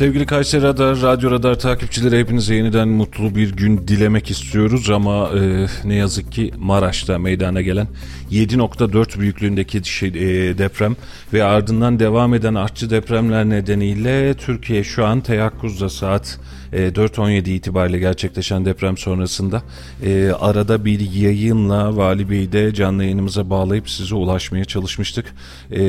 Sevgili 0.00 0.26
Kayseri 0.26 0.62
Radar, 0.62 1.02
Radyo 1.02 1.30
Radar 1.30 1.58
takipçileri 1.58 2.18
hepinize 2.18 2.54
yeniden 2.54 2.88
mutlu 2.88 3.34
bir 3.34 3.56
gün 3.56 3.88
dilemek 3.88 4.30
istiyoruz. 4.30 4.90
Ama 4.90 5.28
e, 5.28 5.66
ne 5.84 5.94
yazık 5.94 6.32
ki 6.32 6.50
Maraş'ta 6.58 7.18
meydana 7.18 7.60
gelen 7.60 7.88
7.4 8.30 9.20
büyüklüğündeki 9.20 9.90
şey, 9.90 10.08
e, 10.08 10.58
deprem 10.58 10.96
ve 11.32 11.44
ardından 11.44 11.98
devam 11.98 12.34
eden 12.34 12.54
artçı 12.54 12.90
depremler 12.90 13.48
nedeniyle 13.48 14.34
Türkiye 14.34 14.84
şu 14.84 15.06
an 15.06 15.20
teyakkuzda 15.20 15.88
saat 15.88 16.38
e, 16.72 16.88
4.17 16.88 17.50
itibariyle 17.50 17.98
gerçekleşen 17.98 18.64
deprem 18.64 18.96
sonrasında 18.96 19.62
e, 20.04 20.32
arada 20.40 20.84
bir 20.84 21.12
yayınla 21.12 21.96
Vali 21.96 22.30
Bey'i 22.30 22.52
de 22.52 22.74
canlı 22.74 23.02
yayınımıza 23.02 23.50
bağlayıp 23.50 23.90
size 23.90 24.14
ulaşmaya 24.14 24.64
çalışmıştık. 24.64 25.34
E, 25.70 25.82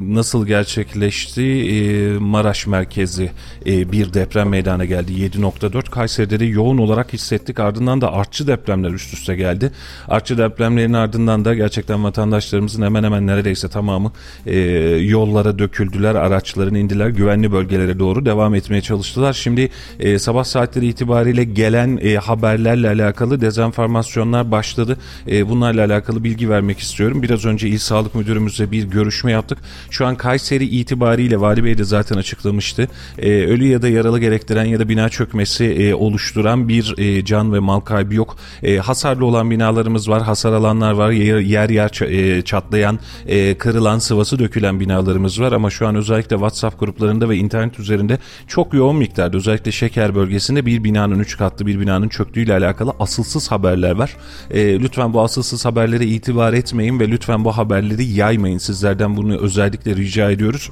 nasıl 0.00 0.46
gerçekleşti? 0.46 1.42
E, 1.42 2.18
Maraş 2.18 2.66
merkezi 2.66 3.30
e, 3.66 3.92
bir 3.92 4.14
deprem 4.14 4.48
meydana 4.48 4.84
geldi 4.84 5.12
7.4 5.12 5.90
Kayseri'de 5.90 6.40
de 6.40 6.44
yoğun 6.44 6.78
olarak 6.78 7.12
hissettik 7.12 7.60
ardından 7.60 8.00
da 8.00 8.12
artçı 8.12 8.46
depremler 8.46 8.90
üst 8.90 9.14
üste 9.14 9.36
geldi. 9.36 9.72
Artçı 10.08 10.38
depremlerin 10.38 10.92
ardından 10.92 11.44
da 11.44 11.54
gerçekten 11.54 12.04
vatandaşlarımızın 12.04 12.82
hemen 12.82 13.04
hemen 13.04 13.26
neredeyse 13.26 13.68
tamamı 13.68 14.12
e, 14.46 14.58
yollara 15.00 15.58
döküldüler 15.58 16.14
araçların 16.14 16.74
indiler 16.74 17.08
güvenli 17.08 17.52
bölgelere 17.52 17.98
doğru 17.98 18.26
devam 18.26 18.54
etmeye 18.54 18.80
çalıştılar. 18.80 19.32
Şimdi 19.32 19.70
e, 20.00 20.18
sabah 20.18 20.44
saatleri 20.44 20.86
itibariyle 20.86 21.44
gelen 21.44 21.98
e, 22.02 22.16
haberlerle 22.16 22.88
alakalı 22.88 23.40
dezenformasyonlar 23.40 24.50
başladı. 24.50 24.96
E, 25.30 25.48
bunlarla 25.48 25.84
alakalı 25.84 26.24
bilgi 26.24 26.50
vermek 26.50 26.78
istiyorum. 26.78 27.22
Biraz 27.22 27.44
önce 27.44 27.68
İl 27.68 27.78
Sağlık 27.78 28.14
Müdürümüzle 28.14 28.70
bir 28.70 28.84
görüşme 28.84 29.32
yaptık. 29.32 29.58
Şu 29.90 30.06
an 30.06 30.16
Kayseri 30.16 30.64
itibariyle 30.64 31.40
Vali 31.40 31.64
Bey 31.64 31.78
de 31.78 31.84
zaten 31.84 32.16
açıklamıştı. 32.16 32.88
E, 33.18 33.28
ölü 33.30 33.66
ya 33.66 33.82
da 33.82 33.88
yaralı 33.88 34.20
gerektiren 34.20 34.64
ya 34.64 34.78
da 34.78 34.88
bina 34.88 35.08
çökmesi 35.08 35.64
e, 35.64 35.94
oluşturan 35.94 36.68
bir 36.68 36.94
e, 36.98 37.24
can 37.24 37.52
ve 37.52 37.58
mal 37.58 37.80
kaybı 37.80 38.14
yok. 38.14 38.36
E, 38.62 38.76
hasarlı 38.76 39.26
olan 39.26 39.50
binalarımız 39.50 40.08
var, 40.08 40.22
hasar 40.22 40.52
alanlar 40.52 40.92
var, 40.92 41.10
yer 41.10 41.38
yer, 41.38 41.68
yer 41.68 42.00
e, 42.00 42.42
çatlayan, 42.42 42.98
e, 43.26 43.58
kırılan, 43.58 43.98
sıvası 43.98 44.38
dökülen 44.38 44.80
binalarımız 44.80 45.40
var 45.40 45.52
ama 45.52 45.70
şu 45.70 45.86
an 45.86 45.94
özellikle 45.94 46.36
WhatsApp 46.36 46.80
gruplarında 46.80 47.28
ve 47.28 47.36
internet 47.36 47.78
üzerinde 47.78 48.18
çok 48.46 48.74
yoğun 48.74 48.96
miktarda 48.96 49.36
özellikle 49.36 49.61
özellikle 49.62 49.72
Şeker 49.72 50.14
bölgesinde 50.14 50.66
bir 50.66 50.84
binanın 50.84 51.18
3 51.18 51.36
katlı 51.38 51.66
bir 51.66 51.80
binanın 51.80 52.08
çöktüğüyle 52.08 52.52
alakalı 52.52 52.92
asılsız 52.98 53.50
haberler 53.50 53.92
var. 53.92 54.16
E, 54.50 54.80
lütfen 54.80 55.12
bu 55.12 55.20
asılsız 55.20 55.64
haberlere 55.64 56.06
itibar 56.06 56.52
etmeyin 56.52 57.00
ve 57.00 57.08
lütfen 57.08 57.44
bu 57.44 57.52
haberleri 57.52 58.04
yaymayın. 58.04 58.58
Sizlerden 58.58 59.16
bunu 59.16 59.38
özellikle 59.38 59.96
rica 59.96 60.30
ediyoruz. 60.30 60.70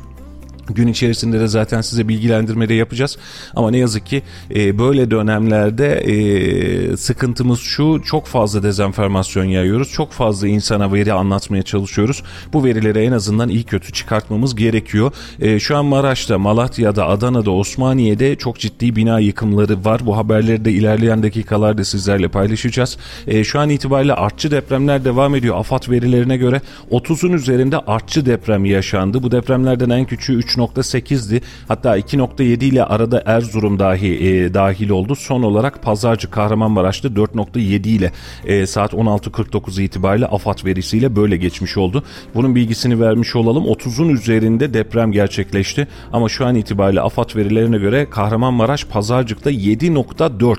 Gün 0.74 0.88
içerisinde 0.88 1.40
de 1.40 1.46
zaten 1.46 1.80
size 1.80 2.08
bilgilendirme 2.08 2.68
de 2.68 2.74
yapacağız. 2.74 3.18
Ama 3.54 3.70
ne 3.70 3.78
yazık 3.78 4.06
ki 4.06 4.22
e, 4.54 4.78
böyle 4.78 5.10
dönemlerde 5.10 5.92
e, 5.92 6.96
sıkıntımız 6.96 7.60
şu 7.60 8.02
çok 8.04 8.26
fazla 8.26 8.62
dezenformasyon 8.62 9.44
yayıyoruz. 9.44 9.92
Çok 9.92 10.12
fazla 10.12 10.48
insana 10.48 10.92
veri 10.92 11.12
anlatmaya 11.12 11.62
çalışıyoruz. 11.62 12.22
Bu 12.52 12.64
verileri 12.64 12.98
en 12.98 13.12
azından 13.12 13.48
iyi 13.48 13.64
kötü 13.64 13.92
çıkartmamız 13.92 14.54
gerekiyor. 14.54 15.12
E, 15.40 15.58
şu 15.58 15.76
an 15.76 15.84
Maraş'ta, 15.84 16.38
Malatya'da, 16.38 17.06
Adana'da, 17.06 17.50
Osmaniye'de 17.50 18.36
çok 18.36 18.58
ciddi 18.58 18.96
bina 18.96 19.20
yıkımları 19.20 19.84
var. 19.84 20.06
Bu 20.06 20.16
haberleri 20.16 20.64
de 20.64 20.72
ilerleyen 20.72 21.22
dakikalarda 21.22 21.84
sizlerle 21.84 22.28
paylaşacağız. 22.28 22.98
E, 23.26 23.44
şu 23.44 23.60
an 23.60 23.70
itibariyle 23.70 24.14
artçı 24.14 24.50
depremler 24.50 25.04
devam 25.04 25.34
ediyor. 25.34 25.56
AFAD 25.58 25.90
verilerine 25.90 26.36
göre 26.36 26.60
30'un 26.90 27.32
üzerinde 27.32 27.78
artçı 27.78 28.26
deprem 28.26 28.64
yaşandı. 28.64 29.22
Bu 29.22 29.30
depremlerden 29.30 29.90
en 29.90 30.04
küçüğü 30.04 30.34
3 30.34 30.56
3.8'di. 30.60 31.40
Hatta 31.68 31.98
2.7 31.98 32.64
ile 32.64 32.84
arada 32.84 33.22
Erzurum 33.26 33.78
dahi 33.78 34.06
e, 34.06 34.54
dahil 34.54 34.90
oldu. 34.90 35.14
Son 35.14 35.42
olarak 35.42 35.82
Pazarcı 35.82 36.30
Kahramanmaraş'ta 36.30 37.08
4.7 37.08 37.88
ile 37.88 38.12
e, 38.44 38.66
saat 38.66 38.92
16.49 38.92 39.82
itibariyle 39.82 40.26
AFAD 40.26 40.64
verisiyle 40.64 41.16
böyle 41.16 41.36
geçmiş 41.36 41.76
oldu. 41.76 42.04
Bunun 42.34 42.54
bilgisini 42.54 43.00
vermiş 43.00 43.36
olalım. 43.36 43.64
30'un 43.64 44.08
üzerinde 44.08 44.74
deprem 44.74 45.12
gerçekleşti. 45.12 45.88
Ama 46.12 46.28
şu 46.28 46.46
an 46.46 46.54
itibariyle 46.54 47.00
AFAD 47.00 47.36
verilerine 47.36 47.78
göre 47.78 48.10
Kahramanmaraş 48.10 48.84
Pazarcık'ta 48.84 49.50
7.4 49.50 50.56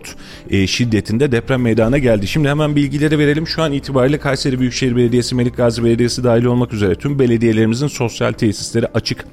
e, 0.50 0.68
şiddetinde 0.68 1.32
deprem 1.32 1.62
meydana 1.62 1.98
geldi. 1.98 2.28
Şimdi 2.28 2.50
hemen 2.50 2.76
bilgileri 2.76 3.20
verelim. 3.20 3.48
Şu 3.48 3.64
an 3.64 3.74
itibariyle 3.74 4.18
Kayseri 4.20 4.60
Büyükşehir 4.60 4.96
Belediyesi, 4.96 5.36
Melikgazi 5.36 5.84
Belediyesi 5.84 6.24
dahil 6.24 6.46
olmak 6.46 6.74
üzere 6.74 6.96
tüm 6.96 7.20
belediyelerimizin 7.20 7.88
sosyal 7.88 8.32
tesisleri 8.32 8.88
açık. 8.94 9.26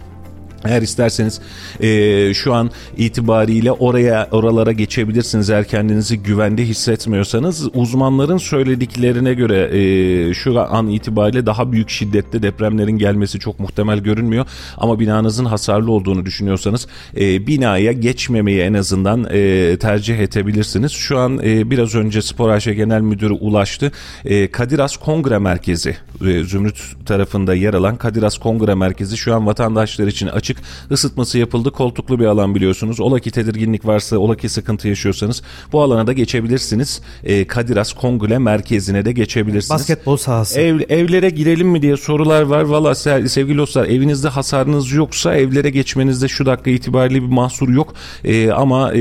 Eğer 0.64 0.82
isterseniz 0.82 1.40
e, 1.80 2.34
şu 2.34 2.54
an 2.54 2.70
itibariyle 2.96 3.72
oraya 3.72 4.28
oralara 4.30 4.72
geçebilirsiniz 4.72 5.50
eğer 5.50 5.64
kendinizi 5.64 6.18
güvende 6.18 6.64
hissetmiyorsanız 6.64 7.68
uzmanların 7.74 8.36
söylediklerine 8.36 9.34
göre 9.34 9.70
e, 9.72 10.34
şu 10.34 10.60
an 10.60 10.88
itibariyle 10.88 11.46
daha 11.46 11.72
büyük 11.72 11.90
şiddette 11.90 12.42
depremlerin 12.42 12.98
gelmesi 12.98 13.38
çok 13.38 13.60
muhtemel 13.60 13.98
görünmüyor 13.98 14.46
ama 14.76 15.00
binanızın 15.00 15.44
hasarlı 15.44 15.92
olduğunu 15.92 16.26
düşünüyorsanız 16.26 16.86
e, 17.16 17.46
binaya 17.46 17.92
geçmemeyi 17.92 18.60
en 18.60 18.74
azından 18.74 19.26
e, 19.30 19.76
tercih 19.80 20.18
edebilirsiniz. 20.18 20.92
Şu 20.92 21.18
an 21.18 21.40
e, 21.44 21.70
biraz 21.70 21.94
önce 21.94 22.22
Spor 22.22 22.48
AŞ 22.48 22.64
Genel 22.64 23.00
Müdürü 23.00 23.32
ulaştı. 23.32 23.92
E, 24.24 24.50
Kadiras 24.50 24.96
Kongre 24.96 25.38
Merkezi 25.38 25.96
e, 26.26 26.44
Zümrüt 26.44 26.80
tarafında 27.06 27.54
yer 27.54 27.74
alan 27.74 27.96
Kadiras 27.96 28.38
Kongre 28.38 28.74
Merkezi 28.74 29.16
şu 29.16 29.34
an 29.34 29.46
vatandaşlar 29.46 30.06
için 30.06 30.26
açık 30.26 30.47
açık. 30.50 30.58
Isıtması 30.90 31.38
yapıldı. 31.38 31.70
Koltuklu 31.70 32.20
bir 32.20 32.24
alan 32.24 32.54
biliyorsunuz. 32.54 33.00
Ola 33.00 33.20
ki 33.20 33.30
tedirginlik 33.30 33.86
varsa, 33.86 34.18
ola 34.18 34.36
ki 34.36 34.48
sıkıntı 34.48 34.88
yaşıyorsanız 34.88 35.42
bu 35.72 35.82
alana 35.82 36.06
da 36.06 36.12
geçebilirsiniz. 36.12 37.00
E, 37.24 37.46
Kadiras 37.46 37.92
Kongre 37.92 38.38
merkezine 38.38 39.04
de 39.04 39.12
geçebilirsiniz. 39.12 39.70
Basketbol 39.70 40.16
sahası. 40.16 40.60
Ev, 40.60 40.80
evlere 40.88 41.30
girelim 41.30 41.68
mi 41.68 41.82
diye 41.82 41.96
sorular 41.96 42.42
var. 42.42 42.62
Valla 42.62 42.94
sevgili 42.94 43.58
dostlar 43.58 43.84
evinizde 43.84 44.28
hasarınız 44.28 44.92
yoksa 44.92 45.34
evlere 45.34 45.70
geçmenizde 45.70 46.28
şu 46.28 46.46
dakika 46.46 46.70
itibariyle 46.70 47.22
bir 47.22 47.28
mahsur 47.28 47.68
yok. 47.68 47.94
E, 48.24 48.50
ama 48.50 48.92
e, 48.92 49.00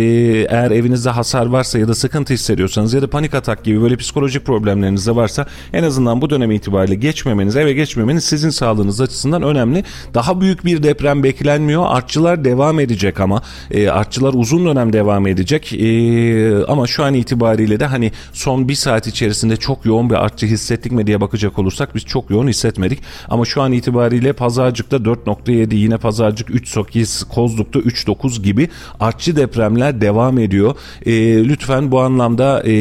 eğer 0.50 0.72
evinizde 0.72 1.10
hasar 1.10 1.46
varsa 1.46 1.80
ya 1.80 1.88
da 1.88 1.96
sıkıntı 1.96 2.34
hissediyorsanız 2.34 2.94
ya 2.94 3.02
da 3.02 3.10
panik 3.10 3.34
atak 3.34 3.64
gibi 3.64 3.82
böyle 3.82 3.98
psikolojik 3.98 4.46
problemleriniz 4.46 5.08
de 5.08 5.16
varsa 5.16 5.46
en 5.74 5.84
azından 5.84 6.22
bu 6.22 6.30
dönem 6.30 6.52
itibariyle 6.52 6.96
geçmemeniz, 6.96 7.56
eve 7.56 7.74
geçmemeniz 7.74 8.24
sizin 8.24 8.50
sağlığınız 8.50 9.02
açısından 9.02 9.42
önemli. 9.42 9.84
Daha 10.14 10.42
büyük 10.42 10.66
bir 10.66 10.84
deprem 10.84 11.24
bekliyorsanız 11.24 11.37
beklenmiyor. 11.38 11.86
Artçılar 11.88 12.46
devam 12.46 12.80
edecek 12.80 13.20
ama 13.20 13.42
e, 13.72 13.90
artçılar 13.90 14.34
uzun 14.34 14.66
dönem 14.66 14.94
devam 14.94 15.28
edecek. 15.28 15.74
E, 15.74 16.66
ama 16.66 16.88
şu 16.88 17.04
an 17.04 17.14
itibariyle 17.14 17.80
de 17.80 17.86
hani 17.86 18.12
son 18.34 18.68
bir 18.68 18.76
saat 18.76 19.08
içerisinde 19.08 19.58
çok 19.58 19.86
yoğun 19.86 20.10
bir 20.10 20.16
artçı 20.16 20.46
hissettik 20.46 20.92
mi 20.92 21.08
diye 21.08 21.22
bakacak 21.22 21.60
olursak 21.60 21.96
biz 21.96 22.06
çok 22.06 22.30
yoğun 22.30 22.48
hissetmedik. 22.48 23.00
Ama 23.30 23.46
şu 23.46 23.62
an 23.62 23.72
itibariyle 23.72 24.34
Pazarcık'ta 24.34 24.98
4.7 24.98 25.76
yine 25.76 25.98
Pazarcık 25.98 26.50
3.8 26.50 27.28
Kozluk'ta 27.28 27.80
3.9 27.80 28.42
gibi 28.42 28.70
artçı 29.00 29.36
depremler 29.36 30.02
devam 30.02 30.40
ediyor. 30.40 30.76
E, 31.06 31.14
lütfen 31.44 31.92
bu 31.92 32.00
anlamda 32.00 32.64
e, 32.64 32.72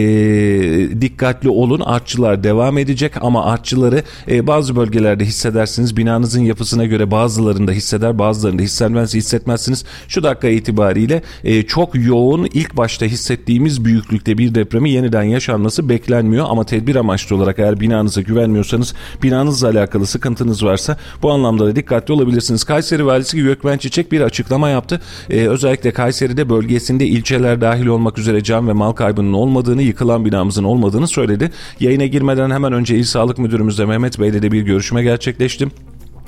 dikkatli 1.01 1.49
olun. 1.49 1.81
Artçılar 1.81 2.45
devam 2.45 2.79
edecek 2.79 3.13
ama 3.21 3.45
artçıları 3.45 4.03
e, 4.29 4.47
bazı 4.47 4.77
bölgelerde 4.77 5.25
hissedersiniz. 5.25 5.97
Binanızın 5.97 6.43
yapısına 6.43 6.85
göre 6.85 7.11
bazılarında 7.11 7.73
hisseder 7.73 8.19
bazılarında 8.19 8.46
bazılarında 8.47 8.63
hissetmez 8.63 9.15
hissetmezsiniz. 9.15 9.85
Şu 10.09 10.23
dakika 10.23 10.49
itibariyle 10.49 11.23
e, 11.45 11.63
çok 11.63 11.95
yoğun 11.95 12.49
ilk 12.55 12.77
başta 12.77 13.07
hissettiğimiz 13.07 13.85
büyüklükte 13.85 14.39
bir 14.39 14.55
depremi 14.55 14.91
yeniden 14.91 15.23
yaşanması 15.23 15.89
beklenmiyor 15.89 16.47
ama 16.49 16.65
tedbir 16.65 16.97
amaçlı 16.97 17.37
olarak 17.37 17.59
eğer 17.59 17.81
binanıza 17.81 18.21
güvenmiyorsanız 18.21 18.95
binanızla 19.23 19.69
alakalı 19.69 20.07
sıkıntınız 20.07 20.65
varsa 20.65 20.97
bu 21.23 21.31
anlamda 21.31 21.67
da 21.67 21.77
dikkatli 21.77 22.15
olabilirsiniz. 22.15 22.65
Kayseri 22.65 23.07
Valisi 23.07 23.43
Gökmen 23.43 23.79
Çiçek 23.79 24.13
bir 24.13 24.21
açıklama 24.21 24.69
yaptı. 24.69 25.01
E, 25.31 25.47
özellikle 25.47 25.93
Kayseri'de 25.93 26.49
bölgesinde 26.49 27.07
ilçeler 27.07 27.61
dahil 27.61 27.87
olmak 27.87 28.19
üzere 28.19 28.43
can 28.43 28.69
ve 28.69 28.73
mal 28.73 28.93
kaybının 28.93 29.33
olmadığını, 29.33 29.83
yıkılan 29.83 30.25
binamızın 30.25 30.65
olmadığını 30.65 31.09
söyledi. 31.09 31.51
Yayına 31.81 32.07
girmeden 32.07 32.51
hemen 32.51 32.73
önce 32.73 32.97
İl 32.97 33.05
Sağlık 33.05 33.39
Müdürümüzle 33.39 33.87
Mehmet 33.87 34.21
Bey'le 34.21 34.43
de 34.43 34.53
bir 34.53 34.63
görüşme 34.63 35.03
gerçekleştim. 35.03 35.71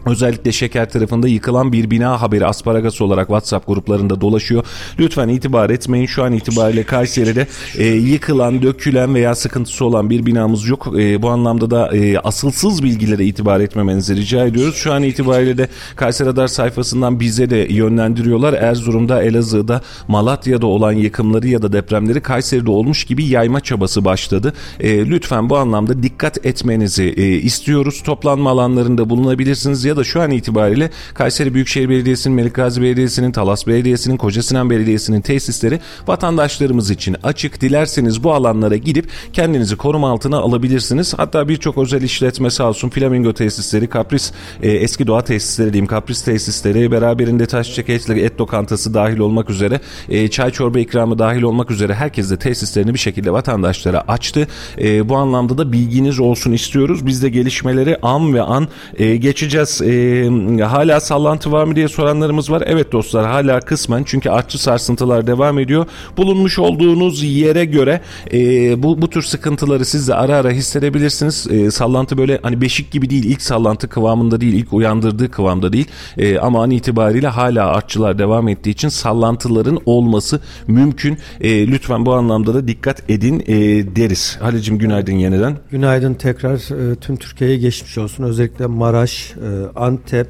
Özellikle 0.06 0.52
şeker 0.52 0.90
tarafında 0.90 1.28
yıkılan 1.28 1.72
bir 1.72 1.90
bina 1.90 2.20
haberi 2.20 2.46
asparagas 2.46 3.00
olarak 3.00 3.26
WhatsApp 3.26 3.66
gruplarında 3.66 4.20
dolaşıyor. 4.20 4.64
Lütfen 4.98 5.28
itibar 5.28 5.70
etmeyin. 5.70 6.06
Şu 6.06 6.24
an 6.24 6.32
itibariyle 6.32 6.84
Kayseri'de 6.84 7.46
e, 7.78 7.86
yıkılan, 7.86 8.62
dökülen 8.62 9.14
veya 9.14 9.34
sıkıntısı 9.34 9.84
olan 9.84 10.10
bir 10.10 10.26
binamız 10.26 10.68
yok. 10.68 10.92
E, 10.98 11.22
bu 11.22 11.28
anlamda 11.28 11.70
da 11.70 11.96
e, 11.96 12.18
asılsız 12.18 12.82
bilgilere 12.82 13.24
itibar 13.24 13.60
etmemenizi 13.60 14.16
rica 14.16 14.46
ediyoruz. 14.46 14.76
Şu 14.76 14.92
an 14.92 15.02
itibariyle 15.02 15.58
de 15.58 15.68
Kayseri 15.96 16.28
Radar 16.28 16.48
sayfasından 16.48 17.20
bize 17.20 17.50
de 17.50 17.56
yönlendiriyorlar. 17.56 18.52
Erzurum'da, 18.52 19.22
Elazığ'da, 19.22 19.82
Malatya'da 20.08 20.66
olan 20.66 20.92
yıkımları 20.92 21.48
ya 21.48 21.62
da 21.62 21.72
depremleri 21.72 22.20
Kayseri'de 22.20 22.70
olmuş 22.70 23.04
gibi 23.04 23.24
yayma 23.24 23.60
çabası 23.60 24.04
başladı. 24.04 24.52
E, 24.80 25.06
lütfen 25.06 25.50
bu 25.50 25.56
anlamda 25.56 26.02
dikkat 26.02 26.46
etmenizi 26.46 27.04
e, 27.04 27.26
istiyoruz. 27.26 28.02
Toplanma 28.02 28.50
alanlarında 28.50 29.10
bulunabilirsiniz 29.10 29.84
ya 29.88 29.96
da 29.96 30.04
şu 30.04 30.22
an 30.22 30.30
itibariyle 30.30 30.90
Kayseri 31.14 31.54
Büyükşehir 31.54 31.88
Belediyesi'nin, 31.88 32.36
Melikgazi 32.36 32.82
Belediyesi'nin, 32.82 33.32
Talas 33.32 33.66
Belediyesi'nin, 33.66 34.16
Kocasinan 34.16 34.70
Belediyesi'nin 34.70 35.20
tesisleri 35.20 35.80
vatandaşlarımız 36.06 36.90
için 36.90 37.16
açık. 37.22 37.60
Dilerseniz 37.60 38.24
bu 38.24 38.32
alanlara 38.34 38.76
gidip 38.76 39.08
kendinizi 39.32 39.76
koruma 39.76 40.10
altına 40.10 40.38
alabilirsiniz. 40.38 41.14
Hatta 41.16 41.48
birçok 41.48 41.78
özel 41.78 42.02
işletme 42.02 42.50
sağ 42.50 42.68
olsun 42.68 42.88
Flamingo 42.88 43.32
tesisleri, 43.32 43.86
Kapris 43.86 44.32
e, 44.62 44.70
eski 44.70 45.06
doğa 45.06 45.24
tesisleri 45.24 45.72
diyeyim, 45.72 45.86
Kapris 45.86 46.22
tesisleri 46.22 46.92
beraberinde 46.92 47.46
taş 47.46 47.74
çekeçli 47.74 48.20
et 48.20 48.40
lokantası 48.40 48.94
dahil 48.94 49.18
olmak 49.18 49.50
üzere 49.50 49.80
e, 50.08 50.28
çay 50.28 50.50
çorba 50.50 50.78
ikramı 50.78 51.18
dahil 51.18 51.42
olmak 51.42 51.70
üzere 51.70 51.94
herkes 51.94 52.30
de 52.30 52.36
tesislerini 52.36 52.94
bir 52.94 52.98
şekilde 52.98 53.32
vatandaşlara 53.32 54.00
açtı. 54.08 54.46
E, 54.78 55.08
bu 55.08 55.16
anlamda 55.16 55.58
da 55.58 55.72
bilginiz 55.72 56.20
olsun 56.20 56.52
istiyoruz. 56.52 57.06
Biz 57.06 57.22
de 57.22 57.28
gelişmeleri 57.28 57.96
an 58.02 58.34
ve 58.34 58.42
an 58.42 58.68
e, 58.98 59.16
geçeceğiz. 59.16 59.77
E, 59.82 60.28
hala 60.62 61.00
sallantı 61.00 61.52
var 61.52 61.64
mı 61.64 61.76
diye 61.76 61.88
soranlarımız 61.88 62.50
var. 62.50 62.62
Evet 62.66 62.92
dostlar 62.92 63.26
hala 63.26 63.60
kısmen 63.60 64.04
çünkü 64.04 64.30
artçı 64.30 64.62
sarsıntılar 64.62 65.26
devam 65.26 65.58
ediyor. 65.58 65.86
Bulunmuş 66.16 66.58
olduğunuz 66.58 67.22
yere 67.22 67.64
göre 67.64 68.00
e, 68.32 68.38
bu, 68.82 69.02
bu 69.02 69.10
tür 69.10 69.22
sıkıntıları 69.22 69.84
siz 69.84 70.08
de 70.08 70.14
ara 70.14 70.36
ara 70.36 70.50
hissedebilirsiniz. 70.50 71.46
E, 71.50 71.70
sallantı 71.70 72.18
böyle 72.18 72.38
hani 72.42 72.60
beşik 72.60 72.90
gibi 72.90 73.10
değil 73.10 73.24
ilk 73.24 73.42
sallantı 73.42 73.88
kıvamında 73.88 74.40
değil 74.40 74.54
ilk 74.54 74.72
uyandırdığı 74.72 75.30
kıvamda 75.30 75.72
değil 75.72 75.86
e, 76.16 76.38
ama 76.38 76.62
an 76.62 76.70
itibariyle 76.70 77.28
hala 77.28 77.66
artçılar 77.66 78.18
devam 78.18 78.48
ettiği 78.48 78.70
için 78.70 78.88
sallantıların 78.88 79.80
olması 79.86 80.40
mümkün. 80.66 81.18
E, 81.40 81.66
lütfen 81.66 82.06
bu 82.06 82.14
anlamda 82.14 82.54
da 82.54 82.68
dikkat 82.68 83.10
edin 83.10 83.40
e, 83.46 83.56
deriz. 83.96 84.36
Halicim 84.40 84.78
günaydın 84.78 85.12
yeniden. 85.12 85.56
Günaydın 85.70 86.14
tekrar 86.14 86.90
e, 86.92 86.94
tüm 86.96 87.16
Türkiye'ye 87.16 87.56
geçmiş 87.56 87.98
olsun. 87.98 88.24
Özellikle 88.24 88.66
Maraş, 88.66 89.34
e, 89.36 89.67
Antep, 89.76 90.26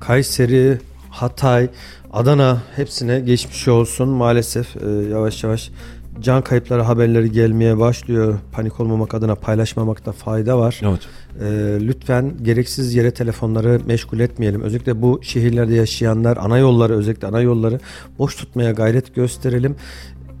Kayseri, 0.00 0.78
Hatay, 1.10 1.68
Adana 2.12 2.62
hepsine 2.76 3.20
geçmiş 3.20 3.68
olsun. 3.68 4.08
Maalesef 4.08 4.76
e, 4.76 4.88
yavaş 4.88 5.44
yavaş 5.44 5.70
can 6.20 6.42
kayıpları 6.42 6.82
haberleri 6.82 7.32
gelmeye 7.32 7.78
başlıyor. 7.78 8.38
Panik 8.52 8.80
olmamak 8.80 9.14
adına 9.14 9.34
paylaşmamakta 9.34 10.12
fayda 10.12 10.58
var. 10.58 10.80
Evet. 10.82 11.00
E, 11.40 11.46
lütfen 11.86 12.32
gereksiz 12.42 12.94
yere 12.94 13.10
telefonları 13.10 13.80
meşgul 13.86 14.20
etmeyelim. 14.20 14.60
Özellikle 14.60 15.02
bu 15.02 15.20
şehirlerde 15.22 15.74
yaşayanlar 15.74 16.36
ana 16.36 16.58
yolları 16.58 16.96
özellikle 16.96 17.26
ana 17.26 17.40
yolları 17.40 17.80
boş 18.18 18.36
tutmaya 18.36 18.72
gayret 18.72 19.14
gösterelim. 19.14 19.76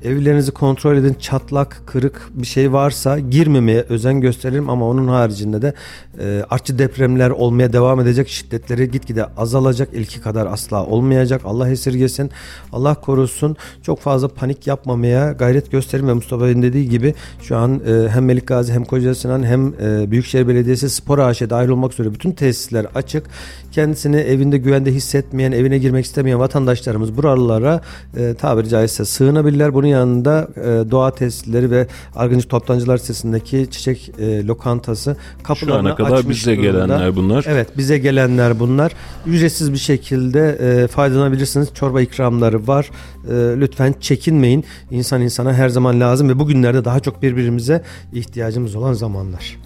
Evlerinizi 0.04 0.50
kontrol 0.50 0.96
edin. 0.96 1.16
Çatlak, 1.20 1.82
kırık 1.86 2.30
bir 2.34 2.46
şey 2.46 2.72
varsa 2.72 3.18
girmemeye 3.18 3.84
özen 3.88 4.20
gösterelim 4.20 4.70
ama 4.70 4.88
onun 4.88 5.08
haricinde 5.08 5.62
de 5.62 5.74
e, 6.20 6.44
artçı 6.50 6.78
depremler 6.78 7.30
olmaya 7.30 7.72
devam 7.72 8.00
edecek. 8.00 8.28
Şiddetleri 8.28 8.90
gitgide 8.90 9.24
azalacak. 9.24 9.88
ilki 9.94 10.20
kadar 10.20 10.46
asla 10.46 10.86
olmayacak. 10.86 11.40
Allah 11.44 11.70
esirgesin. 11.70 12.30
Allah 12.72 12.94
korusun. 12.94 13.56
Çok 13.82 14.00
fazla 14.00 14.28
panik 14.28 14.66
yapmamaya 14.66 15.32
gayret 15.32 15.70
gösterin 15.70 16.08
ve 16.08 16.12
Mustafa 16.12 16.44
Bey'in 16.44 16.62
dediği 16.62 16.88
gibi 16.88 17.14
şu 17.42 17.56
an 17.56 17.80
e, 17.86 18.08
hem 18.08 18.24
Melik 18.24 18.46
Gazi 18.46 18.72
hem 18.72 18.84
Koca 18.84 19.12
hem 19.42 19.66
e, 19.68 20.10
Büyükşehir 20.10 20.48
Belediyesi 20.48 20.90
Spor 20.90 21.18
AŞ 21.18 21.40
dahil 21.40 21.68
olmak 21.68 21.92
üzere 21.92 22.14
bütün 22.14 22.32
tesisler 22.32 22.86
açık. 22.94 23.26
Kendisini 23.72 24.16
evinde 24.16 24.58
güvende 24.58 24.92
hissetmeyen, 24.92 25.52
evine 25.52 25.78
girmek 25.78 26.04
istemeyen 26.04 26.38
vatandaşlarımız 26.38 27.16
buralara 27.16 27.80
e, 28.16 28.34
tabiri 28.34 28.68
caizse 28.68 29.04
sığınabilirler. 29.04 29.74
Bunun 29.74 29.91
yanında 29.92 30.48
e, 30.56 30.90
doğa 30.90 31.14
tesisleri 31.14 31.70
ve 31.70 31.86
Argıncık 32.16 32.50
Toptancılar 32.50 32.96
sitesindeki 32.98 33.66
çiçek 33.70 34.10
e, 34.18 34.46
lokantası 34.46 35.16
kapılarını 35.42 35.82
Şu 35.82 35.88
ana 35.88 35.94
kadar 35.94 36.16
açmış 36.18 36.36
bize 36.46 36.56
durumda. 36.56 36.70
gelenler 36.86 37.16
bunlar. 37.16 37.44
Evet 37.48 37.68
bize 37.78 37.98
gelenler 37.98 38.60
bunlar. 38.60 38.92
Ücretsiz 39.26 39.72
bir 39.72 39.78
şekilde 39.78 40.58
e, 40.60 40.86
faydalanabilirsiniz. 40.86 41.74
Çorba 41.74 42.00
ikramları 42.00 42.66
var. 42.66 42.90
E, 43.28 43.60
lütfen 43.60 43.94
çekinmeyin. 44.00 44.64
İnsan 44.90 45.20
insana 45.22 45.54
her 45.54 45.68
zaman 45.68 46.00
lazım 46.00 46.28
ve 46.28 46.38
bugünlerde 46.38 46.84
daha 46.84 47.00
çok 47.00 47.22
birbirimize 47.22 47.82
ihtiyacımız 48.12 48.74
olan 48.76 48.92
zamanlar. 48.92 49.56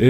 Ee, 0.00 0.06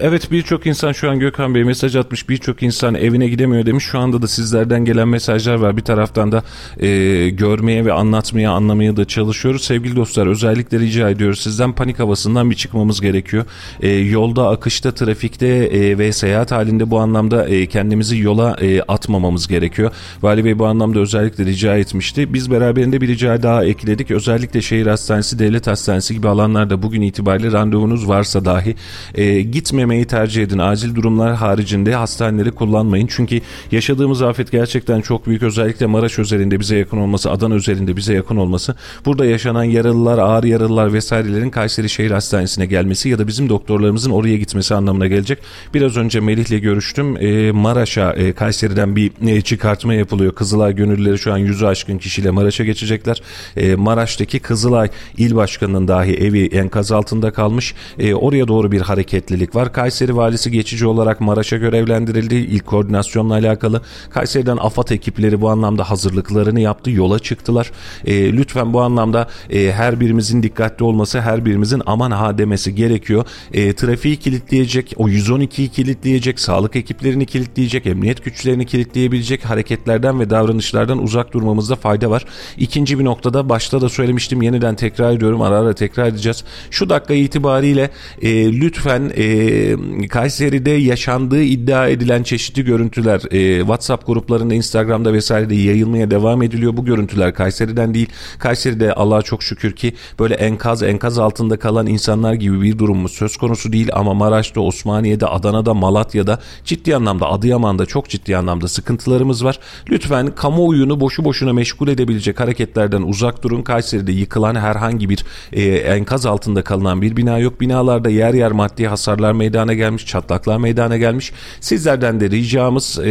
evet 0.00 0.30
birçok 0.30 0.66
insan 0.66 0.92
şu 0.92 1.10
an 1.10 1.18
Gökhan 1.18 1.54
Bey 1.54 1.64
mesaj 1.64 1.96
atmış 1.96 2.28
birçok 2.28 2.62
insan 2.62 2.94
evine 2.94 3.28
gidemiyor 3.28 3.66
demiş. 3.66 3.84
Şu 3.84 3.98
anda 3.98 4.22
da 4.22 4.28
sizlerden 4.28 4.84
gelen 4.84 5.08
mesajlar 5.08 5.54
var. 5.54 5.76
Bir 5.76 5.82
taraftan 5.82 6.32
da 6.32 6.42
e, 6.78 7.28
görmeye 7.28 7.84
ve 7.84 7.92
anlatmaya 7.92 8.50
anlamaya 8.50 8.96
da 8.96 9.04
çalışıyoruz. 9.04 9.64
Sevgili 9.64 9.96
dostlar 9.96 10.26
özellikle 10.26 10.78
rica 10.78 11.10
ediyoruz 11.10 11.40
sizden 11.40 11.72
panik 11.72 11.98
havasından 11.98 12.50
bir 12.50 12.56
çıkmamız 12.56 13.00
gerekiyor. 13.00 13.44
E, 13.80 13.88
yolda, 13.88 14.48
akışta, 14.48 14.94
trafikte 14.94 15.46
e, 15.46 15.98
ve 15.98 16.12
seyahat 16.12 16.52
halinde 16.52 16.90
bu 16.90 16.98
anlamda 16.98 17.48
e, 17.48 17.66
kendimizi 17.66 18.18
yola 18.18 18.56
e, 18.60 18.82
atmamamız 18.82 19.48
gerekiyor. 19.48 19.90
Vali 20.22 20.44
Bey 20.44 20.58
bu 20.58 20.66
anlamda 20.66 21.00
özellikle 21.00 21.44
rica 21.44 21.76
etmişti. 21.76 22.34
Biz 22.34 22.50
beraberinde 22.50 23.00
bir 23.00 23.08
rica 23.08 23.42
daha 23.42 23.64
ekledik. 23.64 24.10
Özellikle 24.10 24.62
şehir 24.62 24.86
hastanesi, 24.86 25.38
devlet 25.38 25.66
hastanesi 25.66 26.14
gibi 26.14 26.28
alanlarda 26.28 26.82
bugün 26.82 27.02
itibariyle 27.02 27.52
randevunuz 27.52 28.08
varsa 28.08 28.44
dahi 28.44 28.74
e, 29.14 29.40
gitmemeyi 29.42 30.04
tercih 30.04 30.42
edin. 30.42 30.58
Acil 30.58 30.94
durumlar 30.94 31.34
haricinde 31.34 31.94
hastaneleri 31.94 32.50
kullanmayın. 32.50 33.06
Çünkü 33.10 33.40
yaşadığımız 33.72 34.22
afet 34.22 34.52
gerçekten 34.52 35.00
çok 35.00 35.26
büyük. 35.26 35.42
Özellikle 35.42 35.86
Maraş 35.86 36.18
özelinde 36.18 36.60
bize 36.60 36.76
yakın 36.76 36.98
olması, 36.98 37.30
Adana 37.30 37.54
özelinde 37.54 37.96
bize 37.96 38.14
yakın 38.14 38.36
olması. 38.36 38.74
Burada 39.04 39.24
yaşanan 39.24 39.64
yaralılar, 39.64 40.18
ağır 40.18 40.44
yaralılar 40.44 40.92
vesairelerin 40.92 41.50
Kayseri 41.50 41.88
Şehir 41.88 42.10
Hastanesi'ne 42.10 42.66
gelmesi 42.66 43.08
ya 43.08 43.18
da 43.18 43.26
bizim 43.26 43.48
doktorlarımızın 43.48 44.10
oraya 44.10 44.36
gitmesi 44.36 44.74
anlamına 44.74 45.06
gelecek. 45.06 45.38
Biraz 45.74 45.96
önce 45.96 46.20
Melih'le 46.20 46.60
görüştüm. 46.62 47.16
E, 47.16 47.52
Maraş'a, 47.52 48.12
e, 48.12 48.32
Kayseri'den 48.32 48.96
bir 48.96 49.12
e, 49.26 49.40
çıkartma 49.40 49.94
yapılıyor. 49.94 50.34
Kızılay 50.34 50.74
gönüllüleri 50.74 51.18
şu 51.18 51.32
an 51.32 51.38
yüzü 51.38 51.66
aşkın 51.66 51.98
kişiyle 51.98 52.30
Maraş'a 52.30 52.64
geçecekler. 52.64 53.22
E, 53.56 53.74
Maraş'taki 53.74 54.40
Kızılay 54.40 54.88
il 55.16 55.36
başkanının 55.36 55.88
dahi 55.88 56.14
evi 56.14 56.46
enkaz 56.46 56.92
altında 56.92 57.30
kalmış. 57.30 57.74
E, 57.98 58.14
oraya 58.14 58.48
doğru 58.48 58.72
bir 58.72 58.80
hareketlilik 58.88 59.54
var. 59.54 59.72
Kayseri 59.72 60.16
valisi 60.16 60.50
geçici 60.50 60.86
olarak 60.86 61.20
Maraş'a 61.20 61.56
görevlendirildi. 61.56 62.34
İlk 62.34 62.66
koordinasyonla 62.66 63.34
alakalı. 63.34 63.82
Kayseri'den 64.10 64.56
AFAD 64.56 64.88
ekipleri 64.88 65.40
bu 65.40 65.48
anlamda 65.48 65.90
hazırlıklarını 65.90 66.60
yaptı. 66.60 66.90
Yola 66.90 67.18
çıktılar. 67.18 67.70
E, 68.04 68.32
lütfen 68.32 68.72
bu 68.72 68.80
anlamda 68.80 69.28
e, 69.50 69.72
her 69.72 70.00
birimizin 70.00 70.42
dikkatli 70.42 70.84
olması, 70.84 71.20
her 71.20 71.44
birimizin 71.44 71.82
aman 71.86 72.10
ha 72.10 72.38
demesi 72.38 72.74
gerekiyor. 72.74 73.24
E, 73.52 73.72
trafiği 73.72 74.16
kilitleyecek, 74.16 74.94
o 74.96 75.08
112'yi 75.08 75.68
kilitleyecek, 75.68 76.40
sağlık 76.40 76.76
ekiplerini 76.76 77.26
kilitleyecek, 77.26 77.86
emniyet 77.86 78.24
güçlerini 78.24 78.66
kilitleyebilecek 78.66 79.44
hareketlerden 79.44 80.20
ve 80.20 80.30
davranışlardan 80.30 81.02
uzak 81.02 81.32
durmamızda 81.32 81.76
fayda 81.76 82.10
var. 82.10 82.24
İkinci 82.56 82.98
bir 82.98 83.04
noktada 83.04 83.48
başta 83.48 83.80
da 83.80 83.88
söylemiştim 83.88 84.42
yeniden 84.42 84.74
tekrar 84.74 85.12
ediyorum 85.12 85.42
ara 85.42 85.58
ara 85.58 85.74
tekrar 85.74 86.06
edeceğiz. 86.06 86.44
Şu 86.70 86.88
dakika 86.88 87.14
itibariyle 87.14 87.90
e, 88.22 88.52
lütfen 88.52 88.77
e, 88.86 90.08
Kayseri'de 90.08 90.70
yaşandığı 90.70 91.42
iddia 91.42 91.88
edilen 91.88 92.22
çeşitli 92.22 92.64
görüntüler 92.64 93.20
e, 93.30 93.58
WhatsApp 93.58 94.06
gruplarında 94.06 94.54
Instagram'da 94.54 95.12
vesairede 95.12 95.54
yayılmaya 95.54 96.10
devam 96.10 96.42
ediliyor. 96.42 96.76
Bu 96.76 96.84
görüntüler 96.84 97.34
Kayseri'den 97.34 97.94
değil. 97.94 98.08
Kayseri'de 98.38 98.92
Allah'a 98.92 99.22
çok 99.22 99.42
şükür 99.42 99.72
ki 99.72 99.94
böyle 100.18 100.34
enkaz 100.34 100.82
enkaz 100.82 101.18
altında 101.18 101.58
kalan 101.58 101.86
insanlar 101.86 102.34
gibi 102.34 102.62
bir 102.62 102.78
durumumuz 102.78 103.12
söz 103.12 103.36
konusu 103.36 103.72
değil 103.72 103.88
ama 103.92 104.14
Maraş'ta, 104.14 104.60
Osmaniye'de, 104.60 105.26
Adana'da, 105.26 105.74
Malatya'da 105.74 106.40
ciddi 106.64 106.96
anlamda 106.96 107.28
Adıyaman'da 107.28 107.86
çok 107.86 108.08
ciddi 108.08 108.36
anlamda 108.36 108.68
sıkıntılarımız 108.68 109.44
var. 109.44 109.58
Lütfen 109.90 110.34
kamuoyunu 110.34 111.00
boşu 111.00 111.24
boşuna 111.24 111.52
meşgul 111.52 111.88
edebilecek 111.88 112.40
hareketlerden 112.40 113.02
uzak 113.02 113.42
durun. 113.42 113.62
Kayseri'de 113.62 114.12
yıkılan 114.12 114.54
herhangi 114.54 115.08
bir 115.08 115.24
e, 115.52 115.62
enkaz 115.76 116.26
altında 116.26 116.62
kalınan 116.62 117.02
bir 117.02 117.16
bina 117.16 117.38
yok. 117.38 117.60
Binalarda 117.60 118.10
yer 118.10 118.34
yer 118.34 118.50
maddi 118.68 118.86
hasarlar 118.86 119.32
meydana 119.32 119.74
gelmiş, 119.74 120.06
çatlaklar 120.06 120.58
meydana 120.58 120.96
gelmiş. 120.96 121.32
Sizlerden 121.60 122.20
de 122.20 122.30
ricamız 122.30 122.98
e, 122.98 123.10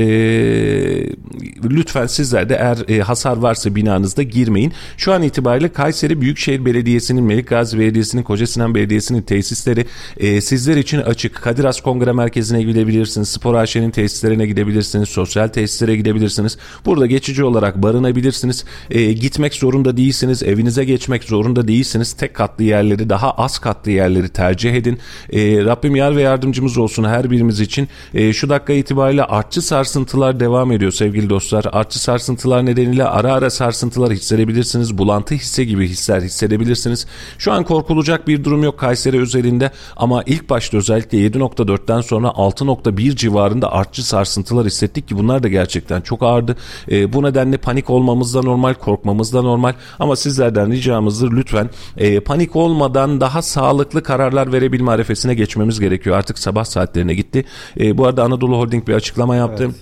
lütfen 1.64 2.08
sizler 2.08 2.50
de 2.50 2.56
eğer 2.56 2.98
e, 2.98 3.02
hasar 3.02 3.38
varsa 3.38 3.76
binanızda 3.76 4.24
girmeyin. 4.24 4.74
Şu 4.98 5.14
an 5.14 5.24
itibariyle 5.24 5.70
Kayseri 5.70 6.22
Büyükşehir 6.22 6.66
Belediyesi'nin, 6.66 7.24
Melik 7.24 7.48
Gazi 7.48 7.80
Belediyesi'nin, 7.80 8.24
Kocasinan 8.24 8.76
Belediyesi'nin 8.76 9.22
tesisleri 9.22 9.86
e, 10.18 10.42
sizler 10.42 10.78
için 10.78 10.98
açık. 10.98 11.36
Kadir 11.36 11.64
Has 11.64 11.82
Kongre 11.82 12.12
Merkezi'ne 12.12 12.64
gidebilirsiniz. 12.64 13.30
Spor 13.30 13.56
AŞ'nin 13.56 13.92
tesislerine 13.92 14.46
gidebilirsiniz. 14.46 15.10
Sosyal 15.10 15.48
tesislere 15.48 15.96
gidebilirsiniz. 15.96 16.58
Burada 16.86 17.06
geçici 17.06 17.44
olarak 17.44 17.84
barınabilirsiniz. 17.84 18.66
E, 18.90 19.14
gitmek 19.14 19.54
zorunda 19.54 19.98
değilsiniz. 19.98 20.44
Evinize 20.44 20.86
geçmek 20.86 21.24
zorunda 21.24 21.68
değilsiniz. 21.68 22.14
Tek 22.14 22.34
katlı 22.34 22.64
yerleri, 22.64 23.10
daha 23.10 23.32
az 23.32 23.60
katlı 23.60 23.92
yerleri 23.92 24.30
tercih 24.30 24.74
edin. 24.74 25.00
E, 25.30 25.47
Rabbim 25.56 25.96
yar 25.96 26.16
ve 26.16 26.22
yardımcımız 26.22 26.78
olsun 26.78 27.04
her 27.04 27.32
birimiz 27.32 27.60
için. 27.60 27.88
E, 28.14 28.34
şu 28.34 28.50
dakika 28.50 28.74
itibariyle 28.74 29.24
artçı 29.24 29.62
sarsıntılar 29.62 30.40
devam 30.40 30.72
ediyor 30.72 30.92
sevgili 30.92 31.30
dostlar. 31.30 31.66
Artçı 31.72 32.00
sarsıntılar 32.00 32.66
nedeniyle 32.66 33.04
ara 33.04 33.34
ara 33.34 33.50
sarsıntılar 33.50 34.12
hissedebilirsiniz. 34.12 34.98
Bulantı 34.98 35.36
hisse 35.36 35.64
gibi 35.64 35.88
hisler 35.88 36.22
hissedebilirsiniz. 36.22 37.08
Şu 37.38 37.52
an 37.52 37.64
korkulacak 37.64 38.28
bir 38.28 38.44
durum 38.44 38.64
yok 38.64 38.80
Kayseri 38.80 39.22
özelinde 39.22 39.72
ama 39.96 40.24
ilk 40.26 40.50
başta 40.50 40.78
özellikle 40.78 41.18
7.4'ten 41.18 42.02
sonra 42.02 42.28
6.1 42.28 43.16
civarında 43.16 43.72
artçı 43.72 44.08
sarsıntılar 44.08 44.66
hissettik 44.66 45.08
ki 45.08 45.18
bunlar 45.18 45.44
da 45.44 45.48
gerçekten 45.48 46.02
çok 46.02 46.24
ağırdı. 46.24 46.56
E, 46.92 47.14
bu 47.14 47.24
nedenle 47.24 47.58
panik 47.58 47.90
olmamız 47.90 48.36
da 48.36 48.42
normal, 48.42 48.74
korkmamız 48.74 49.34
da 49.34 49.42
normal 49.42 49.74
ama 50.00 50.16
sizlerden 50.16 50.72
ricamızdır 50.72 51.32
lütfen 51.32 51.70
e, 51.98 52.20
panik 52.20 52.56
olmadan 52.56 53.22
daha 53.22 53.42
sağlıklı 53.42 54.04
kararlar 54.04 54.54
verebilme 54.54 54.92
arefesine 54.92 55.37
geçmemiz 55.38 55.80
gerekiyor. 55.80 56.18
Artık 56.18 56.40
sabah 56.40 56.66
saatlerine 56.66 57.14
gitti. 57.14 57.46
E, 57.80 57.98
bu 57.98 58.06
arada 58.06 58.24
Anadolu 58.24 58.58
Holding 58.58 58.88
bir 58.88 58.94
açıklama 58.94 59.36
yaptı. 59.36 59.64
Evet. 59.66 59.76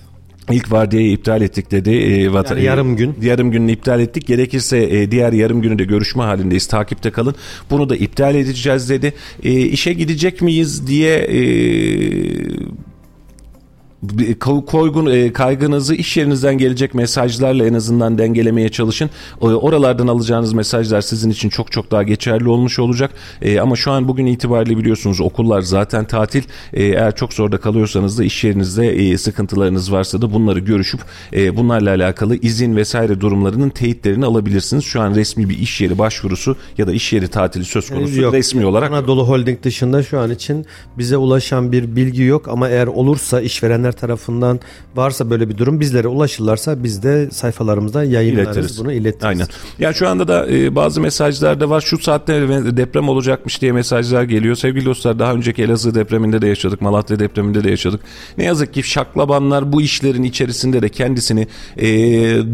İlk 0.51 0.71
vardiyayı 0.71 1.11
iptal 1.11 1.41
ettik 1.41 1.71
dedi. 1.71 1.91
E, 1.91 2.33
vatan, 2.33 2.55
yani 2.55 2.65
yarım 2.65 2.95
gün. 2.95 3.15
E, 3.21 3.25
yarım 3.25 3.51
gününü 3.51 3.71
iptal 3.71 3.99
ettik. 3.99 4.27
Gerekirse 4.27 4.77
e, 4.77 5.11
diğer 5.11 5.33
yarım 5.33 5.61
günü 5.61 5.79
de 5.79 5.83
görüşme 5.83 6.23
halindeyiz. 6.23 6.67
Takipte 6.67 7.11
kalın. 7.11 7.35
Bunu 7.69 7.89
da 7.89 7.95
iptal 7.95 8.35
edeceğiz 8.35 8.89
dedi. 8.89 9.13
E, 9.43 9.51
işe 9.51 9.93
gidecek 9.93 10.41
miyiz 10.41 10.87
diye 10.87 11.15
e, 11.17 11.39
koygun 14.67 15.05
e, 15.05 15.33
kaygınızı 15.33 15.95
iş 15.95 16.17
yerinizden 16.17 16.57
gelecek 16.57 16.93
mesajlarla 16.93 17.65
en 17.65 17.73
azından 17.73 18.17
dengelemeye 18.17 18.69
çalışın. 18.69 19.09
Oralardan 19.41 20.07
alacağınız 20.07 20.53
mesajlar 20.53 21.01
sizin 21.01 21.29
için 21.29 21.49
çok 21.49 21.71
çok 21.71 21.91
daha 21.91 22.03
geçerli 22.03 22.49
olmuş 22.49 22.79
olacak. 22.79 23.11
E, 23.41 23.59
ama 23.59 23.75
şu 23.75 23.91
an 23.91 24.07
bugün 24.07 24.25
itibariyle 24.25 24.77
biliyorsunuz 24.77 25.21
okullar 25.21 25.61
zaten 25.61 26.05
tatil. 26.05 26.43
E, 26.73 26.83
eğer 26.83 27.15
çok 27.15 27.33
zorda 27.33 27.57
kalıyorsanız 27.57 28.17
da 28.17 28.23
iş 28.23 28.43
yerinizde 28.43 29.17
sıkıntılarınız 29.17 29.91
varsa 29.91 30.21
da 30.21 30.33
bunları 30.33 30.59
görüşüp 30.59 30.99
bunlarla 31.33 31.89
alakalı 31.89 32.35
izin 32.35 32.75
vesaire 32.75 33.21
durumlarının 33.21 33.69
teyitlerini 33.69 34.25
alabilirsiniz. 34.25 34.83
Şu 34.83 35.01
an 35.01 35.15
resmi 35.15 35.49
bir 35.49 35.57
iş 35.57 35.81
yeri 35.81 35.97
başvurusu 35.97 36.55
ya 36.77 36.87
da 36.87 36.93
iş 36.93 37.13
yeri 37.13 37.27
tatili 37.27 37.65
söz 37.65 37.89
konusu 37.89 38.21
yok. 38.21 38.33
resmi 38.33 38.65
olarak. 38.65 38.91
Anadolu 38.91 39.27
Holding 39.27 39.63
dışında 39.63 40.03
şu 40.03 40.19
an 40.19 40.31
için 40.31 40.65
bize 40.97 41.17
ulaşan 41.17 41.71
bir 41.71 41.95
bilgi 41.95 42.23
yok 42.23 42.47
ama 42.47 42.69
eğer 42.69 42.87
olursa 42.87 43.41
işverenler 43.41 43.91
tarafından 43.95 44.59
varsa 44.95 45.29
böyle 45.29 45.49
bir 45.49 45.57
durum 45.57 45.79
bizlere 45.79 46.07
ulaşırlarsa 46.07 46.83
biz 46.83 47.03
de 47.03 47.31
sayfalarımızda 47.31 48.03
yayınlarız 48.03 48.57
İletiriz. 48.57 48.79
bunu 48.79 48.91
iletiriz. 48.93 49.25
Aynen. 49.25 49.47
Yani 49.79 49.95
şu 49.95 50.09
anda 50.09 50.27
da 50.27 50.47
e, 50.47 50.75
bazı 50.75 51.01
mesajlar 51.01 51.59
da 51.59 51.69
var. 51.69 51.81
Şu 51.81 51.97
saatte 51.97 52.47
deprem 52.77 53.09
olacakmış 53.09 53.61
diye 53.61 53.71
mesajlar 53.71 54.23
geliyor. 54.23 54.55
Sevgili 54.55 54.85
dostlar 54.85 55.19
daha 55.19 55.33
önceki 55.33 55.63
Elazığ 55.63 55.95
depreminde 55.95 56.41
de 56.41 56.47
yaşadık. 56.47 56.81
Malatya 56.81 57.19
depreminde 57.19 57.63
de 57.63 57.69
yaşadık. 57.69 58.01
Ne 58.37 58.43
yazık 58.43 58.73
ki 58.73 58.83
şaklabanlar 58.83 59.71
bu 59.71 59.81
işlerin 59.81 60.23
içerisinde 60.23 60.81
de 60.81 60.89
kendisini 60.89 61.47
e, 61.77 61.87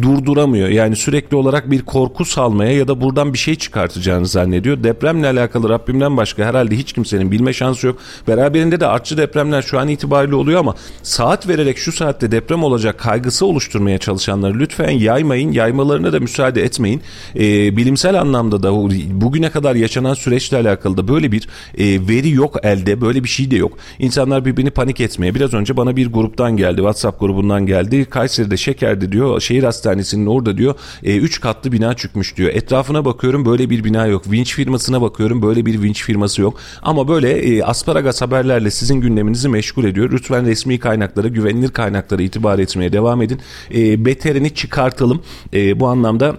durduramıyor. 0.02 0.70
Yani 0.70 0.96
sürekli 0.96 1.38
olarak 1.38 1.72
bir 1.72 1.82
korku 1.82 2.26
salmaya 2.26 2.72
ya 2.72 2.88
da 2.88 3.02
buradan 3.02 3.34
bir 3.34 3.38
şey 3.38 3.56
çıkartacağını 3.56 4.28
zannediyor. 4.28 4.84
Depremle 4.84 5.28
alakalı 5.28 5.70
Rabbimden 5.70 6.18
başka 6.18 6.46
herhalde 6.46 6.78
hiç 6.78 6.94
kimsenin 6.94 7.32
bilme 7.32 7.54
şansı 7.54 7.88
yok. 7.88 7.98
Beraberinde 8.28 8.80
de 8.80 8.88
artçı 8.88 9.18
depremler 9.18 9.62
şu 9.62 9.80
an 9.80 9.88
itibariyle 9.88 10.36
oluyor 10.36 10.60
ama 10.60 10.76
sağ 11.04 11.31
saat 11.32 11.48
vererek 11.48 11.78
şu 11.78 11.92
saatte 11.92 12.32
deprem 12.32 12.64
olacak 12.64 13.00
kaygısı 13.00 13.46
oluşturmaya 13.46 13.98
çalışanları 13.98 14.60
lütfen 14.60 14.90
yaymayın. 14.90 15.52
Yaymalarına 15.52 16.14
da 16.14 16.20
müsaade 16.20 16.64
etmeyin. 16.64 17.02
E, 17.36 17.78
bilimsel 17.78 18.22
anlamda 18.22 18.64
da 18.64 18.74
bugüne 19.22 19.50
kadar 19.50 19.76
yaşanan 19.76 20.14
süreçle 20.14 20.58
alakalı 20.58 20.98
da 20.98 21.08
böyle 21.08 21.32
bir 21.32 21.48
e, 21.78 22.08
veri 22.08 22.30
yok 22.30 22.58
elde. 22.64 23.02
Böyle 23.02 23.24
bir 23.24 23.30
şey 23.30 23.52
de 23.52 23.56
yok. 23.56 23.78
İnsanlar 24.00 24.46
birbirini 24.46 24.72
panik 24.72 25.02
etmeye. 25.02 25.36
Biraz 25.36 25.54
önce 25.54 25.78
bana 25.78 25.96
bir 25.96 26.08
gruptan 26.12 26.58
geldi. 26.58 26.78
WhatsApp 26.78 27.20
grubundan 27.20 27.66
geldi. 27.66 28.06
Kayseri'de 28.06 28.58
Şeker'de 28.58 29.12
diyor. 29.12 29.42
Şehir 29.42 29.64
hastanesinin 29.64 30.26
orada 30.26 30.58
diyor. 30.58 30.76
3 31.04 31.38
e, 31.38 31.42
katlı 31.42 31.72
bina 31.72 31.94
çıkmış 31.94 32.38
diyor. 32.38 32.50
Etrafına 32.54 33.06
bakıyorum 33.06 33.46
böyle 33.46 33.70
bir 33.70 33.84
bina 33.84 34.06
yok. 34.06 34.32
Vinç 34.32 34.56
firmasına 34.56 35.02
bakıyorum 35.02 35.42
böyle 35.42 35.66
bir 35.66 35.82
vinç 35.82 36.04
firması 36.04 36.42
yok. 36.42 36.58
Ama 36.82 37.08
böyle 37.08 37.32
e, 37.32 37.64
asparagas 37.64 38.22
haberlerle 38.22 38.72
sizin 38.72 39.02
gündeminizi 39.02 39.50
meşgul 39.50 39.84
ediyor. 39.84 40.12
Lütfen 40.12 40.46
resmi 40.46 40.80
kaynaklar 40.80 41.21
kaynaklara, 41.22 41.28
güvenilir 41.28 41.72
kaynaklara 41.72 42.22
itibar 42.22 42.60
etmeye 42.60 42.94
devam 42.94 43.22
edin. 43.22 43.40
E, 43.74 44.06
beterini 44.06 44.54
çıkartalım. 44.54 45.22
E, 45.54 45.80
bu 45.80 45.88
anlamda 45.88 46.38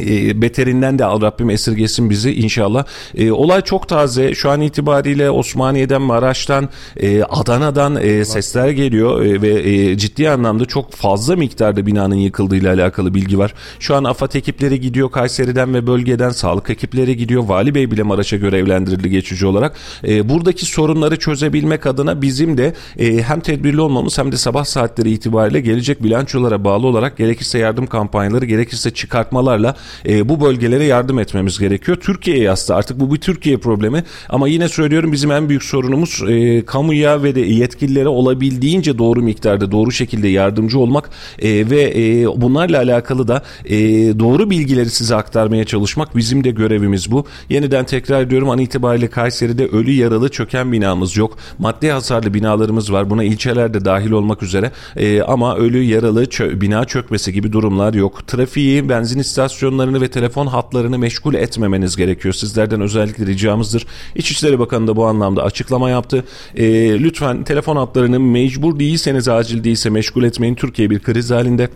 e, 0.00 0.42
beterinden 0.42 0.98
de 0.98 1.04
al 1.04 1.20
Rabbim 1.20 1.50
esirgesin 1.50 2.10
bizi 2.10 2.34
inşallah. 2.34 2.84
E, 3.14 3.32
olay 3.32 3.60
çok 3.60 3.88
taze. 3.88 4.34
Şu 4.34 4.50
an 4.50 4.60
itibariyle 4.60 5.30
Osmaniye'den, 5.30 6.02
Maraş'tan, 6.02 6.68
e, 6.96 7.22
Adana'dan 7.22 7.96
e, 7.96 8.24
sesler 8.24 8.68
geliyor 8.68 9.24
e, 9.24 9.42
ve 9.42 9.70
e, 9.70 9.98
ciddi 9.98 10.30
anlamda 10.30 10.64
çok 10.64 10.92
fazla 10.92 11.36
miktarda 11.36 11.86
binanın 11.86 12.14
yıkıldığıyla 12.14 12.74
alakalı 12.74 13.14
bilgi 13.14 13.38
var. 13.38 13.54
Şu 13.80 13.94
an 13.94 14.04
AFAD 14.04 14.32
ekipleri 14.32 14.80
gidiyor 14.80 15.10
Kayseri'den 15.10 15.74
ve 15.74 15.86
bölgeden 15.86 16.30
sağlık 16.30 16.70
ekipleri 16.70 17.16
gidiyor. 17.16 17.44
Vali 17.44 17.74
Bey 17.74 17.90
bile 17.90 18.02
Maraş'a 18.02 18.36
görevlendirildi 18.36 19.10
geçici 19.10 19.46
olarak. 19.46 19.76
E, 20.08 20.28
buradaki 20.28 20.66
sorunları 20.66 21.18
çözebilmek 21.18 21.86
adına 21.86 22.22
bizim 22.22 22.58
de 22.58 22.74
e, 22.98 23.22
hem 23.22 23.40
tedbirli 23.40 23.80
olmamız 23.80 24.18
hem 24.18 24.32
de 24.32 24.36
sabah 24.36 24.64
saatleri 24.64 25.10
itibariyle 25.10 25.60
gelecek 25.60 26.02
bilançolara 26.02 26.64
bağlı 26.64 26.86
olarak 26.86 27.16
gerekirse 27.16 27.58
yardım 27.58 27.86
kampanyaları 27.86 28.44
gerekirse 28.44 28.90
çıkartmalarla 28.90 29.76
e, 30.08 30.28
bu 30.28 30.40
bölgelere 30.40 30.84
yardım 30.84 31.18
etmemiz 31.18 31.58
gerekiyor. 31.58 31.96
Türkiye'ye 32.00 32.42
yastı 32.42 32.74
artık 32.74 33.00
bu 33.00 33.14
bir 33.14 33.20
Türkiye 33.20 33.56
problemi 33.56 34.04
ama 34.28 34.48
yine 34.48 34.68
söylüyorum 34.68 35.12
bizim 35.12 35.30
en 35.30 35.48
büyük 35.48 35.62
sorunumuz 35.62 36.22
e, 36.28 36.64
kamuya 36.64 37.22
ve 37.22 37.34
de 37.34 37.40
yetkililere 37.40 38.08
olabildiğince 38.08 38.98
doğru 38.98 39.22
miktarda 39.22 39.72
doğru 39.72 39.92
şekilde 39.92 40.28
yardımcı 40.28 40.78
olmak 40.78 41.10
e, 41.38 41.70
ve 41.70 41.92
e, 41.96 42.26
bunlarla 42.40 42.78
alakalı 42.78 43.28
da 43.28 43.42
e, 43.64 43.78
doğru 44.18 44.50
bilgileri 44.50 44.90
size 44.90 45.14
aktarmaya 45.14 45.64
çalışmak 45.64 46.16
bizim 46.16 46.44
de 46.44 46.50
görevimiz 46.50 47.10
bu. 47.10 47.26
Yeniden 47.48 47.84
tekrar 47.86 48.22
ediyorum 48.22 48.50
an 48.50 48.58
itibariyle 48.58 49.08
Kayseri'de 49.08 49.66
ölü 49.66 49.90
yaralı 49.90 50.28
çöken 50.28 50.72
binamız 50.72 51.16
yok. 51.16 51.38
Maddi 51.58 51.90
hasarlı 51.90 52.34
binalarımız 52.34 52.92
var. 52.92 53.10
Buna 53.10 53.24
ilçelerde 53.24 53.84
dahil 53.84 54.10
olmak 54.10 54.42
üzere 54.42 54.70
e, 54.96 55.22
ama 55.22 55.56
ölü 55.56 55.82
yaralı 55.82 56.26
çö 56.26 56.60
bina 56.60 56.84
çökmesi 56.84 57.32
gibi 57.32 57.52
durumlar 57.52 57.94
yok. 57.94 58.26
Trafiği, 58.26 58.88
benzin 58.88 59.18
istasyonu 59.18 59.73
istasyonlarını 59.74 60.00
ve 60.00 60.08
telefon 60.08 60.46
hatlarını 60.46 60.98
meşgul 60.98 61.34
etmemeniz 61.34 61.96
gerekiyor. 61.96 62.34
Sizlerden 62.34 62.80
özellikle 62.80 63.26
ricamızdır. 63.26 63.86
İçişleri 64.14 64.58
Bakanı 64.58 64.86
da 64.86 64.96
bu 64.96 65.06
anlamda 65.06 65.42
açıklama 65.42 65.90
yaptı. 65.90 66.24
E, 66.54 66.64
lütfen 67.00 67.44
telefon 67.44 67.76
hatlarını 67.76 68.20
mecbur 68.20 68.78
değilseniz 68.78 69.28
acil 69.28 69.64
değilse 69.64 69.90
meşgul 69.90 70.24
etmeyin. 70.24 70.54
Türkiye 70.54 70.90
bir 70.90 71.00
kriz 71.00 71.30
halinde. 71.30 71.68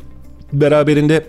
Beraberinde 0.52 1.24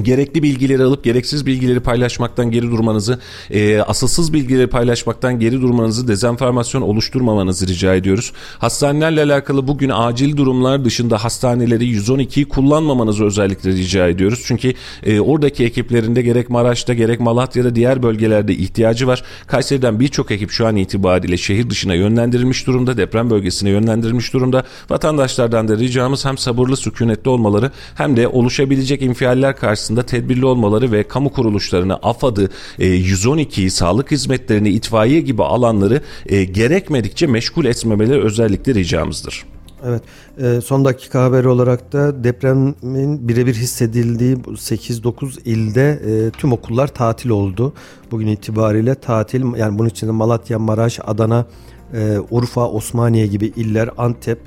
gerekli 0.00 0.42
bilgileri 0.42 0.82
alıp 0.82 1.04
gereksiz 1.04 1.46
bilgileri 1.46 1.80
paylaşmaktan 1.80 2.50
geri 2.50 2.70
durmanızı, 2.70 3.20
e, 3.50 3.80
asılsız 3.80 4.32
bilgileri 4.32 4.66
paylaşmaktan 4.66 5.40
geri 5.40 5.62
durmanızı, 5.62 6.08
dezenformasyon 6.08 6.82
oluşturmamanızı 6.82 7.66
rica 7.66 7.94
ediyoruz. 7.94 8.32
Hastanelerle 8.58 9.22
alakalı 9.22 9.68
bugün 9.68 9.90
acil 9.94 10.36
durumlar 10.36 10.84
dışında 10.84 11.24
hastaneleri 11.24 11.84
112'yi 11.84 12.48
kullanmamanızı 12.48 13.24
özellikle 13.24 13.70
rica 13.70 14.08
ediyoruz. 14.08 14.42
Çünkü 14.46 14.74
e, 15.02 15.20
oradaki 15.20 15.64
ekiplerinde 15.64 16.22
gerek 16.22 16.50
Maraş'ta 16.50 16.94
gerek 16.94 17.20
Malatya'da 17.20 17.74
diğer 17.74 18.02
bölgelerde 18.02 18.54
ihtiyacı 18.54 19.06
var. 19.06 19.22
Kayseri'den 19.46 20.00
birçok 20.00 20.30
ekip 20.30 20.50
şu 20.50 20.66
an 20.66 20.76
itibariyle 20.76 21.36
şehir 21.36 21.70
dışına 21.70 21.94
yönlendirilmiş 21.94 22.66
durumda, 22.66 22.96
deprem 22.96 23.30
bölgesine 23.30 23.70
yönlendirilmiş 23.70 24.32
durumda. 24.32 24.64
Vatandaşlardan 24.90 25.68
da 25.68 25.76
ricamız 25.76 26.24
hem 26.24 26.38
sabırlı, 26.38 26.76
sükunetli 26.76 27.30
olmaları 27.30 27.70
hem 27.94 28.16
de 28.16 28.28
oluşabilecek 28.28 29.02
infialler 29.02 29.56
karşısında 29.56 29.81
karşısında 29.82 30.02
tedbirli 30.02 30.46
olmaları 30.46 30.92
ve 30.92 31.02
kamu 31.02 31.32
kuruluşlarını, 31.32 31.96
AFAD'ı, 31.96 32.50
e, 32.78 32.86
112'yi, 32.86 33.70
sağlık 33.70 34.10
hizmetlerini, 34.10 34.68
itfaiye 34.68 35.20
gibi 35.20 35.42
alanları 35.42 36.00
e, 36.26 36.44
gerekmedikçe 36.44 37.26
meşgul 37.26 37.64
etmemeleri 37.64 38.22
özellikle 38.22 38.74
ricamızdır. 38.74 39.44
Evet, 39.84 40.02
e, 40.38 40.60
son 40.60 40.84
dakika 40.84 41.24
haberi 41.24 41.48
olarak 41.48 41.92
da 41.92 42.24
depremin 42.24 43.28
birebir 43.28 43.54
hissedildiği 43.54 44.36
8-9 44.36 45.38
ilde 45.44 46.00
e, 46.06 46.30
tüm 46.30 46.52
okullar 46.52 46.88
tatil 46.88 47.30
oldu. 47.30 47.72
Bugün 48.10 48.26
itibariyle 48.26 48.94
tatil, 48.94 49.42
yani 49.56 49.78
bunun 49.78 49.88
içinde 49.88 50.10
Malatya, 50.10 50.58
Maraş, 50.58 51.00
Adana, 51.04 51.46
e, 51.94 52.18
Urfa, 52.30 52.68
Osmaniye 52.68 53.26
gibi 53.26 53.46
iller, 53.46 53.90
Antep, 53.98 54.38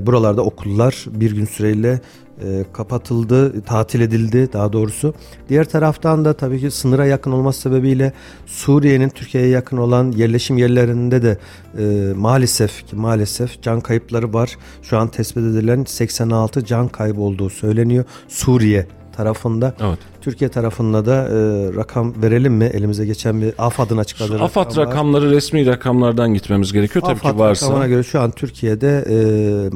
buralarda 0.00 0.42
okullar 0.42 1.04
bir 1.06 1.36
gün 1.36 1.44
süreyle 1.44 2.00
e, 2.44 2.64
kapatıldı, 2.72 3.60
tatil 3.60 4.00
edildi 4.00 4.52
daha 4.52 4.72
doğrusu. 4.72 5.14
Diğer 5.48 5.68
taraftan 5.68 6.24
da 6.24 6.32
tabii 6.32 6.60
ki 6.60 6.70
sınıra 6.70 7.06
yakın 7.06 7.32
olması 7.32 7.60
sebebiyle 7.60 8.12
Suriye'nin 8.46 9.08
Türkiye'ye 9.08 9.50
yakın 9.50 9.76
olan 9.76 10.12
yerleşim 10.12 10.58
yerlerinde 10.58 11.22
de 11.22 11.38
e, 11.78 12.12
maalesef 12.16 12.86
ki 12.86 12.96
maalesef 12.96 13.62
can 13.62 13.80
kayıpları 13.80 14.32
var. 14.32 14.56
Şu 14.82 14.98
an 14.98 15.08
tespit 15.08 15.42
edilen 15.42 15.84
86 15.84 16.64
can 16.64 16.88
kaybı 16.88 17.20
olduğu 17.20 17.50
söyleniyor. 17.50 18.04
Suriye 18.28 18.86
tarafında. 19.18 19.74
Evet. 19.80 19.98
Türkiye 20.20 20.50
tarafında 20.50 21.06
da 21.06 21.14
e, 21.14 21.34
rakam 21.76 22.22
verelim 22.22 22.54
mi? 22.54 22.64
Elimize 22.64 23.06
geçen 23.06 23.42
bir 23.42 23.52
AFAD'ın 23.58 23.96
açıkladığı 23.96 24.42
AFAD 24.42 24.66
rakam 24.66 24.76
var. 24.76 24.86
rakamları 24.86 25.30
resmi 25.30 25.66
rakamlardan 25.66 26.34
gitmemiz 26.34 26.72
gerekiyor. 26.72 27.04
Tabii 27.04 27.14
AFAD 27.14 27.32
ki 27.32 27.38
varsa. 27.38 27.66
rakamına 27.66 27.88
göre 27.88 28.02
şu 28.02 28.20
an 28.20 28.30
Türkiye'de 28.30 29.04
e, 29.08 29.16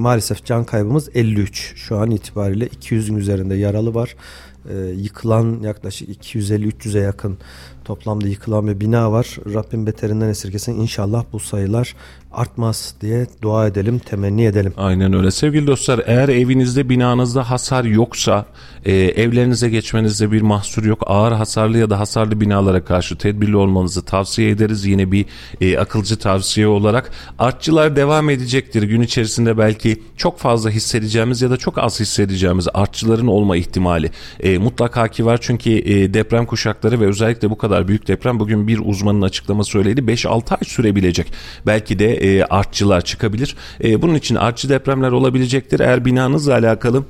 maalesef 0.00 0.44
can 0.44 0.64
kaybımız 0.64 1.08
53. 1.14 1.72
Şu 1.76 1.98
an 1.98 2.10
itibariyle 2.10 2.66
200'ün 2.66 3.16
üzerinde 3.16 3.54
yaralı 3.54 3.94
var. 3.94 4.16
E, 4.70 4.76
yıkılan 4.78 5.60
yaklaşık 5.62 6.08
250-300'e 6.08 7.00
yakın 7.00 7.38
toplamda 7.84 8.28
yıkılan 8.28 8.66
bir 8.68 8.80
bina 8.80 9.12
var. 9.12 9.36
Rabbim 9.54 9.86
beterinden 9.86 10.28
esirgesin. 10.28 10.80
İnşallah 10.80 11.24
bu 11.32 11.40
sayılar 11.40 11.94
artmaz 12.32 12.94
diye 13.00 13.26
dua 13.42 13.66
edelim, 13.66 13.98
temenni 13.98 14.44
edelim. 14.44 14.74
Aynen 14.76 15.12
öyle. 15.12 15.30
Sevgili 15.30 15.66
dostlar 15.66 16.00
eğer 16.06 16.28
evinizde 16.28 16.88
binanızda 16.88 17.50
hasar 17.50 17.84
yoksa 17.84 18.46
e, 18.84 18.92
evlerinize 18.94 19.68
geçmenizde 19.68 20.32
bir 20.32 20.42
mahsur 20.42 20.84
yok. 20.84 21.02
Ağır 21.06 21.32
hasarlı 21.32 21.78
ya 21.78 21.90
da 21.90 22.00
hasarlı 22.00 22.40
binalara 22.40 22.84
karşı 22.84 23.18
tedbirli 23.18 23.56
olmanızı 23.56 24.04
tavsiye 24.04 24.50
ederiz. 24.50 24.84
Yine 24.84 25.12
bir 25.12 25.26
e, 25.60 25.78
akılcı 25.78 26.18
tavsiye 26.18 26.66
olarak. 26.66 27.10
Artçılar 27.38 27.96
devam 27.96 28.30
edecektir. 28.30 28.82
Gün 28.82 29.00
içerisinde 29.00 29.58
belki 29.58 30.02
çok 30.16 30.38
fazla 30.38 30.70
hissedeceğimiz 30.70 31.42
ya 31.42 31.50
da 31.50 31.56
çok 31.56 31.78
az 31.78 32.00
hissedeceğimiz 32.00 32.68
artçıların 32.74 33.26
olma 33.26 33.56
ihtimali 33.56 34.10
e, 34.40 34.58
mutlaka 34.58 35.08
ki 35.08 35.26
var. 35.26 35.38
Çünkü 35.42 35.70
e, 35.70 36.14
deprem 36.14 36.46
kuşakları 36.46 37.00
ve 37.00 37.06
özellikle 37.06 37.50
bu 37.50 37.58
kadar 37.58 37.71
büyük 37.88 38.08
deprem 38.08 38.40
bugün 38.40 38.68
bir 38.68 38.80
uzmanın 38.84 39.22
açıklaması 39.22 39.78
öyleydi. 39.78 40.00
5-6 40.00 40.54
ay 40.54 40.64
sürebilecek. 40.64 41.32
Belki 41.66 41.98
de 41.98 42.14
e, 42.14 42.42
artçılar 42.42 43.00
çıkabilir. 43.00 43.56
E, 43.84 44.02
bunun 44.02 44.14
için 44.14 44.34
artçı 44.34 44.68
depremler 44.68 45.12
olabilecektir. 45.12 45.80
Eğer 45.80 46.04
binanızla 46.04 46.52
alakalı 46.52 47.04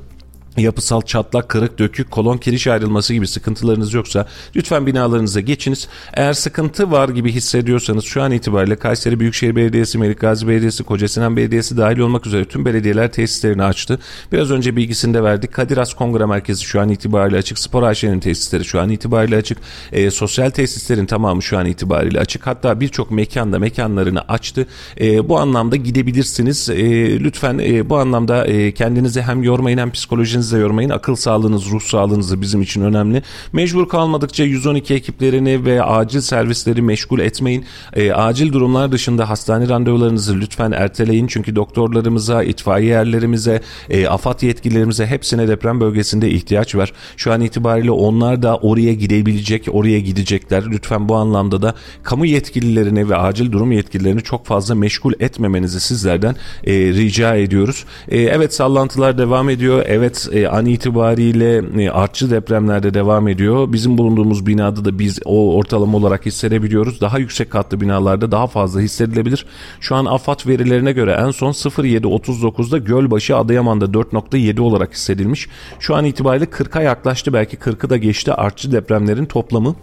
yapısal 0.57 1.03
çatlak, 1.03 1.49
kırık, 1.49 1.79
dökük, 1.79 2.11
kolon 2.11 2.37
kiriş 2.37 2.67
ayrılması 2.67 3.15
gibi 3.15 3.27
sıkıntılarınız 3.29 3.95
yoksa 3.95 4.27
lütfen 4.57 4.87
binalarınıza 4.87 5.41
geçiniz. 5.41 5.89
Eğer 6.15 6.33
sıkıntı 6.33 6.91
var 6.91 7.09
gibi 7.09 7.33
hissediyorsanız 7.33 8.05
şu 8.05 8.23
an 8.23 8.33
itibariyle 8.33 8.77
Kayseri 8.77 9.21
Büyükşehir 9.21 9.57
Belediyesi, 9.57 9.99
Melikgazi 9.99 10.49
Belediyesi, 10.49 10.85
Kocasinan 10.85 11.37
Belediyesi 11.37 11.77
dahil 11.77 11.99
olmak 11.99 12.27
üzere 12.27 12.45
tüm 12.45 12.65
belediyeler 12.65 13.13
tesislerini 13.13 13.65
açtı. 13.65 13.99
Biraz 14.33 14.51
önce 14.51 14.77
bilgisini 14.77 15.15
de 15.15 15.23
verdik. 15.23 15.53
Kadir 15.53 15.77
Has 15.77 15.95
Kongre 15.95 16.27
Merkezi 16.27 16.65
şu 16.65 16.81
an 16.81 16.89
itibariyle 16.89 17.37
açık. 17.37 17.59
Spor 17.59 17.83
AŞ'nin 17.83 18.21
tesisleri 18.21 18.65
şu 18.65 18.81
an 18.81 18.91
itibariyle 18.91 19.37
açık. 19.37 19.59
E, 19.93 20.11
sosyal 20.11 20.51
tesislerin 20.51 21.07
tamamı 21.07 21.43
şu 21.43 21.59
an 21.59 21.67
itibariyle 21.67 22.21
açık. 22.21 22.47
Hatta 22.47 22.81
birçok 22.81 23.11
mekanda 23.11 23.59
mekanlarını 23.59 24.21
açtı. 24.21 24.67
E, 25.01 25.29
bu 25.29 25.39
anlamda 25.39 25.77
gidebilirsiniz. 25.77 26.71
E, 26.71 27.21
lütfen 27.21 27.59
e, 27.59 27.91
bu 27.91 27.97
anlamda 27.97 28.47
e, 28.47 28.73
kendinizi 28.75 29.23
hem 29.23 29.43
yormayın 29.43 29.79
hem 29.79 29.91
psikolojinizi 29.91 30.42
kendinizi 30.43 30.57
de 30.57 30.61
yormayın. 30.61 30.91
Akıl 30.91 31.17
sağlığınız, 31.17 31.71
ruh 31.71 31.81
sağlığınız 31.81 32.33
da 32.33 32.41
bizim 32.41 32.63
için 32.63 32.83
önemli. 32.83 33.23
Mecbur 33.53 33.89
kalmadıkça 33.89 34.45
112 34.45 34.95
ekiplerini 34.95 35.65
ve 35.65 35.83
acil 35.83 36.21
servisleri 36.21 36.83
meşgul 36.83 37.21
etmeyin. 37.21 37.65
E, 37.93 38.13
acil 38.13 38.53
durumlar 38.53 38.93
dışında 38.93 39.29
hastane 39.29 39.69
randevularınızı 39.69 40.41
lütfen 40.41 40.73
erteleyin. 40.73 41.27
Çünkü 41.27 41.57
doktorlarımıza, 41.57 42.43
itfaiye 42.43 42.89
yerlerimize, 42.89 43.61
e, 43.91 44.09
AFAD 44.09 44.43
yetkililerimize 44.43 45.07
hepsine 45.07 45.49
deprem 45.49 45.81
bölgesinde 45.81 46.31
ihtiyaç 46.31 46.75
var. 46.75 46.93
Şu 47.17 47.33
an 47.33 47.41
itibariyle 47.41 47.91
onlar 47.91 48.43
da 48.43 48.57
oraya 48.57 48.95
gidebilecek, 48.95 49.69
oraya 49.73 50.01
gidecekler. 50.01 50.65
Lütfen 50.71 51.09
bu 51.09 51.15
anlamda 51.15 51.63
da 51.63 51.75
kamu 52.03 52.27
yetkililerini 52.27 53.09
ve 53.09 53.17
acil 53.17 53.53
durum 53.53 53.73
yetkililerini 53.73 54.23
çok 54.23 54.47
fazla 54.47 54.75
meşgul 54.75 55.13
etmemenizi 55.21 55.81
sizlerden 55.81 56.37
e, 56.65 56.73
rica 56.73 57.35
ediyoruz. 57.35 57.85
E, 58.09 58.21
evet 58.21 58.55
sallantılar 58.55 59.19
devam 59.19 59.51
ediyor. 59.51 59.85
Evet 59.87 60.29
e, 60.33 60.47
an 60.47 60.67
itibariyle 60.67 61.83
e, 61.85 61.91
artçı 61.91 62.31
depremlerde 62.31 62.95
devam 62.95 63.29
ediyor. 63.29 63.73
Bizim 63.73 63.99
bulunduğumuz 63.99 64.47
binada 64.47 64.85
da 64.85 64.99
biz 64.99 65.19
o 65.25 65.57
ortalama 65.57 65.99
olarak 65.99 66.27
hissedebiliyoruz. 66.27 67.01
Daha 67.01 67.19
yüksek 67.19 67.51
katlı 67.51 67.81
binalarda 67.81 68.33
daha 68.33 68.47
fazla 68.47 68.81
hissedilebilir. 68.81 69.47
Şu 69.81 69.95
an 69.95 70.05
AFAD 70.05 70.47
verilerine 70.47 70.93
göre 70.93 71.17
en 71.21 71.31
son 71.31 71.53
07.39'da 71.53 72.79
Gölbaşı 72.79 73.37
Adıyaman'da 73.37 73.85
4.7 73.85 74.61
olarak 74.61 74.93
hissedilmiş. 74.93 75.49
Şu 75.81 75.95
an 75.95 76.05
itibariyle 76.05 76.45
40'a 76.45 76.83
yaklaştı 76.83 77.33
belki 77.33 77.57
40'ı 77.57 77.91
da 77.91 77.97
geçti 77.97 78.33
artçı 78.33 78.73
depremlerin 78.73 79.27
toplamı 79.27 79.75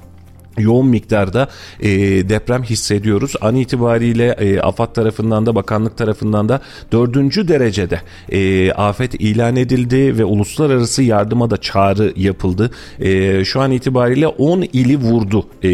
yoğun 0.58 0.88
miktarda 0.88 1.48
e, 1.80 1.90
deprem 2.30 2.64
hissediyoruz. 2.64 3.34
An 3.42 3.56
itibariyle 3.56 4.36
e, 4.40 4.60
AFAD 4.60 4.94
tarafından 4.94 5.46
da 5.46 5.56
bakanlık 5.56 5.98
tarafından 5.98 6.50
da 6.50 6.62
dördüncü 6.92 7.48
derecede 7.48 8.02
e, 8.30 8.72
afet 8.72 9.16
ilan 9.16 9.56
edildi 9.56 10.18
ve 10.18 10.26
uluslararası 10.26 11.04
yardıma 11.04 11.50
da 11.50 11.58
çağrı 11.58 12.14
yapıldı. 12.16 12.72
E, 13.00 13.46
şu 13.46 13.62
an 13.62 13.72
itibariyle 13.72 14.28
10 14.28 14.62
ili 14.62 14.98
vurdu 14.98 15.46
e, 15.64 15.70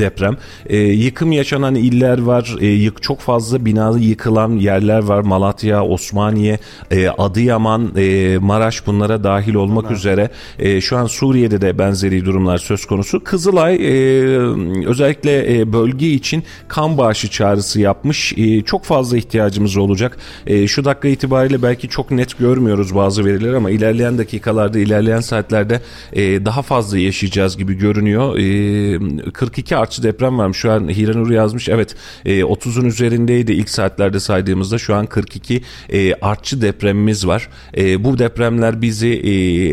deprem. 0.00 0.36
E, 0.66 0.76
yıkım 0.76 1.32
yaşanan 1.32 1.74
iller 1.74 2.18
var. 2.18 2.56
E, 2.60 2.66
yık 2.66 3.02
çok 3.02 3.20
fazla 3.20 3.64
bina 3.64 3.98
yıkılan 3.98 4.50
yerler 4.56 5.02
var. 5.02 5.20
Malatya, 5.20 5.84
Osmaniye, 5.84 6.58
e, 6.90 7.08
Adıyaman, 7.08 7.92
e, 7.96 8.38
Maraş 8.38 8.86
bunlara 8.86 9.24
dahil 9.24 9.54
olmak 9.54 9.84
evet. 9.88 9.96
üzere. 9.96 10.30
E, 10.58 10.80
şu 10.80 10.96
an 10.96 11.06
Suriye'de 11.06 11.60
de 11.60 11.78
benzeri 11.78 12.24
durumlar 12.24 12.58
söz 12.58 12.84
konusu. 12.84 13.24
Kızılay 13.24 13.74
e, 13.74 13.95
özellikle 14.86 15.58
e, 15.58 15.72
bölge 15.72 16.10
için 16.10 16.44
kan 16.68 16.98
bağışı 16.98 17.30
çağrısı 17.30 17.80
yapmış. 17.80 18.32
E, 18.36 18.62
çok 18.62 18.84
fazla 18.84 19.16
ihtiyacımız 19.16 19.76
olacak. 19.76 20.18
E, 20.46 20.68
şu 20.68 20.84
dakika 20.84 21.08
itibariyle 21.08 21.62
belki 21.62 21.88
çok 21.88 22.10
net 22.10 22.38
görmüyoruz 22.38 22.94
bazı 22.94 23.24
veriler 23.24 23.52
ama 23.52 23.70
ilerleyen 23.70 24.18
dakikalarda, 24.18 24.78
ilerleyen 24.78 25.20
saatlerde 25.20 25.80
daha 26.44 26.62
fazla 26.62 26.98
yaşayacağız 26.98 27.56
gibi 27.56 27.74
görünüyor. 27.74 28.38
E, 28.38 29.32
42 29.32 29.76
artçı 29.76 30.02
deprem 30.02 30.38
varmış. 30.38 30.56
Şu 30.56 30.72
an 30.72 30.88
Hiranur 30.88 31.30
yazmış. 31.30 31.68
Evet 31.68 31.96
e, 32.24 32.40
30'un 32.40 32.84
üzerindeydi 32.84 33.52
ilk 33.52 33.70
saatlerde 33.70 34.20
saydığımızda. 34.20 34.78
Şu 34.78 34.94
an 34.94 35.06
42 35.06 35.62
e, 35.92 36.14
artçı 36.14 36.62
depremimiz 36.62 37.26
var. 37.26 37.48
Bu 37.98 38.18
depremler 38.18 38.82
bizi 38.82 39.22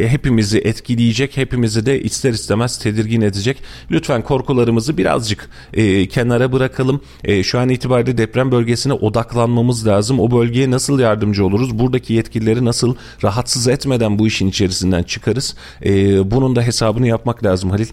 hepimizi 0.07 0.59
etkileyecek. 0.59 1.38
Hepimizi 1.38 1.86
de 1.86 2.01
ister 2.01 2.31
istemez 2.31 2.79
tedirgin 2.79 3.21
edecek. 3.21 3.57
Lütfen 3.91 4.12
korkularımızı 4.21 4.97
birazcık 4.97 5.49
e, 5.73 6.08
kenara 6.08 6.52
bırakalım. 6.52 7.02
E, 7.23 7.43
şu 7.43 7.60
an 7.60 7.69
itibariyle 7.69 8.17
deprem 8.17 8.52
bölgesine 8.52 8.93
odaklanmamız 8.93 9.88
lazım. 9.88 10.19
O 10.19 10.32
bölgeye 10.32 10.71
nasıl 10.71 10.99
yardımcı 10.99 11.45
oluruz? 11.45 11.80
Buradaki 11.80 12.13
yetkilileri 12.13 12.65
nasıl 12.65 12.95
rahatsız 13.23 13.67
etmeden 13.67 14.19
bu 14.19 14.28
işin 14.28 14.47
içerisinden 14.47 15.04
çıkarız? 15.04 15.56
E, 15.86 15.91
bunun 16.32 16.56
da 16.56 16.62
hesabını 16.62 17.08
yapmak 17.08 17.43
lazım 17.43 17.69
Halil. 17.69 17.88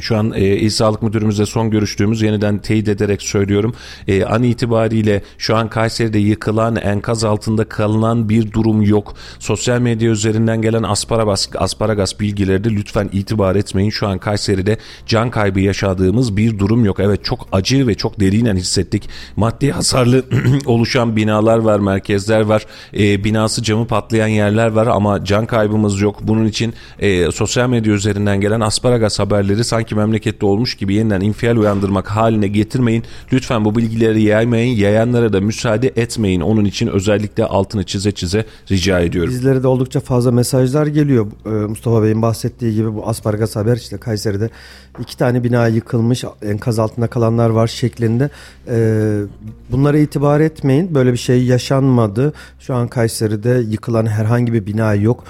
Şu 0.00 0.16
an 0.16 0.32
e, 0.34 0.40
İl 0.40 0.70
Sağlık 0.70 1.02
Müdürümüzle 1.02 1.46
son 1.46 1.70
görüştüğümüz 1.70 2.22
yeniden 2.22 2.58
teyit 2.58 2.88
ederek 2.88 3.22
söylüyorum. 3.22 3.74
E, 4.08 4.24
an 4.24 4.42
itibariyle 4.42 5.22
şu 5.38 5.56
an 5.56 5.68
Kayseri'de 5.68 6.18
yıkılan 6.18 6.76
enkaz 6.76 7.24
altında 7.24 7.64
kalınan 7.64 8.28
bir 8.28 8.52
durum 8.52 8.82
yok. 8.82 9.14
Sosyal 9.38 9.80
medya 9.80 10.10
üzerinden 10.10 10.62
gelen 10.62 10.82
asparagas, 10.82 11.48
asparagas 11.56 12.20
bilgileri 12.20 12.64
de 12.64 12.70
lütfen 12.70 13.10
itibar 13.12 13.56
etmeyin. 13.56 13.90
Şu 13.90 14.08
an 14.08 14.18
Kayseri'de 14.18 14.78
can 15.06 15.30
kaybı 15.30 15.60
yaşadığımız 15.60 16.36
bir 16.36 16.58
durum 16.58 16.84
yok. 16.84 17.00
Evet 17.00 17.24
çok 17.24 17.48
acı 17.52 17.86
ve 17.86 17.94
çok 17.94 18.20
derinen 18.20 18.56
hissettik. 18.56 19.08
Maddi 19.36 19.72
hasarlı 19.72 20.24
oluşan 20.66 21.16
binalar 21.16 21.58
var, 21.58 21.78
merkezler 21.78 22.40
var. 22.40 22.66
E, 22.94 23.24
binası 23.24 23.62
camı 23.62 23.86
patlayan 23.86 24.28
yerler 24.28 24.68
var 24.68 24.86
ama 24.86 25.24
can 25.24 25.46
kaybımız 25.46 26.00
yok. 26.00 26.18
Bunun 26.22 26.46
için 26.46 26.74
e, 26.98 27.30
sosyal 27.30 27.68
medya 27.68 27.92
üzerinden 27.92 28.40
gelen 28.40 28.60
asparagas 28.60 29.18
haberleri 29.18 29.64
sanki 29.64 29.81
sanki 29.82 29.94
memlekette 29.94 30.46
olmuş 30.46 30.74
gibi 30.74 30.94
yeniden 30.94 31.20
infial 31.20 31.56
uyandırmak 31.56 32.08
haline 32.08 32.48
getirmeyin. 32.48 33.04
Lütfen 33.32 33.64
bu 33.64 33.76
bilgileri 33.76 34.22
yaymayın. 34.22 34.76
Yayanlara 34.76 35.32
da 35.32 35.40
müsaade 35.40 35.92
etmeyin. 35.96 36.40
Onun 36.40 36.64
için 36.64 36.86
özellikle 36.86 37.44
altını 37.44 37.84
çize 37.84 38.12
çize 38.12 38.44
rica 38.70 39.00
ediyorum. 39.00 39.30
Bizlere 39.30 39.62
de 39.62 39.66
oldukça 39.66 40.00
fazla 40.00 40.32
mesajlar 40.32 40.86
geliyor. 40.86 41.26
Ee, 41.46 41.48
Mustafa 41.48 42.02
Bey'in 42.02 42.22
bahsettiği 42.22 42.74
gibi 42.74 42.94
bu 42.94 43.08
Aspargas 43.08 43.56
haber 43.56 43.76
işte 43.76 43.96
Kayseri'de 43.96 44.50
iki 45.00 45.16
tane 45.16 45.44
bina 45.44 45.66
yıkılmış 45.66 46.24
enkaz 46.42 46.78
altında 46.78 47.06
kalanlar 47.06 47.50
var 47.50 47.66
şeklinde. 47.66 48.30
Ee, 48.68 49.20
bunlara 49.70 49.98
itibar 49.98 50.40
etmeyin. 50.40 50.94
Böyle 50.94 51.12
bir 51.12 51.18
şey 51.18 51.44
yaşanmadı. 51.44 52.32
Şu 52.60 52.74
an 52.74 52.88
Kayseri'de 52.88 53.62
yıkılan 53.68 54.06
herhangi 54.06 54.52
bir 54.52 54.66
bina 54.66 54.94
yok 54.94 55.24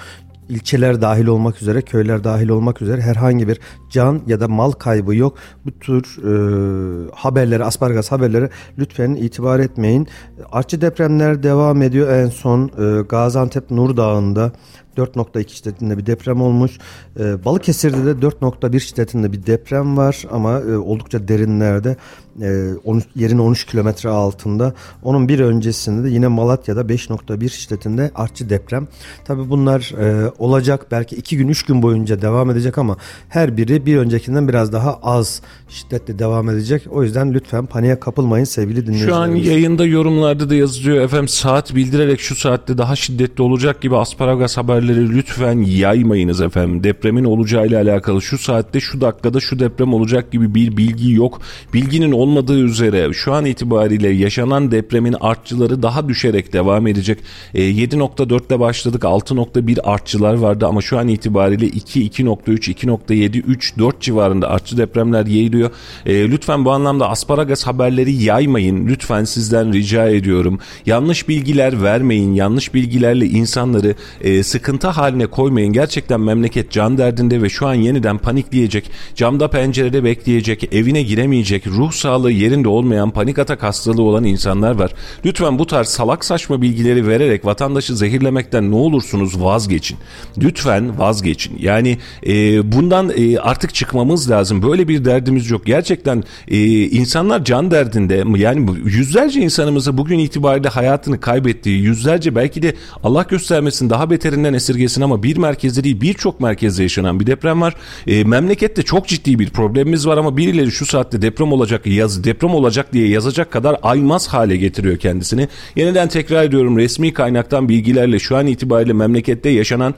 ilçeler 0.49 1.01
dahil 1.01 1.27
olmak 1.27 1.61
üzere, 1.61 1.81
köyler 1.81 2.23
dahil 2.23 2.49
olmak 2.49 2.81
üzere 2.81 3.01
herhangi 3.01 3.47
bir 3.47 3.59
can 3.89 4.21
ya 4.27 4.39
da 4.39 4.47
mal 4.47 4.71
kaybı 4.71 5.15
yok. 5.15 5.37
Bu 5.65 5.71
tür 5.79 6.03
e, 6.23 7.09
haberlere, 7.15 7.63
aspargas 7.63 8.11
haberlere 8.11 8.49
lütfen 8.77 9.15
itibar 9.15 9.59
etmeyin. 9.59 10.07
Artçı 10.51 10.81
depremler 10.81 11.43
devam 11.43 11.81
ediyor. 11.81 12.09
En 12.13 12.27
son 12.27 12.71
e, 12.79 13.01
Gaziantep 13.01 13.71
Nur 13.71 13.97
Dağı'nda 13.97 14.51
4.2 14.97 15.49
şiddetinde 15.49 15.97
bir 15.97 16.05
deprem 16.05 16.41
olmuş. 16.41 16.77
E, 17.19 17.45
Balıkesir'de 17.45 18.05
de 18.05 18.25
4.1 18.25 18.79
şiddetinde 18.79 19.31
bir 19.31 19.45
deprem 19.45 19.97
var 19.97 20.25
ama 20.31 20.59
e, 20.59 20.77
oldukça 20.77 21.27
derinlerde 21.27 21.97
e, 22.41 22.69
13, 22.83 23.05
yerin 23.15 23.37
13 23.37 23.65
kilometre 23.65 24.09
altında. 24.09 24.73
Onun 25.03 25.27
bir 25.27 25.39
öncesinde 25.39 26.03
de 26.03 26.13
yine 26.13 26.27
Malatya'da 26.27 26.81
5.1 26.81 27.49
şiddetinde 27.49 28.11
artçı 28.15 28.49
deprem. 28.49 28.87
Tabi 29.25 29.49
bunlar 29.49 29.93
e, 29.99 30.31
olacak 30.39 30.85
belki 30.91 31.15
2 31.15 31.37
gün 31.37 31.47
3 31.47 31.63
gün 31.63 31.81
boyunca 31.81 32.21
devam 32.21 32.51
edecek 32.51 32.77
ama 32.77 32.97
her 33.29 33.57
biri 33.57 33.85
bir 33.85 33.97
öncekinden 33.97 34.47
biraz 34.47 34.73
daha 34.73 34.99
az 35.03 35.41
şiddetle 35.69 36.19
devam 36.19 36.49
edecek. 36.49 36.87
O 36.91 37.03
yüzden 37.03 37.33
lütfen 37.33 37.65
paniğe 37.65 37.99
kapılmayın 37.99 38.45
sevgili 38.45 38.85
dinleyiciler. 38.87 39.11
Şu 39.11 39.15
an 39.15 39.27
yayında 39.27 39.85
yorumlarda 39.85 40.49
da 40.49 40.55
yazılıyor 40.55 41.03
efendim 41.03 41.27
saat 41.27 41.75
bildirerek 41.75 42.19
şu 42.19 42.35
saatte 42.35 42.77
daha 42.77 42.95
şiddetli 42.95 43.41
olacak 43.41 43.81
gibi 43.81 43.97
asparagas 43.97 44.57
haberleri 44.83 45.15
lütfen 45.15 45.61
yaymayınız 45.61 46.41
efendim. 46.41 46.83
Depremin 46.83 47.23
olacağıyla 47.23 47.81
alakalı 47.81 48.21
şu 48.21 48.37
saatte 48.37 48.79
şu 48.79 49.01
dakikada 49.01 49.39
şu 49.39 49.59
deprem 49.59 49.93
olacak 49.93 50.31
gibi 50.31 50.55
bir 50.55 50.77
bilgi 50.77 51.11
yok. 51.11 51.41
Bilginin 51.73 52.11
olmadığı 52.11 52.59
üzere 52.59 53.13
şu 53.13 53.33
an 53.33 53.45
itibariyle 53.45 54.09
yaşanan 54.09 54.71
depremin 54.71 55.15
artçıları 55.21 55.83
daha 55.83 56.09
düşerek 56.09 56.53
devam 56.53 56.87
edecek. 56.87 57.19
E, 57.53 57.61
7.4'te 57.61 58.59
başladık 58.59 59.03
6.1 59.03 59.81
artçılar 59.81 60.33
vardı 60.33 60.67
ama 60.67 60.81
şu 60.81 60.99
an 60.99 61.07
itibariyle 61.07 61.65
2, 61.65 62.09
2.3, 62.09 62.71
2.7, 62.71 63.41
3, 63.41 63.77
4 63.77 64.01
civarında 64.01 64.49
artçı 64.49 64.77
depremler 64.77 65.25
yayılıyor. 65.25 65.71
E, 66.05 66.31
lütfen 66.31 66.65
bu 66.65 66.71
anlamda 66.71 67.09
asparagas 67.09 67.63
haberleri 67.63 68.13
yaymayın. 68.13 68.87
Lütfen 68.87 69.23
sizden 69.23 69.73
rica 69.73 70.09
ediyorum. 70.09 70.59
Yanlış 70.85 71.27
bilgiler 71.27 71.83
vermeyin. 71.83 72.33
Yanlış 72.33 72.73
bilgilerle 72.73 73.25
insanları 73.25 73.95
e, 74.21 74.43
sıkıntı 74.43 74.72
haline 74.81 75.25
koymayın. 75.25 75.73
Gerçekten 75.73 76.21
memleket 76.21 76.71
can 76.71 76.97
derdinde 76.97 77.41
ve 77.41 77.49
şu 77.49 77.67
an 77.67 77.73
yeniden 77.73 78.17
panikleyecek. 78.17 78.91
Camda 79.15 79.47
pencerede 79.47 80.03
bekleyecek, 80.03 80.73
evine 80.73 81.03
giremeyecek, 81.03 81.67
ruh 81.67 81.91
sağlığı 81.91 82.31
yerinde 82.31 82.67
olmayan 82.67 83.11
panik 83.11 83.39
atak 83.39 83.63
hastalığı 83.63 84.01
olan 84.01 84.23
insanlar 84.23 84.75
var. 84.75 84.91
Lütfen 85.25 85.59
bu 85.59 85.67
tarz 85.67 85.87
salak 85.87 86.25
saçma 86.25 86.61
bilgileri 86.61 87.07
vererek 87.07 87.45
vatandaşı 87.45 87.95
zehirlemekten 87.95 88.71
ne 88.71 88.75
olursunuz 88.75 89.41
vazgeçin. 89.41 89.97
Lütfen 90.37 90.99
vazgeçin. 90.99 91.57
Yani 91.59 91.97
e, 92.27 92.71
bundan 92.71 93.11
e, 93.17 93.37
artık 93.37 93.73
çıkmamız 93.73 94.29
lazım. 94.29 94.63
Böyle 94.63 94.87
bir 94.87 95.05
derdimiz 95.05 95.49
yok. 95.49 95.65
Gerçekten 95.65 96.23
e, 96.47 96.83
insanlar 96.83 97.45
can 97.45 97.71
derdinde. 97.71 98.23
Yani 98.35 98.69
yüzlerce 98.85 99.39
insanımızı 99.39 99.97
bugün 99.97 100.19
itibariyle 100.19 100.69
hayatını 100.69 101.19
kaybettiği, 101.19 101.83
yüzlerce 101.83 102.35
belki 102.35 102.61
de 102.61 102.75
Allah 103.03 103.23
göstermesin 103.29 103.89
daha 103.89 104.09
beterinden 104.09 104.53
esirgesin 104.63 105.01
ama 105.01 105.23
bir 105.23 105.37
merkezde 105.37 105.83
değil 105.83 106.01
birçok 106.01 106.39
merkezde 106.39 106.83
yaşanan 106.83 107.19
bir 107.19 107.27
deprem 107.27 107.61
var. 107.61 107.75
E, 108.07 108.23
memlekette 108.23 108.83
çok 108.83 109.07
ciddi 109.07 109.39
bir 109.39 109.49
problemimiz 109.49 110.07
var 110.07 110.17
ama 110.17 110.37
birileri 110.37 110.71
şu 110.71 110.85
saatte 110.85 111.21
deprem 111.21 111.51
olacak 111.53 111.85
yaz 111.85 112.23
deprem 112.23 112.49
olacak 112.49 112.93
diye 112.93 113.07
yazacak 113.07 113.51
kadar 113.51 113.77
aymaz 113.81 114.27
hale 114.27 114.57
getiriyor 114.57 114.97
kendisini. 114.97 115.47
Yeniden 115.75 116.07
tekrar 116.07 116.43
ediyorum 116.43 116.77
resmi 116.77 117.13
kaynaktan 117.13 117.69
bilgilerle 117.69 118.19
şu 118.19 118.37
an 118.37 118.47
itibariyle 118.47 118.93
memlekette 118.93 119.49
yaşanan 119.49 119.93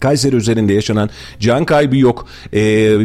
Kayseri 0.00 0.36
üzerinde 0.36 0.72
yaşanan 0.72 1.10
can 1.40 1.64
kaybı 1.64 1.96
yok. 1.96 2.26
E, 2.54 2.58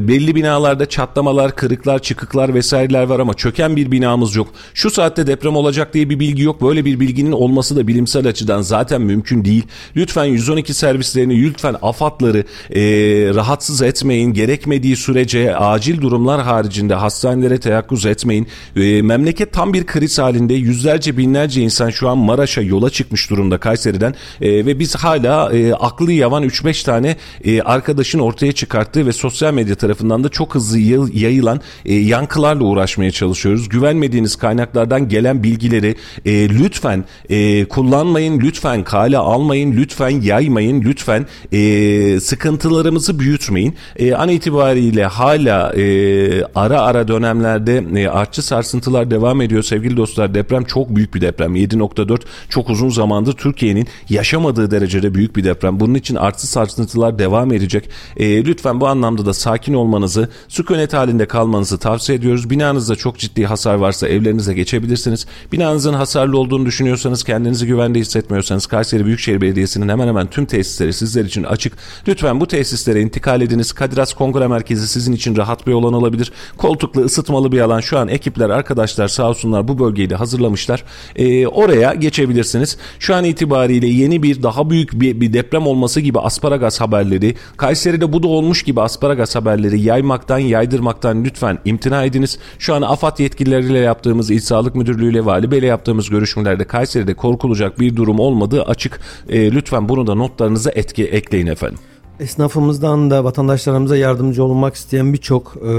belli 0.07 0.35
binalarda 0.35 0.89
çatlamalar, 0.89 1.55
kırıklar, 1.55 1.99
çıkıklar 1.99 2.53
vesaireler 2.53 3.03
var 3.03 3.19
ama 3.19 3.33
çöken 3.33 3.75
bir 3.75 3.91
binamız 3.91 4.35
yok. 4.35 4.47
Şu 4.73 4.89
saatte 4.89 5.27
deprem 5.27 5.55
olacak 5.55 5.93
diye 5.93 6.09
bir 6.09 6.19
bilgi 6.19 6.43
yok. 6.43 6.61
Böyle 6.61 6.85
bir 6.85 6.99
bilginin 6.99 7.31
olması 7.31 7.75
da 7.75 7.87
bilimsel 7.87 8.27
açıdan 8.27 8.61
zaten 8.61 9.01
mümkün 9.01 9.45
değil. 9.45 9.63
Lütfen 9.95 10.25
112 10.25 10.73
servislerini, 10.73 11.43
lütfen 11.43 11.75
afatları 11.81 12.43
e, 12.69 12.81
rahatsız 13.35 13.81
etmeyin. 13.81 14.33
Gerekmediği 14.33 14.95
sürece 14.95 15.55
acil 15.55 16.01
durumlar 16.01 16.41
haricinde 16.41 16.95
hastanelere 16.95 17.59
teyakkuz 17.59 18.05
etmeyin. 18.05 18.47
E, 18.75 19.01
memleket 19.01 19.53
tam 19.53 19.73
bir 19.73 19.85
kriz 19.85 20.19
halinde. 20.19 20.53
Yüzlerce 20.53 21.17
binlerce 21.17 21.61
insan 21.61 21.89
şu 21.89 22.09
an 22.09 22.17
Maraş'a 22.17 22.61
yola 22.61 22.89
çıkmış 22.89 23.29
durumda 23.29 23.57
Kayseri'den. 23.57 24.15
E, 24.41 24.65
ve 24.65 24.79
biz 24.79 24.95
hala 24.95 25.53
e, 25.53 25.73
aklı 25.73 26.11
yavan 26.11 26.43
3-5 26.43 26.80
tane 26.83 27.15
e, 27.43 27.61
arkadaşın 27.61 28.19
ortaya 28.19 28.51
çıkarttığı 28.51 29.05
ve 29.05 29.13
sosyal 29.13 29.53
medya 29.53 29.75
tarafından 29.75 30.23
da 30.23 30.29
çok 30.29 30.55
hızlı 30.55 30.79
yayılan 31.13 31.61
e, 31.85 31.93
yankılarla 31.93 32.63
uğraşmaya 32.63 33.11
çalışıyoruz. 33.11 33.69
Güvenmediğiniz 33.69 34.35
kaynaklardan 34.35 35.09
gelen 35.09 35.43
bilgileri 35.43 35.95
e, 36.25 36.49
lütfen 36.49 37.05
e, 37.29 37.65
kullanmayın, 37.65 38.39
lütfen 38.39 38.83
kale 38.83 39.17
almayın, 39.17 39.71
lütfen 39.71 40.21
yaymayın, 40.21 40.81
lütfen 40.81 41.25
e, 41.51 42.19
sıkıntılarımızı 42.19 43.19
büyütmeyin. 43.19 43.75
E, 43.95 44.13
an 44.13 44.29
itibariyle 44.29 45.05
hala 45.05 45.73
e, 45.73 46.45
ara 46.55 46.81
ara 46.81 47.07
dönemlerde 47.07 47.83
e, 47.95 48.07
artçı 48.07 48.41
sarsıntılar 48.41 49.11
devam 49.11 49.41
ediyor 49.41 49.63
sevgili 49.63 49.97
dostlar. 49.97 50.33
Deprem 50.33 50.63
çok 50.63 50.95
büyük 50.95 51.13
bir 51.13 51.21
deprem. 51.21 51.55
7.4 51.55 52.21
çok 52.49 52.69
uzun 52.69 52.89
zamandır 52.89 53.33
Türkiye'nin 53.33 53.87
yaşamadığı 54.09 54.71
derecede 54.71 55.13
büyük 55.13 55.35
bir 55.35 55.43
deprem. 55.43 55.79
Bunun 55.79 55.93
için 55.93 56.15
artçı 56.15 56.47
sarsıntılar 56.47 56.70
sarsıntılar 56.71 57.19
devam 57.19 57.53
edecek. 57.53 57.89
E, 58.17 58.45
lütfen 58.45 58.81
bu 58.81 58.87
anlamda 58.87 59.25
da 59.25 59.33
sakin 59.33 59.73
olmanızı, 59.73 60.29
sükunet 60.47 60.93
halinde 60.93 61.25
kalmanızı 61.25 61.77
tavsiye 61.77 62.17
ediyoruz. 62.17 62.49
Binanızda 62.49 62.95
çok 62.95 63.17
ciddi 63.17 63.45
hasar 63.45 63.75
varsa 63.75 64.07
evlerinize 64.07 64.53
geçebilirsiniz. 64.53 65.25
Binanızın 65.51 65.93
hasarlı 65.93 66.37
olduğunu 66.37 66.65
düşünüyorsanız, 66.65 67.23
kendinizi 67.23 67.67
güvende 67.67 67.99
hissetmiyorsanız 67.99 68.65
Kayseri 68.65 69.05
Büyükşehir 69.05 69.41
Belediyesi'nin 69.41 69.89
hemen 69.89 70.07
hemen 70.07 70.27
tüm 70.27 70.45
tesisleri 70.45 70.93
sizler 70.93 71.25
için 71.25 71.43
açık. 71.43 71.73
Lütfen 72.07 72.39
bu 72.39 72.47
tesislere 72.47 73.01
intikal 73.01 73.41
ediniz. 73.41 73.73
Kadiras 73.73 74.13
Kongre 74.13 74.47
Merkezi 74.47 74.87
sizin 74.87 75.13
için 75.13 75.35
rahat 75.35 75.67
bir 75.67 75.73
olan 75.73 75.93
olabilir. 75.93 76.31
Koltuklu, 76.57 77.01
ısıtmalı 77.01 77.51
bir 77.51 77.59
alan. 77.59 77.79
Şu 77.79 77.97
an 77.97 78.07
ekipler, 78.07 78.49
arkadaşlar 78.49 79.07
sağ 79.07 79.29
olsunlar 79.29 79.67
bu 79.67 79.79
bölgeyi 79.79 80.09
de 80.09 80.15
hazırlamışlar. 80.15 80.83
E, 81.15 81.47
oraya 81.47 81.93
geçebilirsiniz. 81.93 82.77
Şu 82.99 83.15
an 83.15 83.23
itibariyle 83.23 83.87
yeni 83.87 84.23
bir 84.23 84.43
daha 84.43 84.69
büyük 84.69 84.93
bir, 84.93 85.21
bir 85.21 85.33
deprem 85.33 85.67
olması 85.67 86.01
gibi 86.01 86.19
asparagas 86.19 86.60
asparagas 86.61 86.81
haberleri, 86.81 87.35
Kayseri'de 87.57 88.13
bu 88.13 88.23
da 88.23 88.27
olmuş 88.27 88.63
gibi 88.63 88.81
asparagas 88.81 89.35
haberleri 89.35 89.81
yaymaktan, 89.81 90.39
yaydırmaktan 90.39 91.23
lütfen 91.23 91.57
imtina 91.65 92.03
ediniz. 92.03 92.39
Şu 92.59 92.73
an 92.73 92.81
AFAD 92.81 93.19
yetkilileriyle 93.19 93.79
yaptığımız 93.79 94.31
İl 94.31 94.39
Sağlık 94.39 94.75
Müdürlüğü 94.75 95.11
ile 95.11 95.25
Vali 95.25 95.51
Bey'le 95.51 95.63
yaptığımız 95.63 96.09
görüşmelerde 96.09 96.63
Kayseri'de 96.63 97.13
korkulacak 97.13 97.79
bir 97.79 97.95
durum 97.95 98.19
olmadığı 98.19 98.63
açık. 98.63 98.99
E, 99.29 99.51
lütfen 99.51 99.89
bunu 99.89 100.07
da 100.07 100.15
notlarınıza 100.15 100.71
etki 100.71 101.05
ekleyin 101.05 101.47
efendim. 101.47 101.79
Esnafımızdan 102.21 103.11
da 103.11 103.23
vatandaşlarımıza 103.23 103.97
yardımcı 103.97 104.43
olmak 104.43 104.75
isteyen 104.75 105.13
birçok 105.13 105.55
e, 105.55 105.71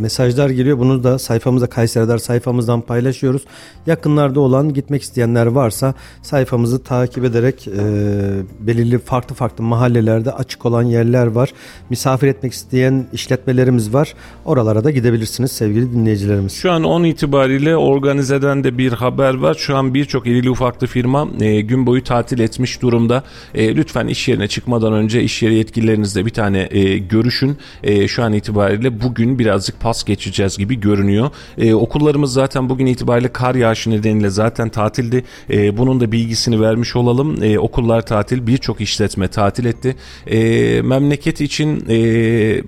mesajlar 0.00 0.50
geliyor. 0.50 0.78
Bunu 0.78 1.04
da 1.04 1.18
sayfamıza 1.18 1.66
Kayseri'der 1.66 2.18
sayfamızdan 2.18 2.80
paylaşıyoruz. 2.80 3.42
Yakınlarda 3.86 4.40
olan 4.40 4.74
gitmek 4.74 5.02
isteyenler 5.02 5.46
varsa 5.46 5.94
sayfamızı 6.22 6.82
takip 6.82 7.24
ederek 7.24 7.68
e, 7.68 7.82
belirli 8.60 8.98
farklı 8.98 9.34
farklı 9.34 9.64
mahallelerde 9.64 10.32
açık 10.32 10.66
olan 10.66 10.82
yerler 10.82 11.26
var. 11.26 11.52
Misafir 11.90 12.26
etmek 12.26 12.52
isteyen 12.52 13.06
işletmelerimiz 13.12 13.94
var. 13.94 14.14
Oralara 14.44 14.84
da 14.84 14.90
gidebilirsiniz 14.90 15.52
sevgili 15.52 15.92
dinleyicilerimiz. 15.92 16.52
Şu 16.52 16.72
an 16.72 16.84
10 16.84 17.04
itibariyle 17.04 17.76
organizeden 17.76 18.64
de 18.64 18.78
bir 18.78 18.92
haber 18.92 19.34
var. 19.34 19.54
Şu 19.54 19.76
an 19.76 19.94
birçok 19.94 20.26
irili 20.26 20.50
ufaklı 20.50 20.86
firma 20.86 21.28
e, 21.40 21.60
gün 21.60 21.86
boyu 21.86 22.04
tatil 22.04 22.38
etmiş 22.38 22.82
durumda. 22.82 23.22
E, 23.54 23.76
lütfen 23.76 24.06
iş 24.06 24.28
yerine 24.28 24.48
çıkmadan 24.48 24.92
önce 24.92 25.22
iş 25.22 25.42
yeri 25.42 25.54
yetkili 25.54 25.81
yetkililerinizle 25.82 26.26
bir 26.26 26.30
tane 26.30 26.68
e, 26.70 26.98
görüşün. 26.98 27.56
E, 27.82 28.08
şu 28.08 28.22
an 28.22 28.32
itibariyle 28.32 29.00
bugün 29.00 29.38
birazcık 29.38 29.80
pas 29.80 30.04
geçeceğiz 30.04 30.58
gibi 30.58 30.80
görünüyor. 30.80 31.30
E, 31.58 31.74
okullarımız 31.74 32.32
zaten 32.32 32.68
bugün 32.68 32.86
itibariyle 32.86 33.28
kar 33.28 33.54
yağışı 33.54 33.90
nedeniyle 33.90 34.30
zaten 34.30 34.68
tatildi. 34.68 35.24
E, 35.50 35.78
bunun 35.78 36.00
da 36.00 36.12
bilgisini 36.12 36.60
vermiş 36.60 36.96
olalım. 36.96 37.42
E, 37.42 37.58
okullar 37.58 38.06
tatil, 38.06 38.46
birçok 38.46 38.80
işletme 38.80 39.28
tatil 39.28 39.64
etti. 39.64 39.96
E, 40.26 40.82
memleket 40.82 41.40
için 41.40 41.84
e, 41.88 42.62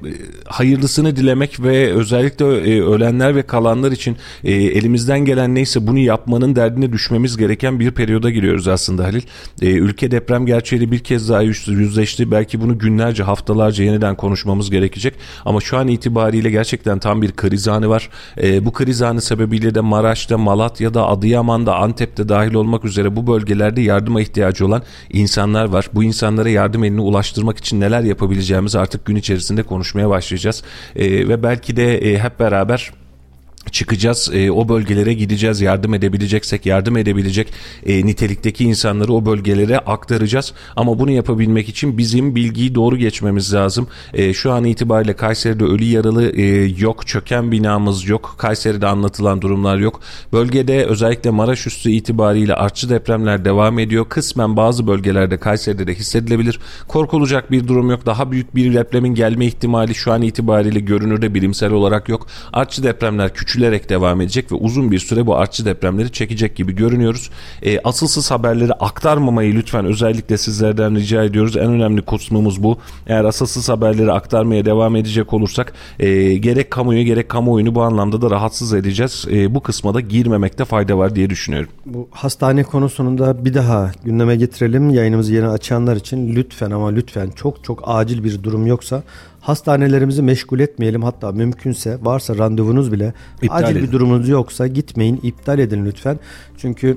hayırlısını 0.46 1.16
dilemek 1.16 1.62
ve 1.62 1.92
özellikle 1.92 2.44
e, 2.44 2.83
ölenler 2.83 3.37
ve 3.37 3.42
kalanlar 3.42 3.92
için 3.92 4.16
e, 4.44 4.53
elimizden 4.53 5.24
gelen 5.24 5.55
neyse 5.55 5.87
bunu 5.87 5.98
yapmanın 5.98 6.57
derdine 6.57 6.92
düşmemiz 6.92 7.37
gereken 7.37 7.81
bir 7.81 7.90
periyoda 7.90 8.31
giriyoruz 8.31 8.68
aslında 8.68 9.05
Halil. 9.05 9.22
E, 9.62 9.70
ülke 9.70 10.11
deprem 10.11 10.46
gerçeğiyle 10.46 10.90
bir 10.90 10.98
kez 10.98 11.29
daha 11.29 11.42
yüzleşti. 11.42 12.31
Belki 12.31 12.61
bunu 12.61 12.79
günler 12.79 12.94
günlerce 12.95 13.23
haftalarca 13.23 13.85
yeniden 13.85 14.15
konuşmamız 14.15 14.71
gerekecek. 14.71 15.15
Ama 15.45 15.61
şu 15.61 15.79
an 15.79 15.89
itibariyle 15.89 16.51
gerçekten 16.51 16.99
tam 16.99 17.23
bir 17.23 17.33
kriz 17.33 17.69
anı 17.69 17.89
var. 17.89 18.09
E, 18.43 18.65
bu 18.65 18.73
kriz 18.73 19.03
anı 19.03 19.21
sebebiyle 19.21 19.75
de 19.75 19.81
Maraş'ta, 19.81 20.39
Malatya'da, 20.39 21.07
Adıyaman'da, 21.07 21.77
Antep'te 21.77 22.29
dahil 22.29 22.55
olmak 22.55 22.85
üzere 22.85 23.17
bu 23.17 23.27
bölgelerde 23.27 23.81
yardıma 23.81 24.21
ihtiyacı 24.21 24.67
olan 24.67 24.83
insanlar 25.11 25.65
var. 25.65 25.89
Bu 25.95 26.05
insanlara 26.05 26.49
yardım 26.49 26.85
elini 26.85 27.01
ulaştırmak 27.01 27.59
için 27.59 27.81
neler 27.81 28.03
yapabileceğimizi 28.03 28.79
artık 28.79 29.05
gün 29.05 29.17
içerisinde 29.17 29.63
konuşmaya 29.63 30.09
başlayacağız. 30.09 30.63
E, 30.97 31.29
ve 31.29 31.43
belki 31.43 31.77
de 31.77 31.99
e, 31.99 32.19
hep 32.19 32.41
beraber 32.41 32.93
çıkacağız. 33.72 34.31
E, 34.33 34.50
o 34.50 34.68
bölgelere 34.68 35.14
gideceğiz. 35.14 35.61
Yardım 35.61 35.94
edebileceksek 35.94 36.66
yardım 36.66 36.96
edebilecek 36.96 37.48
e, 37.87 38.07
nitelikteki 38.07 38.64
insanları 38.64 39.12
o 39.12 39.27
bölgelere 39.27 39.79
aktaracağız. 39.79 40.53
Ama 40.77 40.98
bunu 40.98 41.11
yapabilmek 41.11 41.68
için 41.68 41.98
bizim 41.98 42.35
bilgiyi 42.35 42.74
doğru 42.74 42.96
geçmemiz 42.96 43.55
lazım. 43.55 43.88
E, 44.14 44.35
şu 44.35 44.53
an 44.53 44.64
itibariyle 44.64 45.16
Kayseri'de 45.16 45.64
ölü 45.64 45.85
yaralı 45.85 46.31
e, 46.31 46.42
yok. 46.79 47.07
Çöken 47.07 47.53
binamız 47.53 48.09
yok. 48.09 48.35
Kayseri'de 48.38 48.87
anlatılan 48.87 49.42
durumlar 49.42 49.79
yok. 49.79 50.00
Bölgede 50.33 50.85
özellikle 50.85 51.31
Maraş 51.31 51.66
üstü 51.66 51.90
itibariyle 51.90 52.55
artçı 52.55 52.88
depremler 52.90 53.44
devam 53.44 53.79
ediyor. 53.79 54.09
Kısmen 54.09 54.57
bazı 54.57 54.87
bölgelerde 54.87 55.37
Kayseri'de 55.37 55.87
de 55.87 55.94
hissedilebilir. 55.94 56.61
Korkulacak 56.88 57.50
bir 57.50 57.68
durum 57.68 57.90
yok. 57.90 58.07
Daha 58.07 58.31
büyük 58.31 58.55
bir 58.55 58.74
depremin 58.74 59.14
gelme 59.14 59.46
ihtimali 59.46 59.94
şu 59.94 60.12
an 60.12 60.22
itibariyle 60.22 60.81
görünürde 60.81 61.35
bilimsel 61.35 61.72
olarak 61.72 62.09
yok. 62.09 62.27
Artçı 62.53 62.83
depremler 62.83 63.35
küçük 63.35 63.54
küçülerek 63.55 63.88
devam 63.88 64.21
edecek 64.21 64.53
ve 64.53 64.57
uzun 64.57 64.90
bir 64.90 64.99
süre 64.99 65.27
bu 65.27 65.37
artçı 65.37 65.64
depremleri 65.64 66.12
çekecek 66.12 66.57
gibi 66.57 66.73
görünüyoruz. 66.75 67.31
E, 67.62 67.79
asılsız 67.79 68.31
haberleri 68.31 68.73
aktarmamayı 68.73 69.55
lütfen 69.55 69.85
özellikle 69.85 70.38
sizlerden 70.38 70.97
rica 70.97 71.25
ediyoruz. 71.25 71.57
En 71.57 71.71
önemli 71.71 72.03
kısmımız 72.03 72.62
bu. 72.62 72.79
Eğer 73.07 73.25
asılsız 73.25 73.69
haberleri 73.69 74.12
aktarmaya 74.12 74.64
devam 74.64 74.97
edecek 74.97 75.33
olursak 75.33 75.73
e, 75.99 76.35
gerek 76.35 76.71
kamuoyu 76.71 77.05
gerek 77.05 77.29
kamuoyunu 77.29 77.75
bu 77.75 77.83
anlamda 77.83 78.23
da 78.23 78.31
rahatsız 78.31 78.75
edeceğiz. 78.75 79.27
E, 79.31 79.55
bu 79.55 79.61
kısma 79.61 79.95
da 79.95 80.01
girmemekte 80.01 80.64
fayda 80.64 80.99
var 80.99 81.14
diye 81.14 81.31
düşünüyorum. 81.31 81.71
Bu 81.87 82.09
hastane 82.11 82.62
konusunu 82.62 83.19
da 83.19 83.45
bir 83.45 83.55
daha 83.55 83.93
gündeme 84.05 84.37
getirelim. 84.37 84.90
Yayınımızı 84.90 85.35
yeni 85.35 85.49
açanlar 85.49 85.97
için 85.97 86.37
lütfen 86.37 86.71
ama 86.71 86.88
lütfen 86.88 87.31
çok 87.31 87.64
çok 87.64 87.83
acil 87.87 88.25
bir 88.25 88.43
durum 88.43 88.67
yoksa 88.67 89.03
Hastanelerimizi 89.45 90.23
meşgul 90.23 90.61
etmeyelim. 90.61 91.03
Hatta 91.03 91.33
mümkünse 91.33 91.99
varsa 92.03 92.39
randevunuz 92.39 92.93
bile 92.93 93.13
iptal 93.43 93.57
acil 93.57 93.77
edin. 93.77 93.87
bir 93.87 93.93
durumunuz 93.93 94.29
yoksa 94.29 94.67
gitmeyin, 94.67 95.21
iptal 95.23 95.59
edin 95.59 95.87
lütfen. 95.87 96.19
Çünkü 96.57 96.97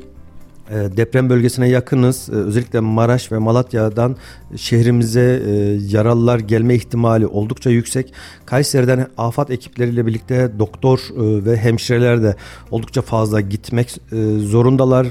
e, 0.69 0.97
deprem 0.97 1.29
bölgesine 1.29 1.69
yakınız. 1.69 2.29
E, 2.29 2.31
özellikle 2.31 2.79
Maraş 2.79 3.31
ve 3.31 3.37
Malatya'dan 3.37 4.15
şehrimize 4.55 5.41
e, 5.45 5.51
yaralılar 5.95 6.39
gelme 6.39 6.75
ihtimali 6.75 7.27
oldukça 7.27 7.69
yüksek. 7.69 8.13
Kayseri'den 8.45 9.07
afat 9.17 9.51
ekipleriyle 9.51 10.05
birlikte 10.05 10.51
doktor 10.59 10.99
ve 11.17 11.57
hemşireler 11.57 12.23
de 12.23 12.35
oldukça 12.71 13.01
fazla 13.01 13.41
gitmek 13.41 14.01
zorundalar 14.39 15.07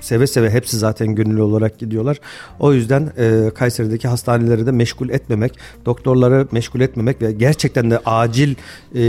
seve 0.00 0.26
seve 0.26 0.50
hepsi 0.50 0.76
zaten 0.76 1.14
gönüllü 1.14 1.42
olarak 1.42 1.78
gidiyorlar. 1.78 2.16
O 2.58 2.72
yüzden 2.72 3.12
e, 3.18 3.50
Kayseri'deki 3.54 4.08
hastaneleri 4.08 4.66
de 4.66 4.72
meşgul 4.72 5.08
etmemek, 5.08 5.58
doktorları 5.86 6.48
meşgul 6.52 6.80
etmemek 6.80 7.22
ve 7.22 7.32
gerçekten 7.32 7.90
de 7.90 7.98
acil 8.04 8.54
e, 8.94 9.02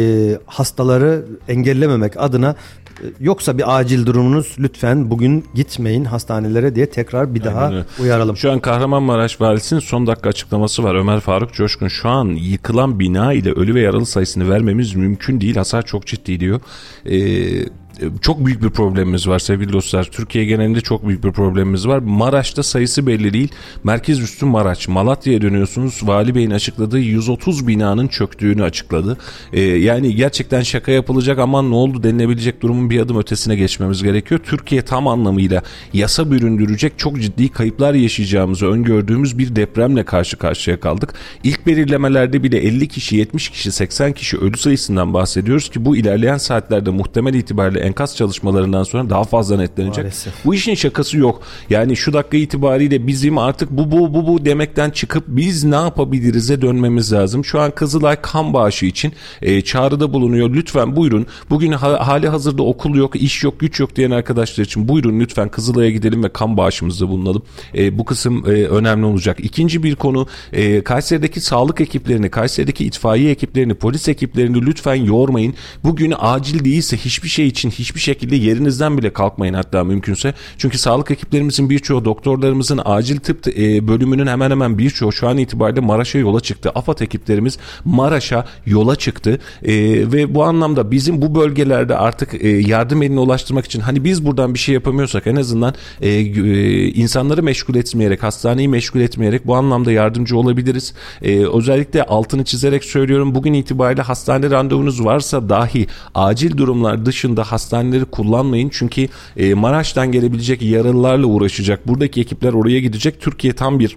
hastaları 0.46 1.26
engellememek 1.48 2.14
adına 2.18 2.56
e, 3.02 3.06
Yoksa 3.20 3.58
bir 3.58 3.80
acil 3.80 4.06
durumunuz 4.06 4.56
lütfen 4.60 5.12
bugün 5.12 5.46
gitmeyin 5.56 6.06
hastanelere 6.06 6.76
diye 6.76 6.86
tekrar 6.86 7.36
bir 7.36 7.44
daha 7.44 7.66
Aynen. 7.66 7.86
uyaralım. 8.00 8.38
Şu 8.38 8.52
an 8.52 8.60
Kahramanmaraş 8.60 9.42
Valisi'nin 9.42 9.80
son 9.80 10.08
dakika 10.08 10.30
açıklaması 10.30 10.84
var. 10.84 10.96
Ömer 10.96 11.20
Faruk 11.20 11.54
Coşkun 11.54 11.88
şu 11.88 12.10
an 12.10 12.26
yıkılan 12.26 13.00
bina 13.00 13.34
ile 13.34 13.52
ölü 13.52 13.76
ve 13.76 13.82
yaralı 13.82 14.06
sayısını 14.06 14.50
vermemiz 14.50 14.96
mümkün 14.96 15.42
değil. 15.42 15.56
Hasar 15.56 15.86
çok 15.86 16.06
ciddi 16.06 16.40
diyor. 16.40 16.62
Ee, 17.06 17.81
çok 18.22 18.46
büyük 18.46 18.64
bir 18.64 18.70
problemimiz 18.70 19.28
var 19.28 19.40
sevgili 19.40 19.74
dostlar. 19.74 20.04
Türkiye 20.04 20.46
genelinde 20.46 20.82
çok 20.82 21.08
büyük 21.08 21.24
bir 21.24 21.32
problemimiz 21.32 21.88
var. 21.88 22.00
Maraş'ta 22.00 22.64
sayısı 22.64 23.08
belli 23.08 23.34
değil. 23.34 23.52
Merkez 23.84 24.20
üstü 24.20 24.46
Maraş. 24.46 24.88
Malatya'ya 24.88 25.42
dönüyorsunuz. 25.42 26.00
Vali 26.04 26.36
Bey'in 26.36 26.52
açıkladığı 26.52 27.00
130 27.00 27.68
binanın 27.68 28.08
çöktüğünü 28.08 28.64
açıkladı. 28.64 29.18
Ee, 29.54 29.62
yani 29.62 30.16
gerçekten 30.16 30.62
şaka 30.62 30.92
yapılacak 30.92 31.40
ama 31.40 31.62
ne 31.62 31.76
oldu 31.76 32.04
denilebilecek 32.04 32.62
durumun 32.62 32.90
bir 32.90 33.00
adım 33.00 33.20
ötesine 33.20 33.56
geçmemiz 33.56 34.04
gerekiyor. 34.04 34.42
Türkiye 34.44 34.82
tam 34.82 35.08
anlamıyla 35.08 35.64
yasa 35.94 36.32
büründürecek 36.32 36.94
çok 36.98 37.22
ciddi 37.22 37.50
kayıplar 37.50 37.94
yaşayacağımızı 37.94 38.68
öngördüğümüz 38.68 39.38
bir 39.38 39.56
depremle 39.56 40.04
karşı 40.06 40.38
karşıya 40.38 40.80
kaldık. 40.80 41.14
İlk 41.44 41.68
belirlemelerde 41.68 42.44
bile 42.44 42.58
50 42.58 42.88
kişi, 42.88 43.16
70 43.16 43.50
kişi, 43.50 43.72
80 43.72 44.14
kişi 44.14 44.38
ölü 44.38 44.58
sayısından 44.58 45.14
bahsediyoruz 45.14 45.70
ki 45.70 45.86
bu 45.86 45.98
ilerleyen 45.98 46.38
saatlerde 46.38 46.90
muhtemel 46.90 47.34
itibariyle 47.34 47.91
enkaz 47.92 48.16
çalışmalarından 48.16 48.84
sonra 48.84 49.10
daha 49.10 49.24
fazla 49.24 49.58
netlenecek. 49.58 50.04
Maalesef. 50.04 50.34
Bu 50.46 50.56
işin 50.56 50.76
şakası 50.76 51.18
yok. 51.18 51.42
Yani 51.70 51.96
şu 51.96 52.14
dakika 52.14 52.38
itibariyle 52.38 53.08
bizim 53.08 53.38
artık 53.38 53.72
bu 53.72 53.92
bu 53.92 54.14
bu 54.14 54.28
bu 54.28 54.46
demekten 54.46 54.90
çıkıp 54.90 55.24
biz 55.28 55.64
ne 55.64 55.76
yapabiliriz'e 55.76 56.62
dönmemiz 56.62 57.14
lazım. 57.14 57.46
Şu 57.46 57.60
an 57.60 57.72
Kızılay 57.72 58.22
kan 58.22 58.54
bağışı 58.54 58.86
için 58.86 59.14
e, 59.42 59.62
çağrıda 59.62 60.14
bulunuyor. 60.14 60.50
Lütfen 60.54 60.96
buyurun. 60.96 61.28
Bugün 61.50 61.72
ha, 61.72 62.08
hali 62.08 62.30
hazırda 62.30 62.64
okul 62.64 62.96
yok, 62.96 63.16
iş 63.16 63.44
yok, 63.44 63.60
güç 63.60 63.80
yok 63.80 63.96
diyen 63.96 64.12
arkadaşlar 64.12 64.64
için 64.64 64.88
buyurun 64.88 65.20
lütfen 65.20 65.50
Kızılay'a 65.50 65.90
gidelim 65.90 66.24
ve 66.24 66.30
kan 66.30 66.58
bağışımızda 66.58 67.10
bulunalım. 67.10 67.44
E, 67.78 67.98
bu 67.98 68.06
kısım 68.06 68.46
e, 68.46 68.50
önemli 68.50 69.06
olacak. 69.06 69.38
İkinci 69.40 69.84
bir 69.84 69.96
konu 69.96 70.28
e, 70.54 70.84
Kayseri'deki 70.84 71.42
sağlık 71.42 71.82
ekiplerini, 71.82 72.30
Kayseri'deki 72.30 72.86
itfaiye 72.86 73.32
ekiplerini, 73.32 73.74
polis 73.74 74.08
ekiplerini 74.08 74.66
lütfen 74.66 74.96
yormayın. 74.96 75.54
Bugün 75.84 76.14
acil 76.20 76.66
değilse 76.66 76.98
hiçbir 76.98 77.30
şey 77.30 77.48
için 77.48 77.71
hiçbir 77.72 78.00
şekilde 78.00 78.36
yerinizden 78.36 78.98
bile 78.98 79.14
kalkmayın 79.14 79.54
hatta 79.54 79.84
mümkünse. 79.84 80.34
Çünkü 80.58 80.78
sağlık 80.78 81.12
ekiplerimizin 81.12 81.70
birçoğu 81.70 82.06
doktorlarımızın 82.06 82.82
acil 82.86 83.18
tıp 83.18 83.48
e, 83.48 83.88
bölümünün 83.88 84.28
hemen 84.28 84.52
hemen 84.52 84.78
birçoğu 84.78 85.12
şu 85.12 85.28
an 85.28 85.38
itibariyle 85.38 85.82
Maraş'a 85.82 86.20
yola 86.20 86.40
çıktı. 86.40 86.72
AFAD 86.76 87.00
ekiplerimiz 87.00 87.58
Maraş'a 87.86 88.46
yola 88.66 88.96
çıktı 88.96 89.40
e, 89.64 89.74
ve 90.12 90.36
bu 90.36 90.44
anlamda 90.44 90.92
bizim 90.92 91.22
bu 91.22 91.36
bölgelerde 91.36 91.98
artık 91.98 92.44
e, 92.44 92.48
yardım 92.48 93.04
eline 93.04 93.20
ulaştırmak 93.20 93.66
için 93.66 93.80
hani 93.80 94.04
biz 94.04 94.26
buradan 94.26 94.54
bir 94.54 94.60
şey 94.60 94.74
yapamıyorsak 94.74 95.28
en 95.28 95.36
azından 95.36 95.74
e, 96.02 96.10
e, 96.10 96.88
insanları 96.88 97.44
meşgul 97.44 97.76
etmeyerek 97.76 98.24
hastaneyi 98.24 98.68
meşgul 98.68 99.00
etmeyerek 99.00 99.48
bu 99.48 99.56
anlamda 99.56 99.92
yardımcı 99.92 100.38
olabiliriz. 100.38 100.94
E, 101.22 101.46
özellikle 101.46 102.04
altını 102.04 102.44
çizerek 102.44 102.84
söylüyorum 102.84 103.36
bugün 103.36 103.54
itibariyle 103.54 104.02
hastane 104.02 104.50
randevunuz 104.50 105.06
varsa 105.06 105.50
dahi 105.50 105.88
acil 106.16 106.58
durumlar 106.58 107.06
dışında 107.06 107.44
hastane 107.44 107.61
hastaneleri 107.62 108.06
kullanmayın. 108.06 108.70
Çünkü 108.74 109.08
e, 109.38 109.54
Maraş'tan 109.54 110.12
gelebilecek 110.12 110.62
yaralılarla 110.62 111.26
uğraşacak. 111.26 111.88
Buradaki 111.88 112.22
ekipler 112.22 112.54
oraya 112.54 112.80
gidecek. 112.80 113.22
Türkiye 113.22 113.54
tam 113.54 113.80
bir 113.80 113.96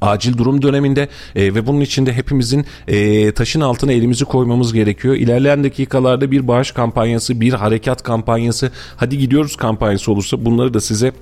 acil 0.00 0.38
durum 0.38 0.62
döneminde 0.62 1.08
e, 1.36 1.54
ve 1.54 1.66
bunun 1.66 1.80
içinde 1.80 2.12
hepimizin 2.12 2.66
e, 2.88 3.32
taşın 3.32 3.60
altına 3.60 3.92
elimizi 3.92 4.24
koymamız 4.24 4.72
gerekiyor. 4.72 5.14
İlerleyen 5.14 5.64
dakikalarda 5.64 6.30
bir 6.30 6.48
bağış 6.48 6.72
kampanyası, 6.72 7.40
bir 7.40 7.52
harekat 7.52 8.02
kampanyası, 8.02 8.70
hadi 8.96 9.18
gidiyoruz 9.18 9.56
kampanyası 9.56 10.12
olursa 10.12 10.44
bunları 10.44 10.74
da 10.74 10.80
size 10.80 11.12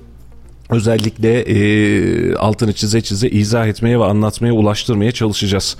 özellikle 0.69 1.41
e, 1.41 2.35
altını 2.35 2.73
çize 2.73 3.01
çize 3.01 3.27
izah 3.29 3.67
etmeye 3.67 3.99
ve 3.99 4.03
anlatmaya 4.03 4.53
ulaştırmaya 4.53 5.11
çalışacağız. 5.11 5.77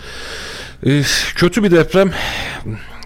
E, 0.85 1.01
kötü 1.35 1.63
bir 1.63 1.71
deprem 1.71 2.11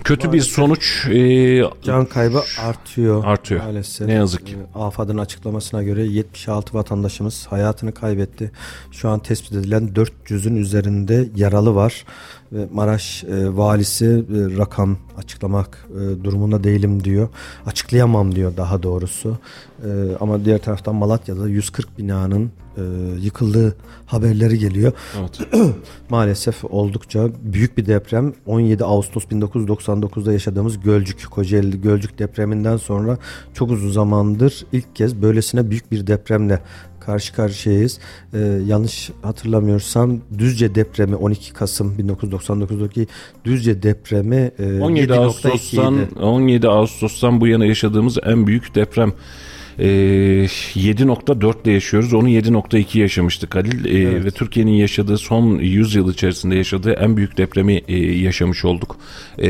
kötü 0.03 0.27
maalesef. 0.27 0.49
bir 0.49 0.53
sonuç. 0.53 1.07
E, 1.07 1.63
Can 1.83 2.05
kaybı 2.05 2.41
artıyor. 2.61 3.23
Artıyor. 3.25 3.61
Maalesef. 3.63 4.07
Ne 4.07 4.13
yazık 4.13 4.47
ki. 4.47 4.55
E, 4.75 4.79
AFAD'ın 4.79 5.17
açıklamasına 5.17 5.83
göre 5.83 6.03
76 6.03 6.73
vatandaşımız 6.73 7.47
hayatını 7.47 7.93
kaybetti. 7.93 8.51
Şu 8.91 9.09
an 9.09 9.19
tespit 9.19 9.51
edilen 9.53 9.87
400'ün 9.95 10.55
üzerinde 10.55 11.27
yaralı 11.35 11.75
var. 11.75 12.05
Ve 12.53 12.67
Maraş 12.73 13.23
e, 13.23 13.57
valisi 13.57 14.05
e, 14.05 14.57
rakam 14.57 14.97
açıklamak 15.17 15.87
e, 15.91 16.23
durumunda 16.23 16.63
değilim 16.63 17.03
diyor. 17.03 17.29
Açıklayamam 17.65 18.35
diyor 18.35 18.57
daha 18.57 18.83
doğrusu. 18.83 19.37
E, 19.83 19.89
ama 20.19 20.45
diğer 20.45 20.59
taraftan 20.59 20.95
Malatya'da 20.95 21.47
140 21.47 21.97
binanın 21.97 22.51
e, 22.77 22.81
yıkıldığı 23.21 23.75
haberleri 24.05 24.59
geliyor. 24.59 24.91
Evet. 25.19 25.39
Maalesef 26.09 26.65
oldukça 26.65 27.29
büyük 27.41 27.77
bir 27.77 27.85
deprem. 27.85 28.33
17 28.45 28.83
Ağustos 28.83 29.23
1999'da 29.25 30.33
yaşadığımız 30.33 30.79
Gölcük, 30.79 31.31
Kocaeli 31.31 31.81
Gölcük 31.81 32.19
depreminden 32.19 32.77
sonra 32.77 33.17
çok 33.53 33.71
uzun 33.71 33.91
zamandır 33.91 34.65
ilk 34.71 34.95
kez 34.95 35.21
böylesine 35.21 35.69
büyük 35.69 35.91
bir 35.91 36.07
depremle 36.07 36.59
karşı 37.05 37.33
karşıyayız. 37.33 37.99
Ee, 38.33 38.39
yanlış 38.67 39.09
hatırlamıyorsam 39.21 40.19
Düzce 40.37 40.75
depremi 40.75 41.15
12 41.15 41.53
Kasım 41.53 41.95
1999'daki 41.99 43.07
Düzce 43.45 43.83
depremi 43.83 44.51
e, 44.59 44.81
17 44.81 45.13
Ağustos'tan 45.13 45.95
17 46.21 46.67
Ağustos'tan 46.67 47.41
bu 47.41 47.47
yana 47.47 47.65
yaşadığımız 47.65 48.17
en 48.25 48.47
büyük 48.47 48.75
deprem 48.75 49.13
e, 49.79 49.85
7.4 49.85 51.63
ile 51.63 51.71
yaşıyoruz. 51.71 52.13
Onu 52.13 52.29
7.2 52.29 52.99
yaşamıştık 52.99 53.55
Halil. 53.55 53.85
E, 53.85 53.89
evet. 53.89 54.25
Ve 54.25 54.31
Türkiye'nin 54.31 54.71
yaşadığı 54.71 55.17
son 55.17 55.59
100 55.59 55.95
yıl 55.95 56.13
içerisinde 56.13 56.55
yaşadığı 56.55 56.91
en 56.91 57.17
büyük 57.17 57.37
depremi 57.37 57.81
e, 57.87 57.97
yaşamış 58.13 58.65
olduk. 58.65 58.95
E, 59.37 59.49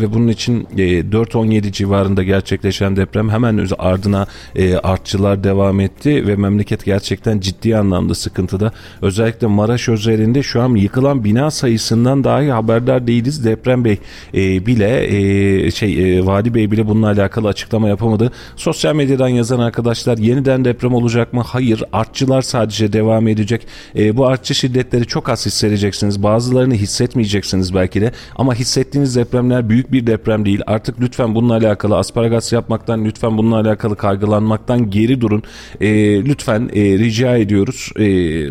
ve 0.00 0.14
bunun 0.14 0.28
için 0.28 0.66
e, 0.76 1.00
4.17 1.00 1.72
civarında 1.72 2.22
gerçekleşen 2.22 2.96
deprem 2.96 3.30
hemen 3.30 3.66
ardına 3.78 4.26
e, 4.56 4.76
artçılar 4.76 5.44
devam 5.44 5.80
etti 5.80 6.26
ve 6.26 6.36
memleket 6.36 6.84
gerçekten 6.84 7.40
ciddi 7.40 7.76
anlamda 7.76 8.14
sıkıntıda. 8.14 8.72
Özellikle 9.02 9.46
Maraş 9.46 9.88
özelinde 9.88 10.42
şu 10.42 10.62
an 10.62 10.74
yıkılan 10.74 11.24
bina 11.24 11.50
sayısından 11.50 12.24
dahi 12.24 12.50
haberdar 12.50 13.06
değiliz. 13.06 13.44
Deprem 13.44 13.84
Bey 13.84 13.98
e, 14.34 14.66
bile 14.66 15.06
e, 15.06 15.70
şey 15.70 16.18
e, 16.18 16.26
Vali 16.26 16.54
Bey 16.54 16.70
bile 16.70 16.88
bununla 16.88 17.06
alakalı 17.06 17.48
açıklama 17.48 17.88
yapamadı. 17.88 18.32
Sosyal 18.56 18.94
medyadan 19.26 19.36
yazan 19.36 19.58
arkadaşlar 19.58 20.18
yeniden 20.18 20.64
deprem 20.64 20.94
olacak 20.94 21.32
mı? 21.32 21.42
Hayır. 21.46 21.82
Artçılar 21.92 22.42
sadece 22.42 22.92
devam 22.92 23.28
edecek. 23.28 23.66
E, 23.96 24.16
bu 24.16 24.26
artçı 24.26 24.54
şiddetleri 24.54 25.06
çok 25.06 25.28
az 25.28 25.46
hissedeceksiniz. 25.46 26.22
Bazılarını 26.22 26.74
hissetmeyeceksiniz 26.74 27.74
belki 27.74 28.00
de. 28.00 28.12
Ama 28.36 28.54
hissettiğiniz 28.54 29.16
depremler 29.16 29.68
büyük 29.68 29.92
bir 29.92 30.06
deprem 30.06 30.44
değil. 30.44 30.60
Artık 30.66 31.00
lütfen 31.00 31.34
bununla 31.34 31.54
alakalı 31.54 31.96
asparagas 31.96 32.52
yapmaktan, 32.52 33.04
lütfen 33.04 33.38
bununla 33.38 33.56
alakalı 33.60 33.96
kaygılanmaktan 33.96 34.90
geri 34.90 35.20
durun. 35.20 35.42
E, 35.80 35.88
lütfen 36.24 36.70
e, 36.72 36.82
rica 36.98 37.36
ediyoruz. 37.36 37.90
E, 37.98 38.04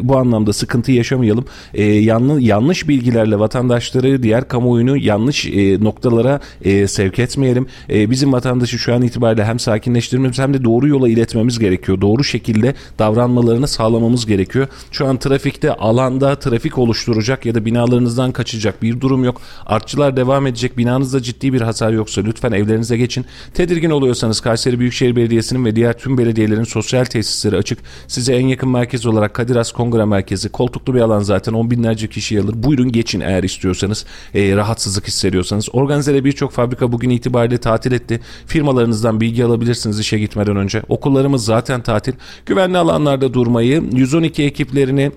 bu 0.08 0.18
anlamda 0.18 0.54
sıkıntı 0.54 0.92
yaşamayalım. 0.92 1.46
E, 1.74 1.84
yanlış, 1.84 2.44
yanlış 2.44 2.88
bilgilerle 2.88 3.40
vatandaşları, 3.40 4.24
diğer 4.24 4.48
kamuoyunu 4.48 4.98
yanlış 4.98 5.46
e, 5.46 5.84
noktalara 5.84 6.40
e, 6.62 6.88
sevk 6.88 7.20
etmeyelim. 7.20 7.68
E, 7.90 8.10
bizim 8.10 8.34
vatandaşı 8.34 8.80
şu 8.80 8.94
an 8.94 9.02
itibariyle 9.02 9.46
hem 9.46 9.60
sakinleştirmemiz 9.60 10.40
hem 10.40 10.54
de 10.54 10.64
doğru 10.65 10.88
yola 10.88 11.10
iletmemiz 11.10 11.60
gerekiyor. 11.60 12.01
Doğru 12.01 12.23
şekilde 12.23 12.73
davranmalarını 12.99 13.67
sağlamamız 13.67 14.25
gerekiyor. 14.25 14.67
Şu 14.91 15.08
an 15.08 15.17
trafikte 15.17 15.73
alanda 15.73 16.36
trafik 16.39 16.78
oluşturacak 16.78 17.45
ya 17.45 17.56
da 17.56 17.65
binalarınızdan 17.65 18.32
kaçacak 18.32 18.82
bir 18.82 19.01
durum 19.01 19.23
yok. 19.23 19.41
Artçılar 19.65 20.17
devam 20.17 20.47
edecek. 20.47 20.78
Binanızda 20.78 21.21
ciddi 21.21 21.54
bir 21.54 21.62
hasar 21.62 21.91
yoksa 21.91 22.21
lütfen 22.21 22.51
evlerinize 22.51 22.97
geçin. 22.97 23.25
Tedirgin 23.54 23.89
oluyorsanız 23.89 24.41
Kayseri 24.41 24.80
Büyükşehir 24.80 25.15
Belediyesi'nin 25.15 25.65
ve 25.65 25.75
diğer 25.75 25.97
tüm 25.97 26.17
belediyelerin 26.17 26.63
sosyal 26.63 27.06
tesisleri 27.06 27.58
açık. 27.58 27.80
Size 28.08 28.36
en 28.36 28.47
yakın 28.47 28.69
merkez 28.69 29.06
olarak 29.06 29.34
Kadir 29.34 29.56
Has 29.56 29.71
Kongre 29.71 30.06
Merkezi. 30.06 30.49
Koltuklu 30.49 30.93
bir 30.93 30.99
alan 30.99 31.19
zaten 31.19 31.54
on 31.54 31.71
binlerce 31.71 32.08
kişi 32.08 32.41
alır. 32.41 32.54
Buyurun 32.63 32.91
geçin 32.91 33.19
eğer 33.19 33.43
istiyorsanız. 33.43 34.06
E, 34.34 34.56
rahatsızlık 34.56 35.08
hissediyorsanız. 35.08 35.69
Organize'de 35.73 36.25
birçok 36.25 36.51
fabrika 36.51 36.91
bugün 36.91 37.10
itibariyle 37.10 37.58
tatil 37.58 37.91
etti. 37.91 38.19
Firmalarınızdan 38.47 39.21
bilgi 39.21 39.45
alabilirsiniz 39.45 39.99
işe 39.99 40.19
gitmeden 40.19 40.55
önce. 40.56 40.82
Okullarımız 40.89 41.46
zaten 41.46 41.82
tatil. 41.82 42.13
Güvenli 42.46 42.78
alanlarda 42.78 43.34
durmayı, 43.34 43.84
112 43.91 44.44
ekiplerini 44.44 45.12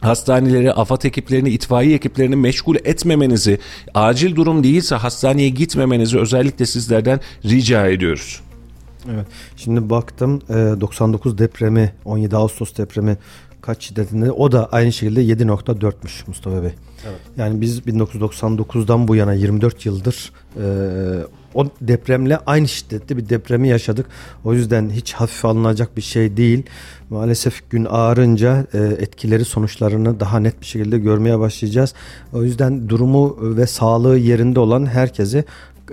hastaneleri, 0.00 0.72
AFAD 0.72 1.02
ekiplerini, 1.02 1.50
itfaiye 1.50 1.94
ekiplerini 1.94 2.36
meşgul 2.36 2.76
etmemenizi, 2.84 3.58
acil 3.94 4.36
durum 4.36 4.64
değilse 4.64 4.94
hastaneye 4.94 5.48
gitmemenizi 5.48 6.18
özellikle 6.18 6.66
sizlerden 6.66 7.20
rica 7.44 7.86
ediyoruz. 7.86 8.40
Evet. 9.14 9.26
Şimdi 9.56 9.90
baktım 9.90 10.40
99 10.48 11.34
e, 11.34 11.38
depremi, 11.38 11.92
17 12.04 12.36
Ağustos 12.36 12.76
depremi 12.76 13.16
kaç 13.62 13.82
şiddetinde 13.84 14.32
o 14.32 14.52
da 14.52 14.68
aynı 14.72 14.92
şekilde 14.92 15.24
7.4'müş 15.24 16.22
Mustafa 16.26 16.62
Bey. 16.62 16.70
Evet. 17.06 17.20
Yani 17.36 17.60
biz 17.60 17.80
1999'dan 17.80 19.08
bu 19.08 19.16
yana 19.16 19.32
24 19.32 19.86
yıldır 19.86 20.32
e, 20.56 20.64
o 21.54 21.66
depremle 21.80 22.38
aynı 22.46 22.68
şiddette 22.68 23.16
bir 23.16 23.28
depremi 23.28 23.68
yaşadık. 23.68 24.06
O 24.44 24.54
yüzden 24.54 24.90
hiç 24.90 25.12
hafife 25.12 25.48
alınacak 25.48 25.96
bir 25.96 26.02
şey 26.02 26.36
değil. 26.36 26.62
Maalesef 27.10 27.70
gün 27.70 27.86
ağarınca 27.90 28.66
e, 28.74 28.78
etkileri 28.78 29.44
sonuçlarını 29.44 30.20
daha 30.20 30.40
net 30.40 30.60
bir 30.60 30.66
şekilde 30.66 30.98
görmeye 30.98 31.38
başlayacağız. 31.38 31.94
O 32.32 32.42
yüzden 32.42 32.88
durumu 32.88 33.36
ve 33.40 33.66
sağlığı 33.66 34.18
yerinde 34.18 34.60
olan 34.60 34.86
herkesi 34.86 35.44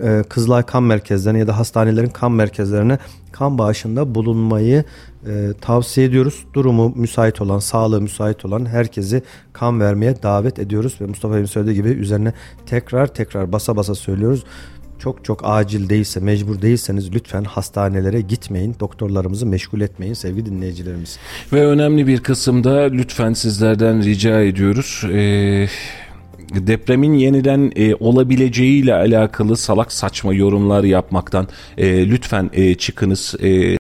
e, 0.03 0.23
Kızılay 0.29 0.63
Kan 0.63 0.83
Merkezlerine 0.83 1.39
ya 1.39 1.47
da 1.47 1.57
hastanelerin 1.57 2.09
kan 2.09 2.31
merkezlerine 2.31 2.97
kan 3.31 3.57
bağışında 3.57 4.15
bulunmayı 4.15 4.83
e, 5.27 5.53
tavsiye 5.61 6.07
ediyoruz. 6.07 6.45
Durumu 6.53 6.93
müsait 6.95 7.41
olan, 7.41 7.59
sağlığı 7.59 8.01
müsait 8.01 8.45
olan 8.45 8.65
herkesi 8.65 9.23
kan 9.53 9.79
vermeye 9.79 10.23
davet 10.23 10.59
ediyoruz 10.59 10.97
ve 11.01 11.05
Mustafa 11.05 11.33
Bey'in 11.33 11.45
söylediği 11.45 11.75
gibi 11.75 11.89
üzerine 11.89 12.33
tekrar 12.65 13.07
tekrar 13.07 13.51
basa 13.51 13.75
basa 13.75 13.95
söylüyoruz. 13.95 14.43
Çok 14.99 15.25
çok 15.25 15.41
acil 15.43 15.89
değilse, 15.89 16.19
mecbur 16.19 16.61
değilseniz 16.61 17.13
lütfen 17.13 17.43
hastanelere 17.43 18.21
gitmeyin. 18.21 18.75
Doktorlarımızı 18.79 19.45
meşgul 19.45 19.81
etmeyin 19.81 20.13
sevgili 20.13 20.45
dinleyicilerimiz. 20.45 21.17
Ve 21.53 21.65
önemli 21.67 22.07
bir 22.07 22.23
kısımda 22.23 22.79
lütfen 22.79 23.33
sizlerden 23.33 24.03
rica 24.03 24.41
ediyoruz. 24.41 25.03
Ee, 25.11 25.67
depremin 26.53 27.13
yeniden 27.13 27.71
e, 27.75 27.95
olabileceğiyle 27.95 28.93
alakalı 28.93 29.57
salak 29.57 29.91
saçma 29.91 30.33
yorumlar 30.33 30.83
yapmaktan 30.83 31.47
e, 31.77 32.09
lütfen 32.09 32.49
e, 32.53 32.75
çıkınız. 32.75 33.35
E, 33.43 33.77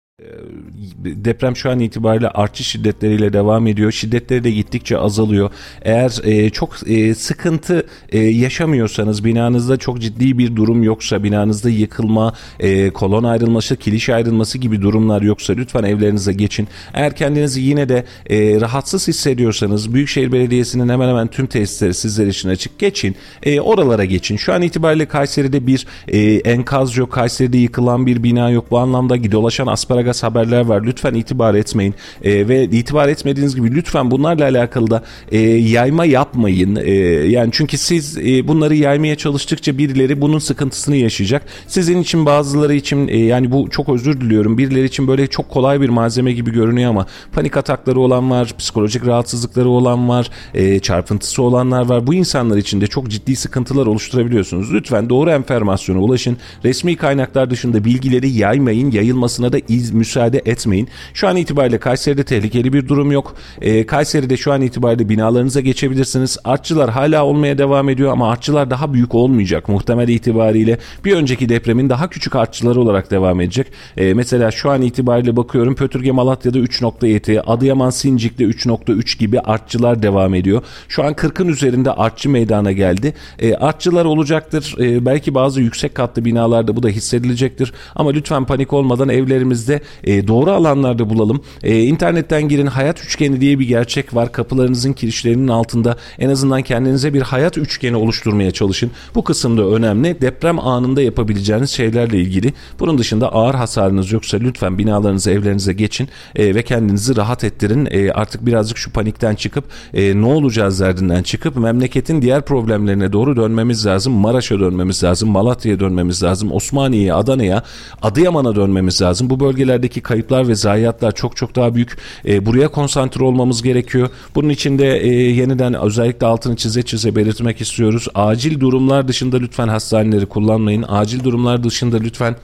deprem 1.04 1.56
şu 1.56 1.70
an 1.70 1.80
itibariyle 1.80 2.28
artçı 2.28 2.64
şiddetleriyle 2.64 3.32
devam 3.32 3.66
ediyor. 3.66 3.92
Şiddetleri 3.92 4.44
de 4.44 4.50
gittikçe 4.50 4.98
azalıyor. 4.98 5.50
Eğer 5.82 6.20
e, 6.24 6.50
çok 6.50 6.90
e, 6.90 7.14
sıkıntı 7.14 7.86
e, 8.08 8.18
yaşamıyorsanız 8.18 9.24
binanızda 9.24 9.76
çok 9.76 10.00
ciddi 10.00 10.38
bir 10.38 10.56
durum 10.56 10.82
yoksa 10.82 11.24
binanızda 11.24 11.70
yıkılma, 11.70 12.34
e, 12.60 12.90
kolon 12.90 13.24
ayrılması, 13.24 13.76
kiliş 13.76 14.08
ayrılması 14.08 14.58
gibi 14.58 14.82
durumlar 14.82 15.22
yoksa 15.22 15.52
lütfen 15.52 15.82
evlerinize 15.82 16.32
geçin. 16.32 16.68
Eğer 16.94 17.16
kendinizi 17.16 17.60
yine 17.60 17.88
de 17.88 18.04
e, 18.30 18.60
rahatsız 18.60 19.08
hissediyorsanız 19.08 19.94
Büyükşehir 19.94 20.32
Belediyesi'nin 20.32 20.88
hemen 20.88 21.08
hemen 21.08 21.28
tüm 21.28 21.46
tesisleri 21.46 21.94
sizler 21.94 22.26
için 22.26 22.48
açık. 22.48 22.78
Geçin. 22.78 23.16
E, 23.42 23.60
oralara 23.60 24.04
geçin. 24.04 24.36
Şu 24.36 24.52
an 24.52 24.62
itibariyle 24.62 25.06
Kayseri'de 25.06 25.66
bir 25.66 25.86
e, 26.08 26.20
enkaz 26.34 26.96
yok. 26.96 27.12
Kayseri'de 27.12 27.58
yıkılan 27.58 28.06
bir 28.06 28.22
bina 28.22 28.50
yok. 28.50 28.70
Bu 28.70 28.78
anlamda 28.78 29.32
dolaşan 29.32 29.66
asparagas 29.66 30.22
haberler 30.22 30.60
var 30.60 30.82
lütfen 30.82 30.91
itibar 31.14 31.54
etmeyin 31.54 31.94
e, 32.22 32.48
ve 32.48 32.64
itibar 32.64 33.08
etmediğiniz 33.08 33.56
gibi 33.56 33.74
lütfen 33.74 34.10
bunlarla 34.10 34.44
alakalı 34.44 34.90
da 34.90 35.02
e, 35.32 35.38
yayma 35.48 36.04
yapmayın. 36.04 36.76
E, 36.76 36.90
yani 37.28 37.50
çünkü 37.52 37.78
siz 37.78 38.18
e, 38.18 38.48
bunları 38.48 38.74
yaymaya 38.74 39.16
çalıştıkça 39.16 39.78
birileri 39.78 40.20
bunun 40.20 40.38
sıkıntısını 40.38 40.96
yaşayacak. 40.96 41.42
Sizin 41.66 42.02
için 42.02 42.26
bazıları 42.26 42.74
için 42.74 43.08
e, 43.08 43.18
yani 43.18 43.50
bu 43.50 43.70
çok 43.70 43.88
özür 43.88 44.20
diliyorum. 44.20 44.58
Birileri 44.58 44.84
için 44.84 45.08
böyle 45.08 45.26
çok 45.26 45.48
kolay 45.48 45.80
bir 45.80 45.88
malzeme 45.88 46.32
gibi 46.32 46.52
görünüyor 46.52 46.90
ama 46.90 47.06
panik 47.32 47.56
atakları 47.56 48.00
olan 48.00 48.30
var, 48.30 48.54
psikolojik 48.58 49.06
rahatsızlıkları 49.06 49.68
olan 49.68 50.08
var, 50.08 50.30
e, 50.54 50.78
çarpıntısı 50.78 51.42
olanlar 51.42 51.86
var. 51.86 52.06
Bu 52.06 52.14
insanlar 52.14 52.56
için 52.56 52.80
de 52.80 52.86
çok 52.86 53.08
ciddi 53.08 53.36
sıkıntılar 53.36 53.86
oluşturabiliyorsunuz. 53.86 54.72
Lütfen 54.72 55.10
doğru 55.10 55.30
enformasyona 55.30 56.00
ulaşın. 56.00 56.36
Resmi 56.64 56.96
kaynaklar 56.96 57.50
dışında 57.50 57.84
bilgileri 57.84 58.28
yaymayın. 58.28 58.90
Yayılmasına 58.90 59.52
da 59.52 59.58
iz, 59.68 59.90
müsaade 59.90 60.42
etmeyin. 60.44 60.81
Şu 61.14 61.28
an 61.28 61.36
itibariyle 61.36 61.78
Kayseri'de 61.78 62.24
tehlikeli 62.24 62.72
bir 62.72 62.88
durum 62.88 63.12
yok. 63.12 63.36
E, 63.60 63.86
Kayseri'de 63.86 64.36
şu 64.36 64.52
an 64.52 64.62
itibariyle 64.62 65.08
binalarınıza 65.08 65.60
geçebilirsiniz. 65.60 66.38
Artçılar 66.44 66.90
hala 66.90 67.24
olmaya 67.24 67.58
devam 67.58 67.88
ediyor 67.88 68.12
ama 68.12 68.30
artçılar 68.30 68.70
daha 68.70 68.92
büyük 68.94 69.14
olmayacak 69.14 69.68
muhtemel 69.68 70.08
itibariyle. 70.08 70.78
Bir 71.04 71.16
önceki 71.16 71.48
depremin 71.48 71.90
daha 71.90 72.10
küçük 72.10 72.36
artçıları 72.36 72.80
olarak 72.80 73.10
devam 73.10 73.40
edecek. 73.40 73.66
E, 73.96 74.14
mesela 74.14 74.50
şu 74.50 74.70
an 74.70 74.82
itibariyle 74.82 75.36
bakıyorum 75.36 75.74
Pötürge 75.74 76.12
Malatya'da 76.12 76.58
3.7, 76.58 77.40
Adıyaman 77.40 77.90
Sincik'te 77.90 78.44
3.3 78.44 79.18
gibi 79.18 79.40
artçılar 79.40 80.02
devam 80.02 80.34
ediyor. 80.34 80.62
Şu 80.88 81.04
an 81.04 81.12
40'ın 81.12 81.48
üzerinde 81.48 81.92
artçı 81.92 82.30
meydana 82.30 82.72
geldi. 82.72 83.14
E, 83.38 83.54
artçılar 83.54 84.04
olacaktır. 84.04 84.74
E, 84.80 85.06
belki 85.06 85.34
bazı 85.34 85.60
yüksek 85.60 85.94
katlı 85.94 86.24
binalarda 86.24 86.76
bu 86.76 86.82
da 86.82 86.88
hissedilecektir. 86.88 87.72
Ama 87.96 88.10
lütfen 88.10 88.44
panik 88.44 88.72
olmadan 88.72 89.08
evlerimizde 89.08 89.80
e, 90.04 90.26
doğru 90.28 90.50
alanlarda 90.72 91.10
bulalım. 91.10 91.40
E, 91.62 91.82
internetten 91.82 92.48
girin 92.48 92.66
hayat 92.66 93.04
üçgeni 93.04 93.40
diye 93.40 93.58
bir 93.58 93.68
gerçek 93.68 94.14
var. 94.14 94.32
Kapılarınızın 94.32 94.92
kirişlerinin 94.92 95.48
altında 95.48 95.96
en 96.18 96.28
azından 96.28 96.62
kendinize 96.62 97.14
bir 97.14 97.22
hayat 97.22 97.58
üçgeni 97.58 97.96
oluşturmaya 97.96 98.50
çalışın. 98.50 98.90
Bu 99.14 99.24
kısımda 99.24 99.66
önemli. 99.66 100.20
Deprem 100.20 100.58
anında 100.58 101.02
yapabileceğiniz 101.02 101.70
şeylerle 101.70 102.20
ilgili. 102.20 102.52
Bunun 102.78 102.98
dışında 102.98 103.32
ağır 103.32 103.54
hasarınız 103.54 104.12
yoksa 104.12 104.36
lütfen 104.38 104.78
binalarınıza, 104.78 105.30
evlerinize 105.30 105.72
geçin 105.72 106.08
e, 106.36 106.54
ve 106.54 106.62
kendinizi 106.62 107.16
rahat 107.16 107.44
ettirin. 107.44 107.88
E, 107.90 108.12
artık 108.12 108.46
birazcık 108.46 108.78
şu 108.78 108.92
panikten 108.92 109.34
çıkıp 109.34 109.64
e, 109.94 110.20
ne 110.20 110.26
olacağız 110.26 110.80
derdinden 110.80 111.22
çıkıp 111.22 111.56
memleketin 111.56 112.22
diğer 112.22 112.44
problemlerine 112.44 113.12
doğru 113.12 113.36
dönmemiz 113.36 113.86
lazım. 113.86 114.12
Maraş'a 114.12 114.60
dönmemiz 114.60 115.04
lazım. 115.04 115.28
Malatya'ya 115.30 115.80
dönmemiz 115.80 116.22
lazım. 116.22 116.52
Osmaniye'ye, 116.52 117.14
Adana'ya, 117.14 117.62
Adıyaman'a 118.02 118.56
dönmemiz 118.56 119.02
lazım. 119.02 119.30
Bu 119.30 119.40
bölgelerdeki 119.40 120.00
kayıplar 120.00 120.48
ve 120.48 120.54
zayiatlar 120.62 121.12
çok 121.12 121.36
çok 121.36 121.56
daha 121.56 121.74
büyük. 121.74 121.98
E, 122.26 122.46
buraya 122.46 122.68
konsantre 122.68 123.24
olmamız 123.24 123.62
gerekiyor. 123.62 124.08
Bunun 124.34 124.48
için 124.48 124.78
de 124.78 124.98
e, 125.00 125.08
yeniden 125.08 125.74
özellikle 125.74 126.26
altını 126.26 126.56
çize 126.56 126.82
çize 126.82 127.16
belirtmek 127.16 127.60
istiyoruz. 127.60 128.08
Acil 128.14 128.60
durumlar 128.60 129.08
dışında 129.08 129.36
lütfen 129.36 129.68
hastaneleri 129.68 130.26
kullanmayın. 130.26 130.84
Acil 130.88 131.24
durumlar 131.24 131.64
dışında 131.64 131.96
lütfen 131.96 132.36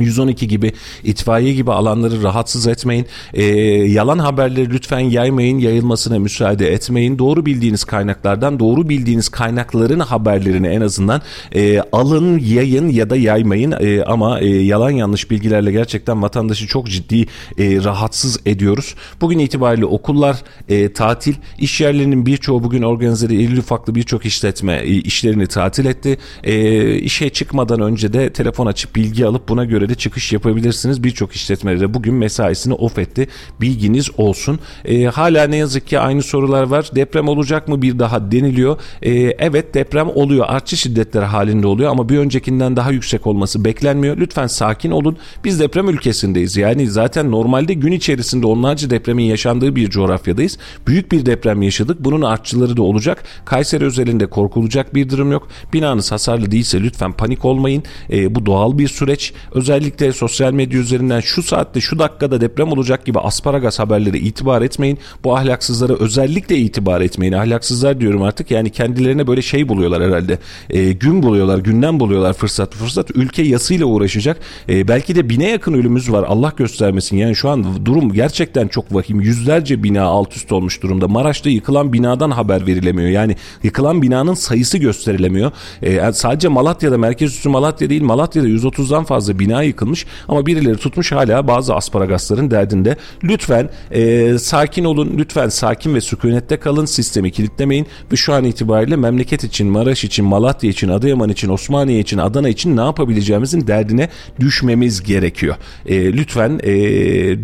112 0.00 0.48
gibi 0.48 0.72
itfaiye 1.04 1.54
gibi 1.54 1.72
alanları 1.72 2.22
rahatsız 2.22 2.66
etmeyin. 2.66 3.06
E, 3.34 3.44
yalan 3.90 4.18
haberleri 4.18 4.70
lütfen 4.70 4.98
yaymayın, 4.98 5.58
yayılmasına 5.58 6.18
müsaade 6.18 6.72
etmeyin. 6.72 7.18
Doğru 7.18 7.46
bildiğiniz 7.46 7.84
kaynaklardan 7.84 8.60
doğru 8.60 8.88
bildiğiniz 8.88 9.28
kaynakların 9.28 10.00
haberlerini 10.00 10.66
en 10.66 10.80
azından 10.80 11.22
e, 11.54 11.80
alın, 11.92 12.38
yayın 12.38 12.88
ya 12.88 13.10
da 13.10 13.16
yaymayın. 13.16 13.74
E, 13.80 14.04
ama 14.04 14.40
e, 14.40 14.46
yalan 14.46 14.90
yanlış 14.90 15.30
bilgilerle 15.30 15.72
gerçekten 15.72 16.22
vatandaşı 16.22 16.66
çok 16.66 16.90
ciddi 16.90 17.20
e, 17.58 17.84
rahatsız 17.84 18.40
ediyoruz. 18.46 18.94
Bugün 19.20 19.38
itibariyle 19.38 19.86
okullar 19.86 20.36
e, 20.68 20.92
tatil, 20.92 21.34
iş 21.58 21.80
yerlerinin 21.80 22.26
birçoğu 22.26 22.62
bugün 22.62 22.82
organizeli 22.82 23.42
irili 23.42 23.60
ufaklı 23.60 23.94
birçok 23.94 24.26
işletme 24.26 24.80
e, 24.84 24.86
işlerini 24.86 25.46
tatil 25.46 25.84
etti. 25.84 26.18
E, 26.44 26.94
işe 26.94 27.30
çıkmadan 27.30 27.80
önce 27.80 28.12
de 28.12 28.32
telefon 28.32 28.66
açıp 28.66 28.96
bilgi 28.96 29.26
alıp 29.26 29.48
buna 29.48 29.64
göre 29.64 29.88
de 29.90 29.94
çıkış 29.94 30.32
yapabilirsiniz. 30.32 31.04
Birçok 31.04 31.32
işletmede 31.32 31.80
de 31.80 31.94
bugün 31.94 32.14
mesaisini 32.14 32.74
off 32.74 32.98
etti. 32.98 33.28
Bilginiz 33.60 34.10
olsun. 34.16 34.58
E, 34.84 35.04
hala 35.04 35.46
ne 35.46 35.56
yazık 35.56 35.86
ki 35.86 35.98
aynı 35.98 36.22
sorular 36.22 36.62
var. 36.62 36.90
Deprem 36.94 37.28
olacak 37.28 37.68
mı 37.68 37.82
bir 37.82 37.98
daha 37.98 38.32
deniliyor. 38.32 38.78
E, 39.02 39.10
evet 39.20 39.74
deprem 39.74 40.08
oluyor. 40.08 40.44
Artçı 40.48 40.76
şiddetler 40.76 41.22
halinde 41.22 41.66
oluyor 41.66 41.90
ama 41.90 42.08
bir 42.08 42.18
öncekinden 42.18 42.76
daha 42.76 42.90
yüksek 42.90 43.26
olması 43.26 43.64
beklenmiyor. 43.64 44.16
Lütfen 44.16 44.46
sakin 44.46 44.90
olun. 44.90 45.16
Biz 45.44 45.60
deprem 45.60 45.88
ülkesindeyiz. 45.88 46.56
Yani 46.56 46.88
zaten 46.88 47.30
normalde 47.30 47.74
gün 47.74 47.92
içerisinde 47.92 48.46
onlarca 48.46 48.90
depremin 48.90 49.24
yaşandığı 49.24 49.76
bir 49.76 49.90
coğrafyadayız. 49.90 50.58
Büyük 50.86 51.12
bir 51.12 51.26
deprem 51.26 51.62
yaşadık. 51.62 51.96
Bunun 52.00 52.22
artçıları 52.22 52.76
da 52.76 52.82
olacak. 52.82 53.24
Kayseri 53.44 53.84
özelinde 53.84 54.26
korkulacak 54.26 54.94
bir 54.94 55.10
durum 55.10 55.32
yok. 55.32 55.48
Binanız 55.72 56.12
hasarlı 56.12 56.50
değilse 56.50 56.82
lütfen 56.82 57.12
panik 57.12 57.44
olmayın. 57.44 57.82
E, 58.10 58.34
bu 58.34 58.46
doğal 58.46 58.78
bir 58.78 58.88
süreç. 58.88 59.32
Özellikle 59.52 59.79
sosyal 60.14 60.52
medya 60.52 60.80
üzerinden 60.80 61.20
şu 61.20 61.42
saatte 61.42 61.80
şu 61.80 61.98
dakikada 61.98 62.40
deprem 62.40 62.72
olacak 62.72 63.04
gibi 63.04 63.18
asparagas 63.18 63.78
haberleri 63.78 64.18
itibar 64.18 64.62
etmeyin. 64.62 64.98
Bu 65.24 65.36
ahlaksızlara 65.36 65.92
özellikle 65.92 66.56
itibar 66.56 67.00
etmeyin. 67.00 67.32
Ahlaksızlar 67.32 68.00
diyorum 68.00 68.22
artık 68.22 68.50
yani 68.50 68.70
kendilerine 68.70 69.26
böyle 69.26 69.42
şey 69.42 69.68
buluyorlar 69.68 70.02
herhalde. 70.02 70.38
E, 70.70 70.92
gün 70.92 71.22
buluyorlar, 71.22 71.58
günden 71.58 72.00
buluyorlar 72.00 72.32
fırsat 72.32 72.74
fırsat. 72.74 73.10
Ülke 73.14 73.42
yasıyla 73.42 73.86
uğraşacak. 73.86 74.40
E, 74.68 74.88
belki 74.88 75.14
de 75.14 75.28
bine 75.28 75.50
yakın 75.50 75.74
ölümümüz 75.74 76.12
var. 76.12 76.24
Allah 76.28 76.52
göstermesin. 76.56 77.16
Yani 77.16 77.36
şu 77.36 77.48
an 77.48 77.84
durum 77.84 78.12
gerçekten 78.12 78.68
çok 78.68 78.94
vahim. 78.94 79.20
Yüzlerce 79.20 79.82
bina 79.82 80.02
alt 80.02 80.36
üst 80.36 80.52
olmuş 80.52 80.82
durumda. 80.82 81.08
Maraş'ta 81.08 81.50
yıkılan 81.50 81.92
binadan 81.92 82.30
haber 82.30 82.66
verilemiyor. 82.66 83.08
Yani 83.08 83.36
yıkılan 83.62 84.02
binanın 84.02 84.34
sayısı 84.34 84.78
gösterilemiyor. 84.78 85.52
E, 85.82 86.12
sadece 86.12 86.48
Malatya'da 86.48 86.98
merkez 86.98 87.32
üssü 87.32 87.48
Malatya 87.48 87.90
değil 87.90 88.02
Malatya'da 88.02 88.48
130'dan 88.48 89.04
fazla 89.04 89.38
bina 89.38 89.59
yıkılmış 89.62 90.06
ama 90.28 90.46
birileri 90.46 90.76
tutmuş 90.76 91.12
hala 91.12 91.48
bazı 91.48 91.74
asparagasların 91.74 92.50
derdinde. 92.50 92.96
Lütfen 93.24 93.70
e, 93.90 94.38
sakin 94.38 94.84
olun. 94.84 95.14
Lütfen 95.18 95.48
sakin 95.48 95.94
ve 95.94 96.00
sükunette 96.00 96.56
kalın. 96.56 96.84
Sistemi 96.84 97.32
kilitlemeyin 97.32 97.86
ve 98.12 98.16
şu 98.16 98.34
an 98.34 98.44
itibariyle 98.44 98.96
memleket 98.96 99.44
için, 99.44 99.66
Maraş 99.66 100.04
için, 100.04 100.24
Malatya 100.24 100.70
için, 100.70 100.88
Adıyaman 100.88 101.28
için, 101.28 101.48
Osmaniye 101.48 102.00
için, 102.00 102.18
Adana 102.18 102.48
için 102.48 102.76
ne 102.76 102.80
yapabileceğimizin 102.80 103.66
derdine 103.66 104.08
düşmemiz 104.40 105.02
gerekiyor. 105.02 105.56
E, 105.86 106.12
lütfen 106.12 106.60
e, 106.62 106.72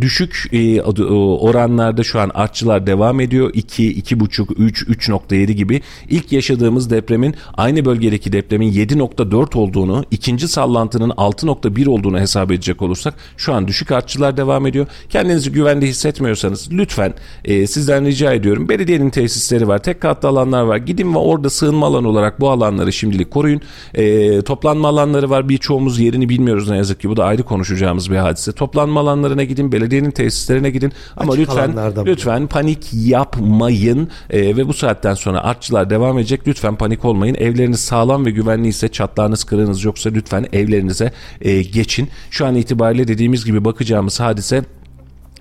düşük 0.03 0.45
e, 0.53 0.83
oranlarda 0.83 2.03
şu 2.03 2.21
an 2.21 2.31
artçılar 2.35 2.87
devam 2.87 3.21
ediyor. 3.21 3.51
2, 3.55 4.03
2,5, 4.03 4.55
3, 4.55 4.83
3.7 4.83 5.53
gibi. 5.53 5.81
İlk 6.09 6.33
yaşadığımız 6.33 6.91
depremin 6.91 7.35
aynı 7.55 7.85
bölgedeki 7.85 8.33
depremin 8.33 8.73
7.4 8.73 9.59
olduğunu, 9.59 10.05
ikinci 10.11 10.49
sallantının 10.49 11.11
6.1 11.11 11.89
olduğunu 11.89 12.06
hesap 12.15 12.51
edecek 12.51 12.83
olursak 12.83 13.15
şu 13.37 13.55
an 13.55 13.69
düşük 13.69 13.93
artçılar 13.93 14.37
devam 14.37 14.67
ediyor. 14.67 14.87
Kendinizi 15.09 15.53
güvende 15.53 15.87
hissetmiyorsanız 15.87 16.73
lütfen 16.73 17.15
e, 17.45 17.67
sizden 17.67 18.07
rica 18.07 18.33
ediyorum. 18.33 18.69
Belediyenin 18.69 19.11
tesisleri 19.11 19.69
var, 19.69 19.79
tek 19.79 20.01
katlı 20.01 20.29
alanlar 20.29 20.63
var. 20.63 20.77
Gidin 20.77 21.15
ve 21.15 21.19
orada 21.19 21.51
sığınma 21.51 21.87
alanı 21.87 22.09
olarak 22.09 22.41
bu 22.41 22.51
alanları 22.51 22.93
şimdilik 22.93 23.31
koruyun. 23.31 23.61
E, 23.95 24.43
toplanma 24.43 24.89
alanları 24.89 25.31
var. 25.31 25.49
Birçoğumuz 25.49 26.01
yerini 26.01 26.29
bilmiyoruz 26.29 26.71
ne 26.71 26.77
yazık 26.77 27.01
ki. 27.01 27.09
Bu 27.09 27.17
da 27.17 27.25
ayrı 27.25 27.43
konuşacağımız 27.43 28.11
bir 28.11 28.17
hadise. 28.17 28.53
Toplanma 28.53 29.01
alanlarına 29.01 29.45
gidin, 29.45 29.73
belediyenin 29.73 30.11
tesislerine 30.11 30.71
gidin. 30.71 30.93
Ama 31.17 31.33
Açık 31.33 31.49
lütfen 31.49 31.77
lütfen 32.07 32.47
panik 32.47 32.95
yapmayın. 32.95 34.09
E, 34.31 34.57
ve 34.57 34.69
bu 34.69 34.75
saatten 34.75 35.15
sonra 35.15 35.45
artçılar 35.45 35.91
devam 35.91 36.19
edecek. 36.19 36.49
Lütfen 36.49 36.77
panik 36.77 37.05
olmayın. 37.05 37.35
Evleriniz 37.35 37.81
sağlam 37.81 38.27
ve 38.27 38.31
güvenli 38.31 38.69
ise 38.69 38.89
çatlağınız 38.89 39.45
kırığınız 39.45 39.85
yoksa 39.85 40.11
lütfen 40.11 40.47
evlerinize 40.53 41.13
e, 41.41 41.63
geçin. 41.63 41.96
Şu 42.31 42.47
an 42.47 42.55
itibariyle 42.55 43.09
dediğimiz 43.09 43.45
gibi 43.45 43.65
bakacağımız 43.65 44.21
hadise 44.21 44.65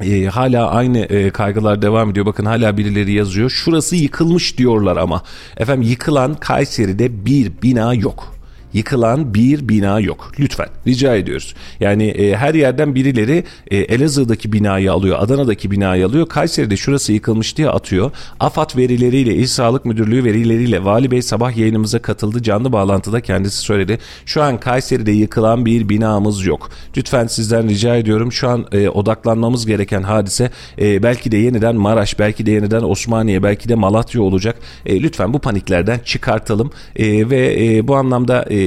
e, 0.01 0.25
hala 0.25 0.69
aynı 0.69 0.97
e, 0.99 1.29
kaygılar 1.29 1.81
devam 1.81 2.09
ediyor. 2.09 2.25
Bakın 2.25 2.45
hala 2.45 2.77
birileri 2.77 3.11
yazıyor. 3.11 3.49
Şurası 3.49 3.95
yıkılmış 3.95 4.57
diyorlar 4.57 4.97
ama. 4.97 5.23
Efendim 5.57 5.89
yıkılan 5.89 6.33
Kayseri'de 6.33 7.25
bir 7.25 7.51
bina 7.61 7.93
yok 7.93 8.34
yıkılan 8.75 9.33
bir 9.33 9.69
bina 9.69 9.99
yok. 9.99 10.31
Lütfen 10.39 10.67
rica 10.87 11.15
ediyoruz. 11.15 11.55
Yani 11.79 12.07
e, 12.07 12.35
her 12.35 12.53
yerden 12.53 12.95
birileri 12.95 13.43
e, 13.71 13.77
Elazığ'daki 13.77 14.53
binayı 14.53 14.91
alıyor, 14.91 15.17
Adana'daki 15.19 15.71
binayı 15.71 16.05
alıyor. 16.05 16.29
Kayseri'de 16.29 16.77
şurası 16.77 17.13
yıkılmış 17.13 17.57
diye 17.57 17.69
atıyor. 17.69 18.11
AFAD 18.39 18.77
verileriyle, 18.77 19.35
İl 19.35 19.47
Sağlık 19.47 19.85
Müdürlüğü 19.85 20.23
verileriyle 20.23 20.83
Vali 20.83 21.11
Bey 21.11 21.21
sabah 21.21 21.57
yayınımıza 21.57 21.99
katıldı. 21.99 22.43
Canlı 22.43 22.71
bağlantıda 22.71 23.21
kendisi 23.21 23.57
söyledi. 23.57 23.99
Şu 24.25 24.43
an 24.43 24.59
Kayseri'de 24.59 25.11
yıkılan 25.11 25.65
bir 25.65 25.89
binamız 25.89 26.45
yok. 26.45 26.69
Lütfen 26.97 27.27
sizden 27.27 27.69
rica 27.69 27.95
ediyorum. 27.95 28.31
Şu 28.31 28.49
an 28.49 28.65
e, 28.71 28.89
odaklanmamız 28.89 29.65
gereken 29.65 30.03
hadise 30.03 30.51
e, 30.79 31.03
belki 31.03 31.31
de 31.31 31.37
yeniden 31.37 31.75
Maraş, 31.75 32.19
belki 32.19 32.45
de 32.45 32.51
yeniden 32.51 32.81
Osmaniye, 32.81 33.43
belki 33.43 33.69
de 33.69 33.75
Malatya 33.75 34.21
olacak. 34.21 34.55
E, 34.85 35.01
lütfen 35.01 35.33
bu 35.33 35.39
paniklerden 35.39 35.99
çıkartalım 36.05 36.71
e, 36.95 37.29
ve 37.29 37.65
e, 37.65 37.87
bu 37.87 37.95
anlamda 37.95 38.45
e, 38.49 38.64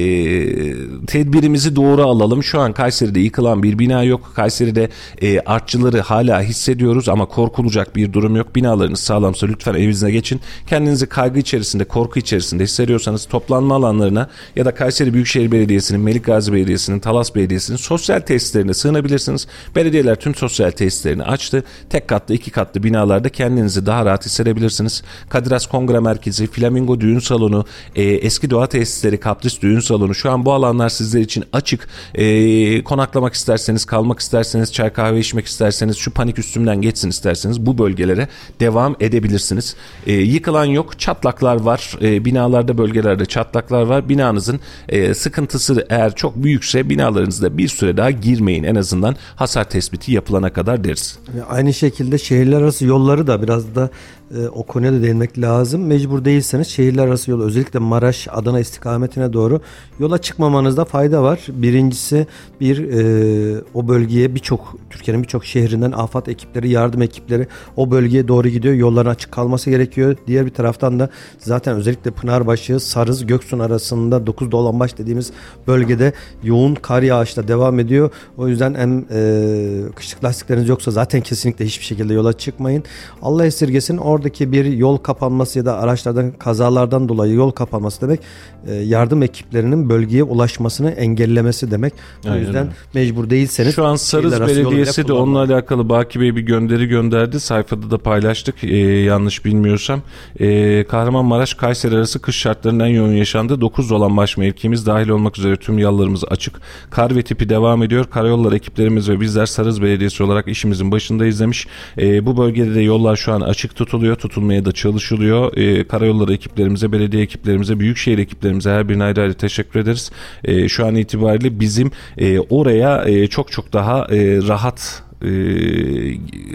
tedbirimizi 1.07 1.75
doğru 1.75 2.03
alalım. 2.03 2.43
Şu 2.43 2.59
an 2.59 2.73
Kayseri'de 2.73 3.19
yıkılan 3.19 3.63
bir 3.63 3.79
bina 3.79 4.03
yok. 4.03 4.31
Kayseri'de 4.35 4.89
e, 5.21 5.39
artçıları 5.39 5.99
hala 6.01 6.41
hissediyoruz 6.41 7.09
ama 7.09 7.25
korkulacak 7.25 7.95
bir 7.95 8.13
durum 8.13 8.35
yok. 8.35 8.55
Binalarınız 8.55 8.99
sağlamsa 8.99 9.47
lütfen 9.47 9.73
evinize 9.73 10.11
geçin. 10.11 10.41
Kendinizi 10.67 11.05
kaygı 11.05 11.39
içerisinde, 11.39 11.83
korku 11.83 12.19
içerisinde 12.19 12.63
hissediyorsanız 12.63 13.25
toplanma 13.25 13.75
alanlarına 13.75 14.29
ya 14.55 14.65
da 14.65 14.75
Kayseri 14.75 15.13
Büyükşehir 15.13 15.51
Belediyesi'nin, 15.51 16.01
Melikgazi 16.01 16.53
Belediyesi'nin, 16.53 16.99
Talas 16.99 17.35
Belediyesi'nin 17.35 17.77
sosyal 17.77 18.19
tesislerine 18.19 18.73
sığınabilirsiniz. 18.73 19.47
Belediyeler 19.75 20.15
tüm 20.15 20.35
sosyal 20.35 20.71
tesislerini 20.71 21.23
açtı. 21.23 21.63
Tek 21.89 22.07
katlı, 22.07 22.35
iki 22.35 22.51
katlı 22.51 22.83
binalarda 22.83 23.29
kendinizi 23.29 23.85
daha 23.85 24.05
rahat 24.05 24.25
hissedebilirsiniz. 24.25 25.03
Kadiras 25.29 25.67
Kongre 25.67 25.99
Merkezi, 25.99 26.47
Flamingo 26.47 27.01
Düğün 27.01 27.19
Salonu, 27.19 27.65
e, 27.95 28.03
Eski 28.03 28.49
Doğa 28.49 28.67
Tesisleri, 28.67 29.19
Kapris 29.19 29.61
Düğün 29.61 29.79
salonu. 29.89 30.15
Şu 30.15 30.31
an 30.31 30.45
bu 30.45 30.53
alanlar 30.53 30.89
sizler 30.89 31.21
için 31.21 31.43
açık. 31.53 31.87
E, 32.15 32.83
konaklamak 32.83 33.33
isterseniz, 33.33 33.85
kalmak 33.85 34.19
isterseniz, 34.19 34.73
çay 34.73 34.93
kahve 34.93 35.19
içmek 35.19 35.45
isterseniz, 35.45 35.97
şu 35.97 36.11
panik 36.11 36.39
üstümden 36.39 36.81
geçsin 36.81 37.09
isterseniz 37.09 37.65
bu 37.65 37.77
bölgelere 37.77 38.27
devam 38.59 38.95
edebilirsiniz. 38.99 39.75
E, 40.07 40.13
yıkılan 40.13 40.65
yok, 40.65 40.99
çatlaklar 40.99 41.61
var. 41.61 41.97
E, 42.01 42.25
binalarda, 42.25 42.77
bölgelerde 42.77 43.25
çatlaklar 43.25 43.83
var. 43.83 44.09
Binanızın 44.09 44.59
e, 44.89 45.13
sıkıntısı 45.13 45.85
eğer 45.89 46.15
çok 46.15 46.35
büyükse 46.35 46.89
binalarınızda 46.89 47.57
bir 47.57 47.67
süre 47.67 47.97
daha 47.97 48.11
girmeyin. 48.11 48.63
En 48.63 48.75
azından 48.75 49.15
hasar 49.35 49.69
tespiti 49.69 50.11
yapılana 50.11 50.53
kadar 50.53 50.83
deriz. 50.83 51.19
Aynı 51.49 51.73
şekilde 51.73 52.17
şehirler 52.17 52.61
arası 52.61 52.85
yolları 52.85 53.27
da 53.27 53.43
biraz 53.43 53.75
da 53.75 53.89
e, 54.35 54.47
o 54.47 54.63
konuya 54.63 54.93
da 54.93 55.01
değinmek 55.01 55.41
lazım. 55.41 55.85
Mecbur 55.85 56.25
değilseniz 56.25 56.67
şehirler 56.67 57.07
arası 57.07 57.31
yol 57.31 57.41
özellikle 57.41 57.79
Maraş, 57.79 58.27
Adana 58.31 58.59
istikametine 58.59 59.33
doğru 59.33 59.61
yola 59.99 60.17
çıkmamanızda 60.17 60.85
fayda 60.85 61.23
var. 61.23 61.39
Birincisi 61.49 62.27
bir 62.61 62.89
e, 62.89 63.61
o 63.73 63.87
bölgeye 63.87 64.35
birçok 64.35 64.75
Türkiye'nin 64.89 65.23
birçok 65.23 65.45
şehrinden 65.45 65.91
afat 65.91 66.27
ekipleri, 66.27 66.69
yardım 66.69 67.01
ekipleri 67.01 67.47
o 67.77 67.91
bölgeye 67.91 68.27
doğru 68.27 68.47
gidiyor. 68.47 68.73
Yolların 68.73 69.09
açık 69.09 69.31
kalması 69.31 69.69
gerekiyor. 69.69 70.15
Diğer 70.27 70.45
bir 70.45 70.53
taraftan 70.53 70.99
da 70.99 71.09
zaten 71.37 71.75
özellikle 71.75 72.11
Pınarbaşı, 72.11 72.79
Sarız, 72.79 73.27
Göksun 73.27 73.59
arasında 73.59 74.27
9 74.27 74.51
Dolanbaş 74.51 74.97
dediğimiz 74.97 75.31
bölgede 75.67 76.13
yoğun 76.43 76.75
kar 76.75 77.01
yağışla 77.01 77.47
devam 77.47 77.79
ediyor. 77.79 78.11
O 78.37 78.47
yüzden 78.47 78.75
hem 78.75 79.05
e, 79.11 79.91
kışlık 79.95 80.23
lastikleriniz 80.23 80.69
yoksa 80.69 80.91
zaten 80.91 81.21
kesinlikle 81.21 81.65
hiçbir 81.65 81.85
şekilde 81.85 82.13
yola 82.13 82.33
çıkmayın. 82.33 82.83
Allah 83.21 83.45
esirgesin 83.45 83.97
oradaki 84.19 84.51
bir 84.51 84.65
yol 84.65 84.97
kapanması 84.97 85.59
ya 85.59 85.65
da 85.65 85.79
araçlardan 85.79 86.31
kazalardan 86.31 87.09
dolayı 87.09 87.33
yol 87.33 87.51
kapanması 87.51 88.01
demek 88.01 88.19
e, 88.67 88.73
yardım 88.73 89.23
ekipleri 89.23 89.39
ekiplerinin 89.49 89.89
bölgeye 89.89 90.23
ulaşmasını 90.23 90.91
engellemesi 90.91 91.71
demek. 91.71 91.93
O 92.25 92.29
Aynen 92.29 92.39
yüzden 92.39 92.67
mecbur 92.93 93.29
değilseniz 93.29 93.75
Şu 93.75 93.85
an 93.85 93.95
Sarız 93.95 94.41
Belediyesi 94.41 95.07
de 95.07 95.13
onunla 95.13 95.39
alakalı 95.39 95.89
Baki 95.89 96.19
Bey 96.19 96.35
bir 96.35 96.41
gönderi 96.41 96.87
gönderdi. 96.87 97.39
Sayfada 97.39 97.91
da 97.91 97.97
paylaştık 97.97 98.63
ee, 98.63 98.77
yanlış 98.77 99.45
bilmiyorsam. 99.45 100.01
Ee, 100.39 100.83
Kahramanmaraş 100.83 101.53
Kayseri 101.53 101.95
arası 101.95 102.21
kış 102.21 102.37
şartlarının 102.37 102.83
en 102.83 102.87
yoğun 102.87 103.11
yaşandığı 103.11 103.61
9 103.61 103.91
olan 103.91 104.17
baş 104.17 104.37
mevkimiz 104.37 104.85
dahil 104.85 105.09
olmak 105.09 105.37
üzere 105.37 105.55
tüm 105.55 105.79
yollarımız 105.79 106.23
açık. 106.23 106.61
Kar 106.89 107.15
ve 107.15 107.21
tipi 107.21 107.49
devam 107.49 107.83
ediyor. 107.83 108.05
Karayolları 108.05 108.55
ekiplerimiz 108.55 109.09
ve 109.09 109.19
bizler 109.19 109.45
Sarız 109.45 109.81
Belediyesi 109.81 110.23
olarak 110.23 110.47
işimizin 110.47 110.91
başındayız 110.91 111.39
demiş. 111.39 111.67
Ee, 111.97 112.25
bu 112.25 112.37
bölgede 112.37 112.75
de 112.75 112.81
yollar 112.81 113.15
şu 113.15 113.33
an 113.33 113.41
açık 113.41 113.75
tutuluyor. 113.75 114.08
Tutulmaya 114.15 114.65
da 114.65 114.71
çalışılıyor. 114.71 115.57
Ee, 115.57 115.87
karayolları 115.87 116.33
ekiplerimize, 116.33 116.91
belediye 116.91 117.23
ekiplerimize, 117.23 117.79
büyükşehir 117.79 118.17
ekiplerimize 118.17 118.69
her 118.69 118.89
birine 118.89 119.03
ayrı 119.03 119.21
ayrı 119.21 119.33
teşekkür 119.33 119.79
ederiz. 119.79 120.11
Ee, 120.43 120.69
şu 120.69 120.85
an 120.85 120.95
itibariyle 120.95 121.59
bizim 121.59 121.91
e, 122.17 122.39
oraya 122.39 123.03
e, 123.03 123.27
çok 123.27 123.51
çok 123.51 123.73
daha 123.73 124.07
e, 124.11 124.47
rahat 124.47 125.08
e, 125.25 125.29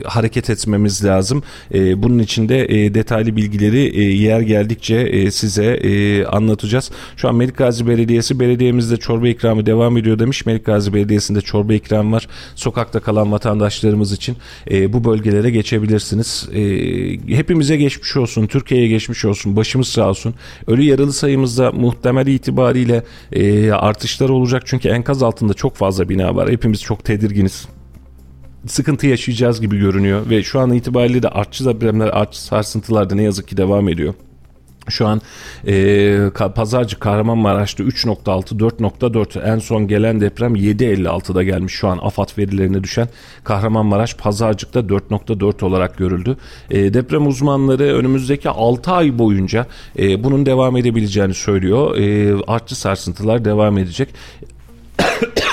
hareket 0.05 0.51
etmemiz 0.51 1.05
lazım. 1.05 1.43
E, 1.75 2.03
bunun 2.03 2.19
için 2.19 2.49
de 2.49 2.65
e, 2.65 2.95
detaylı 2.95 3.37
bilgileri 3.37 3.79
e, 3.79 4.03
yer 4.03 4.41
geldikçe 4.41 4.97
e, 4.97 5.31
size 5.31 5.65
e, 5.65 6.25
anlatacağız. 6.25 6.91
Şu 7.17 7.29
an 7.29 7.35
Melikgazi 7.35 7.89
Belediyesi 7.89 8.41
belediyemizde 8.41 8.97
çorba 8.97 9.29
ikramı 9.29 9.67
devam 9.67 9.97
ediyor 9.97 10.19
demiş. 10.19 10.47
Melikgazi 10.47 10.95
Belediyesi'nde 10.95 11.41
çorba 11.41 11.75
ikram 11.75 12.13
var. 12.13 12.29
Sokakta 12.55 13.01
kalan 13.01 13.33
vatandaşlarımız 13.33 14.13
için 14.13 14.37
e, 14.71 14.93
bu 14.93 15.05
bölgelere 15.05 15.51
geçebilirsiniz. 15.51 16.49
E, 16.55 16.63
hepimize 17.37 17.77
geçmiş 17.77 18.17
olsun. 18.17 18.47
Türkiye'ye 18.47 18.89
geçmiş 18.89 19.25
olsun. 19.25 19.57
Başımız 19.57 19.89
sağ 19.89 20.09
olsun. 20.09 20.35
Ölü 20.67 20.83
yaralı 20.83 21.13
sayımızda 21.13 21.73
muhtemel 21.73 22.27
itibariyle 22.27 23.03
e, 23.33 23.73
artışlar 23.73 24.29
olacak. 24.29 24.63
Çünkü 24.67 24.89
enkaz 24.89 25.23
altında 25.23 25.55
çok 25.55 25.77
fazla 25.77 26.09
bina 26.09 26.37
var. 26.37 26.51
Hepimiz 26.51 26.83
çok 26.83 27.05
tedirginiz 27.05 27.69
sıkıntı 28.67 29.07
yaşayacağız 29.07 29.61
gibi 29.61 29.79
görünüyor 29.79 30.31
ve 30.31 30.43
şu 30.43 30.61
an 30.61 30.73
itibariyle 30.73 31.23
de 31.23 31.29
artçı 31.29 31.65
depremler, 31.65 32.09
artçı 32.09 32.43
sarsıntılar 32.43 33.11
da 33.11 33.15
ne 33.15 33.23
yazık 33.23 33.49
ki 33.49 33.57
devam 33.57 33.89
ediyor. 33.89 34.15
Şu 34.89 35.07
an 35.07 35.21
e, 35.67 36.31
Pazarcık 36.55 37.01
Kahramanmaraş'ta 37.01 37.83
3.6 37.83 38.59
4.4 38.59 39.55
en 39.55 39.59
son 39.59 39.89
gelen 39.89 40.21
deprem 40.21 40.57
7.56'da 40.57 41.43
gelmiş 41.43 41.73
şu 41.73 41.89
an 41.89 41.99
AFAD 42.03 42.39
verilerine 42.39 42.85
düşen 42.85 43.09
Kahramanmaraş 43.45 44.15
Pazarcık'ta 44.15 44.81
4.4 44.81 45.65
olarak 45.65 45.99
görüldü. 45.99 46.37
E, 46.71 46.95
deprem 46.95 47.27
uzmanları 47.27 47.85
önümüzdeki 47.85 48.49
6 48.49 48.93
ay 48.93 49.19
boyunca 49.19 49.67
e, 49.99 50.25
bunun 50.25 50.47
devam 50.47 50.77
edebileceğini 50.77 51.35
söylüyor. 51.35 51.97
E, 51.97 52.37
artçı 52.47 52.81
sarsıntılar 52.81 53.45
devam 53.45 53.79
edecek. 53.79 54.09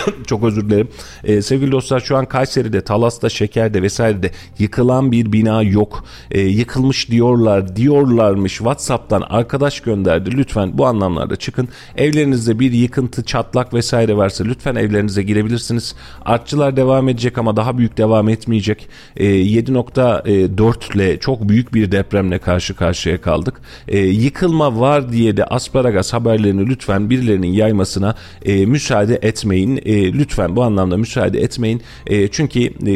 Çok 0.27 0.43
özür 0.43 0.69
dilerim. 0.69 0.87
Ee, 1.23 1.41
sevgili 1.41 1.71
dostlar 1.71 1.99
şu 1.99 2.17
an 2.17 2.25
Kayseri'de, 2.25 2.81
Talas'ta, 2.81 3.29
Şeker'de 3.29 3.81
vesairede 3.81 4.31
yıkılan 4.59 5.11
bir 5.11 5.31
bina 5.31 5.63
yok. 5.63 6.05
Ee, 6.31 6.41
yıkılmış 6.41 7.09
diyorlar, 7.09 7.75
diyorlarmış. 7.75 8.57
WhatsApp'tan 8.57 9.23
arkadaş 9.29 9.81
gönderdi. 9.81 10.37
Lütfen 10.37 10.77
bu 10.77 10.85
anlamlarda 10.85 11.35
çıkın. 11.35 11.69
Evlerinizde 11.95 12.59
bir 12.59 12.71
yıkıntı, 12.71 13.23
çatlak 13.23 13.73
vesaire 13.73 14.17
varsa 14.17 14.43
lütfen 14.43 14.75
evlerinize 14.75 15.23
girebilirsiniz. 15.23 15.95
Artçılar 16.25 16.77
devam 16.77 17.09
edecek 17.09 17.37
ama 17.37 17.55
daha 17.55 17.77
büyük 17.77 17.97
devam 17.97 18.29
etmeyecek. 18.29 18.89
Ee, 19.17 19.25
7.4 19.25 20.95
ile 20.95 21.19
çok 21.19 21.49
büyük 21.49 21.73
bir 21.73 21.91
depremle 21.91 22.39
karşı 22.39 22.75
karşıya 22.75 23.21
kaldık. 23.21 23.61
Ee, 23.87 23.97
yıkılma 23.99 24.79
var 24.79 25.11
diye 25.11 25.37
de 25.37 25.45
asparagas 25.45 26.13
haberlerini 26.13 26.67
lütfen 26.67 27.09
birilerinin 27.09 27.51
yaymasına 27.51 28.15
e, 28.45 28.65
müsaade 28.65 29.19
etmeyin. 29.21 29.81
E, 29.85 29.90
lütfen 29.93 30.55
bu 30.55 30.63
anlamda 30.63 30.97
müsaade 30.97 31.41
etmeyin. 31.41 31.81
E, 32.07 32.27
çünkü 32.27 32.59
e, 32.63 32.95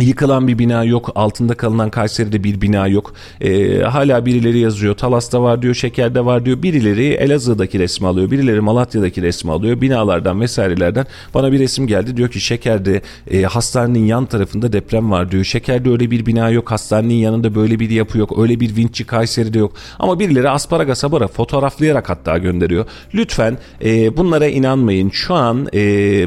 Yıkılan 0.00 0.48
bir 0.48 0.58
bina 0.58 0.84
yok. 0.84 1.12
Altında 1.14 1.54
kalınan 1.54 1.90
Kayseri'de 1.90 2.44
bir 2.44 2.60
bina 2.60 2.86
yok. 2.86 3.12
Ee, 3.40 3.78
hala 3.78 4.26
birileri 4.26 4.58
yazıyor. 4.58 4.94
Talas'ta 4.94 5.42
var 5.42 5.62
diyor. 5.62 5.74
Şeker'de 5.74 6.24
var 6.24 6.44
diyor. 6.44 6.62
Birileri 6.62 7.06
Elazığ'daki 7.06 7.78
resmi 7.78 8.06
alıyor. 8.06 8.30
Birileri 8.30 8.60
Malatya'daki 8.60 9.22
resmi 9.22 9.52
alıyor. 9.52 9.80
Binalardan 9.80 10.40
vesairelerden 10.40 11.06
bana 11.34 11.52
bir 11.52 11.58
resim 11.58 11.86
geldi. 11.86 12.16
Diyor 12.16 12.28
ki 12.28 12.40
Şeker'de 12.40 13.02
e, 13.30 13.42
hastanenin 13.42 14.04
yan 14.06 14.26
tarafında 14.26 14.72
deprem 14.72 15.10
var 15.10 15.30
diyor. 15.30 15.44
Şeker'de 15.44 15.90
öyle 15.90 16.10
bir 16.10 16.26
bina 16.26 16.50
yok. 16.50 16.70
Hastanenin 16.70 17.14
yanında 17.14 17.54
böyle 17.54 17.80
bir 17.80 17.90
yapı 17.90 18.18
yok. 18.18 18.38
Öyle 18.38 18.60
bir 18.60 18.76
vinççi 18.76 19.04
Kayseri'de 19.04 19.58
yok. 19.58 19.72
Ama 19.98 20.18
birileri 20.18 20.50
asparagas 20.50 21.04
habara 21.04 21.28
fotoğraflayarak 21.28 22.10
hatta 22.10 22.38
gönderiyor. 22.38 22.86
Lütfen 23.14 23.58
e, 23.84 24.16
bunlara 24.16 24.46
inanmayın. 24.46 25.10
Şu 25.10 25.34
an 25.34 25.68
e, 25.74 25.80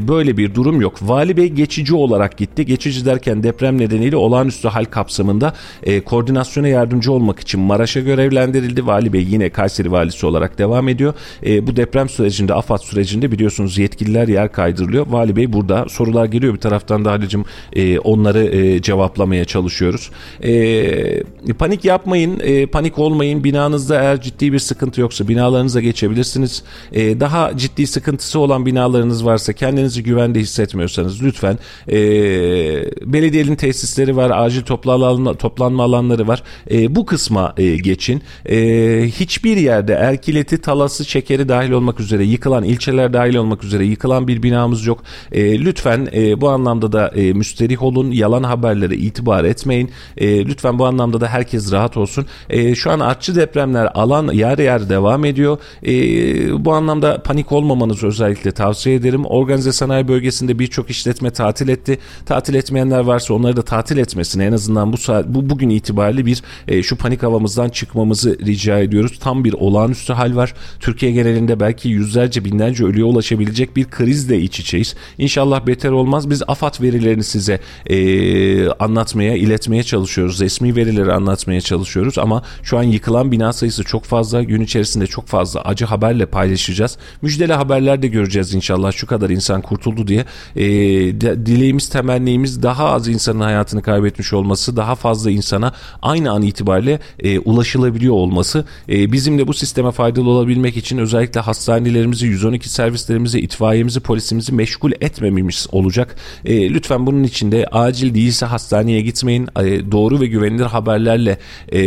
böyle 0.08 0.38
bir 0.38 0.56
durum 0.56 0.82
yok. 0.82 0.94
Vali 1.02 1.38
Bey 1.38 1.48
geçici 1.48 1.96
olarak 1.96 2.38
gitti. 2.38 2.66
Geçici 2.66 3.06
derken 3.06 3.44
deprem 3.44 3.61
nedeniyle 3.70 4.16
olağanüstü 4.16 4.68
hal 4.68 4.86
kapsamında 4.86 5.54
e, 5.84 6.02
koordinasyona 6.02 6.68
yardımcı 6.68 7.12
olmak 7.12 7.40
için 7.40 7.60
Maraş'a 7.60 8.00
görevlendirildi. 8.00 8.88
Vali 8.88 9.14
Bey 9.14 9.28
yine 9.30 9.50
Kayseri 9.50 9.92
valisi 9.92 10.26
olarak 10.26 10.58
devam 10.58 10.88
ediyor. 10.88 11.14
E, 11.46 11.68
bu 11.68 11.76
deprem 11.76 12.10
sürecinde, 12.10 12.54
AFAD 12.54 12.80
sürecinde 12.80 13.32
biliyorsunuz 13.32 13.78
yetkililer 13.78 14.28
yer 14.28 14.52
kaydırılıyor. 14.52 15.08
Vali 15.08 15.36
Bey 15.36 15.54
burada 15.54 15.86
sorular 15.90 16.26
geliyor 16.26 16.54
bir 16.54 16.60
taraftan 16.60 17.06
da 17.06 17.12
Halicim 17.12 17.46
e, 17.74 18.00
onları 18.00 18.44
e, 18.44 18.82
cevaplamaya 18.82 19.46
çalışıyoruz. 19.46 20.12
E, 20.44 21.54
panik 21.54 21.86
yapmayın, 21.86 22.40
e, 22.44 22.66
panik 22.66 23.00
olmayın. 23.00 23.44
Binanızda 23.44 24.02
eğer 24.02 24.22
ciddi 24.22 24.54
bir 24.54 24.60
sıkıntı 24.60 25.02
yoksa 25.02 25.28
binalarınıza 25.28 25.82
geçebilirsiniz. 25.82 26.64
E, 26.94 27.20
daha 27.20 27.58
ciddi 27.58 27.88
sıkıntısı 27.88 28.40
olan 28.40 28.66
binalarınız 28.66 29.26
varsa 29.26 29.54
kendinizi 29.54 30.04
güvende 30.04 30.40
hissetmiyorsanız 30.40 31.24
lütfen 31.24 31.60
e, 31.88 31.98
belediyenin 33.14 33.51
tesisleri 33.56 34.16
var, 34.16 34.32
acil 34.36 34.62
toplanma, 34.62 35.34
toplanma 35.34 35.84
alanları 35.84 36.28
var. 36.28 36.44
E, 36.72 36.96
bu 36.96 37.06
kısma 37.06 37.54
e, 37.58 37.76
geçin. 37.76 38.22
E, 38.46 38.58
hiçbir 39.08 39.58
yerde 39.58 39.94
Erkileti, 39.94 40.58
Talası, 40.62 41.06
Şekeri 41.06 41.50
dahil 41.50 41.72
olmak 41.72 42.00
üzere 42.00 42.24
yıkılan 42.24 42.64
ilçeler 42.64 43.14
dahil 43.14 43.36
olmak 43.36 43.64
üzere 43.64 43.86
yıkılan 43.86 44.28
bir 44.28 44.44
binamız 44.44 44.86
yok. 44.86 45.04
E, 45.32 45.60
lütfen 45.60 46.10
e, 46.14 46.42
bu 46.42 46.50
anlamda 46.50 46.92
da 46.92 47.08
e, 47.08 47.34
müsterih 47.34 47.84
olun. 47.84 48.12
Yalan 48.12 48.44
haberlere 48.44 48.96
itibar 48.96 49.44
etmeyin. 49.44 49.92
E, 50.18 50.46
lütfen 50.46 50.80
bu 50.80 50.86
anlamda 50.86 51.22
da 51.22 51.28
herkes 51.28 51.72
rahat 51.72 51.98
olsun. 51.98 52.26
E, 52.50 52.76
şu 52.76 52.92
an 52.92 53.00
artçı 53.00 53.36
depremler 53.36 53.90
alan 53.94 54.28
yer 54.34 54.58
yer 54.58 54.90
devam 54.90 55.26
ediyor. 55.26 55.58
E, 55.86 55.92
bu 56.66 56.74
anlamda 56.74 57.24
panik 57.24 57.52
olmamanızı 57.52 58.08
özellikle 58.08 58.52
tavsiye 58.52 58.96
ederim. 58.96 59.26
Organize 59.26 59.72
sanayi 59.72 60.08
bölgesinde 60.08 60.60
birçok 60.60 60.90
işletme 60.90 61.30
tatil 61.30 61.68
etti. 61.68 62.00
Tatil 62.26 62.54
etmeyenler 62.54 63.00
varsa 63.00 63.34
onları 63.42 63.58
da 63.58 63.62
tatil 63.62 63.98
etmesini 63.98 64.44
en 64.44 64.52
azından 64.52 64.94
bu 64.94 64.98
saat 64.98 65.28
bu 65.28 65.50
bugün 65.50 65.70
itibariyle 65.70 66.26
bir 66.26 66.42
e, 66.68 66.84
şu 66.84 66.96
panik 66.96 67.24
havamızdan 67.24 67.70
çıkmamızı 67.70 68.40
rica 68.40 68.80
ediyoruz. 68.80 69.20
Tam 69.20 69.44
bir 69.44 69.54
olağanüstü 69.54 70.14
hal 70.14 70.36
var. 70.36 70.54
Türkiye 70.80 71.12
genelinde 71.12 71.60
belki 71.60 71.90
yüzlerce 71.90 72.46
binlerce 72.46 72.84
ölüye 72.86 73.06
ulaşabilecek 73.06 73.76
bir 73.76 73.86
krizle 73.90 74.40
iç 74.42 74.60
içeyiz. 74.60 74.96
İnşallah 75.18 75.68
beter 75.68 75.90
olmaz. 75.90 76.30
Biz 76.30 76.44
AFAD 76.48 76.82
verilerini 76.82 77.24
size 77.24 77.60
e, 77.86 78.70
anlatmaya, 78.70 79.36
iletmeye 79.36 79.84
çalışıyoruz. 79.84 80.40
Resmi 80.40 80.76
verileri 80.76 81.14
anlatmaya 81.14 81.62
çalışıyoruz 81.62 82.18
ama 82.18 82.44
şu 82.64 82.78
an 82.78 82.84
yıkılan 82.84 83.32
bina 83.32 83.54
sayısı 83.54 83.84
çok 83.84 84.04
fazla. 84.04 84.44
Gün 84.44 84.62
içerisinde 84.62 85.08
çok 85.08 85.28
fazla 85.28 85.62
acı 85.62 85.86
haberle 85.86 86.26
paylaşacağız. 86.26 86.98
Müjdeli 87.22 87.54
haberler 87.54 88.02
de 88.02 88.08
göreceğiz 88.08 88.54
inşallah. 88.54 88.92
Şu 88.92 89.08
kadar 89.08 89.30
insan 89.30 89.62
kurtuldu 89.62 90.08
diye. 90.08 90.26
E, 90.56 90.66
dileğimiz, 91.46 91.90
temennimiz 91.90 92.64
daha 92.64 92.90
az 92.90 93.08
insanın 93.22 93.40
hayatını 93.40 93.82
kaybetmiş 93.82 94.34
olması, 94.34 94.78
daha 94.78 94.96
fazla 94.96 95.32
insana 95.32 95.74
aynı 96.02 96.32
an 96.32 96.42
itibariyle 96.42 97.00
e, 97.20 97.40
ulaşılabiliyor 97.40 98.14
olması. 98.14 98.66
E, 98.90 99.12
bizim 99.12 99.38
de 99.40 99.48
bu 99.48 99.54
sisteme 99.54 99.92
faydalı 99.92 100.30
olabilmek 100.30 100.78
için 100.78 100.98
özellikle 100.98 101.40
hastanelerimizi, 101.40 102.28
112 102.28 102.70
servislerimizi, 102.70 103.40
itfaiyemizi, 103.40 104.00
polisimizi 104.00 104.54
meşgul 104.56 104.92
etmememiz 105.02 105.68
olacak. 105.72 106.16
E, 106.46 106.74
lütfen 106.74 107.06
bunun 107.06 107.24
için 107.24 107.52
de 107.52 107.66
acil 107.72 108.14
değilse 108.16 108.46
hastaneye 108.46 109.02
gitmeyin. 109.02 109.48
E, 109.60 109.92
doğru 109.92 110.20
ve 110.20 110.26
güvenilir 110.28 110.66
haberlerle 110.66 111.38
e, 111.74 111.80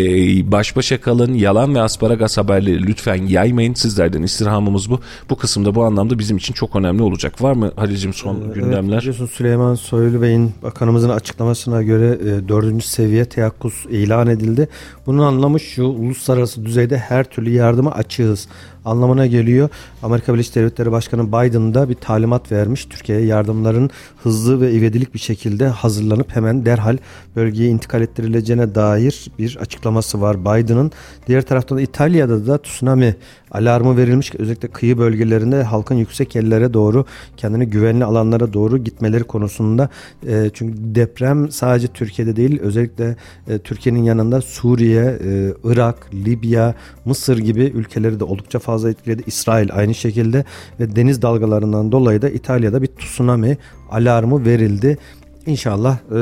baş 0.53 0.77
başa 0.77 1.01
kalın. 1.01 1.35
Yalan 1.35 1.75
ve 1.75 1.81
asparagas 1.81 2.39
haberleri 2.39 2.87
lütfen 2.87 3.27
yaymayın. 3.27 3.75
Sizlerden 3.75 4.23
istirhamımız 4.23 4.91
bu. 4.91 5.01
Bu 5.31 5.37
kısımda 5.37 5.75
bu 5.75 5.85
anlamda 5.85 6.19
bizim 6.19 6.37
için 6.37 6.55
çok 6.55 6.77
önemli 6.77 7.03
olacak. 7.03 7.43
Var 7.43 7.53
mı 7.53 7.73
Halil'cim 7.77 8.15
son 8.15 8.41
Evet, 8.45 8.55
gündemler? 8.55 8.99
biliyorsun 9.01 9.27
Süleyman 9.27 9.75
Soylu 9.75 10.23
Bey'in 10.23 10.53
bakanımızın 10.63 11.09
açıklamasına 11.25 11.83
göre 11.83 12.19
e, 12.21 12.49
dördüncü 12.49 12.87
seviye 12.87 13.25
teyakkuz 13.25 13.87
ilan 13.91 14.27
edildi. 14.27 14.69
Bunun 15.07 15.23
anlamı 15.23 15.61
şu 15.61 15.85
uluslararası 15.85 16.65
düzeyde 16.67 16.99
her 16.99 17.25
türlü 17.25 17.51
yardıma 17.51 17.91
açığız 17.91 18.49
anlamına 18.85 19.27
geliyor. 19.27 19.69
Amerika 20.03 20.35
Birleşik 20.35 20.55
Devletleri 20.55 20.93
Başkanı 20.93 21.29
Biden 21.29 21.75
da 21.75 21.89
bir 21.89 21.95
talimat 21.95 22.53
vermiş. 22.53 22.85
Türkiye'ye 22.85 23.27
yardımların 23.27 23.91
hızlı 24.23 24.61
ve 24.61 24.73
ivedilik 24.73 25.15
bir 25.15 25.19
şekilde 25.19 25.69
hazırlanıp 25.69 26.37
hemen 26.37 26.67
derhal 26.67 26.97
bölgeye 27.37 27.71
intikal 27.71 28.03
ettirileceğine 28.03 28.75
dair 28.75 29.31
bir 29.39 29.57
açıklaması 29.61 30.21
var 30.21 30.41
Biden'ın. 30.41 30.93
Diğer 31.27 31.43
taraftan 31.43 31.79
İtalya'da 31.79 32.47
da 32.47 32.63
tsunami 32.63 33.17
alarmı 33.51 33.97
verilmiş. 33.97 34.35
Özellikle 34.35 34.69
kıyı 34.69 34.99
bölgelerinde 34.99 35.63
halkın 35.63 35.95
yüksek 35.95 36.35
yerlere 36.35 36.75
doğru 36.75 37.05
kendini 37.37 37.67
güvenli 37.67 38.05
alanlara 38.05 38.53
doğru 38.53 38.79
gitmeleri 38.79 39.25
konusunda. 39.25 39.89
E, 40.27 40.51
çünkü 40.55 40.75
deprem 40.79 41.51
sadece 41.51 41.89
Türkiye'de 41.89 42.37
değil 42.37 42.61
özellikle 42.61 43.17
e, 43.49 43.59
Türkiye'nin 43.59 44.03
yanında 44.03 44.41
Suriye, 44.41 45.19
e, 45.25 45.55
Irak, 45.65 46.15
Libya, 46.15 46.75
Mısır 47.05 47.39
gibi 47.39 47.63
ülkeleri 47.63 48.21
de 48.21 48.25
oldukça 48.25 48.59
fazla 48.59 48.74
etkiledi. 48.85 49.23
İsrail 49.27 49.69
aynı 49.73 49.95
şekilde 49.95 50.45
ve 50.81 50.97
deniz 50.97 51.23
dalgalarından 51.23 51.93
dolayı 51.93 52.23
da 52.23 52.29
İtalya'da 52.29 52.83
bir 52.83 52.87
tsunami 52.87 53.59
alarmı 53.91 54.45
verildi. 54.45 54.99
İnşallah 55.47 55.99
e, 55.99 56.21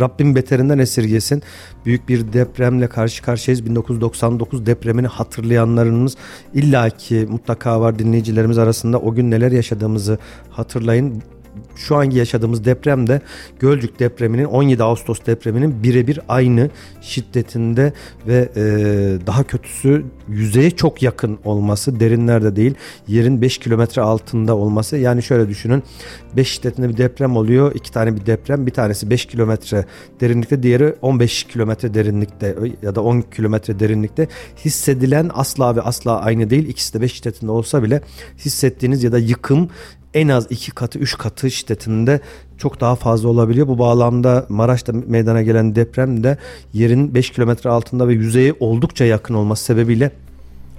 Rabbim 0.00 0.34
beterinden 0.34 0.78
esirgesin. 0.78 1.42
Büyük 1.86 2.08
bir 2.08 2.32
depremle 2.32 2.86
karşı 2.86 3.22
karşıyayız. 3.22 3.66
1999 3.66 4.66
depremini 4.66 5.06
hatırlayanlarınız 5.06 6.16
illaki 6.54 7.26
mutlaka 7.30 7.80
var 7.80 7.98
dinleyicilerimiz 7.98 8.58
arasında. 8.58 9.00
O 9.00 9.14
gün 9.14 9.30
neler 9.30 9.52
yaşadığımızı 9.52 10.18
hatırlayın 10.50 11.22
şu 11.76 11.96
anki 11.96 12.18
yaşadığımız 12.18 12.64
deprem 12.64 13.06
de 13.06 13.20
Gölcük 13.60 13.98
depreminin 13.98 14.44
17 14.44 14.82
Ağustos 14.82 15.18
depreminin 15.26 15.82
birebir 15.82 16.20
aynı 16.28 16.70
şiddetinde 17.00 17.92
ve 18.26 18.48
e, 18.56 18.62
daha 19.26 19.44
kötüsü 19.44 20.04
yüzeye 20.28 20.70
çok 20.70 21.02
yakın 21.02 21.38
olması 21.44 22.00
derinlerde 22.00 22.56
değil 22.56 22.74
yerin 23.08 23.42
5 23.42 23.58
kilometre 23.58 24.02
altında 24.02 24.56
olması. 24.56 24.96
Yani 24.96 25.22
şöyle 25.22 25.48
düşünün 25.48 25.82
5 26.36 26.48
şiddetinde 26.48 26.88
bir 26.88 26.96
deprem 26.96 27.36
oluyor 27.36 27.74
iki 27.74 27.92
tane 27.92 28.16
bir 28.16 28.26
deprem 28.26 28.66
bir 28.66 28.72
tanesi 28.72 29.10
5 29.10 29.26
kilometre 29.26 29.84
derinlikte 30.20 30.62
diğeri 30.62 30.94
15 31.02 31.44
kilometre 31.44 31.94
derinlikte 31.94 32.56
ya 32.82 32.94
da 32.94 33.02
10 33.02 33.20
kilometre 33.20 33.78
derinlikte. 33.80 34.28
Hissedilen 34.64 35.30
asla 35.34 35.76
ve 35.76 35.80
asla 35.80 36.20
aynı 36.20 36.50
değil 36.50 36.68
ikisi 36.68 36.94
de 36.94 37.00
5 37.00 37.12
şiddetinde 37.12 37.52
olsa 37.52 37.82
bile 37.82 38.00
hissettiğiniz 38.38 39.04
ya 39.04 39.12
da 39.12 39.18
yıkım 39.18 39.68
en 40.14 40.28
az 40.28 40.46
iki 40.50 40.70
katı, 40.70 40.98
üç 40.98 41.18
katı 41.18 41.50
şiddetinde 41.50 42.20
çok 42.58 42.80
daha 42.80 42.96
fazla 42.96 43.28
olabiliyor. 43.28 43.68
Bu 43.68 43.78
bağlamda 43.78 44.46
Maraş'ta 44.48 44.92
meydana 45.06 45.42
gelen 45.42 45.74
deprem 45.74 46.24
de 46.24 46.38
yerin 46.72 47.14
5 47.14 47.30
kilometre 47.30 47.70
altında 47.70 48.08
ve 48.08 48.14
yüzeye 48.14 48.54
oldukça 48.60 49.04
yakın 49.04 49.34
olması 49.34 49.64
sebebiyle 49.64 50.10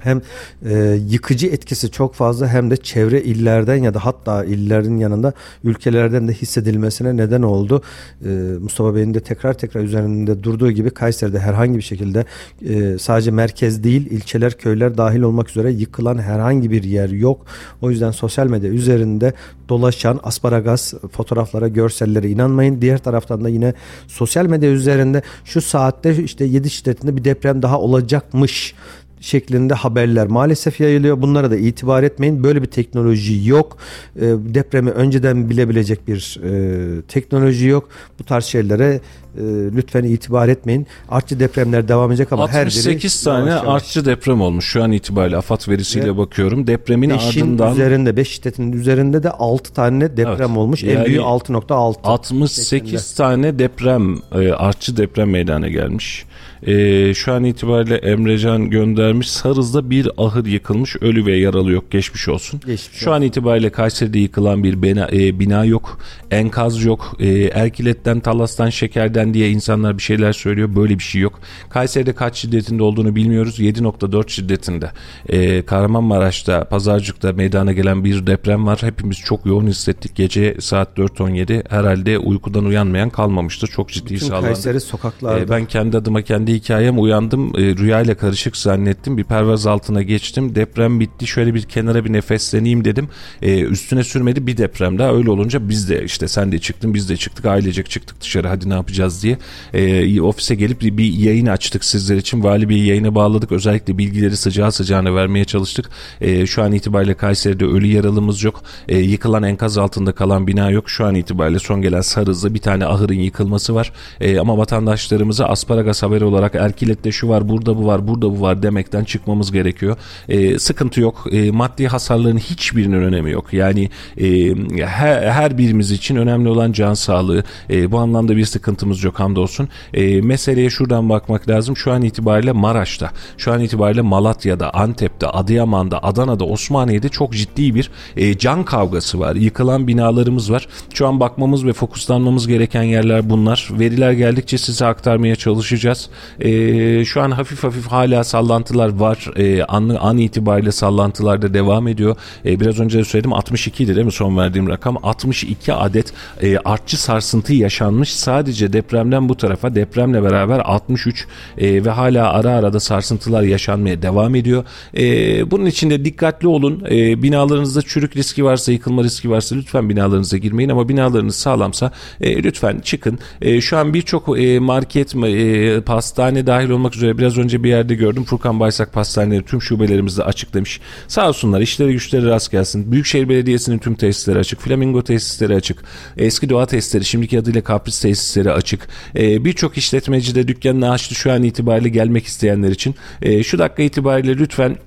hem 0.03 0.21
e, 0.65 0.99
yıkıcı 1.09 1.47
etkisi 1.47 1.91
çok 1.91 2.15
fazla 2.15 2.47
hem 2.47 2.71
de 2.71 2.77
çevre 2.77 3.21
illerden 3.21 3.75
ya 3.75 3.93
da 3.93 4.05
hatta 4.05 4.45
illerin 4.45 4.97
yanında 4.97 5.33
ülkelerden 5.63 6.27
de 6.27 6.33
hissedilmesine 6.33 7.17
neden 7.17 7.41
oldu. 7.41 7.81
E, 8.25 8.29
Mustafa 8.61 8.95
Bey'in 8.95 9.13
de 9.13 9.19
tekrar 9.19 9.53
tekrar 9.53 9.81
üzerinde 9.81 10.43
durduğu 10.43 10.71
gibi 10.71 10.89
Kayseri'de 10.89 11.39
herhangi 11.39 11.77
bir 11.77 11.83
şekilde 11.83 12.25
e, 12.65 12.97
sadece 12.99 13.31
merkez 13.31 13.83
değil 13.83 14.11
ilçeler 14.11 14.53
köyler 14.53 14.97
dahil 14.97 15.21
olmak 15.21 15.49
üzere 15.49 15.71
yıkılan 15.71 16.17
herhangi 16.21 16.71
bir 16.71 16.83
yer 16.83 17.09
yok. 17.09 17.45
O 17.81 17.89
yüzden 17.89 18.11
sosyal 18.11 18.47
medya 18.47 18.69
üzerinde 18.69 19.33
dolaşan 19.69 20.19
asparagas 20.23 20.93
fotoğraflara 21.11 21.67
görsellere 21.67 22.29
inanmayın. 22.29 22.81
Diğer 22.81 22.97
taraftan 22.97 23.43
da 23.43 23.49
yine 23.49 23.73
sosyal 24.07 24.45
medya 24.45 24.69
üzerinde 24.69 25.21
şu 25.45 25.61
saatte 25.61 26.23
işte 26.23 26.45
7 26.45 26.69
şiddetinde 26.69 27.17
bir 27.17 27.23
deprem 27.23 27.61
daha 27.61 27.79
olacakmış 27.79 28.75
şeklinde 29.23 29.73
haberler 29.73 30.27
maalesef 30.27 30.79
yayılıyor. 30.79 31.21
Bunlara 31.21 31.51
da 31.51 31.57
itibar 31.57 32.03
etmeyin. 32.03 32.43
Böyle 32.43 32.61
bir 32.61 32.67
teknoloji 32.67 33.49
yok. 33.49 33.77
E, 34.15 34.21
depremi 34.27 34.89
önceden 34.89 35.49
bilebilecek 35.49 36.07
bir 36.07 36.39
e, 36.43 37.01
teknoloji 37.01 37.67
yok. 37.67 37.89
Bu 38.19 38.23
tarz 38.23 38.45
şeylere 38.45 38.99
e, 39.37 39.41
lütfen 39.75 40.03
itibar 40.03 40.47
etmeyin. 40.47 40.87
Artçı 41.09 41.39
depremler 41.39 41.87
devam 41.87 42.11
edecek 42.11 42.31
ama 42.31 42.51
her 42.51 42.67
biri 42.67 42.75
68 42.75 43.23
tane 43.23 43.49
yavaş 43.49 43.63
yavaş. 43.63 43.83
artçı 43.83 44.05
deprem 44.05 44.41
olmuş 44.41 44.65
şu 44.65 44.83
an 44.83 44.91
itibariyle 44.91 45.37
AFAD 45.37 45.67
verisiyle 45.67 46.05
Ve 46.05 46.17
bakıyorum. 46.17 46.67
Depremin 46.67 47.09
ardından 47.09 47.73
üzerinde 47.73 48.17
5 48.17 48.29
şiddetinin 48.29 48.71
üzerinde 48.71 49.23
de 49.23 49.29
6 49.29 49.73
tane 49.73 50.17
deprem 50.17 50.49
evet. 50.49 50.57
olmuş. 50.57 50.83
Yani 50.83 50.99
en 50.99 51.05
büyüğü 51.05 51.19
6.6. 51.19 51.97
68 52.03 52.69
şeklinde. 52.69 53.01
tane 53.17 53.59
deprem 53.59 54.17
e, 54.31 54.51
artçı 54.51 54.97
deprem 54.97 55.29
meydana 55.29 55.67
gelmiş. 55.67 56.25
E, 56.67 57.13
şu 57.13 57.33
an 57.33 57.43
itibariyle 57.43 57.95
Emrecan 57.95 58.69
göndermiş. 58.69 59.31
Sarız'da 59.31 59.89
bir 59.89 60.09
ahır 60.17 60.45
yıkılmış. 60.45 60.95
Ölü 61.01 61.25
ve 61.25 61.37
yaralı 61.37 61.71
yok. 61.71 61.91
Geçmiş 61.91 62.29
olsun. 62.29 62.59
Geçmiş 62.59 62.99
şu 62.99 63.09
olsun. 63.09 63.11
an 63.11 63.21
itibariyle 63.21 63.69
Kayseri'de 63.69 64.19
yıkılan 64.19 64.63
bir 64.63 64.81
bina, 64.81 65.07
e, 65.11 65.39
bina 65.39 65.65
yok. 65.65 65.99
Enkaz 66.31 66.83
yok. 66.83 67.15
E, 67.19 67.27
Erkilet'ten, 67.43 68.19
Talas'tan, 68.19 68.69
Şeker'den 68.69 69.33
diye 69.33 69.49
insanlar 69.49 69.97
bir 69.97 70.03
şeyler 70.03 70.33
söylüyor. 70.33 70.75
Böyle 70.75 70.99
bir 70.99 71.03
şey 71.03 71.21
yok. 71.21 71.39
Kayseri'de 71.69 72.13
kaç 72.13 72.35
şiddetinde 72.37 72.83
olduğunu 72.83 73.15
bilmiyoruz. 73.15 73.59
7.4 73.59 74.29
şiddetinde. 74.29 74.91
E, 75.29 75.61
Kahramanmaraş'ta, 75.61 76.63
Pazarcık'ta 76.63 77.33
meydana 77.33 77.73
gelen 77.73 78.03
bir 78.03 78.27
deprem 78.27 78.65
var. 78.65 78.79
Hepimiz 78.81 79.17
çok 79.17 79.45
yoğun 79.45 79.67
hissettik. 79.67 80.15
Gece 80.15 80.55
saat 80.59 80.97
4.17 80.97 81.63
herhalde 81.69 82.17
uykudan 82.17 82.65
uyanmayan 82.65 83.09
kalmamıştır. 83.09 83.67
Çok 83.67 83.89
ciddi 83.89 84.13
Bütün 84.13 84.27
sağlandı. 84.27 84.45
Kayseri 84.45 84.81
sokaklarda. 84.81 85.39
E, 85.39 85.49
ben 85.49 85.65
kendi 85.65 85.97
adıma 85.97 86.21
kendi 86.21 86.52
hikayem 86.53 87.01
uyandım. 87.01 87.59
E, 87.59 87.61
rüyayla 87.61 88.17
karışık 88.17 88.57
zannettim. 88.57 89.17
Bir 89.17 89.23
pervaz 89.23 89.67
altına 89.67 90.01
geçtim. 90.01 90.55
Deprem 90.55 90.99
bitti. 90.99 91.27
Şöyle 91.27 91.53
bir 91.53 91.61
kenara 91.61 92.05
bir 92.05 92.13
nefesleneyim 92.13 92.85
dedim. 92.85 93.09
E, 93.41 93.61
üstüne 93.61 94.03
sürmedi 94.03 94.47
bir 94.47 94.57
deprem 94.57 94.99
daha. 94.99 95.15
Öyle 95.15 95.31
olunca 95.31 95.69
biz 95.69 95.89
de 95.89 96.03
işte 96.03 96.27
sen 96.27 96.51
de 96.51 96.59
çıktın 96.59 96.93
biz 96.93 97.09
de 97.09 97.17
çıktık. 97.17 97.45
Ailecek 97.45 97.89
çıktık 97.89 98.21
dışarı 98.21 98.47
hadi 98.47 98.69
ne 98.69 98.73
yapacağız 98.73 99.23
diye. 99.23 99.37
E, 99.73 100.21
ofise 100.21 100.55
gelip 100.55 100.81
bir 100.81 101.13
yayın 101.13 101.45
açtık 101.45 101.83
sizler 101.85 102.17
için. 102.17 102.43
Vali 102.43 102.69
bir 102.69 102.77
yayına 102.77 103.15
bağladık. 103.15 103.51
Özellikle 103.51 103.97
bilgileri 103.97 104.37
sıcağı 104.37 104.71
sıcağına 104.71 105.15
vermeye 105.15 105.45
çalıştık. 105.45 105.89
E, 106.21 106.45
şu 106.45 106.63
an 106.63 106.71
itibariyle 106.71 107.13
Kayseri'de 107.13 107.65
ölü 107.65 107.87
yaralımız 107.87 108.43
yok. 108.43 108.63
E, 108.87 108.99
yıkılan 108.99 109.43
enkaz 109.43 109.77
altında 109.77 110.11
kalan 110.11 110.47
bina 110.47 110.69
yok. 110.69 110.89
Şu 110.89 111.05
an 111.05 111.15
itibariyle 111.15 111.59
son 111.59 111.81
gelen 111.81 112.01
Sarız'da 112.01 112.53
bir 112.53 112.59
tane 112.59 112.85
ahırın 112.85 113.13
yıkılması 113.13 113.75
var. 113.75 113.91
E, 114.21 114.39
ama 114.39 114.57
vatandaşlarımıza 114.57 115.45
asparagas 115.45 116.03
haberi 116.03 116.25
olarak 116.25 116.42
olarak 116.43 116.55
Erkilet'te 116.55 117.11
şu 117.11 117.29
var, 117.29 117.49
burada 117.49 117.77
bu 117.77 117.85
var, 117.87 118.07
burada 118.07 118.29
bu 118.29 118.41
var 118.41 118.63
demekten 118.63 119.03
çıkmamız 119.03 119.51
gerekiyor. 119.51 119.97
E, 120.29 120.59
sıkıntı 120.59 121.01
yok. 121.01 121.25
E, 121.31 121.51
maddi 121.51 121.87
hasarların 121.87 122.37
hiçbirinin 122.37 123.01
önemi 123.01 123.31
yok. 123.31 123.53
Yani 123.53 123.89
e, 124.17 124.55
her, 124.85 125.21
her 125.21 125.57
birimiz 125.57 125.91
için 125.91 126.15
önemli 126.15 126.49
olan 126.49 126.71
can 126.71 126.93
sağlığı. 126.93 127.43
E, 127.69 127.91
bu 127.91 127.97
anlamda 127.97 128.37
bir 128.37 128.45
sıkıntımız 128.45 129.03
yok 129.03 129.19
hamdolsun. 129.19 129.69
E, 129.93 130.21
meseleye 130.21 130.69
şuradan 130.69 131.09
bakmak 131.09 131.49
lazım. 131.49 131.77
Şu 131.77 131.91
an 131.91 132.01
itibariyle 132.01 132.51
Maraş'ta, 132.51 133.11
şu 133.37 133.53
an 133.53 133.59
itibariyle 133.59 134.01
Malatya'da, 134.01 134.73
Antep'te, 134.73 135.27
Adıyaman'da, 135.27 136.03
Adana'da, 136.03 136.45
Osmaniye'de 136.45 137.09
çok 137.09 137.33
ciddi 137.33 137.75
bir 137.75 137.91
e, 138.17 138.37
can 138.37 138.65
kavgası 138.65 139.19
var. 139.19 139.35
Yıkılan 139.35 139.87
binalarımız 139.87 140.51
var. 140.51 140.67
Şu 140.93 141.07
an 141.07 141.19
bakmamız 141.19 141.65
ve 141.65 141.73
fokuslanmamız 141.73 142.47
gereken 142.47 142.83
yerler 142.83 143.29
bunlar. 143.29 143.69
Veriler 143.71 144.11
geldikçe 144.11 144.57
size 144.57 144.85
aktarmaya 144.85 145.35
çalışacağız. 145.35 146.09
E, 146.39 147.05
şu 147.05 147.21
an 147.21 147.31
hafif 147.31 147.63
hafif 147.63 147.87
hala 147.87 148.23
sallantılar 148.23 148.99
var. 148.99 149.29
E, 149.35 149.63
an, 149.63 149.89
an 149.89 150.17
itibariyle 150.17 150.71
sallantılar 150.71 151.41
da 151.41 151.53
devam 151.53 151.87
ediyor. 151.87 152.15
E, 152.45 152.59
biraz 152.59 152.79
önce 152.79 152.99
de 152.99 153.03
söyledim 153.03 153.33
62 153.33 153.83
idi 153.83 153.95
değil 153.95 154.05
mi 154.05 154.11
son 154.11 154.37
verdiğim 154.37 154.69
rakam? 154.69 154.97
62 155.03 155.73
adet 155.73 156.13
e, 156.41 156.57
artçı 156.57 157.01
sarsıntı 157.01 157.53
yaşanmış. 157.53 158.13
Sadece 158.13 158.73
depremden 158.73 159.29
bu 159.29 159.37
tarafa 159.37 159.75
depremle 159.75 160.23
beraber 160.23 160.59
63 160.59 161.27
e, 161.57 161.85
ve 161.85 161.89
hala 161.89 162.33
ara 162.33 162.49
ara 162.51 162.73
da 162.73 162.79
sarsıntılar 162.79 163.41
yaşanmaya 163.41 164.01
devam 164.01 164.35
ediyor. 164.35 164.63
E, 164.97 165.51
bunun 165.51 165.65
için 165.65 165.89
de 165.89 166.05
dikkatli 166.05 166.47
olun. 166.47 166.83
E, 166.89 167.23
binalarınızda 167.23 167.81
çürük 167.81 168.17
riski 168.17 168.45
varsa, 168.45 168.71
yıkılma 168.71 169.03
riski 169.03 169.29
varsa 169.29 169.55
lütfen 169.55 169.89
binalarınıza 169.89 170.37
girmeyin 170.37 170.69
ama 170.69 170.89
binalarınız 170.89 171.35
sağlamsa 171.35 171.91
e, 172.21 172.43
lütfen 172.43 172.79
çıkın. 172.79 173.19
E, 173.41 173.61
şu 173.61 173.77
an 173.77 173.93
birçok 173.93 174.39
e, 174.39 174.59
market, 174.59 175.15
e, 175.15 175.81
pastane 175.81 176.12
pastane 176.13 176.47
dahil 176.47 176.69
olmak 176.69 176.95
üzere 176.95 177.17
biraz 177.17 177.37
önce 177.37 177.63
bir 177.63 177.69
yerde 177.69 177.95
gördüm. 177.95 178.23
Furkan 178.23 178.59
Baysak 178.59 178.93
Pastaneleri 178.93 179.45
tüm 179.45 179.61
şubelerimizde 179.61 180.23
açık 180.23 180.53
demiş. 180.53 180.79
Sağ 181.07 181.27
olsunlar 181.27 181.61
işleri 181.61 181.91
güçleri 181.91 182.25
rast 182.25 182.51
gelsin. 182.51 182.91
Büyükşehir 182.91 183.29
Belediyesi'nin 183.29 183.77
tüm 183.77 183.95
tesisleri 183.95 184.39
açık. 184.39 184.61
Flamingo 184.61 185.03
tesisleri 185.03 185.55
açık. 185.55 185.83
Eski 186.17 186.49
doğa 186.49 186.65
tesisleri 186.65 187.05
şimdiki 187.05 187.39
adıyla 187.39 187.63
kapris 187.63 188.01
tesisleri 188.01 188.51
açık. 188.51 188.87
Ee, 189.15 189.45
Birçok 189.45 189.77
işletmeci 189.77 190.35
de 190.35 190.47
dükkanını 190.47 190.91
açtı 190.91 191.15
şu 191.15 191.31
an 191.31 191.43
itibariyle 191.43 191.89
gelmek 191.89 192.25
isteyenler 192.25 192.69
için. 192.69 192.95
Ee, 193.21 193.43
şu 193.43 193.59
dakika 193.59 193.83
itibariyle 193.83 194.37
lütfen 194.37 194.77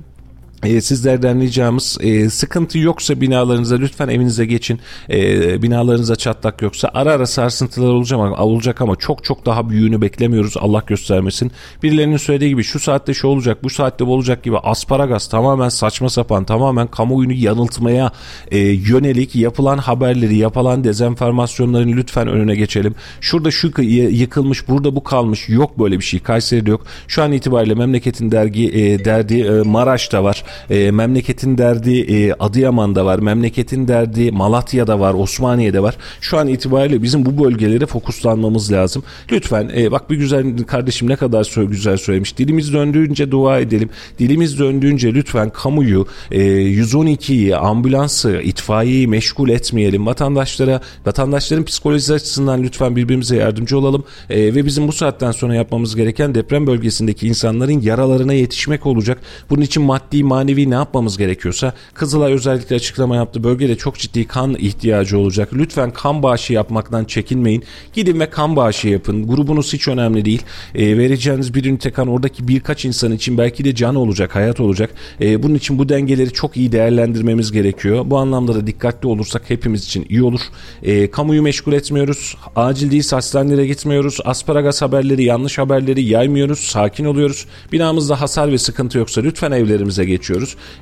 E, 0.65 0.81
sizlerden 0.81 1.41
ricamız 1.41 1.99
e, 2.01 2.31
sıkıntı 2.31 2.79
yoksa 2.79 3.21
binalarınıza 3.21 3.77
lütfen 3.77 4.09
evinize 4.09 4.47
geçin. 4.47 4.81
E, 5.11 5.63
binalarınıza 5.63 6.17
çatlak 6.17 6.63
yoksa 6.63 6.91
ara 6.95 7.13
ara 7.13 7.27
sarsıntılar 7.27 7.89
olacak 7.93 8.21
ama, 8.21 8.37
olacak 8.37 8.81
ama 8.81 8.97
çok 8.97 9.25
çok 9.25 9.47
daha 9.47 9.71
büyüğünü 9.71 10.01
beklemiyoruz. 10.01 10.57
Allah 10.57 10.83
göstermesin. 10.87 11.53
Birilerinin 11.83 12.17
söylediği 12.17 12.51
gibi 12.51 12.63
şu 12.63 12.81
saatte 12.81 13.15
şu 13.15 13.29
olacak 13.29 13.65
bu 13.65 13.71
saatte 13.71 14.07
bu 14.07 14.15
olacak 14.15 14.43
gibi 14.43 14.59
asparagas 14.59 15.29
tamamen 15.29 15.69
saçma 15.69 16.11
sapan 16.11 16.45
tamamen 16.45 16.87
kamuoyunu 16.87 17.33
yanıltmaya 17.33 18.13
e, 18.51 18.59
yönelik 18.59 19.37
yapılan 19.37 19.79
haberleri 19.79 20.37
yapılan 20.37 20.85
dezenformasyonların 20.85 21.93
lütfen 21.93 22.29
önüne 22.29 22.55
geçelim. 22.57 22.95
Şurada 23.21 23.51
şu 23.51 23.83
yıkılmış 23.83 24.69
burada 24.69 24.97
bu 24.97 25.05
kalmış 25.05 25.49
yok 25.49 25.79
böyle 25.79 25.99
bir 25.99 26.05
şey. 26.05 26.21
Kayseri'de 26.21 26.71
yok. 26.71 26.87
Şu 27.09 27.23
an 27.23 27.33
itibariyle 27.33 27.75
memleketin 27.75 28.31
dergi 28.31 28.69
e, 28.69 29.05
derdi 29.05 29.41
e, 29.41 29.63
Maraş'ta 29.63 30.25
var. 30.25 30.46
E, 30.71 30.91
memleketin 30.91 31.59
derdi 31.59 32.01
e, 32.01 32.33
Adıyaman'da 32.33 33.05
var. 33.05 33.19
Memleketin 33.19 33.89
derdi 33.89 34.33
Malatya'da 34.33 35.01
var. 35.01 35.15
Osmaniye'de 35.15 35.83
var. 35.83 35.97
Şu 36.21 36.39
an 36.39 36.49
itibariyle 36.49 37.03
bizim 37.03 37.27
bu 37.27 37.45
bölgelere 37.45 37.87
fokuslanmamız 37.87 38.73
lazım. 38.73 39.03
Lütfen 39.33 39.71
e, 39.77 39.91
bak 39.91 40.11
bir 40.11 40.17
güzel 40.17 40.59
kardeşim 40.65 41.09
ne 41.09 41.17
kadar 41.17 41.45
sö- 41.45 41.69
güzel 41.69 41.97
söylemiş. 41.97 42.39
Dilimiz 42.39 42.73
döndüğünce 42.73 43.31
dua 43.31 43.59
edelim. 43.59 43.91
Dilimiz 44.19 44.59
döndüğünce 44.59 45.15
lütfen 45.15 45.51
kamuyu, 45.51 46.07
e, 46.31 46.41
112'yi, 46.41 47.57
ambulansı, 47.57 48.41
itfaiyeyi 48.45 49.09
meşgul 49.09 49.49
etmeyelim. 49.49 50.07
Vatandaşlara, 50.07 50.81
vatandaşların 51.07 51.65
psikolojisi 51.65 52.15
açısından 52.15 52.63
lütfen 52.63 52.97
birbirimize 52.97 53.37
yardımcı 53.37 53.79
olalım. 53.79 54.05
E, 54.31 54.55
ve 54.55 54.67
bizim 54.67 54.89
bu 54.89 54.93
saatten 54.93 55.31
sonra 55.31 55.55
yapmamız 55.55 55.97
gereken 55.97 56.35
deprem 56.35 56.67
bölgesindeki 56.67 57.29
insanların 57.29 57.81
yaralarına 57.81 58.33
yetişmek 58.33 58.87
olacak. 58.87 59.19
Bunun 59.51 59.63
için 59.63 59.83
maddi, 59.83 60.25
manevi 60.37 60.71
ne 60.71 60.75
yapmamız 60.75 61.19
gerekiyorsa 61.19 61.73
Kızılay 61.95 62.33
özellikle 62.33 62.77
açıklama 62.77 63.17
yaptı. 63.17 63.45
Bölgede 63.45 63.77
çok 63.77 63.99
ciddi 63.99 64.27
kan 64.27 64.55
ihtiyacı 64.55 65.19
olacak. 65.19 65.49
Lütfen 65.55 65.91
kan 65.91 66.23
bağışı 66.23 66.53
yapmaktan 66.53 67.05
çekinmeyin. 67.05 67.65
Gidin 67.93 68.21
ve 68.21 68.31
kan 68.31 68.57
bağışı 68.57 68.89
yapın. 68.89 69.27
Grubunuz 69.27 69.73
hiç 69.73 69.89
önemli 69.89 70.25
değil. 70.25 70.43
E, 70.75 70.99
vereceğiniz 70.99 71.55
bir 71.55 71.65
ünite 71.65 71.91
kan 71.91 72.09
oradaki 72.09 72.49
birkaç 72.49 72.85
insan 72.85 73.13
için 73.13 73.39
belki 73.39 73.65
de 73.65 73.75
can 73.75 73.95
olacak, 73.95 74.35
hayat 74.35 74.61
olacak. 74.61 74.91
E, 75.21 75.43
bunun 75.43 75.55
için 75.55 75.79
bu 75.79 75.89
dengeleri 75.89 76.33
çok 76.33 76.57
iyi 76.57 76.73
değerlendirmemiz 76.73 77.53
gerekiyor. 77.53 78.03
Bu 78.07 78.19
anlamda 78.19 78.55
da 78.55 78.67
dikkatli 78.67 79.09
olursak 79.09 79.43
hepimiz 79.49 79.85
için 79.85 80.07
iyi 80.09 80.23
olur. 80.23 80.41
E, 80.83 81.11
kamuyu 81.11 81.43
meşgul 81.43 81.73
etmiyoruz. 81.73 82.37
Acil 82.57 82.91
değilse 82.91 83.17
hastanelere 83.17 83.67
gitmiyoruz. 83.67 84.19
Asparagas 84.25 84.83
haberleri, 84.83 85.25
yanlış 85.25 85.59
haberleri 85.59 86.03
yaymıyoruz. 86.03 86.59
Sakin 86.59 87.05
oluyoruz. 87.05 87.47
Binamızda 87.73 88.21
hasar 88.21 88.53
ve 88.53 88.59
sıkıntı 88.59 88.99
yoksa 88.99 89.21
lütfen 89.21 89.53
evlerimize 89.53 90.05
geçiyoruz. 90.05 90.26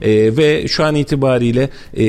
E, 0.02 0.36
ve 0.36 0.68
şu 0.68 0.84
an 0.84 0.94
itibariyle 0.94 1.70
e, 1.96 2.06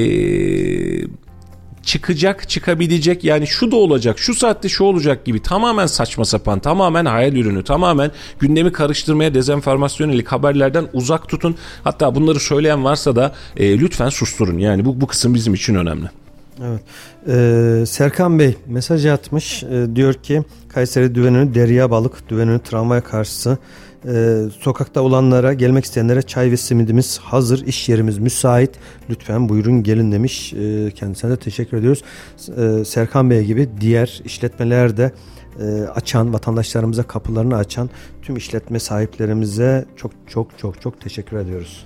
çıkacak, 1.83 2.49
çıkabilecek 2.49 3.23
yani 3.23 3.47
şu 3.47 3.71
da 3.71 3.75
olacak, 3.75 4.19
şu 4.19 4.33
saatte 4.33 4.69
şu 4.69 4.83
olacak 4.83 5.25
gibi 5.25 5.41
tamamen 5.41 5.85
saçma 5.85 6.25
sapan, 6.25 6.59
tamamen 6.59 7.05
hayal 7.05 7.35
ürünü, 7.35 7.63
tamamen 7.63 8.11
gündemi 8.39 8.71
karıştırmaya 8.71 9.33
dezenformasyon 9.33 10.07
yönelik 10.07 10.27
haberlerden 10.27 10.87
uzak 10.93 11.29
tutun. 11.29 11.55
Hatta 11.83 12.15
bunları 12.15 12.39
söyleyen 12.39 12.83
varsa 12.83 13.15
da 13.15 13.33
e, 13.57 13.79
lütfen 13.79 14.09
susturun. 14.09 14.57
Yani 14.57 14.85
bu, 14.85 15.01
bu 15.01 15.07
kısım 15.07 15.33
bizim 15.33 15.53
için 15.53 15.75
önemli. 15.75 16.05
Evet. 16.63 16.81
Ee, 17.27 17.85
Serkan 17.85 18.39
Bey 18.39 18.55
mesaj 18.67 19.05
atmış. 19.05 19.63
Ee, 19.63 19.95
diyor 19.95 20.13
ki 20.13 20.43
Kayseri 20.69 21.15
Düvenönü 21.15 21.55
Derya 21.55 21.91
Balık 21.91 22.29
Düvenönü 22.29 22.59
tramvay 22.59 23.01
karşısı 23.01 23.57
ee, 24.07 24.41
sokakta 24.59 25.01
olanlara 25.01 25.53
gelmek 25.53 25.85
isteyenlere 25.85 26.21
çay 26.21 26.51
ve 26.51 26.57
simidimiz 26.57 27.17
hazır 27.17 27.65
iş 27.65 27.89
yerimiz 27.89 28.17
müsait 28.17 28.71
lütfen 29.09 29.49
buyurun 29.49 29.83
gelin 29.83 30.11
demiş 30.11 30.53
ee, 30.53 30.91
kendisine 30.91 31.31
de 31.31 31.37
teşekkür 31.37 31.77
ediyoruz 31.77 32.03
ee, 32.57 32.85
Serkan 32.85 33.29
Bey 33.29 33.45
gibi 33.45 33.69
diğer 33.81 34.21
işletmeler 34.25 34.97
de 34.97 35.11
e, 35.59 35.63
açan 35.95 36.33
vatandaşlarımıza 36.33 37.03
kapılarını 37.03 37.55
açan 37.55 37.89
tüm 38.21 38.37
işletme 38.37 38.79
sahiplerimize 38.79 39.85
çok 39.95 40.11
çok 40.27 40.59
çok 40.59 40.81
çok 40.81 41.01
teşekkür 41.01 41.37
ediyoruz. 41.37 41.85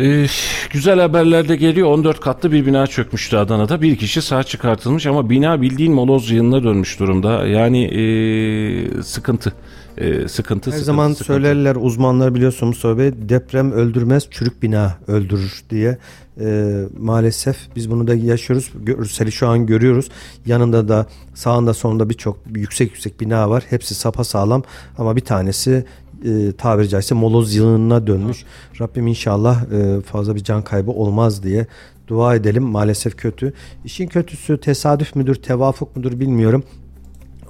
Ee, 0.00 0.26
güzel 0.70 1.00
haberler 1.00 1.48
de 1.48 1.56
geliyor. 1.56 1.88
14 1.88 2.20
katlı 2.20 2.52
bir 2.52 2.66
bina 2.66 2.86
çökmüştü 2.86 3.36
Adana'da. 3.36 3.82
Bir 3.82 3.96
kişi 3.96 4.22
sağ 4.22 4.42
çıkartılmış 4.42 5.06
ama 5.06 5.30
bina 5.30 5.62
bildiğin 5.62 5.92
moloz 5.92 6.30
yığınına 6.30 6.62
dönmüş 6.62 7.00
durumda. 7.00 7.46
Yani 7.46 7.84
ee, 7.84 9.02
sıkıntı. 9.02 9.52
Ee, 9.98 10.28
sıkıntı 10.28 10.70
Her 10.70 10.76
sıkıntı, 10.76 10.84
zaman 10.84 11.08
sıkıntı. 11.08 11.24
söylerler 11.24 11.76
uzmanlar 11.76 12.34
biliyorsun 12.34 12.68
Mustafa 12.68 12.98
Bey 12.98 13.12
deprem 13.28 13.72
öldürmez 13.72 14.28
çürük 14.30 14.62
bina 14.62 14.98
öldürür 15.06 15.62
diye. 15.70 15.98
Ee, 16.40 16.84
maalesef 16.98 17.56
biz 17.76 17.90
bunu 17.90 18.06
da 18.06 18.14
yaşıyoruz. 18.14 18.70
Görseli 18.82 19.32
şu 19.32 19.48
an 19.48 19.66
görüyoruz. 19.66 20.08
Yanında 20.46 20.88
da 20.88 21.06
sağında 21.34 21.74
sonunda 21.74 22.10
birçok 22.10 22.38
yüksek 22.54 22.90
yüksek 22.90 23.20
bina 23.20 23.50
var. 23.50 23.64
Hepsi 23.70 23.94
sapa 23.94 24.24
sağlam 24.24 24.62
ama 24.98 25.16
bir 25.16 25.20
tanesi 25.20 25.84
e, 26.24 26.52
tabiri 26.58 26.88
caizse 26.88 27.14
moloz 27.14 27.54
yığınına 27.54 28.06
dönmüş. 28.06 28.44
Rabbim 28.80 29.06
inşallah 29.06 29.72
e, 29.72 30.00
fazla 30.00 30.34
bir 30.34 30.44
can 30.44 30.62
kaybı 30.62 30.90
olmaz 30.90 31.42
diye 31.42 31.66
dua 32.08 32.34
edelim. 32.34 32.62
Maalesef 32.62 33.16
kötü. 33.16 33.52
İşin 33.84 34.06
kötüsü 34.06 34.58
tesadüf 34.60 35.16
müdür, 35.16 35.34
tevafuk 35.34 35.96
mudur 35.96 36.20
bilmiyorum. 36.20 36.64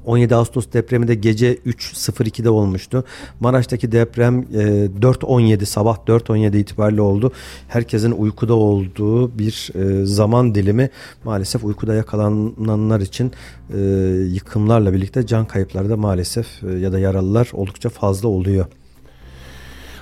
17 0.05 0.35
Ağustos 0.35 0.67
depremi 0.73 1.09
de 1.09 1.15
gece 1.15 1.55
3.02'de 1.55 2.51
olmuştu. 2.51 3.05
Maraş'taki 3.41 3.93
deprem 3.93 4.41
e, 4.41 4.45
4.17 5.01 5.65
sabah 5.65 5.97
4.17 5.97 6.57
itibariyle 6.57 7.01
oldu. 7.01 7.33
Herkesin 7.69 8.13
uykuda 8.13 8.55
olduğu 8.55 9.39
bir 9.39 9.71
e, 9.75 10.07
zaman 10.07 10.55
dilimi 10.55 10.91
maalesef 11.25 11.65
uykuda 11.65 11.95
yakalananlar 11.95 13.01
için 13.01 13.33
e, 13.75 13.79
yıkımlarla 14.33 14.93
birlikte 14.93 15.27
can 15.27 15.45
kayıpları 15.45 15.91
da 15.91 15.97
maalesef 15.97 16.47
e, 16.65 16.79
ya 16.79 16.93
da 16.93 16.99
yaralılar 16.99 17.51
oldukça 17.53 17.89
fazla 17.89 18.29
oluyor. 18.29 18.67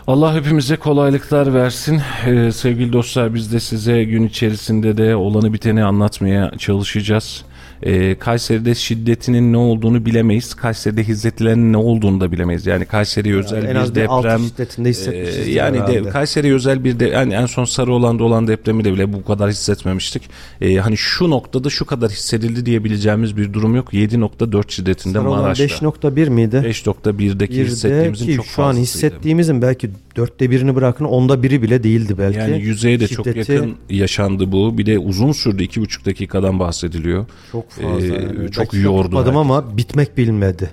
Allah 0.06 0.34
hepimize 0.34 0.76
kolaylıklar 0.76 1.54
versin. 1.54 2.00
Ee, 2.26 2.52
sevgili 2.52 2.92
dostlar 2.92 3.34
biz 3.34 3.52
de 3.52 3.60
size 3.60 4.04
gün 4.04 4.26
içerisinde 4.26 4.96
de 4.96 5.16
olanı 5.16 5.52
biteni 5.52 5.84
anlatmaya 5.84 6.50
çalışacağız. 6.58 7.44
Ee, 7.82 8.14
Kayseri'de 8.18 8.74
şiddetinin 8.74 9.52
ne 9.52 9.56
olduğunu 9.56 10.06
bilemeyiz. 10.06 10.54
Kayseri'de 10.54 11.04
hissedilenin 11.04 11.72
ne 11.72 11.76
olduğunu 11.76 12.20
da 12.20 12.32
bilemeyiz. 12.32 12.66
Yani 12.66 12.84
Kayseri 12.86 13.36
özel 13.36 13.64
en 13.64 13.70
bir 13.70 13.74
az 13.74 13.94
bir 13.94 14.04
altı 14.04 14.28
deprem. 14.28 14.40
şiddetinde 14.40 14.90
Ee, 14.90 15.50
yani 15.50 15.78
de, 15.78 15.82
herhalde. 15.82 16.08
Kayseri 16.08 16.54
özel 16.54 16.84
bir 16.84 17.00
de 17.00 17.06
yani 17.06 17.34
en 17.34 17.46
son 17.46 17.64
sarı 17.64 17.92
olan 17.92 18.18
olan 18.18 18.46
depremi 18.48 18.84
de 18.84 18.92
bile 18.92 19.12
bu 19.12 19.24
kadar 19.24 19.50
hissetmemiştik. 19.50 20.22
Ee, 20.60 20.76
hani 20.76 20.96
şu 20.96 21.30
noktada 21.30 21.70
şu 21.70 21.86
kadar 21.86 22.10
hissedildi 22.10 22.66
diyebileceğimiz 22.66 23.36
bir 23.36 23.52
durum 23.52 23.76
yok. 23.76 23.92
7.4 23.94 24.72
şiddetinde 24.72 25.18
Sarı 25.18 25.28
olan 25.28 25.42
Maraş'ta. 25.42 25.64
5.1 25.64 26.30
miydi? 26.30 26.56
5.1'deki 26.56 27.52
Bir 27.52 27.58
de 27.58 27.64
hissettiğimizin 27.64 28.26
ki 28.26 28.36
çok 28.36 28.46
şu 28.46 28.62
an 28.62 28.66
fazlasıydı. 28.72 29.06
hissettiğimizin 29.06 29.62
belki 29.62 29.90
dörtte 30.16 30.50
birini 30.50 30.74
bırakın 30.74 31.04
onda 31.04 31.42
biri 31.42 31.62
bile 31.62 31.82
değildi 31.82 32.14
belki. 32.18 32.38
Yani 32.38 32.62
yüzeye 32.62 33.00
de 33.00 33.08
çok 33.08 33.26
Şiddeti 33.26 33.52
yakın 33.52 33.76
yaşandı 33.90 34.52
bu. 34.52 34.78
Bir 34.78 34.86
de 34.86 34.98
uzun 34.98 35.32
sürdü. 35.32 35.62
iki 35.62 35.80
buçuk 35.80 36.06
dakikadan 36.06 36.58
bahsediliyor. 36.58 37.26
Çok 37.52 37.69
fazla. 37.70 38.06
Ee, 38.06 38.22
yani. 38.22 38.50
çok 38.50 38.74
yordu 38.74 39.18
herkes. 39.18 39.36
ama 39.36 39.76
bitmek 39.76 40.16
bilmedi. 40.16 40.70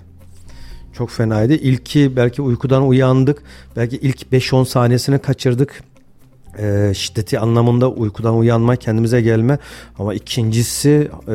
Çok 0.94 1.10
fenaydı. 1.10 1.54
İlki 1.54 2.16
belki 2.16 2.42
uykudan 2.42 2.88
uyandık. 2.88 3.44
Belki 3.76 3.98
ilk 3.98 4.22
5-10 4.22 4.66
saniyesini 4.66 5.20
kaçırdık. 5.20 5.84
Ee, 6.60 6.92
şiddeti 6.96 7.40
anlamında 7.40 7.90
uykudan 7.90 8.38
uyanma, 8.38 8.76
kendimize 8.76 9.22
gelme. 9.22 9.58
Ama 10.00 10.14
ikincisi 10.14 11.12
e, 11.28 11.34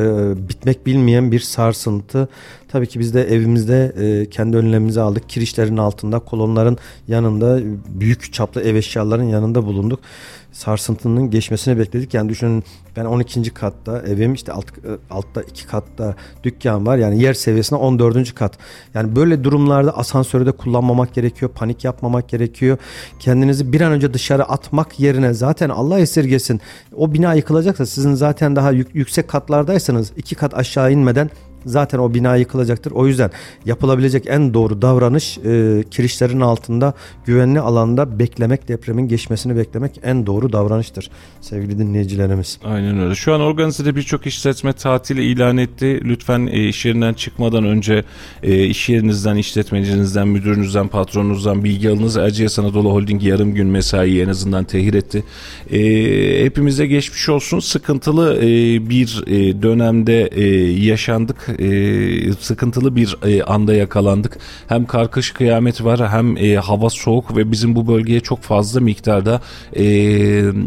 bitmek 0.49 0.87
bilmeyen 0.87 1.33
bir 1.33 1.41
sarsıntı. 1.41 2.29
Tabii 2.69 2.87
ki 2.87 3.01
biz 3.01 3.15
de 3.15 3.23
evimizde 3.23 3.93
e, 4.01 4.31
kendi 4.31 4.57
önlemimizi 4.57 5.01
aldık. 5.01 5.29
Kirişlerin 5.29 5.77
altında, 5.77 6.19
kolonların 6.19 6.79
yanında, 7.09 7.61
büyük 7.89 8.33
çaplı 8.33 8.63
ev 8.63 8.75
eşyaların 8.75 9.25
yanında 9.25 9.67
bulunduk. 9.67 10.01
Sarsıntının 10.53 11.31
geçmesini 11.31 11.79
bekledik. 11.79 12.15
Yani 12.15 12.29
düşünün 12.29 12.65
ben 12.97 13.05
12. 13.05 13.55
katta 13.55 13.99
evim 13.99 14.35
işte 14.35 14.53
alt, 14.53 14.67
e, 14.79 14.91
altta 15.11 15.43
iki 15.43 15.67
katta 15.67 16.15
dükkan 16.45 16.87
var. 16.87 16.97
Yani 16.97 17.23
yer 17.23 17.35
seviyesine 17.35 17.79
14. 17.79 18.35
kat. 18.35 18.59
Yani 18.95 19.17
böyle 19.17 19.45
durumlarda 19.45 19.97
asansörü 19.97 20.47
de 20.47 20.53
kullanmamak 20.53 21.15
gerekiyor. 21.15 21.51
Panik 21.55 21.85
yapmamak 21.85 22.29
gerekiyor. 22.29 22.79
Kendinizi 23.19 23.73
bir 23.73 23.81
an 23.81 23.93
önce 23.93 24.15
dışarı 24.15 24.45
atmak 24.45 25.01
yerine 25.01 25.33
zaten 25.33 25.69
Allah 25.69 25.99
esirgesin. 25.99 26.61
O 26.97 27.13
bina 27.15 27.35
yıkılacaksa 27.35 27.87
sizin 27.87 28.15
zaten 28.15 28.57
daha 28.57 28.73
yük- 28.73 28.95
yüksek 28.95 29.29
katlardaysanız 29.29 30.13
iki 30.17 30.35
kat 30.35 30.55
aşağı 30.55 30.93
inmeden 30.93 31.31
zaten 31.67 31.99
o 31.99 32.15
bina 32.15 32.37
yıkılacaktır. 32.37 32.93
O 32.93 33.07
yüzden 33.07 33.31
yapılabilecek 33.67 34.25
en 34.27 34.55
doğru 34.55 34.83
davranış 34.83 35.39
e, 35.39 35.85
kirişlerin 35.91 36.41
altında 36.41 36.95
güvenli 37.25 37.61
alanda 37.61 38.19
beklemek, 38.19 38.69
depremin 38.69 39.09
geçmesini 39.09 39.57
beklemek 39.57 40.01
en 40.03 40.27
doğru 40.27 40.53
davranıştır 40.53 41.11
sevgili 41.41 41.79
dinleyicilerimiz. 41.79 42.59
Aynen 42.65 43.01
öyle. 43.01 43.15
Şu 43.15 43.35
an 43.35 43.41
organizede 43.41 43.97
birçok 43.97 44.27
işletme 44.27 44.73
tatil 44.73 45.17
ilan 45.17 45.57
etti. 45.57 46.01
Lütfen 46.05 46.47
e, 46.47 46.69
iş 46.69 46.85
yerinden 46.85 47.15
çıkmadan 47.15 47.65
önce 47.65 48.05
e, 48.43 48.65
iş 48.65 48.89
yerinizden, 48.89 49.37
işletmecinizden, 49.37 50.29
müdürünüzden, 50.29 50.89
patronunuzdan 50.89 51.65
bilgi 51.65 51.91
alınız. 51.91 52.17
Erciyes 52.17 52.59
Anadolu 52.59 52.91
Holding 52.93 53.23
yarım 53.23 53.55
gün 53.55 53.67
mesai 53.67 54.21
en 54.21 54.29
azından 54.29 54.65
tehir 54.65 54.95
etti. 54.95 55.25
E, 55.71 56.45
hepimize 56.45 56.87
geçmiş 56.87 57.29
olsun. 57.29 57.61
Sıkıntılı 57.61 58.39
e, 58.39 58.43
bir 58.91 59.25
e, 59.27 59.63
dönemde 59.63 60.27
e, 60.27 60.45
yaşandık. 60.85 61.49
E, 61.59 62.33
sıkıntılı 62.33 62.97
bir 62.97 63.17
e, 63.25 63.43
anda 63.43 63.75
yakalandık. 63.75 64.39
Hem 64.69 64.87
karkış 64.87 65.31
kıyamet 65.31 65.85
var 65.85 66.11
hem 66.11 66.37
e, 66.37 66.55
hava 66.55 66.91
soğuk 66.91 67.37
ve 67.37 67.53
bizim 67.53 67.77
bu 67.77 67.89
bölgeye 67.89 68.21
çok 68.21 68.41
fazla 68.41 68.81
miktarda 68.81 69.41
e, 69.73 69.85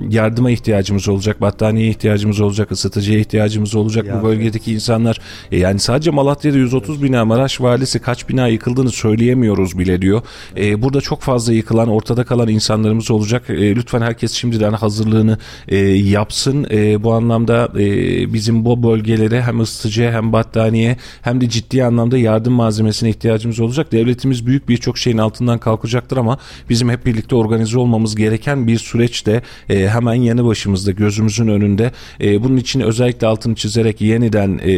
yardıma 0.10 0.52
ihtiyacımız 0.52 1.10
olacak. 1.10 1.42
Battaniye 1.42 1.90
ihtiyacımız 1.90 2.42
olacak. 2.42 2.72
ısıtıcıya 2.72 3.20
ihtiyacımız 3.20 3.76
olacak. 3.76 4.06
Ya, 4.06 4.20
bu 4.20 4.26
bölgedeki 4.26 4.72
evet. 4.72 4.82
insanlar 4.82 5.20
e, 5.52 5.58
yani 5.58 5.80
sadece 5.80 6.12
Malatya'da 6.12 6.58
130 6.58 7.04
bina 7.04 7.26
Maraş 7.26 7.62
valisi 7.62 8.00
kaç 8.00 8.30
bina 8.30 8.48
yıkıldığını 8.48 8.92
söyleyemiyoruz 8.92 9.80
bile 9.80 10.02
diyor. 10.02 10.22
E, 10.58 10.82
burada 10.82 11.02
çok 11.02 11.22
fazla 11.22 11.54
yıkılan 11.54 11.90
ortada 11.90 12.24
kalan 12.24 12.48
insanlarımız 12.48 13.12
olacak. 13.12 13.50
E, 13.50 13.76
lütfen 13.76 14.02
herkes 14.02 14.32
şimdiden 14.32 14.74
hazırlığını 14.74 15.38
e, 15.68 15.78
yapsın. 15.88 16.68
E, 16.72 17.04
bu 17.04 17.14
anlamda 17.14 17.70
e, 17.80 17.86
bizim 18.34 18.66
bu 18.66 18.84
bölgelere 18.84 19.42
hem 19.42 19.60
ısıtıcıya 19.60 20.12
hem 20.12 20.34
battaniye 20.34 20.75
hem 21.22 21.42
de 21.42 21.50
ciddi 21.50 21.84
anlamda 21.84 22.18
yardım 22.18 22.54
malzemesine 22.54 23.10
ihtiyacımız 23.10 23.60
olacak. 23.60 23.92
Devletimiz 23.92 24.46
büyük 24.46 24.70
birçok 24.70 24.98
şeyin 24.98 25.18
altından 25.18 25.60
kalkacaktır 25.60 26.18
ama 26.18 26.38
bizim 26.70 26.90
hep 26.90 27.06
birlikte 27.06 27.36
organize 27.36 27.80
olmamız 27.80 28.16
gereken 28.16 28.68
bir 28.68 28.78
süreç 28.78 29.26
de 29.26 29.42
e, 29.70 29.90
hemen 29.90 30.14
yanı 30.14 30.46
başımızda 30.46 30.92
gözümüzün 30.92 31.48
önünde. 31.48 31.92
E, 32.22 32.44
bunun 32.44 32.58
için 32.58 32.80
özellikle 32.80 33.28
altını 33.28 33.56
çizerek 33.56 34.02
yeniden 34.02 34.60
e, 34.64 34.76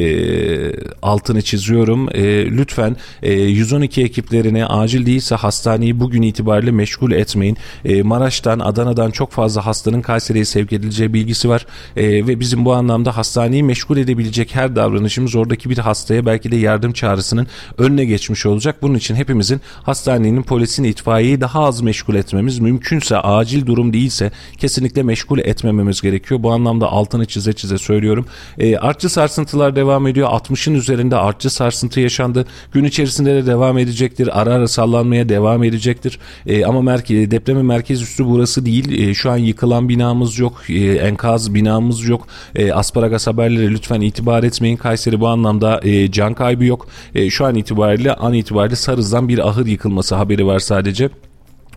altını 1.01 1.41
çiziyorum. 1.41 2.09
E, 2.09 2.51
lütfen 2.51 2.95
e, 3.23 3.33
112 3.33 4.03
ekiplerini 4.03 4.65
acil 4.65 5.05
değilse 5.05 5.35
hastaneyi 5.35 5.99
bugün 5.99 6.21
itibariyle 6.21 6.71
meşgul 6.71 7.11
etmeyin. 7.11 7.57
E, 7.85 8.03
Maraş'tan, 8.03 8.59
Adana'dan 8.59 9.11
çok 9.11 9.31
fazla 9.31 9.65
hastanın 9.65 10.01
Kayseri'ye 10.01 10.45
sevk 10.45 10.73
edileceği 10.73 11.13
bilgisi 11.13 11.49
var. 11.49 11.65
E, 11.95 12.27
ve 12.27 12.39
bizim 12.39 12.65
bu 12.65 12.73
anlamda 12.73 13.17
hastaneyi 13.17 13.63
meşgul 13.63 13.97
edebilecek 13.97 14.55
her 14.55 14.75
davranışımız 14.75 15.35
oradaki 15.35 15.69
bir 15.69 15.77
hastaya 15.87 16.25
belki 16.25 16.51
de 16.51 16.55
yardım 16.55 16.93
çağrısının 16.93 17.47
önüne 17.77 18.05
geçmiş 18.05 18.45
olacak. 18.45 18.75
Bunun 18.81 18.95
için 18.95 19.15
hepimizin 19.15 19.61
hastanenin, 19.83 20.43
polisin, 20.43 20.83
itfaiyeyi 20.83 21.41
daha 21.41 21.63
az 21.63 21.81
meşgul 21.81 22.15
etmemiz 22.15 22.59
mümkünse 22.59 23.17
acil 23.17 23.65
durum 23.65 23.93
değilse 23.93 24.31
kesinlikle 24.57 25.03
meşgul 25.03 25.39
etmememiz 25.39 26.01
gerekiyor. 26.01 26.43
Bu 26.43 26.51
anlamda 26.51 26.91
altını 26.91 27.25
çize 27.25 27.53
çize 27.53 27.77
söylüyorum. 27.77 28.25
E, 28.57 28.77
artçı 28.77 29.09
sarsıntılar 29.09 29.75
devam 29.75 30.07
ediyor. 30.07 30.29
60'ın 30.29 30.75
üzerinde 30.75 31.15
artçı 31.15 31.49
sarsıntı 31.49 31.99
yaşandı. 31.99 32.45
Gün 32.71 32.83
içerisinde 32.83 33.35
de 33.35 33.45
devam 33.45 33.77
edecektir. 33.77 34.41
Ara 34.41 34.53
ara 34.53 34.67
sallanmaya 34.67 35.29
devam 35.29 35.63
edecektir. 35.63 36.19
E, 36.45 36.65
ama 36.65 36.81
merkez, 36.81 37.31
depremin 37.31 37.65
merkez 37.65 38.01
üstü 38.01 38.25
burası 38.25 38.65
değil. 38.65 39.09
E, 39.09 39.13
şu 39.13 39.31
an 39.31 39.37
yıkılan 39.37 39.89
binamız 39.89 40.39
yok. 40.39 40.69
E, 40.69 40.95
enkaz 40.95 41.53
binamız 41.53 42.07
yok. 42.07 42.27
E, 42.55 42.73
asparagas 42.73 43.27
haberleri 43.27 43.71
lütfen 43.71 44.01
itibar 44.01 44.43
etmeyin. 44.43 44.77
Kayseri 44.77 45.19
bu 45.19 45.27
anlamda 45.27 45.76
e, 45.83 46.11
can 46.11 46.33
kaybı 46.33 46.65
yok. 46.65 46.87
E, 47.15 47.29
şu 47.29 47.45
an 47.45 47.55
itibariyle 47.55 48.13
an 48.13 48.33
itibariyle 48.33 48.75
Sarız'dan 48.75 49.27
bir 49.27 49.47
ahır 49.47 49.65
yıkılması 49.65 50.15
haberi 50.15 50.45
var 50.45 50.59
sadece. 50.59 51.09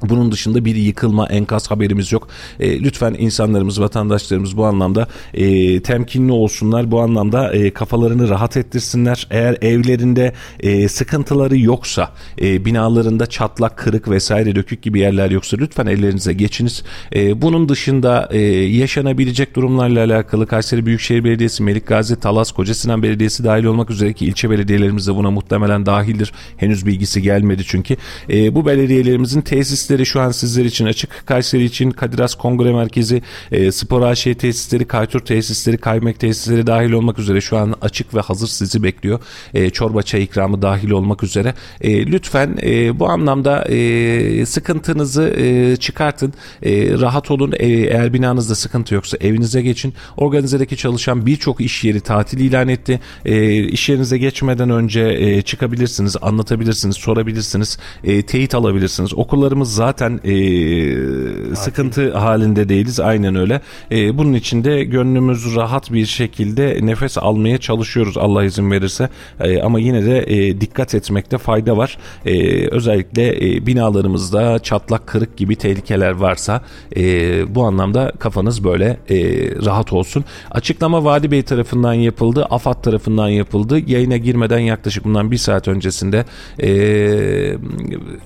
Bunun 0.03 0.32
dışında 0.32 0.64
bir 0.64 0.74
yıkılma 0.74 1.26
enkaz 1.26 1.70
haberimiz 1.70 2.12
yok. 2.12 2.28
E, 2.61 2.80
lütfen 2.80 3.16
insanlarımız, 3.18 3.80
vatandaşlarımız 3.80 4.57
bu 4.57 4.64
anlamda 4.64 5.09
e, 5.34 5.80
temkinli 5.82 6.32
olsunlar. 6.32 6.90
Bu 6.90 7.01
anlamda 7.01 7.53
e, 7.53 7.70
kafalarını 7.70 8.28
rahat 8.28 8.57
ettirsinler. 8.57 9.26
Eğer 9.30 9.59
evlerinde 9.62 10.32
e, 10.61 10.88
sıkıntıları 10.88 11.59
yoksa, 11.59 12.12
e, 12.40 12.64
binalarında 12.64 13.26
çatlak, 13.26 13.76
kırık 13.76 14.11
vesaire 14.11 14.57
dökük 14.57 14.82
gibi 14.82 14.98
yerler 15.01 15.30
yoksa 15.30 15.57
lütfen 15.57 15.86
ellerinize 15.86 16.32
geçiniz. 16.32 16.82
E, 17.14 17.42
bunun 17.42 17.68
dışında 17.68 18.28
e, 18.32 18.40
yaşanabilecek 18.66 19.57
durumlarla 19.57 20.05
alakalı 20.05 20.46
Kayseri 20.46 20.86
Büyükşehir 20.86 21.24
Belediyesi, 21.24 21.62
Melik 21.62 21.86
Gazi, 21.86 22.20
Talas, 22.20 22.53
Kocasinan 22.53 23.03
Belediyesi 23.03 23.44
dahil 23.44 23.64
olmak 23.64 23.90
üzere 23.90 24.12
ki 24.12 24.26
ilçe 24.26 24.51
belediyelerimiz 24.51 25.07
de 25.07 25.14
buna 25.14 25.30
muhtemelen 25.30 25.86
dahildir. 25.86 26.32
Henüz 26.57 26.86
bilgisi 26.86 27.22
gelmedi 27.22 27.62
çünkü. 27.66 27.96
E, 28.30 28.55
bu 28.55 28.66
belediyelerimizin 28.66 29.40
tesis 29.40 29.89
tesisleri 29.91 30.07
şu 30.07 30.20
an 30.20 30.30
sizler 30.30 30.64
için 30.64 30.86
açık. 30.86 31.26
Kayseri 31.26 31.64
için 31.64 31.91
Kadiras 31.91 32.34
Kongre 32.34 32.72
Merkezi, 32.72 33.22
e, 33.53 33.72
Spor 33.72 34.03
AŞ 34.03 34.22
tesisleri, 34.22 34.84
Kaytur 34.84 35.20
tesisleri, 35.20 35.78
Kaymek 35.78 36.20
tesisleri 36.20 36.66
dahil 36.66 36.93
olmak 36.93 37.18
üzere 37.18 37.41
şu 37.41 37.57
an 37.57 37.74
açık 37.80 38.14
ve 38.14 38.20
hazır 38.20 38.47
sizi 38.49 38.82
bekliyor. 38.82 39.20
E, 39.55 39.70
çorba 39.70 40.03
çay 40.03 40.22
ikramı 40.22 40.62
dahil 40.62 40.91
olmak 40.91 41.22
üzere. 41.22 41.55
E, 41.80 42.07
lütfen 42.07 42.59
e, 42.62 42.99
bu 43.01 43.09
anlamda 43.09 43.64
e, 43.64 44.47
sıkıntınızı 44.47 45.22
e, 45.22 45.76
çıkartın. 45.76 46.32
E, 46.62 46.99
rahat 46.99 47.30
olun. 47.30 47.53
E, 47.59 47.66
eğer 47.66 48.12
binanızda 48.12 48.55
sıkıntı 48.55 48.95
yoksa 48.95 49.16
evinize 49.20 49.62
geçin. 49.62 49.95
Organizedeki 50.16 50.76
çalışan 50.76 51.26
birçok 51.26 51.61
iş 51.61 51.84
yeri 51.84 52.01
tatil 52.01 52.41
ilan 52.41 52.68
etti. 52.68 53.01
E, 53.24 53.62
iş 53.62 53.88
yerinize 53.88 54.18
geçmeden 54.18 54.70
önce 54.70 55.01
e, 55.01 55.43
çıkabilirsiniz, 55.43 56.16
anlatabilirsiniz, 56.22 56.97
sorabilirsiniz, 56.97 57.78
e, 58.05 58.22
teyit 58.22 58.55
alabilirsiniz. 58.55 59.14
Okullarımız 59.14 59.80
zaten 59.81 60.20
e, 60.24 60.35
sıkıntı 61.57 62.12
halinde 62.12 62.68
değiliz. 62.68 63.01
Aynen 63.01 63.37
öyle. 63.37 63.61
E, 63.91 64.18
bunun 64.18 64.33
için 64.33 64.64
de 64.64 64.85
gönlümüz 64.85 65.57
rahat 65.57 65.93
bir 65.93 66.07
şekilde 66.07 66.78
nefes 66.83 67.18
almaya 67.18 67.59
çalışıyoruz 67.59 68.16
Allah 68.16 68.45
izin 68.45 68.70
verirse. 68.70 69.09
E, 69.41 69.62
ama 69.62 69.81
yine 69.81 70.05
de 70.05 70.18
e, 70.26 70.61
dikkat 70.61 70.95
etmekte 70.95 71.39
fayda 71.39 71.76
var. 71.76 71.99
E, 72.26 72.66
özellikle 72.68 73.24
e, 73.37 73.66
binalarımızda 73.66 74.59
çatlak 74.59 75.07
kırık 75.07 75.37
gibi 75.37 75.57
tehlikeler 75.57 76.11
varsa 76.11 76.62
e, 76.97 77.03
bu 77.55 77.64
anlamda 77.64 78.12
kafanız 78.18 78.64
böyle 78.64 78.87
e, 79.11 79.16
rahat 79.64 79.93
olsun. 79.93 80.24
Açıklama 80.51 81.05
Vadi 81.05 81.31
Bey 81.31 81.43
tarafından 81.43 81.95
yapıldı. 81.95 82.47
AFAD 82.51 82.83
tarafından 82.83 83.28
yapıldı. 83.28 83.78
Yayına 83.87 84.16
girmeden 84.16 84.59
yaklaşık 84.59 85.05
bundan 85.05 85.31
bir 85.31 85.37
saat 85.37 85.68
öncesinde 85.68 86.24
e, 86.62 86.70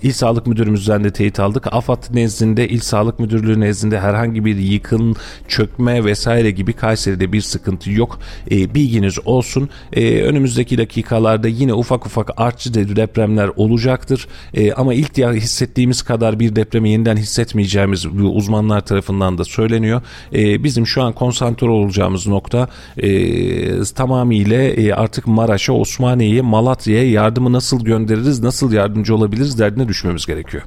İl 0.03 0.13
Sağlık 0.13 0.47
Müdürümüzden 0.47 1.05
de 1.05 1.11
teyit 1.11 1.41
aldık. 1.45 1.66
AFAD 1.70 2.14
nezdinde, 2.14 2.68
İl 2.68 2.80
Sağlık 2.80 3.18
Müdürlüğü 3.18 3.61
nezdinde 3.61 4.01
herhangi 4.01 4.45
bir 4.45 4.57
yıkım, 4.57 5.14
çökme 5.49 6.05
vesaire 6.05 6.51
gibi 6.51 6.72
Kayseri'de 6.72 7.32
bir 7.32 7.40
sıkıntı 7.40 7.90
yok. 7.90 8.18
E, 8.51 8.74
bilginiz 8.74 9.18
olsun. 9.24 9.68
E, 9.92 10.22
önümüzdeki 10.22 10.78
dakikalarda 10.78 11.49
yine 11.49 11.74
ufak 11.74 12.07
ufak 12.07 12.30
artçı 12.36 12.74
depremler 12.74 13.51
olacaktır. 13.57 14.28
E, 14.55 14.72
ama 14.72 14.95
ilk 14.95 15.18
hissettiğimiz 15.18 16.03
kadar 16.03 16.40
bir 16.40 16.57
depremi 16.57 16.90
yeniden 16.90 17.16
hissetmeyeceğimiz 17.16 18.07
uzmanlar 18.07 18.80
tarafından 18.80 19.38
da 19.38 19.45
söyleniyor. 19.45 20.03
E, 20.34 20.64
bizim 20.64 20.86
şu 20.86 21.03
an 21.03 21.12
konsantre 21.12 21.70
olacağımız 21.70 22.26
nokta 22.26 22.68
e, 22.97 23.82
tamamıyla 23.82 24.62
e, 24.62 24.92
artık 24.92 25.26
Maraş'a, 25.26 25.72
Osmaniye'ye, 25.72 26.40
Malatya'ya 26.40 27.11
yardımı 27.11 27.53
nasıl 27.53 27.84
göndeririz, 27.84 28.42
nasıl 28.42 28.72
yardımcı 28.72 29.14
olabiliriz 29.14 29.59
derdine 29.59 29.88
düşmemiz 29.88 30.26
gerekiyor. 30.26 30.62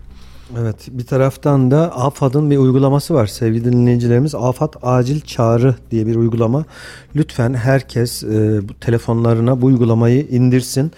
Evet 0.56 0.88
bir 0.92 1.06
taraftan 1.06 1.72
da 1.72 1.96
AFAD'ın 1.96 2.52
bir 2.52 2.58
uygulaması 2.58 3.14
var 3.14 3.28
sevgili 3.28 3.66
dinleyicilerimiz. 3.66 4.36
AFAD 4.36 4.74
Acil 4.82 5.22
Çağrı 5.22 5.76
diye 5.92 6.08
bir 6.08 6.16
uygulama. 6.16 6.66
Lütfen 7.16 7.54
herkes 7.54 8.24
e, 8.24 8.62
telefonlarına 8.82 9.62
bu 9.62 9.66
uygulamayı 9.66 10.28
indirsin. 10.28 10.92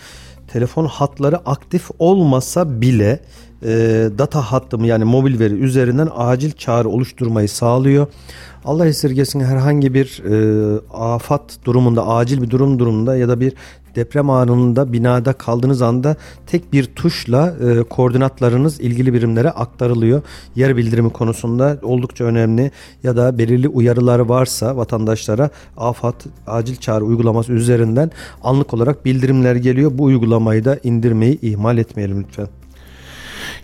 Telefon 0.48 0.86
hatları 0.86 1.38
aktif 1.38 1.90
olmasa 2.00 2.82
bile 2.82 3.20
e, 3.64 3.70
data 4.18 4.42
hattımı 4.42 4.88
yani 4.88 5.04
mobil 5.04 5.40
veri 5.40 5.54
üzerinden 5.54 6.10
acil 6.16 6.52
çağrı 6.52 6.90
oluşturmayı 6.90 7.50
sağlıyor. 7.50 8.08
Allah 8.66 8.86
esirgesin 8.88 9.40
herhangi 9.40 9.94
bir 9.94 10.24
e, 10.26 10.80
afat 10.94 11.42
durumunda, 11.66 12.08
acil 12.08 12.42
bir 12.42 12.50
durum 12.50 12.80
durumunda 12.80 13.18
ya 13.18 13.30
da 13.30 13.40
bir 13.40 13.54
deprem 13.96 14.30
anında 14.30 14.94
binada 14.94 15.34
kaldığınız 15.34 15.82
anda 15.82 16.16
tek 16.48 16.74
bir 16.74 16.86
tuşla 16.86 17.56
e, 17.64 17.84
koordinatlarınız 17.84 18.80
ilgili 18.80 19.14
birimlere 19.14 19.50
aktarılıyor. 19.50 20.22
Yer 20.56 20.78
bildirimi 20.78 21.10
konusunda 21.10 21.78
oldukça 21.82 22.24
önemli 22.24 22.72
ya 23.04 23.18
da 23.18 23.38
belirli 23.38 23.68
uyarılar 23.68 24.20
varsa 24.20 24.78
vatandaşlara 24.78 25.50
afat 25.78 26.26
acil 26.48 26.76
çağrı 26.76 27.06
uygulaması 27.06 27.54
üzerinden 27.54 28.12
anlık 28.44 28.74
olarak 28.74 29.06
bildirimler 29.06 29.56
geliyor. 29.56 29.92
Bu 29.94 30.04
uygulamayı 30.04 30.66
da 30.66 30.80
indirmeyi 30.84 31.40
ihmal 31.42 31.78
etmeyelim 31.78 32.24
lütfen. 32.24 32.59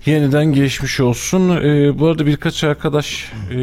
Yeniden 0.05 0.45
geçmiş 0.45 0.99
olsun. 0.99 1.49
Ee, 1.49 1.99
bu 1.99 2.07
arada 2.07 2.25
birkaç 2.25 2.63
arkadaş 2.63 3.31
e, 3.51 3.55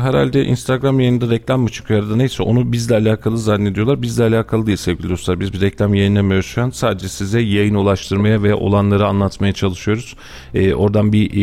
herhalde 0.00 0.44
Instagram 0.44 1.00
yayında 1.00 1.30
reklam 1.30 1.60
mı 1.60 1.68
çıkıyor 1.68 2.02
arada 2.02 2.16
neyse 2.16 2.42
onu 2.42 2.72
bizle 2.72 2.94
alakalı 2.94 3.38
zannediyorlar. 3.38 4.02
Bizle 4.02 4.24
alakalı 4.24 4.66
değil 4.66 4.76
sevgili 4.76 5.08
dostlar. 5.08 5.40
Biz 5.40 5.52
bir 5.52 5.60
reklam 5.60 5.94
yayınlamıyoruz 5.94 6.46
şu 6.46 6.62
an. 6.62 6.70
Sadece 6.70 7.08
size 7.08 7.40
yayın 7.40 7.74
ulaştırmaya 7.74 8.42
ve 8.42 8.54
olanları 8.54 9.06
anlatmaya 9.06 9.52
çalışıyoruz. 9.52 10.16
Ee, 10.54 10.74
oradan 10.74 11.12
bir 11.12 11.36
e, 11.36 11.40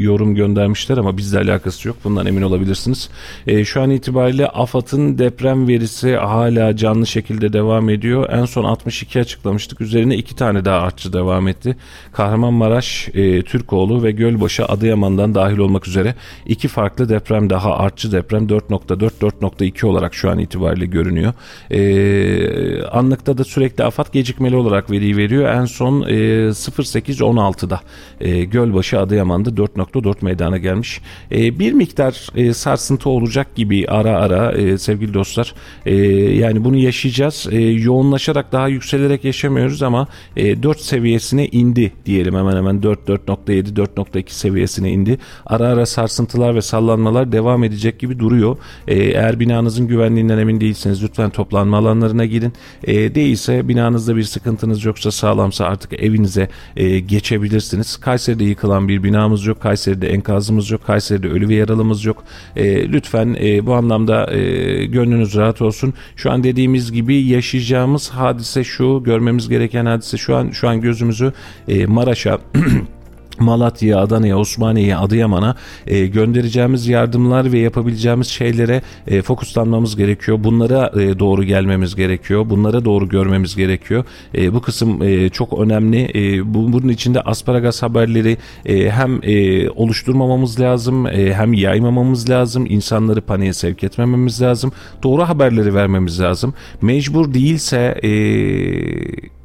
yorum 0.00 0.34
göndermişler 0.34 0.98
ama 0.98 1.16
bizle 1.16 1.38
alakası 1.38 1.88
yok. 1.88 1.96
Bundan 2.04 2.26
emin 2.26 2.42
olabilirsiniz. 2.42 3.10
E, 3.46 3.64
şu 3.64 3.82
an 3.82 3.90
itibariyle 3.90 4.46
AFAD'ın 4.46 5.18
deprem 5.18 5.68
verisi 5.68 6.16
hala 6.16 6.76
canlı 6.76 7.06
şekilde 7.06 7.52
devam 7.52 7.90
ediyor. 7.90 8.30
En 8.30 8.44
son 8.44 8.64
62 8.64 9.20
açıklamıştık. 9.20 9.80
Üzerine 9.80 10.16
iki 10.16 10.36
tane 10.36 10.64
daha 10.64 10.78
artçı 10.80 11.12
devam 11.12 11.48
etti. 11.48 11.76
Kahramanmaraş, 12.12 13.08
e, 13.14 13.42
Türkoğlu 13.78 14.02
ve 14.02 14.10
Gölbaşı 14.10 14.64
Adıyaman'dan 14.64 15.34
dahil 15.34 15.58
olmak 15.58 15.88
üzere 15.88 16.14
iki 16.46 16.68
farklı 16.68 17.08
deprem 17.08 17.50
daha 17.50 17.76
artçı 17.76 18.12
deprem 18.12 18.46
4.4 18.46 19.10
4.2 19.20 19.86
olarak 19.86 20.14
şu 20.14 20.30
an 20.30 20.38
itibariyle 20.38 20.86
görünüyor. 20.86 21.32
E, 21.70 22.82
anlıkta 22.82 23.38
da 23.38 23.44
sürekli 23.44 23.84
AFAD 23.84 24.12
gecikmeli 24.12 24.56
olarak 24.56 24.90
veriyi 24.90 25.16
veriyor. 25.16 25.48
En 25.48 25.64
son 25.64 26.02
e, 26.02 26.14
08.16'da 26.48 27.80
e, 28.20 28.44
Gölbaşı 28.44 29.00
Adıyaman'da 29.00 29.50
4.4 29.50 30.24
meydana 30.24 30.58
gelmiş. 30.58 31.00
E, 31.32 31.58
bir 31.58 31.72
miktar 31.72 32.26
e, 32.36 32.54
sarsıntı 32.54 33.08
olacak 33.10 33.54
gibi 33.54 33.86
ara 33.88 34.16
ara 34.16 34.52
e, 34.52 34.78
sevgili 34.78 35.14
dostlar. 35.14 35.54
E, 35.86 35.94
yani 36.34 36.64
bunu 36.64 36.76
yaşayacağız. 36.76 37.48
E, 37.50 37.60
yoğunlaşarak 37.60 38.52
daha 38.52 38.68
yükselerek 38.68 39.24
yaşamıyoruz 39.24 39.82
ama 39.82 40.06
e, 40.36 40.62
4 40.62 40.80
seviyesine 40.80 41.46
indi 41.46 41.92
diyelim 42.06 42.34
hemen 42.34 42.56
hemen 42.56 42.82
4 42.82 43.08
4.7 43.08 43.67
4.2 43.76 44.30
seviyesine 44.30 44.92
indi. 44.92 45.18
Ara 45.46 45.66
ara 45.66 45.86
sarsıntılar 45.86 46.54
ve 46.54 46.62
sallanmalar 46.62 47.32
devam 47.32 47.64
edecek 47.64 47.98
gibi 47.98 48.18
duruyor. 48.18 48.56
E, 48.88 48.94
eğer 48.94 49.40
binanızın 49.40 49.86
güvenliğinden 49.86 50.38
emin 50.38 50.60
değilseniz 50.60 51.02
lütfen 51.02 51.30
toplanma 51.30 51.78
alanlarına 51.78 52.24
gidin. 52.24 52.52
E, 52.84 53.14
değilse 53.14 53.68
binanızda 53.68 54.16
bir 54.16 54.22
sıkıntınız 54.22 54.84
yoksa 54.84 55.10
sağlamsa 55.10 55.64
artık 55.64 55.92
evinize 55.92 56.48
e, 56.76 57.00
geçebilirsiniz. 57.00 57.96
Kayseri'de 57.96 58.44
yıkılan 58.44 58.88
bir 58.88 59.02
binamız 59.02 59.46
yok. 59.46 59.60
Kayseri'de 59.60 60.08
enkazımız 60.08 60.70
yok. 60.70 60.86
Kayseri'de 60.86 61.28
ölü 61.28 61.48
ve 61.48 61.54
yaralımız 61.54 62.04
yok. 62.04 62.24
E, 62.56 62.88
lütfen 62.92 63.36
e, 63.40 63.66
bu 63.66 63.74
anlamda 63.74 64.32
e, 64.34 64.86
gönlünüz 64.86 65.34
rahat 65.36 65.62
olsun. 65.62 65.94
Şu 66.16 66.30
an 66.30 66.44
dediğimiz 66.44 66.92
gibi 66.92 67.22
yaşayacağımız 67.22 68.10
hadise 68.10 68.64
şu, 68.64 69.02
görmemiz 69.04 69.48
gereken 69.48 69.86
hadise 69.86 70.16
şu 70.16 70.36
an 70.36 70.50
şu 70.50 70.68
an 70.68 70.80
gözümüzü 70.80 71.32
e, 71.68 71.86
Maraş'a 71.86 72.38
Malatya'ya, 73.40 73.98
Adana'ya, 73.98 74.38
Osmaniye'ye, 74.38 74.96
Adıyaman'a 74.96 75.54
e, 75.86 76.06
göndereceğimiz 76.06 76.86
yardımlar 76.88 77.52
ve 77.52 77.58
yapabileceğimiz 77.58 78.26
şeylere 78.26 78.82
e, 79.06 79.22
fokuslanmamız 79.22 79.96
gerekiyor. 79.96 80.44
Bunlara 80.44 80.92
e, 81.00 81.18
doğru 81.18 81.44
gelmemiz 81.44 81.94
gerekiyor. 81.96 82.50
Bunlara 82.50 82.84
doğru 82.84 83.08
görmemiz 83.08 83.56
gerekiyor. 83.56 84.04
E, 84.34 84.54
bu 84.54 84.60
kısım 84.60 85.02
e, 85.02 85.28
çok 85.28 85.60
önemli. 85.60 86.10
E, 86.14 86.54
bu, 86.54 86.72
bunun 86.72 86.88
içinde 86.88 87.20
asparagas 87.20 87.82
haberleri 87.82 88.36
e, 88.66 88.90
hem 88.90 89.20
e, 89.22 89.70
oluşturmamamız 89.70 90.60
lazım, 90.60 91.06
e, 91.06 91.34
hem 91.34 91.52
yaymamamız 91.52 92.30
lazım. 92.30 92.66
insanları 92.68 93.20
paniğe 93.20 93.52
sevk 93.52 93.84
etmememiz 93.84 94.42
lazım. 94.42 94.72
Doğru 95.02 95.22
haberleri 95.28 95.74
vermemiz 95.74 96.20
lazım. 96.20 96.54
Mecbur 96.82 97.34
değilse 97.34 98.00
eee 98.02 99.37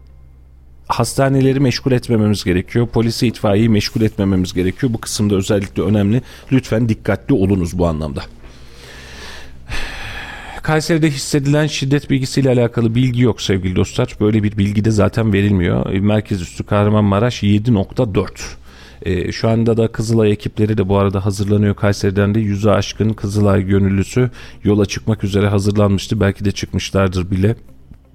hastaneleri 0.87 1.59
meşgul 1.59 1.91
etmememiz 1.91 2.43
gerekiyor. 2.43 2.87
Polisi 2.87 3.27
itfaiyeyi 3.27 3.69
meşgul 3.69 4.01
etmememiz 4.01 4.53
gerekiyor. 4.53 4.93
Bu 4.93 5.01
kısımda 5.01 5.35
özellikle 5.35 5.83
önemli. 5.83 6.21
Lütfen 6.51 6.89
dikkatli 6.89 7.33
olunuz 7.33 7.77
bu 7.77 7.87
anlamda. 7.87 8.21
Kayseri'de 10.63 11.09
hissedilen 11.09 11.67
şiddet 11.67 12.09
bilgisiyle 12.09 12.49
alakalı 12.49 12.95
bilgi 12.95 13.21
yok 13.21 13.41
sevgili 13.41 13.75
dostlar. 13.75 14.15
Böyle 14.19 14.43
bir 14.43 14.57
bilgi 14.57 14.85
de 14.85 14.91
zaten 14.91 15.33
verilmiyor. 15.33 15.89
Merkez 15.89 16.41
üstü 16.41 16.63
Kahramanmaraş 16.63 17.43
7.4. 17.43 18.27
E, 19.01 19.31
şu 19.31 19.49
anda 19.49 19.77
da 19.77 19.87
Kızılay 19.87 20.31
ekipleri 20.31 20.77
de 20.77 20.89
bu 20.89 20.97
arada 20.97 21.25
hazırlanıyor. 21.25 21.75
Kayseri'den 21.75 22.35
de 22.35 22.39
yüzü 22.39 22.69
aşkın 22.69 23.13
Kızılay 23.13 23.63
gönüllüsü 23.63 24.29
yola 24.63 24.85
çıkmak 24.85 25.23
üzere 25.23 25.47
hazırlanmıştı. 25.47 26.19
Belki 26.19 26.45
de 26.45 26.51
çıkmışlardır 26.51 27.31
bile. 27.31 27.55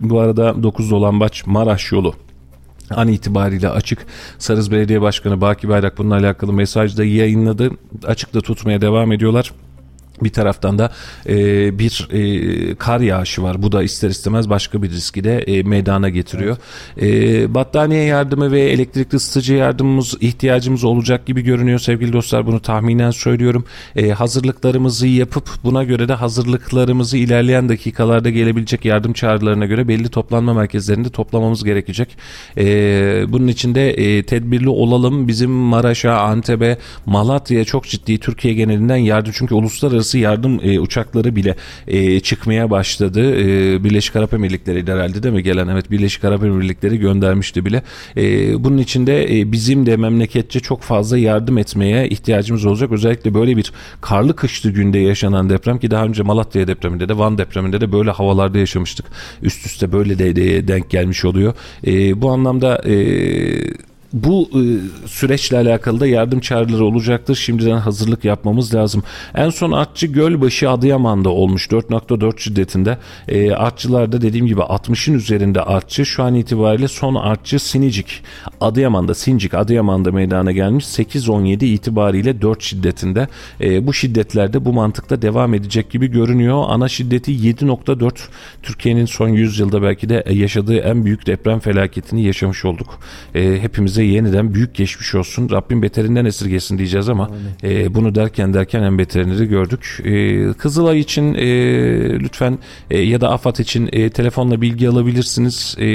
Bu 0.00 0.20
arada 0.20 0.62
9 0.62 0.90
Dolambaç 0.90 1.46
Maraş 1.46 1.92
yolu 1.92 2.14
an 2.90 3.08
itibariyle 3.08 3.68
açık. 3.68 4.06
Sarız 4.38 4.70
Belediye 4.70 5.00
Başkanı 5.00 5.40
Baki 5.40 5.68
Bayrak 5.68 5.98
bununla 5.98 6.14
alakalı 6.14 6.52
mesajda 6.52 7.04
yayınladı. 7.04 7.70
Açıkta 8.06 8.40
tutmaya 8.40 8.80
devam 8.80 9.12
ediyorlar. 9.12 9.52
Bir 10.24 10.30
taraftan 10.32 10.78
da 10.78 10.92
e, 11.28 11.78
bir 11.78 12.08
e, 12.12 12.74
kar 12.74 13.00
yağışı 13.00 13.42
var. 13.42 13.62
Bu 13.62 13.72
da 13.72 13.82
ister 13.82 14.10
istemez 14.10 14.50
başka 14.50 14.82
bir 14.82 14.90
riski 14.90 15.24
de 15.24 15.38
e, 15.38 15.62
meydana 15.62 16.08
getiriyor. 16.08 16.56
Evet. 16.98 17.44
E, 17.44 17.54
battaniye 17.54 18.04
yardımı 18.04 18.52
ve 18.52 18.60
elektrikli 18.60 19.16
ısıtıcı 19.16 19.54
yardımımız 19.54 20.16
ihtiyacımız 20.20 20.84
olacak 20.84 21.26
gibi 21.26 21.42
görünüyor 21.42 21.78
sevgili 21.78 22.12
dostlar. 22.12 22.46
Bunu 22.46 22.60
tahminen 22.60 23.10
söylüyorum. 23.10 23.64
E, 23.96 24.10
hazırlıklarımızı 24.10 25.06
yapıp 25.06 25.48
buna 25.64 25.84
göre 25.84 26.08
de 26.08 26.14
hazırlıklarımızı 26.14 27.16
ilerleyen 27.16 27.68
dakikalarda 27.68 28.30
gelebilecek 28.30 28.84
yardım 28.84 29.12
çağrılarına 29.12 29.66
göre 29.66 29.88
belli 29.88 30.08
toplanma 30.08 30.54
merkezlerinde 30.54 31.10
toplamamız 31.10 31.64
gerekecek. 31.64 32.16
E, 32.56 32.64
bunun 33.28 33.48
için 33.48 33.74
de 33.74 33.90
e, 33.90 34.22
tedbirli 34.22 34.68
olalım. 34.68 35.28
Bizim 35.28 35.50
Maraş'a, 35.50 36.20
Antep'e, 36.20 36.78
Malatya'ya 37.06 37.64
çok 37.64 37.84
ciddi 37.84 38.18
Türkiye 38.18 38.54
genelinden 38.54 38.96
yardım 38.96 39.32
çünkü 39.36 39.54
uluslararası 39.54 40.07
uluslararası 40.08 40.18
yardım 40.18 40.60
e, 40.62 40.80
uçakları 40.80 41.36
bile 41.36 41.56
e, 41.86 42.20
çıkmaya 42.20 42.70
başladı. 42.70 43.36
E, 43.36 43.84
Birleşik 43.84 44.16
Arap 44.16 44.34
Emirlikleri 44.34 44.92
herhalde 44.92 45.22
değil 45.22 45.34
mi 45.34 45.42
gelen? 45.42 45.68
Evet 45.68 45.90
Birleşik 45.90 46.24
Arap 46.24 46.44
Emirlikleri 46.44 46.98
göndermişti 46.98 47.64
bile. 47.64 47.82
E, 48.16 48.64
bunun 48.64 48.78
içinde 48.78 49.38
e, 49.38 49.52
bizim 49.52 49.86
de 49.86 49.96
memleketçe 49.96 50.60
çok 50.60 50.82
fazla 50.82 51.18
yardım 51.18 51.58
etmeye 51.58 52.08
ihtiyacımız 52.08 52.64
olacak. 52.64 52.92
Özellikle 52.92 53.34
böyle 53.34 53.56
bir 53.56 53.72
karlı 54.00 54.36
kışlı 54.36 54.70
günde 54.70 54.98
yaşanan 54.98 55.50
deprem 55.50 55.78
ki 55.78 55.90
daha 55.90 56.04
önce 56.04 56.22
Malatya 56.22 56.68
depreminde 56.68 57.08
de 57.08 57.18
Van 57.18 57.38
depreminde 57.38 57.80
de 57.80 57.92
böyle 57.92 58.10
havalarda 58.10 58.58
yaşamıştık. 58.58 59.06
Üst 59.42 59.66
üste 59.66 59.92
böyle 59.92 60.18
de, 60.18 60.36
de 60.36 60.68
denk 60.68 60.90
gelmiş 60.90 61.24
oluyor. 61.24 61.54
E, 61.86 62.22
bu 62.22 62.30
anlamda 62.30 62.82
e, 62.86 62.94
bu 64.12 64.50
e, 64.54 64.62
süreçle 65.08 65.56
alakalı 65.56 66.00
da 66.00 66.06
yardım 66.06 66.40
çağrıları 66.40 66.84
olacaktır. 66.84 67.34
Şimdiden 67.34 67.78
hazırlık 67.78 68.24
yapmamız 68.24 68.74
lazım. 68.74 69.02
En 69.34 69.50
son 69.50 69.72
Artçı 69.72 70.06
Gölbaşı 70.06 70.70
Adıyaman'da 70.70 71.28
olmuş 71.28 71.66
4.4 71.66 72.38
şiddetinde. 72.38 72.98
E, 73.28 73.52
artçılarda 73.52 74.20
dediğim 74.20 74.46
gibi 74.46 74.60
60'ın 74.60 75.14
üzerinde 75.14 75.62
artçı. 75.62 76.06
Şu 76.06 76.22
an 76.22 76.34
itibariyle 76.34 76.88
son 76.88 77.14
artçı 77.14 77.58
Sinicik. 77.58 78.22
Adıyaman'da 78.60 79.14
Sincik 79.14 79.54
Adıyaman'da 79.54 80.12
meydana 80.12 80.52
gelmiş. 80.52 80.84
8-17 80.84 81.64
itibariyle 81.64 82.42
4 82.42 82.62
şiddetinde. 82.62 83.28
E, 83.60 83.86
bu 83.86 83.92
şiddetlerde 83.92 84.64
bu 84.64 84.72
mantıkta 84.72 85.22
devam 85.22 85.54
edecek 85.54 85.90
gibi 85.90 86.06
görünüyor. 86.06 86.64
Ana 86.68 86.88
şiddeti 86.88 87.32
7.4. 87.32 88.12
Türkiye'nin 88.62 89.06
son 89.06 89.28
100 89.28 89.58
yılda 89.58 89.82
belki 89.82 90.08
de 90.08 90.24
yaşadığı 90.30 90.78
en 90.78 91.04
büyük 91.04 91.26
deprem 91.26 91.60
felaketini 91.60 92.22
yaşamış 92.22 92.64
olduk. 92.64 92.98
E, 93.34 93.58
hepimiz 93.60 93.97
hepimize 93.98 94.02
yeniden 94.02 94.54
büyük 94.54 94.74
geçmiş 94.74 95.14
olsun. 95.14 95.50
Rabbim 95.50 95.82
beterinden 95.82 96.24
esirgesin 96.24 96.78
diyeceğiz 96.78 97.08
ama 97.08 97.30
e, 97.62 97.94
bunu 97.94 98.14
derken 98.14 98.54
derken 98.54 98.82
en 98.82 98.98
beterini 98.98 99.38
de 99.38 99.46
gördük. 99.46 100.00
E, 100.04 100.52
Kızılay 100.52 100.98
için 101.00 101.34
e, 101.34 101.46
lütfen 102.20 102.58
e, 102.90 102.98
ya 102.98 103.20
da 103.20 103.30
AFAD 103.30 103.56
için 103.56 103.88
e, 103.92 104.10
telefonla 104.10 104.60
bilgi 104.60 104.88
alabilirsiniz. 104.88 105.76
E, 105.78 105.86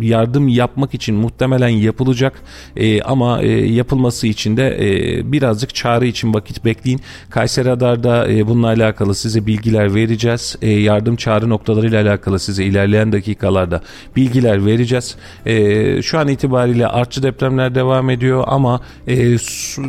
yardım 0.00 0.48
yapmak 0.48 0.94
için 0.94 1.14
muhtemelen 1.14 1.68
yapılacak 1.68 2.32
e, 2.76 3.02
ama 3.02 3.42
e, 3.42 3.48
yapılması 3.72 4.26
için 4.26 4.56
de 4.56 4.76
e, 4.80 5.32
birazcık 5.32 5.74
çağrı 5.74 6.06
için 6.06 6.34
vakit 6.34 6.64
bekleyin. 6.64 7.00
Kayseri 7.30 7.68
Radar'da 7.68 8.32
e, 8.32 8.46
bununla 8.46 8.66
alakalı 8.66 9.14
size 9.14 9.46
bilgiler 9.46 9.94
vereceğiz. 9.94 10.56
E, 10.62 10.70
yardım 10.70 11.16
çağrı 11.16 11.48
noktalarıyla 11.48 12.02
alakalı 12.02 12.38
size 12.38 12.64
ilerleyen 12.64 13.12
dakikalarda 13.12 13.80
bilgiler 14.16 14.66
vereceğiz. 14.66 15.16
E, 15.46 16.02
şu 16.02 16.18
an 16.18 16.28
itibariyle 16.28 16.86
artçı 16.86 17.22
depremler 17.24 17.74
devam 17.74 18.10
ediyor 18.10 18.44
ama 18.46 18.80
e, 19.06 19.38
su, 19.38 19.82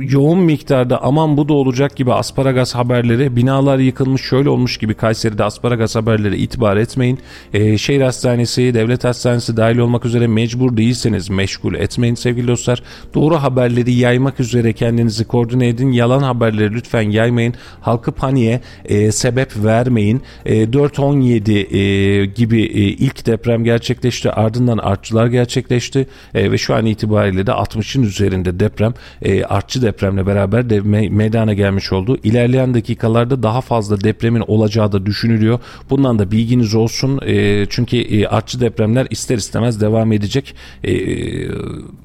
yoğun 0.00 0.38
miktarda 0.38 1.02
aman 1.02 1.36
bu 1.36 1.48
da 1.48 1.52
olacak 1.52 1.96
gibi 1.96 2.12
asparagas 2.12 2.74
haberleri 2.74 3.36
binalar 3.36 3.78
yıkılmış 3.78 4.22
şöyle 4.22 4.48
olmuş 4.48 4.78
gibi 4.78 4.94
Kayseri'de 4.94 5.44
asparagas 5.44 5.96
haberleri 5.96 6.36
itibar 6.36 6.76
etmeyin. 6.76 7.18
E, 7.54 7.78
şehir 7.78 8.00
hastanesi, 8.00 8.74
devlet 8.74 9.04
hastanesi 9.04 9.56
dahil 9.56 9.78
olmak 9.78 10.04
üzere 10.04 10.26
mecbur 10.26 10.76
değilseniz 10.76 11.30
meşgul 11.30 11.74
etmeyin 11.74 12.14
sevgili 12.14 12.48
dostlar. 12.48 12.82
Doğru 13.14 13.36
haberleri 13.36 13.92
yaymak 13.92 14.40
üzere 14.40 14.72
kendinizi 14.72 15.24
koordine 15.24 15.68
edin. 15.68 15.92
Yalan 15.92 16.22
haberleri 16.22 16.74
lütfen 16.74 17.10
yaymayın. 17.10 17.54
Halkı 17.80 18.12
paniğe 18.12 18.60
e, 18.84 19.12
sebep 19.12 19.64
vermeyin. 19.64 20.22
E, 20.46 20.64
4-17 20.64 21.76
e, 21.76 22.26
gibi 22.26 22.62
e, 22.62 22.80
ilk 22.80 23.26
deprem 23.26 23.64
gerçekleşti. 23.64 24.30
Ardından 24.30 24.78
artçılar 24.78 25.26
gerçekleşti. 25.26 26.06
E, 26.34 26.52
ve 26.52 26.58
şu 26.58 26.65
şu 26.66 26.74
an 26.74 26.86
itibariyle 26.86 27.46
de 27.46 27.50
60'ın 27.50 28.02
üzerinde 28.02 28.60
deprem 28.60 28.94
e, 29.22 29.44
artçı 29.44 29.82
depremle 29.82 30.26
beraber 30.26 30.70
de 30.70 30.78
me- 30.78 31.10
meydana 31.10 31.54
gelmiş 31.54 31.92
oldu. 31.92 32.18
İlerleyen 32.24 32.74
dakikalarda 32.74 33.42
daha 33.42 33.60
fazla 33.60 34.00
depremin 34.00 34.44
olacağı 34.46 34.92
da 34.92 35.06
düşünülüyor. 35.06 35.58
Bundan 35.90 36.18
da 36.18 36.30
bilginiz 36.30 36.74
olsun. 36.74 37.20
E, 37.26 37.66
çünkü 37.70 37.96
e, 37.96 38.26
artçı 38.26 38.60
depremler 38.60 39.06
ister 39.10 39.36
istemez 39.36 39.80
devam 39.80 40.12
edecek. 40.12 40.54
E, 40.84 40.94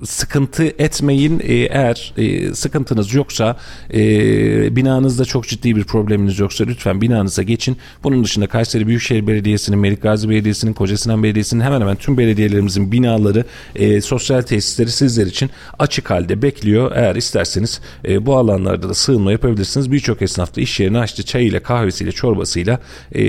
sıkıntı 0.03 0.63
etmeyin. 0.63 1.39
E, 1.39 1.53
eğer 1.53 2.13
e, 2.17 2.53
sıkıntınız 2.53 3.13
yoksa 3.13 3.57
e, 3.93 4.75
binanızda 4.75 5.25
çok 5.25 5.47
ciddi 5.47 5.75
bir 5.75 5.83
probleminiz 5.83 6.39
yoksa 6.39 6.63
lütfen 6.63 7.01
binanıza 7.01 7.43
geçin. 7.43 7.77
Bunun 8.03 8.23
dışında 8.23 8.47
Kayseri 8.47 8.87
Büyükşehir 8.87 9.27
Belediyesi'nin, 9.27 9.79
Melik 9.79 10.01
Gazi 10.01 10.29
Belediyesi'nin, 10.29 10.73
Kocasinan 10.73 11.23
Belediyesi'nin 11.23 11.61
hemen 11.61 11.81
hemen 11.81 11.95
tüm 11.95 12.17
belediyelerimizin 12.17 12.91
binaları, 12.91 13.45
e, 13.75 14.01
sosyal 14.01 14.41
tesisleri 14.51 14.91
sizler 14.91 15.25
için 15.25 15.49
açık 15.79 16.09
halde 16.09 16.41
bekliyor. 16.41 16.91
Eğer 16.95 17.15
isterseniz 17.15 17.81
e, 18.07 18.25
bu 18.25 18.37
alanlarda 18.37 18.89
da 18.89 18.93
sığınma 18.93 19.31
yapabilirsiniz. 19.31 19.91
Birçok 19.91 20.21
esnaf 20.21 20.55
da 20.55 20.61
iş 20.61 20.79
yerini 20.79 20.99
açtı. 20.99 21.23
Çayıyla, 21.23 21.59
kahvesiyle, 21.59 22.11
çorbasıyla 22.11 22.79
e, 23.15 23.23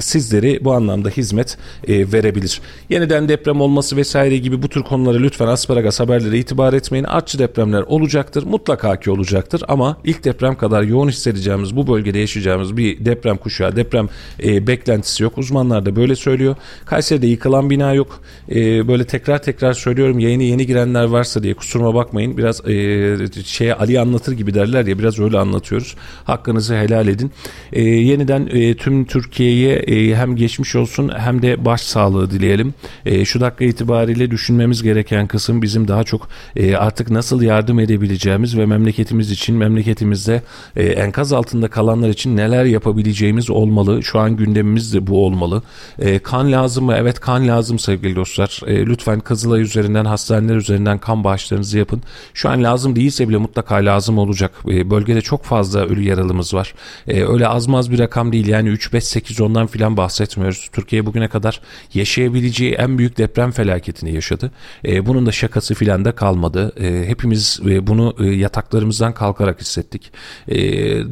sizleri 0.00 0.64
bu 0.64 0.72
anlamda 0.72 1.08
hizmet 1.08 1.58
e, 1.88 2.12
verebilir. 2.12 2.60
Yeniden 2.88 3.28
deprem 3.28 3.60
olması 3.60 3.96
vesaire 3.96 4.38
gibi 4.38 4.62
bu 4.62 4.68
tür 4.68 4.82
konulara 4.82 5.18
lütfen 5.18 5.46
asparagas 5.46 6.00
haberlere 6.00 6.38
itibar 6.38 6.72
etmeyin. 6.72 7.04
Artçı 7.04 7.38
depremler 7.38 7.82
olacaktır. 7.82 8.42
Mutlaka 8.42 9.00
ki 9.00 9.10
olacaktır 9.10 9.62
ama 9.68 9.96
ilk 10.04 10.24
deprem 10.24 10.54
kadar 10.56 10.82
yoğun 10.82 11.08
hissedeceğimiz 11.08 11.76
bu 11.76 11.86
bölgede 11.86 12.18
yaşayacağımız 12.18 12.76
bir 12.76 13.04
deprem 13.04 13.36
kuşağı, 13.36 13.76
deprem 13.76 14.08
e, 14.42 14.66
beklentisi 14.66 15.22
yok. 15.22 15.38
Uzmanlar 15.38 15.86
da 15.86 15.96
böyle 15.96 16.16
söylüyor. 16.16 16.56
Kayseri'de 16.84 17.26
yıkılan 17.26 17.70
bina 17.70 17.94
yok. 17.94 18.20
E, 18.50 18.88
böyle 18.88 19.04
tekrar 19.04 19.42
tekrar 19.42 19.72
söylüyorum 19.72 20.18
yayını 20.30 20.42
yeni 20.42 20.66
girenler 20.66 21.04
varsa 21.04 21.42
diye 21.42 21.54
kusuruma 21.54 21.94
bakmayın. 21.94 22.36
Biraz 22.36 22.68
e, 22.68 23.42
şeye 23.44 23.74
Ali 23.74 24.00
anlatır 24.00 24.32
gibi 24.32 24.54
derler 24.54 24.86
ya 24.86 24.98
biraz 24.98 25.18
öyle 25.18 25.38
anlatıyoruz. 25.38 25.94
Hakkınızı 26.24 26.74
helal 26.74 27.08
edin. 27.08 27.30
E, 27.72 27.82
yeniden 27.82 28.48
e, 28.52 28.76
tüm 28.76 29.04
Türkiye'ye 29.04 29.74
e, 29.74 30.14
hem 30.14 30.36
geçmiş 30.36 30.76
olsun 30.76 31.12
hem 31.16 31.42
de 31.42 31.64
baş 31.64 31.80
sağlığı 31.80 32.30
dileyelim. 32.30 32.74
E, 33.06 33.24
şu 33.24 33.40
dakika 33.40 33.64
itibariyle 33.64 34.30
düşünmemiz 34.30 34.82
gereken 34.82 35.26
kısım 35.26 35.62
bizim 35.62 35.88
daha 35.88 36.04
çok 36.04 36.28
e, 36.56 36.76
artık 36.76 37.10
nasıl 37.10 37.42
yardım 37.42 37.80
edebileceğimiz 37.80 38.58
ve 38.58 38.66
memleketimiz 38.66 39.30
için 39.30 39.56
memleketimizde 39.56 40.42
e, 40.76 40.86
enkaz 40.86 41.32
altında 41.32 41.68
kalanlar 41.68 42.08
için 42.08 42.36
neler 42.36 42.64
yapabileceğimiz 42.64 43.50
olmalı. 43.50 44.02
Şu 44.02 44.18
an 44.18 44.36
gündemimiz 44.36 44.94
de 44.94 45.06
bu 45.06 45.26
olmalı. 45.26 45.62
E, 45.98 46.18
kan 46.18 46.52
lazım 46.52 46.84
mı? 46.84 46.94
Evet 46.98 47.20
kan 47.20 47.48
lazım 47.48 47.78
sevgili 47.78 48.16
dostlar. 48.16 48.60
E, 48.66 48.86
lütfen 48.86 49.20
Kızılay 49.20 49.60
üzerinden 49.62 50.04
hastaneler 50.04 50.19
üzerinden 50.28 50.98
kan 50.98 51.24
bağışlarınızı 51.24 51.78
yapın. 51.78 52.02
Şu 52.34 52.48
an 52.48 52.64
lazım 52.64 52.96
değilse 52.96 53.28
bile 53.28 53.36
mutlaka 53.36 53.74
lazım 53.74 54.18
olacak. 54.18 54.52
E, 54.68 54.90
bölgede 54.90 55.20
çok 55.20 55.44
fazla 55.44 55.80
ölü 55.80 56.02
yaralımız 56.02 56.54
var. 56.54 56.74
E, 57.08 57.24
öyle 57.24 57.48
az 57.48 57.66
maz 57.66 57.90
bir 57.90 57.98
rakam 57.98 58.32
değil 58.32 58.46
yani 58.46 58.68
3, 58.68 58.92
5, 58.92 59.04
8 59.04 59.40
ondan 59.40 59.66
filan 59.66 59.96
bahsetmiyoruz. 59.96 60.68
Türkiye 60.72 61.06
bugüne 61.06 61.28
kadar 61.28 61.60
yaşayabileceği 61.94 62.72
en 62.72 62.98
büyük 62.98 63.18
deprem 63.18 63.50
felaketini 63.50 64.14
yaşadı. 64.14 64.50
E, 64.84 65.06
bunun 65.06 65.26
da 65.26 65.32
şakası 65.32 65.74
filan 65.74 66.04
da 66.04 66.12
kalmadı. 66.12 66.72
Hepimiz 67.06 67.60
e, 67.66 67.86
bunu 67.86 68.16
e, 68.20 68.24
yataklarımızdan 68.24 69.14
kalkarak 69.14 69.60
hissettik. 69.60 70.12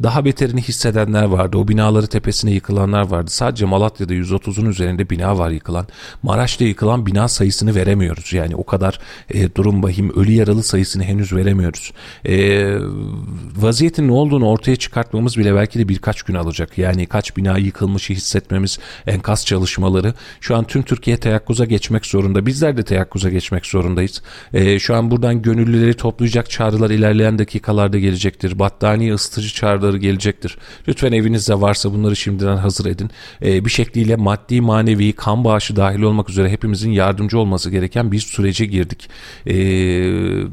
Daha 0.03 0.25
beterini 0.25 0.61
hissedenler 0.61 1.23
vardı. 1.23 1.57
O 1.57 1.67
binaları 1.67 2.07
tepesine 2.07 2.51
yıkılanlar 2.51 3.07
vardı. 3.07 3.31
Sadece 3.31 3.65
Malatya'da 3.65 4.13
130'un 4.13 4.65
üzerinde 4.65 5.09
bina 5.09 5.37
var 5.37 5.49
yıkılan. 5.49 5.87
Maraş'ta 6.23 6.65
yıkılan 6.65 7.05
bina 7.05 7.27
sayısını 7.27 7.75
veremiyoruz. 7.75 8.33
Yani 8.33 8.55
o 8.55 8.65
kadar 8.65 8.98
e, 9.33 9.55
durum 9.55 9.83
vahim. 9.83 10.09
Ölü 10.15 10.31
yaralı 10.31 10.63
sayısını 10.63 11.03
henüz 11.03 11.33
veremiyoruz. 11.33 11.93
E, 12.25 12.65
vaziyetin 13.55 14.07
ne 14.07 14.11
olduğunu 14.11 14.47
ortaya 14.47 14.75
çıkartmamız 14.75 15.37
bile 15.37 15.55
belki 15.55 15.79
de 15.79 15.89
birkaç 15.89 16.23
gün 16.23 16.35
alacak. 16.35 16.77
Yani 16.77 17.05
kaç 17.05 17.37
bina 17.37 17.57
yıkılmışı 17.57 18.13
hissetmemiz, 18.13 18.79
enkaz 19.07 19.45
çalışmaları. 19.45 20.13
Şu 20.41 20.55
an 20.55 20.63
tüm 20.63 20.81
Türkiye 20.83 21.17
teyakkuza 21.17 21.65
geçmek 21.65 22.05
zorunda. 22.05 22.45
Bizler 22.45 22.77
de 22.77 22.83
teyakkuza 22.83 23.29
geçmek 23.29 23.65
zorundayız. 23.65 24.21
E, 24.53 24.79
şu 24.79 24.95
an 24.95 25.11
buradan 25.11 25.41
gönüllüleri 25.41 25.93
toplayacak 25.93 26.49
çağrılar 26.49 26.89
ilerleyen 26.89 27.39
dakikalarda 27.39 27.99
gelecektir. 27.99 28.59
Battaniye 28.59 29.13
ısıtıcı 29.13 29.53
çağrıları 29.53 29.97
gelecektir. 29.97 30.57
Lütfen 30.87 31.11
evinizde 31.11 31.61
varsa 31.61 31.93
bunları 31.93 32.15
şimdiden 32.15 32.57
hazır 32.57 32.85
edin. 32.85 33.09
E, 33.41 33.65
bir 33.65 33.69
şekliyle 33.69 34.15
maddi 34.15 34.61
manevi 34.61 35.13
kan 35.13 35.43
bağışı 35.43 35.75
dahil 35.75 36.01
olmak 36.01 36.29
üzere 36.29 36.49
hepimizin 36.49 36.91
yardımcı 36.91 37.39
olması 37.39 37.69
gereken 37.69 38.11
bir 38.11 38.19
sürece 38.19 38.65
girdik. 38.79 39.09
Eee 39.45 40.47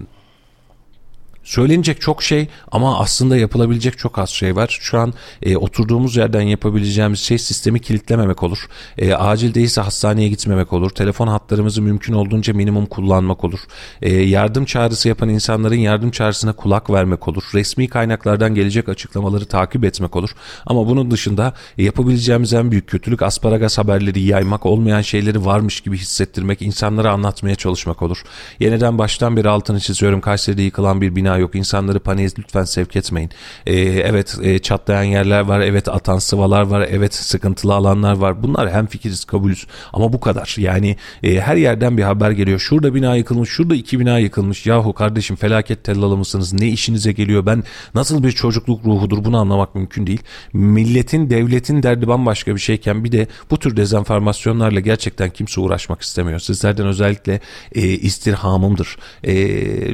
Söylenecek 1.47 2.01
çok 2.01 2.22
şey 2.22 2.49
ama 2.72 2.99
aslında 2.99 3.36
yapılabilecek 3.36 3.99
çok 3.99 4.18
az 4.18 4.30
şey 4.30 4.57
var. 4.57 4.78
Şu 4.80 4.99
an 4.99 5.14
e, 5.42 5.57
oturduğumuz 5.57 6.16
yerden 6.16 6.40
yapabileceğimiz 6.40 7.20
şey 7.20 7.38
sistemi 7.38 7.80
kilitlememek 7.80 8.42
olur. 8.42 8.66
E, 8.99 9.14
acil 9.14 9.55
değilse 9.55 9.80
hastaneye 9.80 10.28
gitmemek 10.28 10.72
olur. 10.72 10.90
Telefon 10.90 11.28
hatlarımızı 11.28 11.82
mümkün 11.82 12.12
olduğunca 12.12 12.55
minimum 12.55 12.86
kullanmak 12.86 13.44
olur. 13.44 13.61
E, 14.03 14.12
yardım 14.14 14.64
çağrısı 14.64 15.09
yapan 15.09 15.28
insanların 15.28 15.74
yardım 15.74 16.11
çağrısına 16.11 16.53
kulak 16.53 16.90
vermek 16.90 17.28
olur. 17.28 17.42
Resmi 17.55 17.88
kaynaklardan 17.88 18.55
gelecek 18.55 18.88
açıklamaları 18.88 19.44
takip 19.44 19.84
etmek 19.84 20.16
olur. 20.16 20.30
Ama 20.66 20.88
bunun 20.88 21.11
dışında 21.11 21.55
yapabileceğimiz 21.78 22.53
en 22.53 22.70
büyük 22.70 22.88
kötülük 22.88 23.22
asparagas 23.22 23.78
haberleri 23.78 24.20
yaymak, 24.20 24.66
olmayan 24.66 25.01
şeyleri 25.01 25.44
varmış 25.44 25.80
gibi 25.80 25.99
hissettirmek, 25.99 26.62
insanlara 26.62 27.12
anlatmaya 27.12 27.55
çalışmak 27.55 28.03
olur. 28.03 28.22
Yeniden 28.61 28.99
baştan 28.99 29.36
beri 29.36 29.49
altını 29.49 29.80
çiziyorum. 29.80 30.20
Kayseri'de 30.20 30.62
yıkılan 30.62 31.01
bir 31.01 31.16
bina 31.16 31.36
yok. 31.39 31.55
İnsanları 31.55 32.01
paniğe 32.01 32.28
lütfen 32.39 32.64
sevk 32.64 32.97
etmeyin. 32.97 33.30
Ee, 33.66 33.74
evet 33.80 34.39
e, 34.43 34.59
çatlayan 34.59 35.03
yerler 35.03 35.41
var. 35.41 35.61
Evet 35.61 35.89
atan 35.89 36.18
sıvalar 36.18 36.62
var. 36.62 36.89
Evet 36.91 37.14
sıkıntılı 37.14 37.74
alanlar 37.74 38.16
var. 38.16 38.43
Bunlar 38.43 38.72
hem 38.72 38.87
fikiriz 38.87 39.24
kabulüz. 39.24 39.66
Ama 39.93 40.12
bu 40.12 40.20
kadar. 40.20 40.55
Yani 40.59 40.97
e, 41.22 41.41
her 41.41 41.57
yerden 41.57 41.99
bir 41.99 42.03
haber 42.03 42.30
geliyor. 42.30 42.59
Şurada 42.59 42.95
bina 42.95 43.16
yıkılmış. 43.16 43.51
Şurada 43.51 43.74
iki 43.74 44.01
bina 44.01 44.18
yıkılmış. 44.18 44.66
Yahu 44.66 44.93
kardeşim 44.93 45.37
felaket 45.37 45.84
tellalı 45.84 46.16
mısınız? 46.16 46.53
Ne 46.53 46.68
işinize 46.68 47.12
geliyor? 47.12 47.47
Ben 47.47 47.64
nasıl 47.95 48.22
bir 48.22 48.32
çocukluk 48.32 48.84
ruhudur 48.84 49.24
bunu 49.24 49.39
anlamak 49.39 49.74
mümkün 49.74 50.07
değil. 50.07 50.20
Milletin, 50.53 51.30
devletin 51.30 51.82
derdi 51.82 52.09
bambaşka 52.09 52.55
bir 52.55 52.61
şeyken 52.61 53.05
bir 53.05 53.12
de 53.12 53.26
bu 53.51 53.59
tür 53.59 53.76
dezenformasyonlarla 53.76 54.80
gerçekten 54.80 55.30
kimse 55.30 55.61
uğraşmak 55.61 56.03
istemiyor. 56.03 56.41
Sizlerden 56.41 56.87
özellikle 56.87 57.41
e, 57.74 57.80
istirhamımdır. 57.80 58.97
E, 59.24 59.34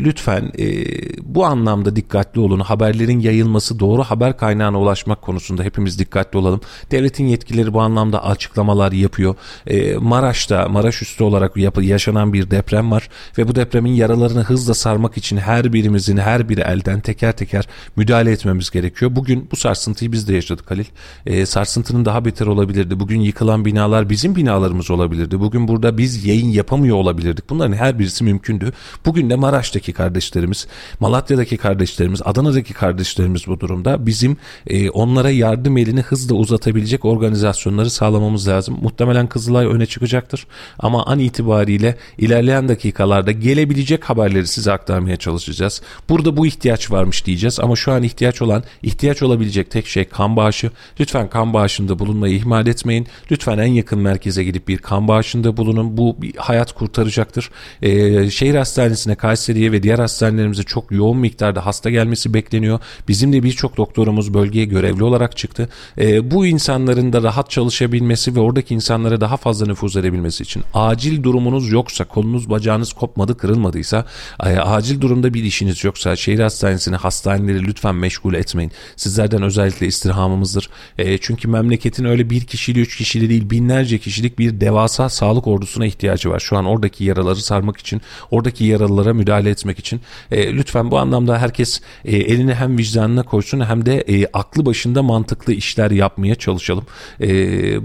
lütfen 0.01 0.53
e, 0.59 0.67
bu 1.35 1.45
anlamda 1.45 1.97
dikkatli 1.97 2.41
olun. 2.41 2.61
Haberlerin 2.61 3.21
yayılması, 3.21 3.79
doğru 3.79 4.03
haber 4.03 4.37
kaynağına 4.37 4.81
ulaşmak 4.81 5.23
konusunda 5.23 5.63
hepimiz 5.63 5.99
dikkatli 5.99 6.39
olalım. 6.39 6.61
Devletin 6.91 7.27
yetkileri 7.27 7.73
bu 7.73 7.81
anlamda 7.81 8.25
açıklamalar 8.25 8.93
yapıyor. 8.93 9.35
E, 9.67 9.97
Maraş'ta, 9.97 10.69
Maraş 10.69 11.03
üstü 11.03 11.25
olarak 11.25 11.57
yap- 11.57 11.83
yaşanan 11.83 12.33
bir 12.33 12.51
deprem 12.51 12.91
var 12.91 13.09
ve 13.39 13.49
bu 13.49 13.55
depremin 13.55 13.93
yaralarını 13.93 14.43
hızla 14.43 14.75
sarmak 14.75 15.17
için 15.17 15.37
her 15.37 15.73
birimizin 15.73 16.17
her 16.17 16.49
bir 16.49 16.59
elden 16.59 17.01
teker 17.01 17.33
teker 17.33 17.69
müdahale 17.97 18.31
etmemiz 18.31 18.71
gerekiyor. 18.71 19.17
Bugün 19.17 19.49
bu 19.53 19.57
sarsıntıyı 19.57 20.13
biz 20.13 20.29
de 20.29 20.35
yaşadık 20.35 20.71
Halil. 20.71 20.85
E, 21.27 21.47
sarsıntının 21.47 22.05
daha 22.05 22.25
beter 22.25 22.47
olabilirdi. 22.47 23.01
Bugün 23.01 23.21
yıkılan 23.21 23.65
binalar 23.65 24.11
bizim 24.11 24.37
binalarımız 24.37 24.91
olabilirdi. 24.91 25.41
Bugün 25.41 25.69
burada 25.69 25.99
biz 25.99 26.25
yayın 26.27 26.49
yapamıyor 26.49 26.97
olabilirdik. 26.97 27.51
Bunların 27.51 27.73
her 27.73 27.99
birisi 27.99 28.25
mümkündü. 28.25 28.73
Bugün 29.07 29.31
de 29.31 29.37
Maraş'taki 29.37 29.93
kardeşlerimiz, 29.93 30.67
Malatya'daki 31.13 31.57
kardeşlerimiz, 31.57 32.21
Adana'daki 32.25 32.75
kardeşlerimiz 32.75 33.47
bu 33.47 33.61
durumda. 33.61 34.07
Bizim 34.07 34.37
e, 34.67 34.91
onlara 34.91 35.31
yardım 35.31 35.77
elini 35.77 36.01
hızla 36.01 36.35
uzatabilecek 36.35 37.05
organizasyonları 37.05 37.91
sağlamamız 37.91 38.49
lazım. 38.49 38.79
Muhtemelen 38.83 39.27
Kızılay 39.27 39.67
öne 39.67 39.87
çıkacaktır. 39.87 40.47
Ama 40.79 41.07
an 41.07 41.19
itibariyle 41.19 41.97
ilerleyen 42.19 42.69
dakikalarda 42.69 43.33
gelebilecek 43.33 44.05
haberleri 44.05 44.47
size 44.47 44.73
aktarmaya 44.73 45.17
çalışacağız. 45.17 45.83
Burada 46.09 46.37
bu 46.37 46.47
ihtiyaç 46.47 46.91
varmış 46.91 47.27
diyeceğiz 47.27 47.61
ama 47.61 47.77
şu 47.77 47.93
an 47.93 48.03
ihtiyaç 48.03 48.43
olan, 48.43 48.65
ihtiyaç 48.83 49.23
olabilecek 49.23 49.71
tek 49.71 49.87
şey 49.87 50.05
kan 50.05 50.37
bağışı. 50.37 50.71
Lütfen 51.01 51.31
kan 51.31 51.55
bağışında 51.55 51.99
bulunmayı 51.99 52.35
ihmal 52.35 52.67
etmeyin. 52.67 53.07
Lütfen 53.31 53.59
en 53.59 53.73
yakın 53.73 53.99
merkeze 53.99 54.45
gidip 54.45 54.69
bir 54.69 54.79
kan 54.79 55.09
bağışında 55.09 55.57
bulunun. 55.57 55.97
Bu 55.97 56.23
bir 56.23 56.37
hayat 56.37 56.73
kurtaracaktır. 56.73 57.51
Ee, 57.83 58.31
şehir 58.31 58.55
hastanesine, 58.55 59.15
Kayseri'ye 59.15 59.73
ve 59.73 59.83
diğer 59.83 59.99
hastanelerimize 59.99 60.63
çok 60.63 60.93
yoğun 60.93 61.02
yoğun 61.03 61.19
miktarda 61.19 61.67
hasta 61.67 61.91
gelmesi 61.91 62.35
bekleniyor. 62.35 62.79
Bizim 63.09 63.33
de 63.33 63.43
birçok 63.43 63.77
doktorumuz 63.77 64.35
bölgeye 64.35 64.65
görevli 64.65 65.05
olarak 65.05 65.37
çıktı. 65.37 65.69
E, 65.99 66.31
bu 66.31 66.47
insanların 66.47 67.13
da 67.13 67.23
rahat 67.23 67.51
çalışabilmesi 67.51 68.37
ve 68.37 68.41
oradaki 68.41 68.75
insanlara 68.75 69.21
daha 69.21 69.37
fazla 69.37 69.67
nüfuz 69.67 69.97
edebilmesi 69.97 70.43
için 70.43 70.63
acil 70.75 71.23
durumunuz 71.23 71.73
yoksa, 71.73 72.05
kolunuz 72.05 72.51
bacağınız 72.51 72.93
kopmadı, 72.93 73.37
kırılmadıysa, 73.37 74.07
e, 74.43 74.45
acil 74.45 75.01
durumda 75.01 75.35
bir 75.35 75.45
işiniz 75.45 75.85
yoksa 75.85 76.17
şehir 76.17 76.41
hastanesini, 76.41 76.97
hastaneleri 76.97 77.67
lütfen 77.67 77.95
meşgul 77.95 78.35
etmeyin. 78.35 78.73
Sizlerden 78.97 79.43
özellikle 79.43 79.87
istirhamımızdır. 79.87 80.71
E, 80.99 81.19
çünkü 81.19 81.49
memleketin 81.49 82.05
öyle 82.05 82.31
bir 82.31 82.41
kişili, 82.41 82.81
üç 82.81 82.97
kişili 82.97 83.29
değil 83.31 83.51
binlerce 83.51 83.99
kişilik 83.99 84.39
bir 84.39 84.61
devasa 84.61 85.09
sağlık 85.09 85.47
ordusuna 85.47 85.87
ihtiyacı 85.87 86.31
var. 86.31 86.41
Şu 86.41 86.57
an 86.57 86.65
oradaki 86.65 87.05
yaraları 87.05 87.37
sarmak 87.41 87.77
için, 87.77 88.03
oradaki 88.31 88.65
yaralılara 88.65 89.15
müdahale 89.15 89.51
etmek 89.51 89.79
için. 89.79 90.01
E, 90.31 90.55
lütfen 90.55 90.91
bu 90.93 90.99
anlamda 90.99 91.39
herkes 91.39 91.81
e, 92.05 92.17
elini 92.17 92.55
hem 92.55 92.79
vicdanına 92.79 93.23
koysun 93.23 93.61
hem 93.61 93.87
de 93.87 94.01
e, 94.01 94.27
aklı 94.33 94.67
başında 94.67 95.03
mantıklı 95.03 95.53
işler 95.53 95.91
yapmaya 95.91 96.35
çalışalım. 96.35 96.87
E, 97.21 97.27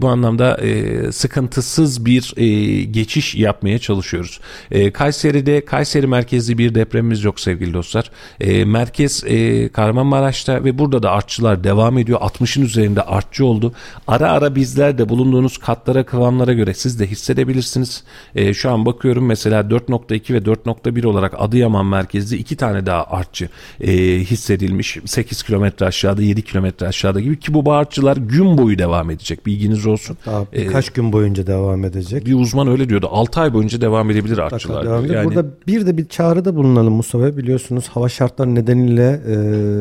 bu 0.01 0.08
anlamda 0.08 0.58
e, 0.58 1.12
sıkıntısız 1.12 2.05
bir 2.05 2.34
e, 2.38 2.84
geçiş 2.84 3.36
yapmaya 3.36 3.80
çalışıyoruz. 3.80 4.39
E, 4.72 4.91
Kayseri'de 4.91 5.66
Kayseri 5.66 6.08
merkezli 6.08 6.58
bir 6.58 6.76
depremimiz 6.76 7.24
yok 7.24 7.39
sevgili 7.39 7.74
dostlar. 7.74 8.12
E, 8.39 8.66
merkez 8.66 9.24
e, 9.28 9.70
Kahramanmaraş'ta 9.70 10.64
ve 10.64 10.78
burada 10.78 11.03
da 11.03 11.12
artçılar 11.12 11.64
devam 11.64 11.97
ediyor. 11.97 12.20
60'ın 12.20 12.66
üzerinde 12.66 13.01
artçı 13.01 13.45
oldu. 13.45 13.74
Ara 14.08 14.32
ara 14.32 14.55
bizler 14.55 14.97
de 14.97 15.10
bulunduğunuz 15.10 15.58
katlara 15.58 16.05
kıvamlara 16.05 16.53
göre 16.53 16.74
siz 16.74 16.99
de 16.99 17.08
hissedebilirsiniz. 17.08 18.03
E, 18.36 18.53
şu 18.53 18.72
an 18.72 18.86
bakıyorum 18.86 19.26
mesela 19.26 19.62
4.2 19.62 20.34
ve 20.34 20.38
4.1 20.38 21.05
olarak 21.08 21.34
Adıyaman 21.38 21.86
merkezli 21.86 22.38
iki 22.38 22.55
tane 22.55 22.86
daha 22.86 22.97
artçı 23.04 23.50
e, 23.82 23.93
hissedilmiş. 24.20 24.98
8 25.06 25.43
kilometre 25.43 25.86
aşağıda 25.86 26.22
7 26.22 26.41
kilometre 26.41 26.88
aşağıda 26.88 27.20
gibi 27.20 27.39
ki 27.39 27.54
bu 27.54 27.72
artçılar 27.72 28.18
gün 28.18 28.58
boyu 28.58 28.80
devam 28.80 29.10
edecek. 29.10 29.45
Bilginiz 29.45 29.86
olsun. 29.86 30.18
Daha 30.26 30.45
birkaç 30.54 30.89
ee, 30.89 30.91
gün 30.93 31.14
boyunca 31.14 31.48
devam 31.48 31.86
edecek. 31.86 32.26
Bir 32.26 32.34
uzman 32.34 32.68
öyle 32.68 32.89
diyordu. 32.89 33.08
6 33.12 33.41
ay 33.41 33.54
boyunca 33.54 33.82
devam 33.82 34.12
edebilir 34.12 34.38
artçılar. 34.38 34.86
Devam 34.86 35.06
yani... 35.06 35.26
Burada 35.26 35.45
bir 35.68 35.86
de 35.86 35.98
bir 35.98 36.08
çağrıda 36.08 36.56
bulunalım 36.56 36.93
Mustafa. 36.93 37.38
Biliyorsunuz 37.38 37.88
hava 37.88 38.10
şartları 38.10 38.56
nedeniyle 38.56 39.22
e, 39.28 39.36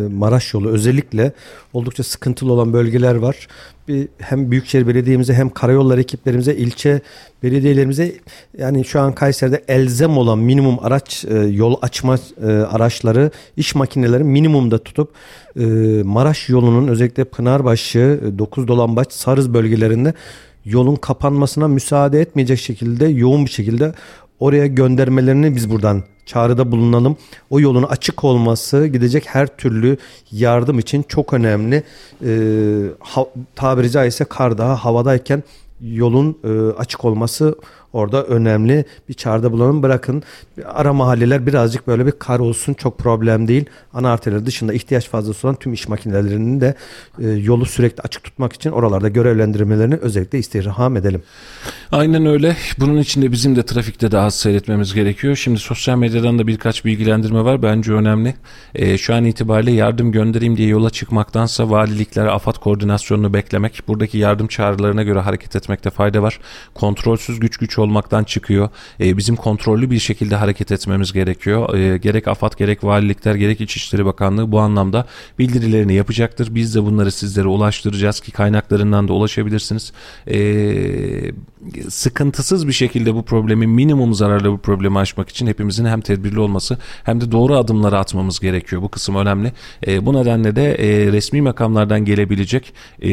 Maraş 0.09 0.55
yolu 0.55 0.69
özellikle 0.69 1.33
oldukça 1.73 2.03
sıkıntılı 2.03 2.53
olan 2.53 2.73
bölgeler 2.73 3.15
var 3.15 3.49
bir 3.89 4.09
hem 4.19 4.51
Büyükşehir 4.51 4.87
Belediye'mize 4.87 5.35
hem 5.35 5.51
karayolları 5.51 6.01
ekiplerimize, 6.01 6.55
ilçe 6.55 7.01
belediyelerimize 7.43 8.13
yani 8.59 8.85
şu 8.85 9.01
an 9.01 9.13
Kayseri'de 9.13 9.65
elzem 9.69 10.19
olan 10.19 10.39
minimum 10.39 10.79
araç 10.83 11.25
e, 11.25 11.35
yol 11.35 11.77
açma 11.83 12.19
e, 12.43 12.47
araçları, 12.47 13.31
iş 13.57 13.75
makineleri 13.75 14.25
minimumda 14.25 14.79
tutup 14.79 15.11
e, 15.61 15.65
Maraş 16.05 16.49
yolunun 16.49 16.89
özellikle 16.89 17.25
Pınarbaşı, 17.25 17.99
e, 17.99 18.39
Dokuz 18.39 18.69
Dolambaç, 18.69 19.13
Sarız 19.13 19.55
bölgelerinde 19.55 20.15
yolun 20.65 20.97
kapanmasına 20.97 21.69
müsaade 21.69 22.21
etmeyecek 22.21 22.59
şekilde 22.59 23.07
yoğun 23.07 23.45
bir 23.45 23.51
şekilde 23.51 23.93
oraya 24.41 24.67
göndermelerini 24.67 25.57
biz 25.57 25.71
buradan 25.71 26.03
çağrıda 26.27 26.73
bulunalım. 26.73 27.17
O 27.51 27.61
yolun 27.61 27.83
açık 27.83 28.25
olması 28.25 28.87
gidecek 28.87 29.25
her 29.27 29.47
türlü 29.47 29.97
yardım 30.33 30.79
için 30.79 31.03
çok 31.03 31.33
önemli. 31.33 31.83
E, 32.25 32.33
ha, 33.01 33.27
tabiri 33.55 33.91
caizse 33.91 34.25
kar 34.25 34.59
daha 34.59 34.77
havadayken 34.77 35.43
yolun 35.81 36.39
e, 36.45 36.73
açık 36.79 37.05
olması 37.05 37.55
orada 37.93 38.25
önemli 38.25 38.85
bir 39.09 39.15
çağrıda 39.15 39.53
bulunun. 39.53 39.83
Bırakın 39.83 40.23
ara 40.65 40.93
mahalleler 40.93 41.47
birazcık 41.47 41.87
böyle 41.87 42.07
bir 42.07 42.13
kar 42.13 42.39
olsun 42.39 42.75
çok 42.75 42.99
problem 42.99 43.49
değil. 43.49 43.65
Ana 43.95 44.13
arterler 44.13 44.47
dışında 44.47 44.73
ihtiyaç 44.73 45.09
fazlası 45.09 45.49
olan 45.49 45.57
tüm 45.57 45.73
iş 45.73 45.89
makinelerinin 45.89 46.61
de 46.61 46.75
e, 47.19 47.29
yolu 47.29 47.67
sürekli 47.67 48.03
açık 48.03 48.25
tutmak 48.25 48.53
için 48.53 48.71
oralarda 48.71 49.09
görevlendirmelerini 49.09 49.97
özellikle 49.97 50.39
istirham 50.39 50.97
edelim. 50.97 51.23
Aynen 51.93 52.27
öyle. 52.27 52.57
Bunun 52.79 52.99
için 52.99 53.23
de 53.23 53.33
bizim 53.33 53.57
de 53.57 53.63
trafikte 53.63 54.11
daha 54.11 54.27
az 54.27 54.35
seyretmemiz 54.35 54.95
gerekiyor. 54.95 55.37
Şimdi 55.37 55.59
sosyal 55.59 55.99
medyadan 55.99 56.39
da 56.39 56.47
birkaç 56.47 56.85
bilgilendirme 56.85 57.45
var. 57.45 57.63
Bence 57.63 57.93
önemli. 57.93 58.35
E, 58.75 58.99
şu 58.99 59.15
an 59.15 59.25
itibariyle 59.25 59.71
yardım 59.71 60.13
göndereyim 60.13 60.57
diye 60.57 60.69
yola 60.69 60.91
çıkmaktansa 60.91 61.71
valilikler, 61.71 62.27
AFAD 62.27 62.55
koordinasyonunu 62.55 63.35
beklemek, 63.35 63.83
buradaki 63.89 64.19
yardım 64.19 64.47
çağrılarına 64.47 65.03
göre 65.03 65.21
hareket 65.21 65.57
etmekte 65.57 65.91
fayda 65.91 66.23
var. 66.23 66.41
Kontrolsüz 66.75 67.41
güç 67.41 67.57
güç 67.57 67.79
olmaktan 67.87 68.25
çıkıyor. 68.25 68.69
E, 69.01 69.17
bizim 69.17 69.37
kontrollü 69.37 69.91
bir 69.91 69.99
şekilde 69.99 70.37
hareket 70.37 70.73
etmemiz 70.73 71.13
gerekiyor. 71.13 71.75
E, 71.75 71.99
gerek 71.99 72.29
AFAD, 72.29 72.59
gerek 72.59 72.85
valilikler, 72.85 73.35
gerek 73.35 73.61
İçişleri 73.61 74.05
Bakanlığı 74.05 74.53
bu 74.53 74.61
anlamda 74.61 75.07
bildirilerini 75.39 75.95
yapacaktır. 75.95 76.55
Biz 76.55 76.75
de 76.75 76.83
bunları 76.83 77.13
sizlere 77.13 77.49
ulaştıracağız 77.49 78.21
ki 78.21 78.33
kaynaklarından 78.33 79.09
da 79.09 79.13
ulaşabilirsiniz. 79.13 79.93
Eee 80.27 81.33
sıkıntısız 81.89 82.69
bir 82.69 82.73
şekilde 82.73 83.15
bu 83.15 83.25
problemi 83.25 83.67
minimum 83.67 84.15
zararlı 84.15 84.53
bu 84.53 84.59
problemi 84.59 84.99
aşmak 84.99 85.29
için 85.29 85.47
hepimizin 85.47 85.85
hem 85.85 86.01
tedbirli 86.01 86.41
olması 86.41 86.79
hem 87.05 87.21
de 87.21 87.33
doğru 87.33 87.57
adımları 87.57 87.99
atmamız 87.99 88.41
gerekiyor. 88.41 88.83
Bu 88.83 88.89
kısım 88.89 89.17
önemli. 89.17 89.53
E, 89.87 90.07
bu 90.07 90.15
nedenle 90.15 90.57
de 90.57 90.75
e, 90.75 91.13
resmi 91.13 91.43
makamlardan 91.43 92.05
gelebilecek 92.05 92.75
e, 93.03 93.11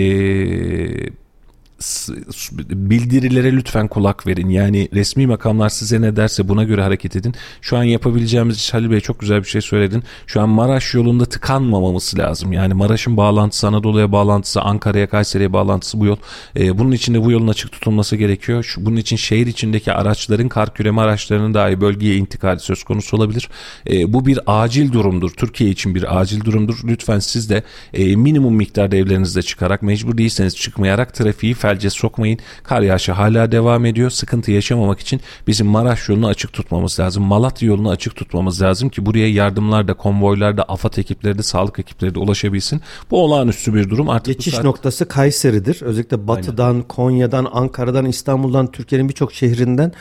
bildirilere 2.69 3.51
lütfen 3.51 3.87
kulak 3.87 4.27
verin. 4.27 4.49
Yani 4.49 4.89
resmi 4.93 5.27
makamlar 5.27 5.69
size 5.69 6.01
ne 6.01 6.15
derse 6.15 6.47
buna 6.47 6.63
göre 6.63 6.81
hareket 6.83 7.15
edin. 7.15 7.35
Şu 7.61 7.77
an 7.77 7.83
yapabileceğimiz 7.83 8.57
iş 8.57 8.73
Halil 8.73 8.91
Bey 8.91 8.99
çok 8.99 9.19
güzel 9.19 9.39
bir 9.39 9.47
şey 9.47 9.61
söyledin. 9.61 10.03
Şu 10.27 10.41
an 10.41 10.49
Maraş 10.49 10.93
yolunda 10.93 11.25
tıkanmamamız 11.25 12.13
lazım. 12.17 12.53
Yani 12.53 12.73
Maraş'ın 12.73 13.17
bağlantısı, 13.17 13.67
Anadolu'ya 13.67 14.11
bağlantısı, 14.11 14.61
Ankara'ya, 14.61 15.07
Kayseri'ye 15.07 15.53
bağlantısı 15.53 15.99
bu 15.99 16.05
yol. 16.05 16.17
Ee, 16.59 16.77
bunun 16.79 16.91
için 16.91 17.13
de 17.13 17.23
bu 17.23 17.31
yolun 17.31 17.47
açık 17.47 17.71
tutulması 17.71 18.15
gerekiyor. 18.15 18.63
Şu, 18.63 18.85
bunun 18.85 18.95
için 18.95 19.15
şehir 19.15 19.47
içindeki 19.47 19.93
araçların, 19.93 20.49
kar 20.49 20.73
küreme 20.73 21.01
araçlarının 21.01 21.53
dahi 21.53 21.81
bölgeye 21.81 22.15
intikali 22.15 22.59
söz 22.59 22.83
konusu 22.83 23.17
olabilir. 23.17 23.49
Ee, 23.89 24.13
bu 24.13 24.25
bir 24.25 24.39
acil 24.47 24.91
durumdur. 24.91 25.31
Türkiye 25.31 25.69
için 25.69 25.95
bir 25.95 26.19
acil 26.19 26.45
durumdur. 26.45 26.79
Lütfen 26.83 27.19
siz 27.19 27.49
de 27.49 27.63
e, 27.93 28.15
minimum 28.15 28.55
miktarda 28.55 28.95
evlerinizde 28.95 29.41
çıkarak, 29.41 29.81
mecbur 29.81 30.17
değilseniz 30.17 30.55
çıkmayarak 30.55 31.13
trafiği 31.13 31.53
felce 31.63 31.89
sokmayın. 31.89 32.39
Kar 32.63 32.81
yağışı 32.81 33.11
hala 33.11 33.51
devam 33.51 33.85
ediyor. 33.85 34.09
Sıkıntı 34.09 34.51
yaşamamak 34.51 34.99
için 34.99 35.21
bizim 35.47 35.67
Maraş 35.67 36.09
yolunu 36.09 36.27
açık 36.27 36.53
tutmamız 36.53 36.99
lazım. 36.99 37.23
Malatya 37.23 37.67
yolunu 37.67 37.89
açık 37.89 38.15
tutmamız 38.15 38.61
lazım 38.61 38.89
ki 38.89 39.05
buraya 39.05 39.29
yardımlar 39.29 39.87
da 39.87 39.93
konvoylar 39.93 40.57
da 40.57 40.63
AFAD 40.63 40.97
ekipleri 40.97 41.37
de 41.37 41.43
sağlık 41.43 41.79
ekipleri 41.79 42.15
de 42.15 42.19
ulaşabilsin. 42.19 42.81
Bu 43.11 43.23
olağanüstü 43.23 43.73
bir 43.73 43.89
durum. 43.89 44.09
Artık 44.09 44.37
Geçiş 44.37 44.53
saat... 44.53 44.63
noktası 44.63 45.07
Kayseri'dir. 45.07 45.81
Özellikle 45.81 46.27
batıdan, 46.27 46.69
Aynen. 46.69 46.81
Konya'dan, 46.81 47.47
Ankara'dan, 47.53 48.05
İstanbul'dan, 48.05 48.71
Türkiye'nin 48.71 49.09
birçok 49.09 49.33
şehrinden 49.33 49.91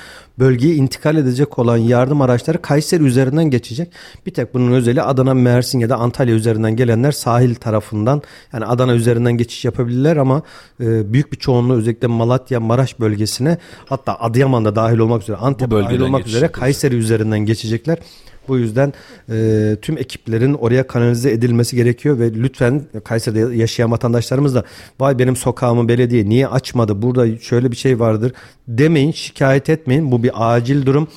bölgeye 0.43 0.74
intikal 0.74 1.16
edecek 1.16 1.59
olan 1.59 1.77
yardım 1.77 2.20
araçları 2.20 2.62
Kayseri 2.62 3.02
üzerinden 3.02 3.44
geçecek. 3.44 3.93
Bir 4.27 4.35
tek 4.35 4.55
bunun 4.55 4.73
özeli 4.73 5.02
Adana, 5.02 5.35
Mersin 5.35 5.78
ya 5.78 5.89
da 5.89 5.97
Antalya 5.97 6.35
üzerinden 6.35 6.77
gelenler 6.77 7.12
sahil 7.12 7.55
tarafından 7.55 8.23
yani 8.52 8.66
Adana 8.66 8.94
üzerinden 8.94 9.32
geçiş 9.32 9.64
yapabilirler 9.64 10.16
ama 10.16 10.43
e, 10.81 11.12
büyük 11.12 11.32
bir 11.32 11.36
çoğunluğu 11.39 11.74
özellikle 11.74 12.06
Malatya, 12.06 12.60
Maraş 12.60 13.01
bölgesine 13.01 13.59
hatta 13.86 14.14
Adıyaman'da 14.14 14.77
dahil 14.77 14.98
olmak 14.98 15.23
üzere 15.23 15.36
Antep 15.36 15.70
dahil 15.70 16.01
olmak 16.01 16.27
üzere 16.27 16.48
Kayseri 16.48 16.94
üzerinden 16.94 17.39
geçecekler. 17.39 17.98
Bu 18.48 18.59
yüzden 18.59 18.93
e, 19.31 19.77
tüm 19.82 19.98
ekiplerin 19.98 20.55
oraya 20.55 20.86
kanalize 20.86 21.31
edilmesi 21.31 21.77
gerekiyor 21.77 22.19
ve 22.19 22.35
lütfen 22.35 22.82
Kayseri'de 23.05 23.56
yaşayan 23.56 23.90
vatandaşlarımız 23.90 24.55
da 24.55 24.64
vay 25.01 25.19
benim 25.19 25.36
sokağımı 25.36 25.89
belediye 25.89 26.28
niye 26.28 26.48
açmadı? 26.48 27.02
Burada 27.02 27.39
şöyle 27.39 27.70
bir 27.70 27.77
şey 27.77 28.01
vardır. 28.01 28.32
demeyin 28.69 29.12
şikayet 29.12 29.70
etmeyin. 29.70 30.12
Bu 30.12 30.23
bir 30.23 30.31
acil 30.35 30.86
durum 30.86 31.09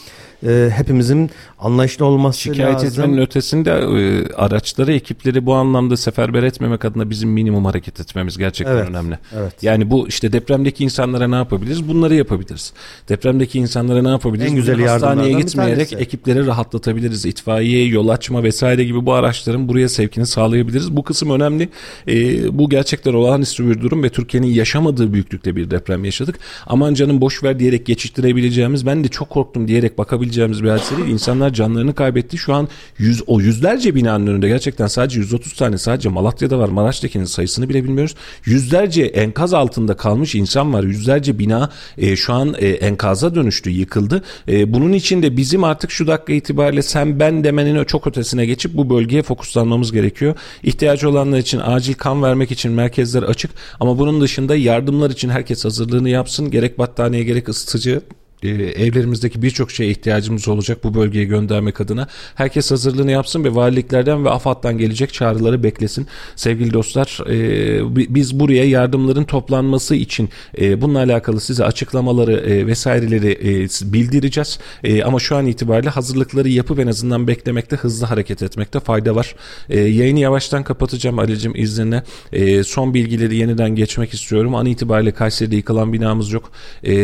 e, 0.45 0.69
hepimizin 0.69 1.29
anlayışlı 1.59 2.05
olması 2.05 2.39
Şikayet 2.39 2.75
lazım. 2.75 3.03
etmenin 3.03 3.21
ötesinde 3.21 3.71
e, 3.71 4.33
araçları, 4.33 4.93
ekipleri 4.93 5.45
bu 5.45 5.53
anlamda 5.53 5.97
seferber 5.97 6.43
etmemek 6.43 6.85
adına 6.85 7.09
bizim 7.09 7.29
minimum 7.29 7.65
hareket 7.65 7.99
etmemiz 7.99 8.37
gerçekten 8.37 8.75
evet, 8.75 8.89
önemli. 8.89 9.19
Evet. 9.37 9.63
Yani 9.63 9.91
bu 9.91 10.07
işte 10.07 10.33
depremdeki 10.33 10.83
insanlara 10.83 11.27
ne 11.27 11.35
yapabiliriz? 11.35 11.87
Bunları 11.87 12.15
yapabiliriz. 12.15 12.73
Depremdeki 13.09 13.59
insanlara 13.59 14.01
ne 14.01 14.09
yapabiliriz? 14.09 14.51
En 14.51 14.55
güzel 14.55 14.87
hastaneye 14.87 15.33
gitmeyerek 15.33 15.93
ekipleri 15.93 16.45
rahatlatabiliriz. 16.45 17.25
İtfaiye, 17.25 17.85
yol 17.85 18.07
açma 18.07 18.43
vesaire 18.43 18.83
gibi 18.83 19.05
bu 19.05 19.13
araçların 19.13 19.67
buraya 19.67 19.89
sevkini 19.89 20.25
sağlayabiliriz. 20.25 20.95
Bu 20.95 21.03
kısım 21.03 21.29
önemli. 21.29 21.69
E, 22.07 22.13
bu 22.57 22.69
gerçekten 22.69 23.13
olağanüstü 23.13 23.69
bir 23.69 23.81
durum 23.81 24.03
ve 24.03 24.09
Türkiye'nin 24.09 24.47
yaşamadığı 24.47 25.13
büyüklükte 25.13 25.55
bir 25.55 25.71
deprem 25.71 26.05
yaşadık. 26.05 26.39
Aman 26.67 26.93
canım 26.93 27.21
boş 27.21 27.43
ver 27.43 27.59
diyerek 27.59 27.85
geçiştirebileceğimiz 27.85 28.85
ben 28.85 29.03
de 29.03 29.07
çok 29.07 29.29
korktum 29.29 29.67
diyerek 29.67 29.97
bakabileceğimiz 29.97 30.34
edeceğimiz 30.35 30.63
bir 30.63 30.69
hadise 30.69 30.97
değil. 30.97 31.09
İnsanlar 31.09 31.53
canlarını 31.53 31.95
kaybetti. 31.95 32.37
Şu 32.37 32.53
an 32.53 32.67
yüz, 32.97 33.23
o 33.27 33.39
yüzlerce 33.39 33.95
binanın 33.95 34.27
önünde 34.27 34.47
gerçekten 34.47 34.87
sadece 34.87 35.19
130 35.19 35.53
tane 35.53 35.77
sadece 35.77 36.09
Malatya'da 36.09 36.59
var. 36.59 36.69
Maraş'takinin 36.69 37.25
sayısını 37.25 37.69
bile 37.69 37.83
bilmiyoruz. 37.83 38.15
Yüzlerce 38.45 39.03
enkaz 39.03 39.53
altında 39.53 39.97
kalmış 39.97 40.35
insan 40.35 40.73
var. 40.73 40.83
Yüzlerce 40.83 41.39
bina 41.39 41.69
e, 41.97 42.15
şu 42.15 42.33
an 42.33 42.55
e, 42.57 42.67
enkaza 42.67 43.35
dönüştü, 43.35 43.69
yıkıldı. 43.69 44.23
E, 44.47 44.73
bunun 44.73 44.93
için 44.93 45.23
de 45.23 45.37
bizim 45.37 45.63
artık 45.63 45.91
şu 45.91 46.07
dakika 46.07 46.33
itibariyle 46.33 46.81
sen 46.81 47.19
ben 47.19 47.43
demenin 47.43 47.83
çok 47.83 48.07
ötesine 48.07 48.45
geçip 48.45 48.73
bu 48.73 48.89
bölgeye 48.89 49.23
fokuslanmamız 49.23 49.91
gerekiyor. 49.91 50.35
İhtiyacı 50.63 51.09
olanlar 51.09 51.37
için 51.37 51.61
acil 51.65 51.93
kan 51.93 52.23
vermek 52.23 52.51
için 52.51 52.71
merkezler 52.71 53.23
açık 53.23 53.51
ama 53.79 53.99
bunun 53.99 54.21
dışında 54.21 54.55
yardımlar 54.55 55.09
için 55.09 55.29
herkes 55.29 55.65
hazırlığını 55.65 56.09
yapsın. 56.09 56.51
Gerek 56.51 56.79
battaniye 56.79 57.23
gerek 57.23 57.49
ısıtıcı 57.49 58.01
e, 58.43 58.49
evlerimizdeki 58.85 59.41
birçok 59.41 59.71
şeye 59.71 59.89
ihtiyacımız 59.89 60.47
olacak 60.47 60.83
bu 60.83 60.93
bölgeye 60.93 61.25
göndermek 61.25 61.81
adına. 61.81 62.07
Herkes 62.35 62.71
hazırlığını 62.71 63.11
yapsın 63.11 63.43
ve 63.43 63.55
valiliklerden 63.55 64.25
ve 64.25 64.29
AFAD'dan 64.29 64.77
gelecek 64.77 65.13
çağrıları 65.13 65.63
beklesin. 65.63 66.07
Sevgili 66.35 66.73
dostlar 66.73 67.19
e, 67.29 68.15
biz 68.15 68.39
buraya 68.39 68.65
yardımların 68.65 69.23
toplanması 69.23 69.95
için 69.95 70.29
e, 70.61 70.81
bununla 70.81 70.99
alakalı 70.99 71.41
size 71.41 71.65
açıklamaları 71.65 72.33
e, 72.33 72.67
vesaireleri 72.67 73.31
e, 73.31 73.93
bildireceğiz. 73.93 74.59
E, 74.83 75.03
ama 75.03 75.19
şu 75.19 75.35
an 75.35 75.45
itibariyle 75.45 75.89
hazırlıkları 75.89 76.49
yapıp 76.49 76.79
en 76.79 76.87
azından 76.87 77.27
beklemekte 77.27 77.75
hızlı 77.75 78.05
hareket 78.05 78.43
etmekte 78.43 78.79
fayda 78.79 79.15
var. 79.15 79.35
E, 79.69 79.79
yayını 79.79 80.19
yavaştan 80.19 80.63
kapatacağım 80.63 81.19
Ali'cim 81.19 81.55
izninle. 81.55 82.03
E, 82.33 82.63
son 82.63 82.93
bilgileri 82.93 83.35
yeniden 83.35 83.75
geçmek 83.75 84.13
istiyorum. 84.13 84.55
An 84.55 84.65
itibariyle 84.65 85.11
Kayseri'de 85.11 85.55
yıkılan 85.55 85.93
binamız 85.93 86.31
yok. 86.31 86.51
E, 86.83 86.95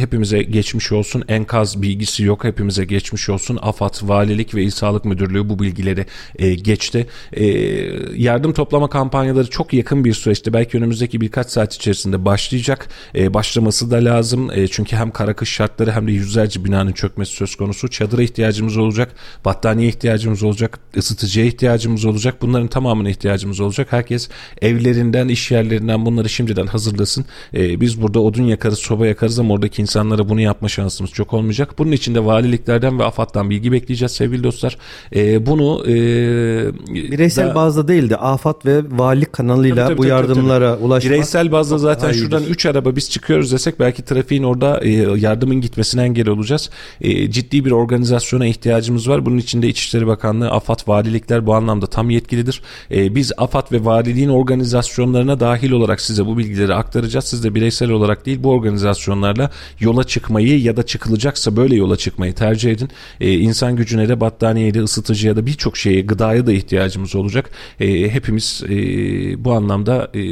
hepimize 0.00 0.25
hepimize 0.26 0.42
geçmiş 0.42 0.92
olsun. 0.92 1.24
Enkaz 1.28 1.82
bilgisi 1.82 2.24
yok. 2.24 2.44
Hepimize 2.44 2.84
geçmiş 2.84 3.28
olsun. 3.28 3.58
AFAD, 3.62 3.94
Valilik 4.02 4.54
ve 4.54 4.62
İl 4.62 4.70
Sağlık 4.70 5.04
Müdürlüğü 5.04 5.48
bu 5.48 5.58
bilgileri 5.58 6.06
e, 6.38 6.54
geçti. 6.54 7.06
E, 7.32 7.44
yardım 8.16 8.52
toplama 8.52 8.88
kampanyaları 8.88 9.50
çok 9.50 9.72
yakın 9.72 10.04
bir 10.04 10.14
süreçte 10.14 10.52
belki 10.52 10.76
önümüzdeki 10.76 11.20
birkaç 11.20 11.50
saat 11.50 11.74
içerisinde 11.74 12.24
başlayacak. 12.24 12.88
E, 13.14 13.34
başlaması 13.34 13.90
da 13.90 13.96
lazım. 13.96 14.50
E, 14.50 14.68
çünkü 14.68 14.96
hem 14.96 15.10
kara 15.10 15.36
kış 15.36 15.50
şartları 15.50 15.92
hem 15.92 16.06
de 16.06 16.12
yüzlerce 16.12 16.64
binanın 16.64 16.92
çökmesi 16.92 17.32
söz 17.32 17.56
konusu. 17.56 17.88
Çadıra 17.88 18.22
ihtiyacımız 18.22 18.76
olacak. 18.76 19.14
Battaniye 19.44 19.88
ihtiyacımız 19.88 20.42
olacak. 20.42 20.78
ısıtıcıya 20.96 21.46
ihtiyacımız 21.46 22.04
olacak. 22.04 22.34
Bunların 22.42 22.68
tamamına 22.68 23.10
ihtiyacımız 23.10 23.60
olacak. 23.60 23.86
Herkes 23.90 24.28
evlerinden, 24.62 25.28
iş 25.28 25.50
yerlerinden 25.50 26.06
bunları 26.06 26.28
şimdiden 26.28 26.66
hazırlasın. 26.66 27.24
E, 27.54 27.80
biz 27.80 28.02
burada 28.02 28.20
odun 28.20 28.42
yakarız, 28.42 28.78
soba 28.78 29.06
yakarız 29.06 29.38
ama 29.38 29.54
oradaki 29.54 29.82
insanlara 30.16 30.28
bunu 30.28 30.40
yapma 30.40 30.68
şansımız 30.68 31.10
çok 31.10 31.32
olmayacak. 31.32 31.78
Bunun 31.78 31.92
için 31.92 32.14
de 32.14 32.24
valiliklerden 32.24 32.98
ve 32.98 33.04
AFAD'dan 33.04 33.50
bilgi 33.50 33.72
bekleyeceğiz 33.72 34.12
sevgili 34.12 34.44
dostlar. 34.44 34.78
E, 35.14 35.46
bunu 35.46 35.82
e, 35.86 35.94
bireysel 36.94 37.48
da, 37.48 37.54
bazda 37.54 37.88
değil 37.88 38.10
de 38.10 38.16
AFAD 38.16 38.66
ve 38.66 38.82
valilik 38.90 39.32
kanalıyla 39.32 39.76
tabii, 39.76 39.88
tabii, 39.88 39.98
bu 39.98 40.04
yardımlara 40.04 40.70
tabii, 40.70 40.76
tabii. 40.76 40.86
ulaşmak. 40.86 41.12
Bireysel 41.12 41.52
bazda 41.52 41.78
zaten 41.78 42.12
şuradan 42.12 42.44
3 42.44 42.66
araba 42.66 42.96
biz 42.96 43.10
çıkıyoruz 43.10 43.52
desek 43.52 43.80
belki 43.80 44.02
trafiğin 44.02 44.42
orada 44.42 44.80
e, 44.82 44.90
yardımın 45.20 45.60
gitmesine 45.60 46.02
engel 46.02 46.28
olacağız. 46.28 46.70
E, 47.00 47.30
ciddi 47.30 47.64
bir 47.64 47.70
organizasyona 47.70 48.46
ihtiyacımız 48.46 49.08
var. 49.08 49.26
Bunun 49.26 49.38
için 49.38 49.62
de 49.62 49.68
İçişleri 49.68 50.06
Bakanlığı, 50.06 50.50
AFAD, 50.50 50.80
valilikler 50.86 51.46
bu 51.46 51.54
anlamda 51.54 51.86
tam 51.86 52.10
yetkilidir. 52.10 52.62
E, 52.90 53.14
biz 53.14 53.32
AFAD 53.36 53.72
ve 53.72 53.84
valiliğin 53.84 54.28
organizasyonlarına 54.28 55.40
dahil 55.40 55.70
olarak 55.70 56.00
size 56.00 56.26
bu 56.26 56.38
bilgileri 56.38 56.74
aktaracağız. 56.74 57.24
Siz 57.24 57.44
de 57.44 57.54
bireysel 57.54 57.90
olarak 57.90 58.26
değil 58.26 58.42
bu 58.42 58.50
organizasyonlarla 58.50 59.50
yola 59.80 60.04
çıkmayı 60.06 60.60
ya 60.62 60.76
da 60.76 60.82
çıkılacaksa 60.82 61.56
böyle 61.56 61.76
yola 61.76 61.96
çıkmayı 61.96 62.34
tercih 62.34 62.72
edin. 62.72 62.88
E, 63.20 63.32
insan 63.32 63.76
gücüne 63.76 64.08
de 64.08 64.20
battaniyeye 64.20 64.74
de 64.74 64.82
ısıtıcıya 64.82 65.36
da 65.36 65.46
birçok 65.46 65.76
şeye 65.76 66.00
gıdaya 66.00 66.46
da 66.46 66.52
ihtiyacımız 66.52 67.14
olacak. 67.14 67.50
E, 67.80 68.10
hepimiz 68.10 68.62
e, 68.68 68.74
bu 69.44 69.52
anlamda 69.52 70.10
e, 70.14 70.22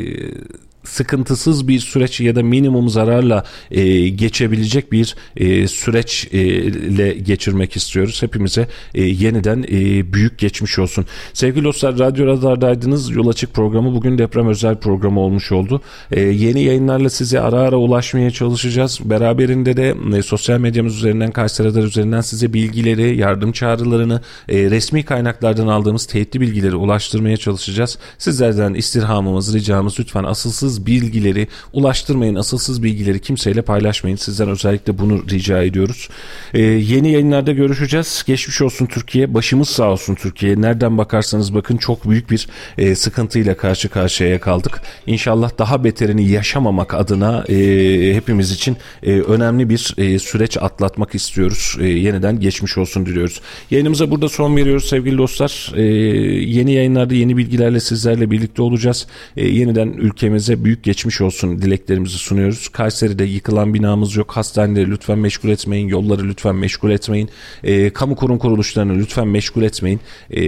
sıkıntısız 0.84 1.68
bir 1.68 1.80
süreç 1.80 2.20
ya 2.20 2.36
da 2.36 2.42
minimum 2.42 2.88
zararla 2.88 3.44
e, 3.70 4.08
geçebilecek 4.08 4.92
bir 4.92 5.16
e, 5.36 5.68
süreçle 5.68 7.08
e, 7.08 7.18
geçirmek 7.18 7.76
istiyoruz. 7.76 8.22
Hepimize 8.22 8.68
e, 8.94 9.02
yeniden 9.02 9.62
e, 9.62 10.12
büyük 10.12 10.38
geçmiş 10.38 10.78
olsun. 10.78 11.06
Sevgili 11.32 11.64
dostlar 11.64 11.98
Radyo 11.98 12.26
Radar'daydınız. 12.26 13.10
Yol 13.10 13.28
Açık 13.28 13.54
programı 13.54 13.94
bugün 13.94 14.18
deprem 14.18 14.48
özel 14.48 14.76
programı 14.76 15.20
olmuş 15.20 15.52
oldu. 15.52 15.80
E, 16.10 16.20
yeni 16.20 16.62
yayınlarla 16.62 17.10
size 17.10 17.40
ara 17.40 17.60
ara 17.60 17.76
ulaşmaya 17.76 18.30
çalışacağız. 18.30 19.00
Beraberinde 19.04 19.76
de 19.76 19.94
e, 20.16 20.22
sosyal 20.22 20.58
medyamız 20.58 20.96
üzerinden 20.96 21.30
Kayseri 21.30 21.68
Radar 21.68 21.82
üzerinden 21.82 22.20
size 22.20 22.52
bilgileri, 22.52 23.16
yardım 23.16 23.52
çağrılarını, 23.52 24.20
e, 24.48 24.70
resmi 24.70 25.02
kaynaklardan 25.04 25.66
aldığımız 25.66 26.06
teyitli 26.06 26.40
bilgileri 26.40 26.76
ulaştırmaya 26.76 27.36
çalışacağız. 27.36 27.98
Sizlerden 28.18 28.74
istirhamımız, 28.74 29.54
ricamız 29.54 30.00
lütfen 30.00 30.24
asılsız 30.24 30.73
asılsız 30.74 30.86
bilgileri 30.86 31.48
ulaştırmayın. 31.72 32.34
Asılsız 32.34 32.82
bilgileri 32.82 33.20
kimseyle 33.20 33.62
paylaşmayın. 33.62 34.16
Sizden 34.16 34.48
özellikle 34.48 34.98
bunu 34.98 35.24
rica 35.30 35.62
ediyoruz. 35.62 36.08
Ee, 36.54 36.60
yeni 36.60 37.12
yayınlarda 37.12 37.52
görüşeceğiz. 37.52 38.24
Geçmiş 38.26 38.62
olsun 38.62 38.86
Türkiye. 38.86 39.34
Başımız 39.34 39.68
sağ 39.68 39.90
olsun 39.90 40.14
Türkiye. 40.14 40.60
Nereden 40.60 40.98
bakarsanız 40.98 41.54
bakın 41.54 41.76
çok 41.76 42.10
büyük 42.10 42.30
bir 42.30 42.48
e, 42.78 42.94
sıkıntıyla 42.94 43.56
karşı 43.56 43.88
karşıya 43.88 44.40
kaldık. 44.40 44.80
İnşallah 45.06 45.50
daha 45.58 45.84
beterini 45.84 46.28
yaşamamak 46.28 46.94
adına 46.94 47.44
e, 47.48 48.14
hepimiz 48.14 48.50
için 48.50 48.76
e, 49.02 49.12
önemli 49.20 49.68
bir 49.68 49.94
e, 49.98 50.18
süreç 50.18 50.56
atlatmak 50.56 51.14
istiyoruz. 51.14 51.76
E, 51.80 51.86
yeniden 51.86 52.40
geçmiş 52.40 52.78
olsun 52.78 53.06
diliyoruz. 53.06 53.40
Yayınımıza 53.70 54.10
burada 54.10 54.28
son 54.28 54.56
veriyoruz 54.56 54.88
sevgili 54.88 55.18
dostlar. 55.18 55.72
E, 55.76 55.82
yeni 55.82 56.72
yayınlarda 56.72 57.14
yeni 57.14 57.36
bilgilerle 57.36 57.80
sizlerle 57.80 58.30
birlikte 58.30 58.62
olacağız. 58.62 59.06
E, 59.36 59.48
yeniden 59.48 59.88
ülkemize 59.88 60.63
büyük 60.64 60.84
geçmiş 60.84 61.20
olsun 61.20 61.62
dileklerimizi 61.62 62.18
sunuyoruz. 62.18 62.68
Kayseri'de 62.68 63.24
yıkılan 63.24 63.74
binamız 63.74 64.16
yok. 64.16 64.32
Hastaneleri 64.32 64.90
lütfen 64.90 65.18
meşgul 65.18 65.48
etmeyin. 65.48 65.88
Yolları 65.88 66.28
lütfen 66.28 66.54
meşgul 66.56 66.90
etmeyin. 66.90 67.28
E, 67.62 67.90
kamu 67.90 68.16
kurum 68.16 68.38
kuruluşlarını 68.38 68.98
lütfen 68.98 69.28
meşgul 69.28 69.62
etmeyin. 69.62 70.00
E, 70.36 70.42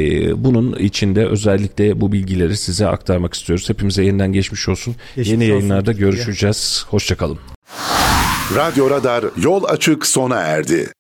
bunun 0.44 0.76
içinde 0.76 1.26
özellikle 1.26 2.00
bu 2.00 2.12
bilgileri 2.12 2.56
size 2.56 2.86
aktarmak 2.86 3.34
istiyoruz. 3.34 3.68
Hepimize 3.68 4.04
yeniden 4.04 4.32
geçmiş 4.32 4.68
olsun. 4.68 4.96
Geçmiş 5.16 5.32
Yeni 5.32 5.42
olsun. 5.44 5.50
yayınlarda 5.54 5.92
görüşeceğiz. 5.92 6.84
Hoşçakalın. 6.88 7.38
Radyo 8.56 8.90
Radar 8.90 9.24
yol 9.42 9.64
açık 9.64 10.06
sona 10.06 10.36
erdi. 10.36 10.95